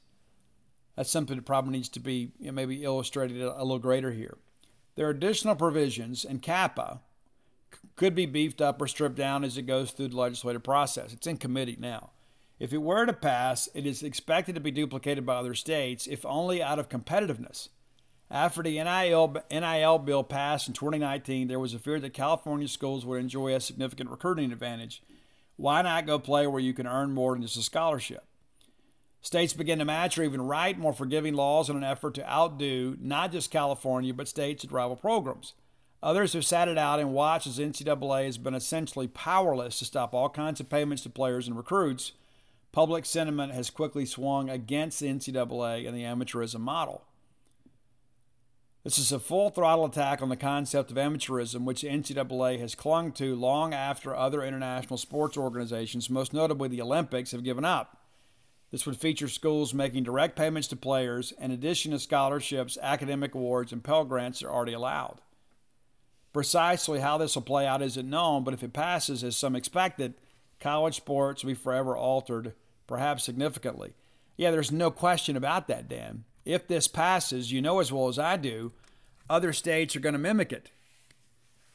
That's 0.97 1.11
something 1.11 1.37
that 1.37 1.47
probably 1.47 1.73
needs 1.73 1.89
to 1.91 2.01
be 2.01 2.33
you 2.39 2.47
know, 2.47 2.53
maybe 2.53 2.85
illustrated 2.85 3.41
a 3.41 3.63
little 3.63 3.79
greater 3.79 4.13
here. 4.13 4.37
There 4.97 5.07
are 5.07 5.11
additional 5.11 5.55
provisions, 5.55 6.25
and 6.25 6.43
CAPA 6.43 7.01
could 7.97 8.15
be 8.15 8.27
beefed 8.27 8.61
up 8.61 8.81
or 8.81 8.87
stripped 8.87 9.17
down 9.17 9.45
as 9.45 9.57
it 9.57 9.63
goes 9.63 9.91
through 9.91 10.09
the 10.09 10.17
legislative 10.17 10.63
process. 10.63 11.13
It's 11.13 11.27
in 11.27 11.37
committee 11.37 11.77
now. 11.79 12.11
If 12.59 12.73
it 12.73 12.79
were 12.79 13.05
to 13.05 13.13
pass, 13.13 13.69
it 13.75 13.87
is 13.87 14.03
expected 14.03 14.55
to 14.55 14.61
be 14.61 14.71
duplicated 14.71 15.27
by 15.27 15.37
other 15.37 15.55
states, 15.55 16.07
if 16.07 16.25
only 16.25 16.63
out 16.63 16.79
of 16.79 16.89
competitiveness. 16.89 17.69
After 18.31 18.63
the 18.63 18.83
NIL, 18.83 19.37
NIL 19.51 19.99
bill 19.99 20.25
passed 20.25 20.67
in 20.67 20.75
2019, 20.75 21.49
there 21.49 21.61
was 21.61 21.75
a 21.75 21.79
fear 21.79 22.01
that 22.01 22.15
California 22.15 22.67
schools 22.67 23.05
would 23.05 23.21
enjoy 23.21 23.55
a 23.55 23.61
significant 23.61 24.11
recruiting 24.11 24.51
advantage. 24.51 25.03
Why 25.57 25.83
not 25.83 26.07
go 26.07 26.19
play 26.19 26.47
where 26.47 26.61
you 26.61 26.73
can 26.73 26.87
earn 26.87 27.13
more 27.13 27.35
than 27.35 27.43
just 27.43 27.59
a 27.59 27.63
scholarship? 27.63 28.25
States 29.23 29.53
begin 29.53 29.79
to 29.81 29.85
match 29.85 30.17
or 30.17 30.23
even 30.23 30.43
write 30.43 30.79
more 30.79 30.93
forgiving 30.93 31.35
laws 31.35 31.69
in 31.69 31.77
an 31.77 31.85
effort 31.85 32.15
to 32.15 32.31
outdo 32.31 32.97
not 33.01 33.33
just 33.33 33.51
California, 33.51 34.15
but 34.15 34.29
states 34.29 34.63
that 34.63 34.71
rival 34.71 34.97
programs. 34.97 35.55
Others 36.03 36.35
have 36.35 36.45
sat 36.45 36.69
it 36.69 36.79
out 36.79 37.01
and 37.01 37.13
watched 37.13 37.47
as 37.47 37.59
NCAA 37.59 38.27
has 38.27 38.39
been 38.39 38.55
essentially 38.55 39.09
powerless 39.09 39.79
to 39.79 39.85
stop 39.85 40.15
all 40.15 40.29
kinds 40.29 40.61
of 40.61 40.69
payments 40.69 41.03
to 41.03 41.11
players 41.11 41.49
and 41.49 41.57
recruits. 41.57 42.13
Public 42.71 43.07
sentiment 43.07 43.53
has 43.53 43.71
quickly 43.71 44.07
swung 44.07 44.51
against 44.51 45.01
the 45.01 45.09
NCAA 45.09 45.89
and 45.89 45.97
the 45.97 46.03
amateurism 46.03 46.61
model. 46.61 47.03
This 48.85 48.99
is 48.99 49.11
a 49.11 49.19
full 49.19 49.51
throttle 49.51 49.87
attack 49.87 50.23
on 50.23 50.29
the 50.29 50.37
concept 50.37 50.93
of 50.93 50.97
amateurism, 50.97 51.65
which 51.65 51.81
the 51.81 51.89
NCAA 51.89 52.61
has 52.61 52.77
clung 52.77 53.11
to 53.15 53.35
long 53.35 53.75
after 53.75 54.15
other 54.15 54.45
international 54.45 54.97
sports 54.97 55.37
organizations, 55.37 56.09
most 56.09 56.33
notably 56.33 56.69
the 56.69 56.83
Olympics, 56.83 57.33
have 57.33 57.43
given 57.43 57.65
up. 57.65 58.06
This 58.77 58.85
would 58.85 58.99
feature 58.99 59.29
schools 59.29 59.73
making 59.73 60.03
direct 60.03 60.37
payments 60.37 60.69
to 60.69 60.77
players 60.77 61.33
in 61.41 61.51
addition 61.51 61.93
to 61.93 61.99
scholarships, 61.99 62.77
academic 62.83 63.35
awards, 63.35 63.73
and 63.73 63.83
Pell 63.83 64.05
Grants 64.05 64.41
that 64.41 64.49
are 64.49 64.53
already 64.53 64.75
allowed. 64.75 65.23
Precisely 66.35 67.01
how 67.01 67.17
this 67.17 67.35
will 67.35 67.41
play 67.41 67.67
out 67.67 67.81
isn't 67.81 68.11
known, 68.11 68.45
but 68.45 68.53
if 68.53 68.63
it 68.63 68.75
passes 68.75 69.25
as 69.25 69.35
some 69.35 69.57
expected, 69.57 70.13
college 70.61 70.97
sports 70.97 71.43
will 71.43 71.53
be 71.53 71.55
forever 71.55 71.97
altered, 71.97 72.53
perhaps 72.87 73.25
significantly. 73.25 73.95
Yeah, 74.37 74.51
there's 74.51 74.71
no 74.71 74.91
question 74.91 75.39
about 75.39 75.69
that, 75.69 75.89
Dan. 75.89 76.25
If 76.45 76.69
this 76.69 76.87
passes, 76.87 77.51
you 77.51 77.63
know 77.63 77.81
as 77.81 77.91
well 77.91 78.09
as 78.09 78.19
I 78.19 78.37
do, 78.37 78.73
other 79.31 79.55
states 79.55 79.97
are 79.97 80.01
going 80.01 80.13
to 80.13 80.19
mimic 80.19 80.53
it. 80.53 80.71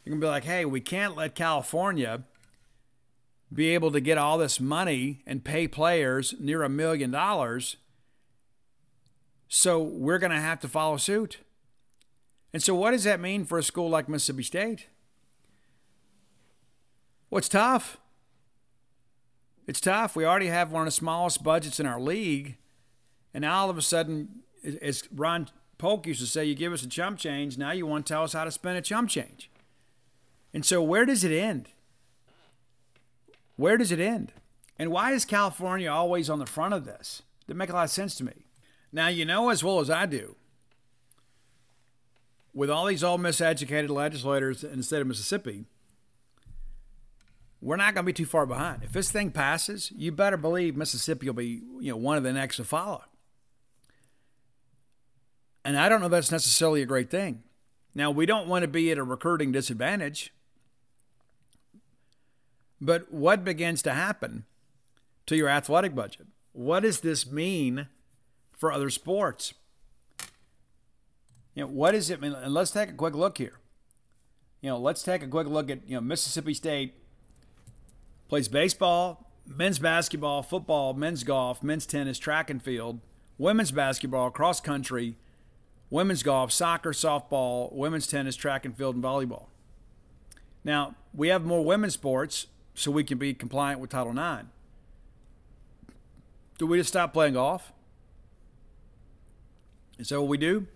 You're 0.06 0.12
going 0.12 0.22
to 0.22 0.28
be 0.28 0.30
like, 0.30 0.44
hey, 0.44 0.66
we 0.66 0.82
can't 0.82 1.16
let 1.16 1.34
California 1.34 2.26
be 3.54 3.70
able 3.70 3.92
to 3.92 4.00
get 4.00 4.18
all 4.18 4.38
this 4.38 4.60
money 4.60 5.22
and 5.26 5.44
pay 5.44 5.68
players 5.68 6.34
near 6.40 6.64
a 6.64 6.70
million 6.70 7.12
dollars. 7.12 7.78
So 9.48 9.82
we're 9.82 10.20
going 10.20 10.32
to 10.32 10.40
have 10.40 10.60
to 10.62 10.68
follow 10.68 10.98
suit. 10.98 11.40
And 12.54 12.64
so, 12.64 12.76
what 12.76 12.92
does 12.92 13.04
that 13.04 13.20
mean 13.20 13.46
for 13.46 13.58
a 13.58 13.64
school 13.64 13.90
like 13.90 14.10
Mississippi 14.10 14.44
State? 14.44 14.88
Well, 17.30 17.42
tough. 17.42 17.98
It's 19.68 19.80
tough. 19.80 20.16
We 20.16 20.26
already 20.26 20.48
have 20.48 20.72
one 20.72 20.82
of 20.82 20.88
the 20.88 20.92
smallest 20.92 21.44
budgets 21.44 21.80
in 21.80 21.86
our 21.86 22.00
league. 22.00 22.58
And 23.34 23.44
now 23.44 23.62
all 23.62 23.70
of 23.70 23.78
a 23.78 23.82
sudden, 23.82 24.42
as 24.82 25.04
Ron 25.14 25.48
Polk 25.78 26.08
used 26.08 26.20
to 26.20 26.28
say, 26.28 26.44
you 26.44 26.56
give 26.56 26.74
us 26.74 26.84
a 26.84 26.90
chump 26.90 27.18
change, 27.18 27.58
now 27.58 27.72
you 27.72 27.86
want 27.86 28.06
to 28.06 28.14
tell 28.14 28.24
us 28.24 28.34
how 28.34 28.44
to 28.44 28.52
spend 28.52 28.78
a 28.78 28.82
chump 28.82 29.10
change. 29.10 29.50
And 30.54 30.66
so, 30.66 30.82
where 30.82 31.06
does 31.06 31.24
it 31.24 31.32
end? 31.32 31.70
Where 33.62 33.78
does 33.78 33.92
it 33.92 34.00
end? 34.00 34.34
And 34.80 34.90
why 34.90 35.12
is 35.12 35.24
California 35.24 35.88
always 35.88 36.32
on 36.32 36.40
the 36.40 36.48
front 36.48 36.74
of 36.74 36.84
this? 36.84 37.22
Doesn't 37.46 37.60
make 37.60 37.70
a 37.70 37.74
lot 37.74 37.84
of 37.84 37.92
sense 37.92 38.16
to 38.16 38.24
me. 38.24 38.48
Now, 38.92 39.08
you 39.08 39.24
know 39.24 39.50
as 39.50 39.64
well 39.64 39.80
as 39.80 39.88
I 39.88 40.08
do, 40.08 40.36
with 42.56 42.72
all 42.72 42.88
these 42.88 43.04
old 43.04 43.22
miseducated 43.22 43.90
legislators 43.90 44.64
in 44.64 44.78
the 44.78 44.84
state 44.84 45.02
of 45.02 45.06
Mississippi, 45.06 45.66
we're 47.62 47.76
not 47.76 47.94
going 47.94 48.04
to 48.04 48.08
be 48.08 48.14
too 48.14 48.26
far 48.26 48.48
behind. 48.48 48.84
If 48.84 48.94
this 48.94 49.12
thing 49.12 49.30
passes, 49.30 49.92
you 49.96 50.12
better 50.12 50.38
believe 50.38 50.76
Mississippi 50.76 51.28
will 51.28 51.36
be, 51.36 51.62
you 51.82 51.92
know, 51.92 51.98
one 51.98 52.18
of 52.18 52.24
the 52.24 52.34
next 52.34 52.56
to 52.56 52.64
follow. 52.64 53.04
And 55.64 55.78
I 55.78 55.88
don't 55.88 56.02
know 56.02 56.08
that's 56.08 56.32
necessarily 56.32 56.82
a 56.82 56.88
great 56.88 57.12
thing. 57.12 57.44
Now, 57.94 58.10
we 58.10 58.26
don't 58.26 58.48
want 58.48 58.64
to 58.64 58.68
be 58.68 58.90
at 58.90 58.98
a 58.98 59.04
recruiting 59.04 59.52
disadvantage. 59.52 60.34
But 62.82 63.14
what 63.14 63.46
begins 63.46 63.84
to 63.84 63.94
happen 63.94 64.46
to 65.28 65.36
your 65.38 65.48
athletic 65.48 65.94
budget? 65.94 66.26
What 66.52 66.82
does 66.82 67.02
this 67.02 67.32
mean 67.32 67.88
for 68.58 68.72
other 68.72 68.90
sports? 68.90 69.54
You 71.54 71.64
know, 71.64 71.68
what 71.68 71.92
does 71.92 72.10
it 72.10 72.20
mean? 72.20 72.34
And 72.34 72.54
let's 72.54 72.72
take 72.72 72.90
a 72.90 72.94
quick 72.94 73.14
look 73.14 73.38
here. 73.38 73.60
You 74.62 74.72
know, 74.72 74.80
let's 74.80 75.04
take 75.04 75.22
a 75.22 75.28
quick 75.28 75.48
look 75.48 75.70
at, 75.70 75.88
you 75.88 75.96
know, 75.96 76.02
Mississippi 76.02 76.56
State 76.56 76.96
plays 78.28 78.48
baseball, 78.48 79.30
men's 79.46 79.80
basketball, 79.80 80.42
football, 80.42 80.94
men's 80.94 81.24
golf, 81.24 81.62
men's 81.62 81.86
tennis, 81.86 82.18
track 82.18 82.50
and 82.50 82.64
field, 82.64 83.00
women's 83.38 83.72
basketball, 83.72 84.32
cross 84.32 84.60
country, 84.60 85.18
women's 85.90 86.24
golf, 86.24 86.52
soccer, 86.52 86.92
softball, 86.92 87.72
women's 87.74 88.08
tennis, 88.08 88.36
track 88.36 88.66
and 88.66 88.76
field, 88.76 88.96
and 88.96 89.04
volleyball. 89.04 89.48
Now, 90.64 90.96
we 91.14 91.28
have 91.28 91.44
more 91.44 91.64
women's 91.66 91.94
sports 91.94 92.48
so 92.74 92.92
we 92.92 93.04
can 93.04 93.18
be 93.18 93.34
compliant 93.34 93.80
with 93.80 93.90
Title 93.90 94.12
IX. 94.12 94.48
Do 96.58 96.68
we 96.68 96.78
just 96.78 96.90
stop 96.90 97.14
playing 97.14 97.34
golf? 97.34 97.74
Is 99.98 100.10
that 100.10 100.20
what 100.20 100.30
we 100.30 100.38
do? 100.38 100.68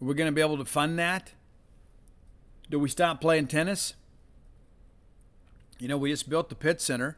Are 0.00 0.04
we 0.04 0.14
going 0.14 0.28
to 0.28 0.32
be 0.34 0.40
able 0.40 0.58
to 0.58 0.64
fund 0.64 0.98
that? 0.98 1.32
Do 2.70 2.78
we 2.78 2.88
stop 2.88 3.20
playing 3.20 3.46
tennis? 3.46 3.94
You 5.78 5.88
know, 5.88 5.96
we 5.96 6.10
just 6.10 6.28
built 6.28 6.48
the 6.48 6.54
Pitt 6.54 6.80
Center 6.80 7.16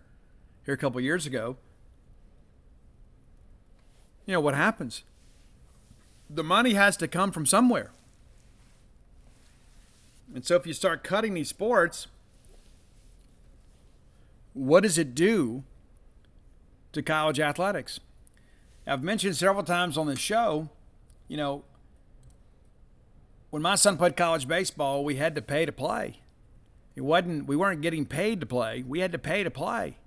here 0.64 0.74
a 0.74 0.78
couple 0.78 1.00
years 1.00 1.26
ago. 1.26 1.56
You 4.26 4.32
know 4.32 4.40
what 4.40 4.54
happens? 4.54 5.02
The 6.30 6.44
money 6.44 6.74
has 6.74 6.96
to 6.98 7.08
come 7.08 7.30
from 7.30 7.46
somewhere. 7.46 7.90
And 10.34 10.44
so 10.44 10.56
if 10.56 10.66
you 10.66 10.72
start 10.72 11.04
cutting 11.04 11.34
these 11.34 11.48
sports, 11.48 12.08
what 14.54 14.84
does 14.84 14.96
it 14.96 15.14
do 15.14 15.64
to 16.92 17.02
college 17.02 17.38
athletics? 17.38 18.00
I've 18.86 19.02
mentioned 19.02 19.36
several 19.36 19.64
times 19.64 19.98
on 19.98 20.06
the 20.06 20.16
show, 20.16 20.68
you 21.28 21.36
know, 21.36 21.64
when 23.50 23.62
my 23.62 23.74
son 23.74 23.96
played 23.96 24.16
college 24.16 24.48
baseball, 24.48 25.04
we 25.04 25.16
had 25.16 25.34
to 25.34 25.42
pay 25.42 25.64
to 25.64 25.72
play. 25.72 26.20
It 26.96 27.02
wasn't 27.02 27.46
we 27.46 27.56
weren't 27.56 27.82
getting 27.82 28.06
paid 28.06 28.40
to 28.40 28.46
play. 28.46 28.84
We 28.86 29.00
had 29.00 29.12
to 29.12 29.18
pay 29.18 29.42
to 29.42 29.50
play. 29.50 29.98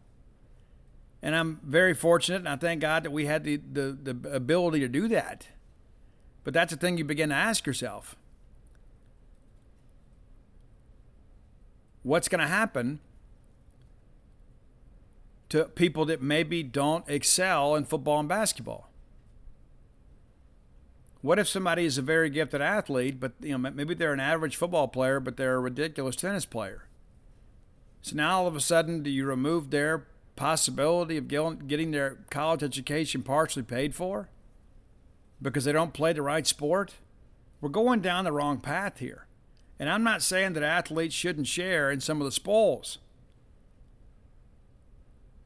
And 1.22 1.36
I'm 1.36 1.60
very 1.64 1.94
fortunate 1.94 2.38
and 2.38 2.50
I 2.50 2.56
thank 2.56 2.82
God 2.82 3.04
that 3.04 3.12
we 3.12 3.26
had 3.26 3.44
the, 3.44 3.58
the, 3.58 4.14
the 4.14 4.34
ability 4.34 4.80
to 4.82 4.88
do 4.88 5.08
that. 5.10 5.48
But 6.44 6.54
that's 6.54 6.72
the 6.72 6.78
thing 6.78 6.98
you 6.98 7.04
begin 7.04 7.30
to 7.30 7.36
ask 7.36 7.66
yourself. 7.66 8.16
What's 12.04 12.30
going 12.30 12.40
to 12.40 12.48
happen 12.48 13.00
to 15.50 15.66
people 15.66 16.06
that 16.06 16.22
maybe 16.22 16.64
don't 16.64 17.08
excel 17.08 17.76
in 17.76 17.86
football 17.86 18.20
and 18.20 18.30
basketball. 18.30 18.90
What 21.22 21.40
if 21.40 21.48
somebody 21.48 21.86
is 21.86 21.98
a 21.98 22.02
very 22.02 22.30
gifted 22.30 22.62
athlete, 22.62 23.20
but 23.20 23.34
you 23.42 23.58
know 23.58 23.58
maybe 23.58 23.94
they're 23.94 24.14
an 24.14 24.20
average 24.20 24.56
football 24.56 24.88
player, 24.88 25.20
but 25.20 25.38
they're 25.38 25.56
a 25.56 25.60
ridiculous 25.60 26.16
tennis 26.16 26.46
player? 26.46 26.84
So 28.02 28.16
now 28.16 28.40
all 28.40 28.48
of 28.48 28.56
a 28.56 28.62
sudden, 28.62 29.04
do 29.04 29.10
you 29.10 29.26
remove 29.26 29.70
their 29.70 30.06
possibility 30.36 31.18
of 31.18 31.28
getting 31.28 31.92
their 31.92 32.20
college 32.30 32.64
education 32.64 33.24
partially 33.24 33.64
paid 33.64 33.96
for 33.96 34.30
because 35.42 35.66
they 35.66 35.72
don't 35.72 35.94
play 35.94 36.14
the 36.14 36.22
right 36.22 36.46
sport? 36.46 36.96
We're 37.60 37.70
going 37.70 38.02
down 38.02 38.24
the 38.24 38.32
wrong 38.32 38.60
path 38.60 39.00
here. 39.00 39.26
And 39.80 39.90
I'm 39.90 40.04
not 40.04 40.22
saying 40.22 40.54
that 40.54 40.64
athletes 40.64 41.16
shouldn't 41.16 41.48
share 41.48 41.92
in 41.92 42.00
some 42.00 42.22
of 42.22 42.26
the 42.26 42.32
spoils. 42.32 43.00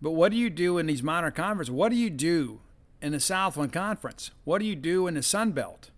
But 0.01 0.11
what 0.11 0.31
do 0.31 0.37
you 0.37 0.49
do 0.49 0.77
in 0.77 0.87
these 0.87 1.03
minor 1.03 1.31
conferences? 1.31 1.71
What 1.71 1.89
do 1.89 1.95
you 1.95 2.09
do 2.09 2.61
in 3.01 3.11
the 3.11 3.19
Southland 3.19 3.71
Conference? 3.71 4.31
What 4.43 4.59
do 4.59 4.65
you 4.65 4.75
do 4.75 5.07
in 5.07 5.13
the 5.13 5.23
Sun 5.23 5.51
Belt? 5.51 5.91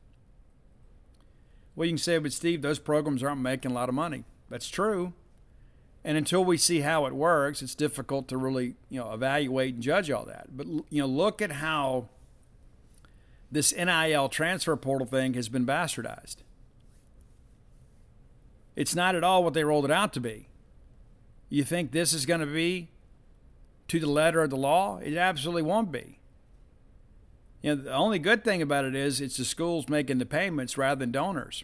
Well, 1.76 1.86
you 1.86 1.92
can 1.92 1.98
say, 1.98 2.18
but 2.18 2.34
Steve, 2.34 2.62
those 2.62 2.80
programs 2.80 3.24
aren't 3.24 3.42
making 3.42 3.72
a 3.72 3.74
lot 3.74 3.90
of 3.90 3.96
money. 3.96 4.26
That's 4.50 4.70
true. 4.70 5.14
And 6.04 6.18
until 6.18 6.44
we 6.44 6.58
see 6.58 6.82
how 6.82 7.06
it 7.06 7.14
works, 7.14 7.62
it's 7.62 7.76
difficult 7.76 8.28
to 8.28 8.38
really, 8.38 8.76
you 8.90 9.00
know, 9.00 9.14
evaluate 9.14 9.76
and 9.76 9.84
judge 9.84 10.12
all 10.12 10.26
that. 10.26 10.56
But 10.56 10.68
you 10.68 11.02
know, 11.02 11.08
look 11.08 11.42
at 11.42 11.54
how 11.54 12.10
this 13.52 13.74
NIL 13.74 14.30
transfer 14.30 14.76
portal 14.76 15.08
thing 15.08 15.34
has 15.36 15.48
been 15.48 15.66
bastardized. 15.66 16.38
It's 18.76 18.96
not 18.96 19.16
at 19.16 19.24
all 19.24 19.44
what 19.44 19.54
they 19.54 19.64
rolled 19.64 19.86
it 19.86 19.92
out 19.92 20.12
to 20.14 20.20
be. 20.20 20.50
You 21.50 21.64
think 21.64 21.92
this 21.92 22.12
is 22.12 22.26
going 22.26 22.40
to 22.42 22.48
be 22.48 22.90
to 23.88 24.00
the 24.00 24.10
letter 24.10 24.42
of 24.42 24.50
the 24.50 24.58
law? 24.58 24.98
It 24.98 25.16
absolutely 25.16 25.64
won't 25.64 25.92
be. 25.92 26.20
You 27.62 27.76
know, 27.76 27.82
the 27.84 27.94
only 27.94 28.20
good 28.20 28.44
thing 28.44 28.62
about 28.62 28.86
it 28.86 28.96
is 28.96 29.22
it's 29.22 29.38
the 29.38 29.46
schools 29.46 29.88
making 29.88 30.18
the 30.18 30.26
payments 30.26 30.78
rather 30.78 31.00
than 31.00 31.12
donors. 31.12 31.64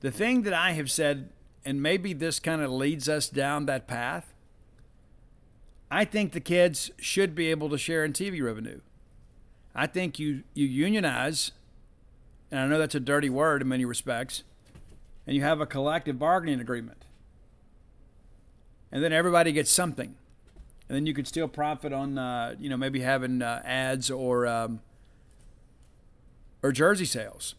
The 0.00 0.10
thing 0.10 0.42
that 0.42 0.52
I 0.52 0.72
have 0.72 0.90
said, 0.90 1.30
and 1.64 1.82
maybe 1.82 2.12
this 2.12 2.38
kind 2.38 2.62
of 2.62 2.70
leads 2.70 3.08
us 3.08 3.28
down 3.28 3.66
that 3.66 3.86
path, 3.86 4.34
I 5.90 6.04
think 6.04 6.32
the 6.32 6.40
kids 6.40 6.90
should 6.98 7.34
be 7.34 7.50
able 7.50 7.68
to 7.70 7.78
share 7.78 8.04
in 8.04 8.12
TV 8.12 8.42
revenue. 8.42 8.80
I 9.74 9.86
think 9.86 10.18
you, 10.18 10.42
you 10.54 10.66
unionize, 10.66 11.52
and 12.50 12.60
I 12.60 12.66
know 12.66 12.78
that's 12.78 12.94
a 12.94 13.00
dirty 13.00 13.30
word 13.30 13.62
in 13.62 13.68
many 13.68 13.84
respects, 13.84 14.44
and 15.26 15.34
you 15.34 15.42
have 15.42 15.60
a 15.60 15.66
collective 15.66 16.18
bargaining 16.18 16.60
agreement. 16.60 17.04
And 18.92 19.02
then 19.02 19.12
everybody 19.12 19.52
gets 19.52 19.70
something 19.70 20.16
and 20.90 20.96
then 20.96 21.06
you 21.06 21.14
could 21.14 21.28
still 21.28 21.46
profit 21.46 21.92
on 21.92 22.18
uh, 22.18 22.56
you 22.58 22.68
know 22.68 22.76
maybe 22.76 22.98
having 22.98 23.42
uh, 23.42 23.62
ads 23.64 24.10
or 24.10 24.44
um, 24.48 24.80
or 26.64 26.72
jersey 26.72 27.04
sales. 27.04 27.54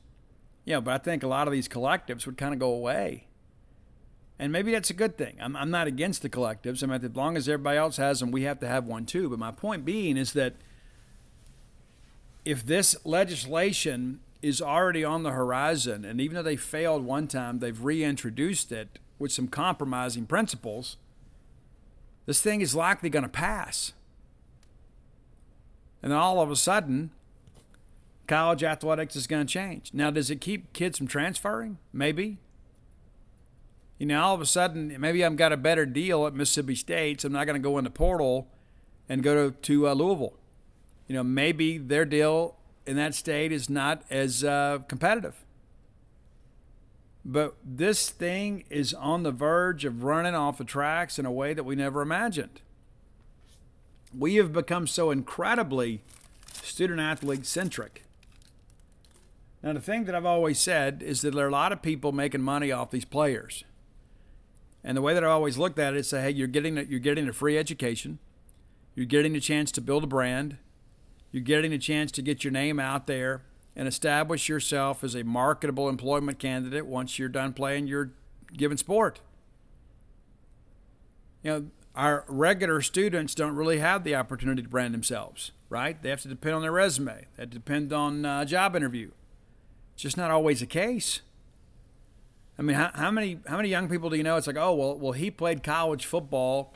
Yeah, 0.65 0.81
but 0.81 0.93
I 0.93 0.97
think 0.97 1.23
a 1.23 1.27
lot 1.27 1.47
of 1.47 1.53
these 1.53 1.69
collectives 1.69 2.25
would 2.25 2.37
kind 2.37 2.53
of 2.53 2.59
go 2.59 2.73
away. 2.73 3.27
And 4.37 4.51
maybe 4.51 4.73
that's 4.73 4.89
a 4.89 4.93
good 4.93 5.17
thing. 5.17 5.37
I'm, 5.39 5.55
I'm 5.55 5.71
not 5.71 5.87
against 5.87 6.23
the 6.23 6.29
collectives. 6.29 6.83
I 6.83 6.87
mean, 6.87 7.03
as 7.03 7.15
long 7.15 7.37
as 7.37 7.47
everybody 7.47 7.77
else 7.77 7.97
has 7.97 8.19
them, 8.19 8.31
we 8.31 8.43
have 8.43 8.59
to 8.59 8.67
have 8.67 8.85
one 8.85 9.05
too. 9.05 9.29
But 9.29 9.39
my 9.39 9.51
point 9.51 9.85
being 9.85 10.17
is 10.17 10.33
that 10.33 10.55
if 12.43 12.65
this 12.65 12.97
legislation 13.05 14.19
is 14.41 14.61
already 14.61 15.05
on 15.05 15.23
the 15.23 15.31
horizon, 15.31 16.03
and 16.03 16.19
even 16.19 16.35
though 16.35 16.43
they 16.43 16.57
failed 16.57 17.05
one 17.05 17.27
time, 17.29 17.59
they've 17.59 17.81
reintroduced 17.81 18.73
it 18.73 18.99
with 19.17 19.31
some 19.31 19.47
compromising 19.47 20.25
principles– 20.25 20.97
this 22.25 22.41
thing 22.41 22.61
is 22.61 22.75
likely 22.75 23.09
going 23.09 23.23
to 23.23 23.29
pass. 23.29 23.93
And 26.01 26.11
then 26.11 26.19
all 26.19 26.41
of 26.41 26.49
a 26.49 26.55
sudden, 26.55 27.11
college 28.27 28.63
athletics 28.63 29.15
is 29.15 29.27
going 29.27 29.45
to 29.45 29.51
change. 29.51 29.91
Now, 29.93 30.09
does 30.09 30.31
it 30.31 30.41
keep 30.41 30.73
kids 30.73 30.97
from 30.97 31.07
transferring? 31.07 31.77
Maybe. 31.93 32.37
You 33.99 34.07
know, 34.07 34.21
all 34.21 34.33
of 34.33 34.41
a 34.41 34.45
sudden, 34.45 34.95
maybe 34.99 35.23
I've 35.23 35.35
got 35.35 35.51
a 35.51 35.57
better 35.57 35.85
deal 35.85 36.25
at 36.25 36.33
Mississippi 36.33 36.75
State, 36.75 37.21
so 37.21 37.27
I'm 37.27 37.33
not 37.33 37.45
going 37.45 37.61
to 37.61 37.63
go 37.63 37.77
in 37.77 37.83
the 37.83 37.91
portal 37.91 38.47
and 39.07 39.21
go 39.21 39.51
to, 39.51 39.55
to 39.57 39.89
uh, 39.89 39.93
Louisville. 39.93 40.33
You 41.07 41.15
know, 41.15 41.23
maybe 41.23 41.77
their 41.77 42.05
deal 42.05 42.55
in 42.87 42.95
that 42.95 43.13
state 43.13 43.51
is 43.51 43.69
not 43.69 44.03
as 44.09 44.43
uh, 44.43 44.79
competitive. 44.87 45.35
But 47.23 47.55
this 47.63 48.09
thing 48.09 48.63
is 48.69 48.93
on 48.93 49.23
the 49.23 49.31
verge 49.31 49.85
of 49.85 50.03
running 50.03 50.35
off 50.35 50.57
the 50.57 50.63
tracks 50.63 51.19
in 51.19 51.25
a 51.25 51.31
way 51.31 51.53
that 51.53 51.63
we 51.63 51.75
never 51.75 52.01
imagined. 52.01 52.61
We 54.17 54.35
have 54.35 54.51
become 54.51 54.87
so 54.87 55.11
incredibly 55.11 56.01
student 56.51 56.99
athlete 56.99 57.45
centric. 57.45 58.03
Now, 59.63 59.73
the 59.73 59.79
thing 59.79 60.05
that 60.05 60.15
I've 60.15 60.25
always 60.25 60.59
said 60.59 61.03
is 61.03 61.21
that 61.21 61.35
there 61.35 61.45
are 61.45 61.49
a 61.49 61.51
lot 61.51 61.71
of 61.71 61.83
people 61.83 62.11
making 62.11 62.41
money 62.41 62.71
off 62.71 62.89
these 62.89 63.05
players. 63.05 63.63
And 64.83 64.97
the 64.97 65.01
way 65.03 65.13
that 65.13 65.23
I 65.23 65.27
always 65.27 65.59
looked 65.59 65.77
at 65.77 65.93
it 65.93 65.99
is 65.99 66.09
say, 66.09 66.23
hey, 66.23 66.31
you're 66.31 66.47
getting 66.47 66.79
a, 66.79 66.81
you're 66.81 66.99
getting 66.99 67.29
a 67.29 67.33
free 67.33 67.57
education, 67.57 68.17
you're 68.95 69.05
getting 69.05 69.35
a 69.35 69.39
chance 69.39 69.71
to 69.73 69.81
build 69.81 70.03
a 70.03 70.07
brand, 70.07 70.57
you're 71.31 71.43
getting 71.43 71.71
a 71.71 71.77
chance 71.77 72.11
to 72.13 72.23
get 72.23 72.43
your 72.43 72.51
name 72.51 72.79
out 72.79 73.05
there, 73.05 73.43
and 73.75 73.87
establish 73.87 74.49
yourself 74.49 75.03
as 75.03 75.15
a 75.15 75.23
marketable 75.23 75.87
employment 75.87 76.39
candidate 76.39 76.85
once 76.85 77.17
you're 77.17 77.29
done 77.29 77.53
playing 77.53 77.87
your 77.87 78.11
given 78.55 78.77
sport. 78.77 79.21
You 81.43 81.51
know, 81.51 81.65
our 81.95 82.25
regular 82.27 82.81
students 82.81 83.35
don't 83.35 83.55
really 83.55 83.79
have 83.79 84.03
the 84.03 84.15
opportunity 84.15 84.61
to 84.61 84.69
brand 84.69 84.93
themselves, 84.93 85.51
right? 85.69 86.01
They 86.01 86.09
have 86.09 86.21
to 86.21 86.27
depend 86.27 86.55
on 86.55 86.61
their 86.61 86.71
resume. 86.71 87.25
They 87.35 87.45
depend 87.45 87.91
on 87.91 88.25
a 88.25 88.45
job 88.45 88.75
interview. 88.75 89.11
It's 89.93 90.03
just 90.03 90.17
not 90.17 90.31
always 90.31 90.59
the 90.59 90.65
case. 90.65 91.21
I 92.57 92.61
mean, 92.61 92.75
how, 92.75 92.91
how 92.93 93.11
many 93.11 93.39
how 93.47 93.57
many 93.57 93.69
young 93.69 93.89
people 93.89 94.09
do 94.09 94.17
you 94.17 94.23
know? 94.23 94.37
It's 94.37 94.47
like, 94.47 94.57
oh, 94.57 94.75
well, 94.75 94.97
well, 94.97 95.13
he 95.13 95.31
played 95.31 95.63
college 95.63 96.05
football 96.05 96.75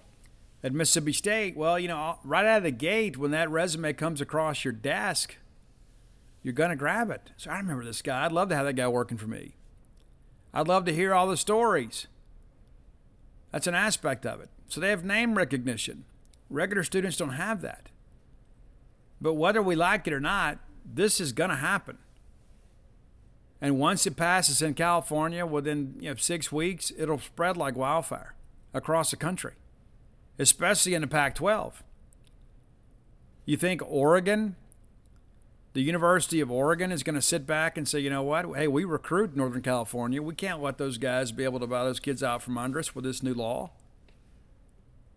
at 0.63 0.73
Mississippi 0.73 1.13
State. 1.13 1.55
Well, 1.55 1.77
you 1.77 1.87
know, 1.87 2.17
right 2.23 2.45
out 2.45 2.57
of 2.57 2.63
the 2.63 2.71
gate, 2.71 3.17
when 3.17 3.31
that 3.31 3.49
resume 3.51 3.93
comes 3.93 4.19
across 4.19 4.63
your 4.63 4.73
desk, 4.73 5.37
you're 6.45 6.53
going 6.53 6.69
to 6.69 6.75
grab 6.75 7.09
it. 7.09 7.31
So 7.37 7.49
I 7.49 7.57
remember 7.57 7.83
this 7.83 8.03
guy. 8.03 8.23
I'd 8.23 8.31
love 8.31 8.49
to 8.49 8.55
have 8.55 8.67
that 8.67 8.75
guy 8.75 8.87
working 8.87 9.17
for 9.17 9.25
me. 9.25 9.55
I'd 10.53 10.67
love 10.67 10.85
to 10.85 10.93
hear 10.93 11.11
all 11.11 11.25
the 11.25 11.37
stories. 11.37 12.05
That's 13.51 13.65
an 13.65 13.73
aspect 13.73 14.27
of 14.27 14.41
it. 14.41 14.49
So 14.69 14.79
they 14.79 14.91
have 14.91 15.03
name 15.03 15.33
recognition. 15.33 16.05
Regular 16.51 16.83
students 16.83 17.17
don't 17.17 17.31
have 17.31 17.61
that. 17.61 17.89
But 19.19 19.33
whether 19.33 19.59
we 19.59 19.75
like 19.75 20.05
it 20.05 20.13
or 20.13 20.19
not, 20.19 20.59
this 20.85 21.19
is 21.19 21.31
going 21.31 21.49
to 21.49 21.55
happen. 21.55 21.97
And 23.59 23.79
once 23.79 24.05
it 24.05 24.15
passes 24.15 24.61
in 24.61 24.75
California, 24.75 25.47
within 25.47 25.95
you 25.99 26.11
know, 26.11 26.15
six 26.15 26.51
weeks, 26.51 26.91
it'll 26.95 27.17
spread 27.17 27.57
like 27.57 27.75
wildfire 27.75 28.35
across 28.71 29.09
the 29.09 29.17
country, 29.17 29.53
especially 30.37 30.93
in 30.93 31.01
the 31.01 31.07
Pac 31.07 31.33
12. 31.33 31.81
You 33.47 33.57
think 33.57 33.81
Oregon 33.87 34.57
the 35.75 35.81
University 35.81 36.39
of 36.39 36.49
Oregon 36.49 36.89
is 36.89 37.03
going 37.03 37.15
to 37.15 37.21
sit 37.21 37.45
back 37.45 37.77
and 37.77 37.85
say, 37.85 37.99
you 37.99 38.09
know 38.09 38.23
what? 38.23 38.45
Hey, 38.55 38.65
we 38.65 38.85
recruit 38.85 39.35
Northern 39.35 39.61
California. 39.61 40.21
We 40.21 40.33
can't 40.33 40.61
let 40.61 40.77
those 40.77 40.97
guys 40.97 41.33
be 41.33 41.43
able 41.43 41.59
to 41.59 41.67
buy 41.67 41.83
those 41.83 41.99
kids 41.99 42.23
out 42.23 42.41
from 42.41 42.57
under 42.57 42.79
us 42.79 42.95
with 42.95 43.03
this 43.03 43.21
new 43.21 43.33
law. 43.33 43.71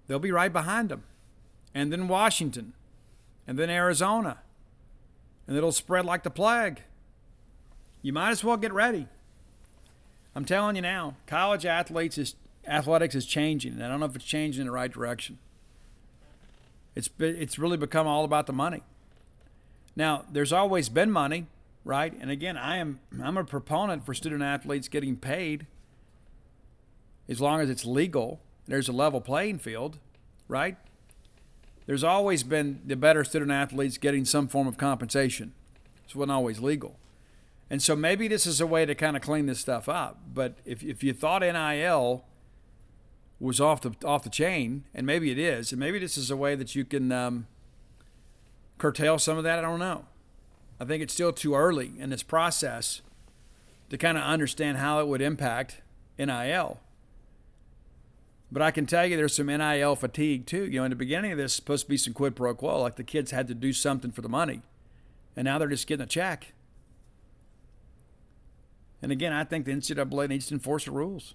They'll 0.09 0.19
be 0.19 0.33
right 0.33 0.53
behind 0.53 0.89
them. 0.89 1.05
And 1.77 1.93
then 1.93 2.09
Washington. 2.09 2.73
And 3.47 3.57
then 3.57 3.71
Arizona. 3.71 4.39
And 5.47 5.57
it'll 5.57 5.71
spread 5.71 6.05
like 6.05 6.25
the 6.25 6.31
plague. 6.31 6.83
You 8.03 8.13
might 8.13 8.31
as 8.31 8.43
well 8.43 8.57
get 8.57 8.73
ready. 8.73 9.07
I'm 10.35 10.45
telling 10.45 10.75
you 10.75 10.83
now, 10.83 11.15
college 11.29 11.67
athletes 11.67 12.19
is 12.19 12.35
athletics 12.67 13.15
is 13.15 13.27
changing, 13.27 13.75
and 13.75 13.85
I 13.85 13.89
don't 13.89 14.01
know 14.01 14.07
if 14.07 14.17
it's 14.17 14.25
changing 14.25 14.63
in 14.63 14.67
the 14.67 14.73
right 14.73 14.93
direction. 14.93 15.39
It's 16.97 17.09
it's 17.19 17.61
really 17.61 17.77
become 17.77 18.09
all 18.09 18.25
about 18.25 18.47
the 18.49 18.53
money. 18.53 18.83
Now, 19.99 20.25
there's 20.31 20.53
always 20.53 20.89
been 20.89 21.11
money, 21.11 21.47
right? 21.85 22.15
And 22.21 22.31
again, 22.31 22.57
I 22.57 22.77
am 22.77 23.01
I'm 23.21 23.37
a 23.37 23.43
proponent 23.43 24.07
for 24.07 24.15
student 24.15 24.45
athletes 24.45 24.87
getting 24.87 25.17
paid 25.17 25.67
as 27.29 27.41
long 27.41 27.61
as 27.61 27.69
it's 27.69 27.85
legal. 27.85 28.41
There's 28.69 28.89
a 28.89 28.93
level 28.93 29.21
playing 29.21 29.59
field, 29.59 29.99
right? 30.47 30.77
There's 31.87 32.05
always 32.05 32.45
been 32.45 32.81
the 32.87 32.95
better 32.95 33.25
student 33.25 33.51
athletes 33.51 33.99
getting 33.99 34.25
some 34.25 34.47
form 34.47 34.69
of 34.69 34.77
compensation. 34.77 35.53
It 36.09 36.15
wasn't 36.15 36.31
always 36.31 36.61
legal. 36.61 36.97
And 37.69 37.83
so 37.83 37.97
maybe 37.97 38.29
this 38.29 38.47
is 38.47 38.61
a 38.61 38.69
way 38.69 38.87
to 38.87 38.95
kind 38.95 39.17
of 39.17 39.23
clean 39.23 39.47
this 39.47 39.59
stuff 39.59 39.89
up. 39.89 40.21
But 40.33 40.59
if, 40.65 40.85
if 40.85 41.03
you 41.03 41.13
thought 41.13 41.43
NIL 41.43 42.25
was 43.41 43.61
off 43.61 43.81
the 43.81 43.97
off 44.05 44.23
the 44.23 44.31
chain, 44.31 44.85
and 44.95 45.05
maybe 45.05 45.33
it 45.33 45.41
is, 45.41 45.73
and 45.73 45.81
maybe 45.81 45.99
this 45.99 46.17
is 46.17 46.31
a 46.31 46.37
way 46.37 46.55
that 46.55 46.77
you 46.77 46.85
can 46.85 47.11
um, 47.11 47.49
curtail 48.79 49.19
some 49.19 49.37
of 49.39 49.45
that? 49.45 49.59
I 49.59 49.63
don't 49.63 49.79
know. 49.79 50.05
I 50.81 50.85
think 50.85 51.03
it's 51.03 51.13
still 51.13 51.33
too 51.33 51.55
early 51.55 51.93
in 51.99 52.11
this 52.11 52.23
process 52.23 53.03
to 53.91 53.99
kind 53.99 54.17
of 54.17 54.25
understand 54.25 54.79
how 54.79 55.01
it 55.01 55.09
would 55.09 55.21
impact 55.21 55.83
NIL. 56.19 56.81
But 58.51 58.63
I 58.63 58.71
can 58.71 58.87
tell 58.87 59.05
you 59.05 59.17
there's 59.17 59.35
some 59.35 59.47
NIL 59.47 59.97
fatigue 59.97 60.47
too. 60.47 60.65
You 60.65 60.81
know, 60.81 60.85
in 60.85 60.91
the 60.91 60.97
beginning 60.97 61.33
of 61.33 61.39
this, 61.39 61.53
supposed 61.53 61.87
to 61.87 61.91
be 61.91 61.97
some 61.97 62.15
quid 62.15 62.35
pro 62.35 62.55
quo, 62.55 62.81
like 62.81 62.97
the 62.97 63.05
kids 63.05 63.31
had 63.31 63.49
to 63.49 63.55
do 63.55 63.73
something 63.73 64.11
for 64.11 64.23
the 64.23 64.29
money, 64.29 64.63
and 65.37 65.45
now 65.45 65.59
they're 65.59 65.69
just 65.69 65.87
getting 65.87 66.05
a 66.05 66.07
check. 66.07 66.55
And 69.03 69.13
again, 69.13 69.33
I 69.33 69.45
think 69.45 69.65
the 69.65 69.73
NCAA 69.73 70.29
needs 70.29 70.47
to 70.47 70.55
enforce 70.55 70.87
the 70.87 70.91
rules. 70.91 71.35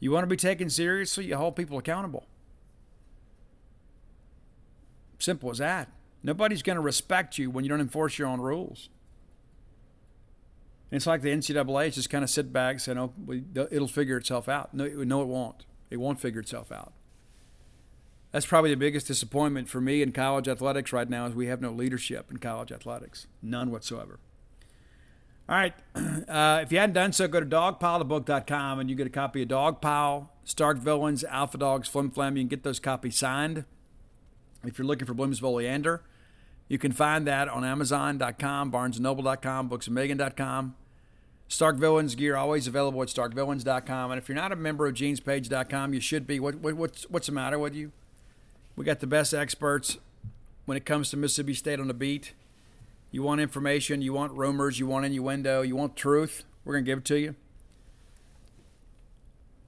You 0.00 0.10
want 0.10 0.24
to 0.24 0.28
be 0.28 0.36
taken 0.36 0.70
seriously, 0.70 1.26
you 1.26 1.36
hold 1.36 1.56
people 1.56 1.78
accountable. 1.78 2.24
Simple 5.18 5.50
as 5.50 5.58
that. 5.58 5.88
Nobody's 6.22 6.62
going 6.62 6.76
to 6.76 6.82
respect 6.82 7.38
you 7.38 7.50
when 7.50 7.64
you 7.64 7.68
don't 7.68 7.80
enforce 7.80 8.18
your 8.18 8.28
own 8.28 8.40
rules. 8.40 8.88
And 10.90 10.96
it's 10.96 11.06
like 11.06 11.22
the 11.22 11.30
NCAA 11.30 11.88
is 11.88 11.94
just 11.96 12.10
kind 12.10 12.22
of 12.22 12.30
sit 12.30 12.52
back 12.52 12.72
and 12.72 12.82
say, 12.82 12.94
no, 12.94 13.12
it'll 13.70 13.88
figure 13.88 14.16
itself 14.16 14.48
out. 14.48 14.72
No, 14.72 14.86
no, 14.86 15.22
it 15.22 15.28
won't. 15.28 15.66
It 15.90 15.98
won't 15.98 16.20
figure 16.20 16.40
itself 16.40 16.70
out. 16.70 16.92
That's 18.32 18.46
probably 18.46 18.70
the 18.70 18.76
biggest 18.76 19.06
disappointment 19.06 19.68
for 19.68 19.80
me 19.80 20.02
in 20.02 20.12
college 20.12 20.48
athletics 20.48 20.92
right 20.92 21.08
now 21.08 21.26
is 21.26 21.34
we 21.34 21.46
have 21.46 21.60
no 21.60 21.70
leadership 21.70 22.30
in 22.30 22.36
college 22.36 22.70
athletics. 22.70 23.26
None 23.42 23.70
whatsoever. 23.70 24.18
All 25.48 25.56
right. 25.56 25.74
Uh, 26.26 26.58
if 26.60 26.72
you 26.72 26.78
hadn't 26.78 26.94
done 26.94 27.12
so, 27.12 27.28
go 27.28 27.38
to 27.38 27.46
dogpilethebook.com 27.46 28.80
and 28.80 28.90
you 28.90 28.96
get 28.96 29.06
a 29.06 29.10
copy 29.10 29.42
of 29.42 29.48
Dogpile, 29.48 30.28
Stark 30.44 30.78
Villains, 30.78 31.22
Alpha 31.22 31.56
Dogs, 31.56 31.86
Flim 31.86 32.10
Flam. 32.10 32.36
You 32.36 32.42
can 32.42 32.48
get 32.48 32.64
those 32.64 32.80
copies 32.80 33.16
signed. 33.16 33.64
If 34.66 34.78
you're 34.78 34.86
looking 34.86 35.06
for 35.06 35.14
Bloomsville 35.14 35.54
Leander, 35.54 36.02
you 36.68 36.78
can 36.78 36.92
find 36.92 37.26
that 37.26 37.48
on 37.48 37.64
Amazon.com, 37.64 38.72
BarnesandNoble.com, 38.72 39.70
BooksAMillion.com. 39.70 40.74
Stark 41.48 41.76
Villains 41.76 42.16
gear 42.16 42.36
always 42.36 42.66
available 42.66 43.00
at 43.02 43.08
StarkVillains.com. 43.08 44.10
And 44.10 44.18
if 44.18 44.28
you're 44.28 44.36
not 44.36 44.50
a 44.50 44.56
member 44.56 44.86
of 44.86 44.94
GenesPage.com, 44.94 45.94
you 45.94 46.00
should 46.00 46.26
be. 46.26 46.40
What, 46.40 46.56
what, 46.56 46.74
what's, 46.74 47.08
what's 47.08 47.26
the 47.26 47.32
matter 47.32 47.58
with 47.58 47.74
you? 47.74 47.92
We 48.74 48.84
got 48.84 49.00
the 49.00 49.06
best 49.06 49.32
experts 49.32 49.98
when 50.64 50.76
it 50.76 50.84
comes 50.84 51.10
to 51.10 51.16
Mississippi 51.16 51.54
State 51.54 51.78
on 51.78 51.86
the 51.86 51.94
beat. 51.94 52.32
You 53.12 53.22
want 53.22 53.40
information, 53.40 54.02
you 54.02 54.12
want 54.12 54.32
rumors, 54.32 54.80
you 54.80 54.86
want 54.86 55.06
innuendo, 55.06 55.62
you 55.62 55.76
want 55.76 55.96
truth. 55.96 56.44
We're 56.64 56.74
going 56.74 56.84
to 56.84 56.90
give 56.90 56.98
it 56.98 57.04
to 57.06 57.18
you. 57.18 57.36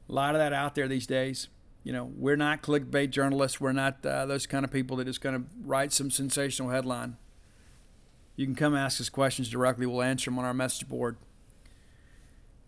A 0.08 0.12
lot 0.12 0.34
of 0.34 0.40
that 0.40 0.52
out 0.52 0.74
there 0.74 0.88
these 0.88 1.06
days. 1.06 1.48
You 1.84 1.92
know, 1.92 2.10
we're 2.16 2.36
not 2.36 2.62
clickbait 2.62 3.10
journalists. 3.10 3.60
We're 3.60 3.72
not 3.72 4.04
uh, 4.04 4.26
those 4.26 4.46
kind 4.46 4.64
of 4.64 4.70
people 4.70 4.96
that 4.96 5.06
just 5.06 5.20
going 5.20 5.36
to 5.40 5.48
write 5.64 5.92
some 5.92 6.10
sensational 6.10 6.70
headline. 6.70 7.16
You 8.36 8.46
can 8.46 8.54
come 8.54 8.76
ask 8.76 9.00
us 9.00 9.08
questions 9.08 9.48
directly. 9.48 9.86
We'll 9.86 10.02
answer 10.02 10.30
them 10.30 10.38
on 10.38 10.44
our 10.44 10.54
message 10.54 10.88
board. 10.88 11.16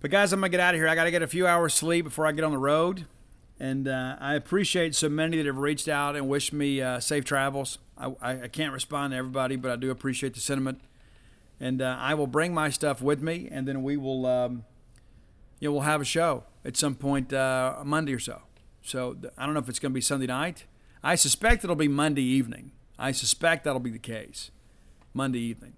But 0.00 0.10
guys, 0.10 0.32
I'm 0.32 0.40
gonna 0.40 0.48
get 0.48 0.60
out 0.60 0.74
of 0.74 0.80
here. 0.80 0.88
I 0.88 0.94
got 0.94 1.04
to 1.04 1.10
get 1.10 1.22
a 1.22 1.26
few 1.26 1.46
hours 1.46 1.74
sleep 1.74 2.06
before 2.06 2.26
I 2.26 2.32
get 2.32 2.42
on 2.42 2.52
the 2.52 2.58
road. 2.58 3.06
And 3.60 3.86
uh, 3.86 4.16
I 4.18 4.34
appreciate 4.34 4.94
so 4.94 5.10
many 5.10 5.36
that 5.36 5.44
have 5.44 5.58
reached 5.58 5.86
out 5.86 6.16
and 6.16 6.26
wished 6.28 6.54
me 6.54 6.80
uh, 6.80 6.98
safe 6.98 7.26
travels. 7.26 7.78
I, 7.98 8.14
I, 8.22 8.48
can't 8.48 8.72
respond 8.72 9.10
to 9.10 9.18
everybody, 9.18 9.56
but 9.56 9.70
I 9.70 9.76
do 9.76 9.90
appreciate 9.90 10.32
the 10.32 10.40
sentiment. 10.40 10.80
And 11.60 11.82
uh, 11.82 11.98
I 12.00 12.14
will 12.14 12.26
bring 12.26 12.54
my 12.54 12.70
stuff 12.70 13.02
with 13.02 13.20
me, 13.20 13.48
and 13.52 13.68
then 13.68 13.82
we 13.82 13.98
will, 13.98 14.24
um, 14.24 14.64
you 15.60 15.68
know, 15.68 15.72
we'll 15.72 15.82
have 15.82 16.00
a 16.00 16.06
show 16.06 16.44
at 16.64 16.78
some 16.78 16.94
point 16.94 17.34
uh, 17.34 17.82
Monday 17.84 18.14
or 18.14 18.18
so. 18.18 18.40
So 18.82 19.16
I 19.36 19.44
don't 19.44 19.54
know 19.54 19.60
if 19.60 19.68
it's 19.68 19.78
going 19.78 19.92
to 19.92 19.94
be 19.94 20.00
Sunday 20.00 20.26
night. 20.26 20.64
I 21.02 21.14
suspect 21.14 21.64
it'll 21.64 21.76
be 21.76 21.88
Monday 21.88 22.22
evening. 22.22 22.72
I 22.98 23.12
suspect 23.12 23.64
that'll 23.64 23.80
be 23.80 23.90
the 23.90 23.98
case, 23.98 24.50
Monday 25.14 25.40
evening. 25.40 25.74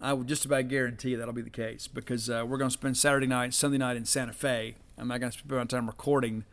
I 0.00 0.12
would 0.12 0.26
just 0.26 0.44
about 0.44 0.68
guarantee 0.68 1.14
that'll 1.14 1.32
be 1.32 1.42
the 1.42 1.50
case 1.50 1.86
because 1.86 2.28
uh, 2.28 2.44
we're 2.46 2.58
going 2.58 2.70
to 2.70 2.74
spend 2.74 2.96
Saturday 2.96 3.26
night, 3.26 3.54
Sunday 3.54 3.78
night 3.78 3.96
in 3.96 4.04
Santa 4.04 4.32
Fe 4.32 4.74
I'm 4.98 5.08
not 5.08 5.20
going 5.20 5.32
to 5.32 5.38
spend 5.38 5.58
my 5.58 5.64
time 5.64 5.86
recording, 5.86 6.44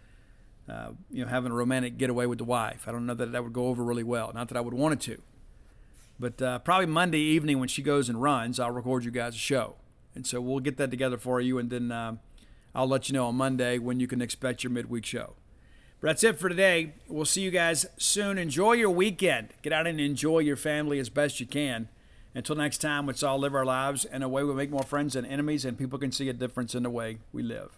uh, 0.70 0.90
you 1.10 1.24
know, 1.24 1.30
having 1.30 1.52
a 1.52 1.56
romantic 1.56 1.98
getaway 1.98 2.26
with 2.26 2.40
the 2.40 2.44
wife. 2.44 2.88
I 2.88 2.92
don't 2.92 3.06
know 3.06 3.14
that 3.14 3.32
that 3.32 3.44
would 3.44 3.54
go 3.54 3.68
over 3.68 3.84
really 3.84 4.04
well. 4.04 4.32
Not 4.34 4.48
that 4.50 4.58
I 4.58 4.62
would 4.62 4.74
want 4.74 4.94
it 4.94 5.02
to. 5.02 5.22
But 6.20 6.42
uh, 6.42 6.60
probably 6.60 6.88
Monday 6.88 7.20
evening 7.20 7.60
when 7.60 7.68
she 7.68 7.82
goes 7.82 8.10
and 8.10 8.22
runs, 8.22 8.60
I'll 8.60 8.72
record 8.72 9.06
you 9.06 9.12
guys 9.12 9.36
a 9.36 9.40
show. 9.40 9.76
And 10.14 10.26
so 10.26 10.42
we'll 10.42 10.60
get 10.60 10.78
that 10.78 10.92
together 10.92 11.18
for 11.18 11.40
you, 11.40 11.58
and 11.58 11.70
then 11.70 11.92
uh, 11.92 12.18
I'll 12.74 12.88
let 12.88 13.10
you 13.10 13.14
know 13.14 13.28
on 13.28 13.36
Monday 13.36 13.78
when 13.78 14.00
you 14.00 14.08
can 14.08 14.22
expect 14.22 14.64
your 14.64 14.72
midweek 14.72 15.06
show. 15.06 15.36
But 16.00 16.08
that's 16.08 16.24
it 16.24 16.40
for 16.40 16.50
today. 16.50 16.94
We'll 17.08 17.26
see 17.26 17.42
you 17.42 17.52
guys 17.52 17.86
soon. 17.98 18.38
Enjoy 18.38 18.74
your 18.74 18.90
weekend. 18.90 19.50
Get 19.62 19.72
out 19.72 19.86
and 19.86 20.00
enjoy 20.00 20.40
your 20.40 20.56
family 20.56 20.98
as 20.98 21.10
best 21.10 21.40
you 21.40 21.46
can. 21.46 21.90
Until 22.34 22.56
next 22.56 22.80
time, 22.80 23.06
let's 23.08 23.24
all 23.24 23.38
live 23.38 23.54
our 23.54 23.66
lives 23.66 24.06
in 24.06 24.24
a 24.24 24.30
way 24.30 24.44
we 24.44 24.54
make 24.54 24.72
more 24.72 24.84
friends 24.84 25.14
than 25.14 25.26
enemies, 25.26 25.66
and 25.66 25.78
people 25.78 26.00
can 26.00 26.12
see 26.12 26.30
a 26.30 26.34
difference 26.34 26.74
in 26.74 26.84
the 26.84 26.90
way 26.90 27.20
we 27.34 27.44
live. 27.44 27.78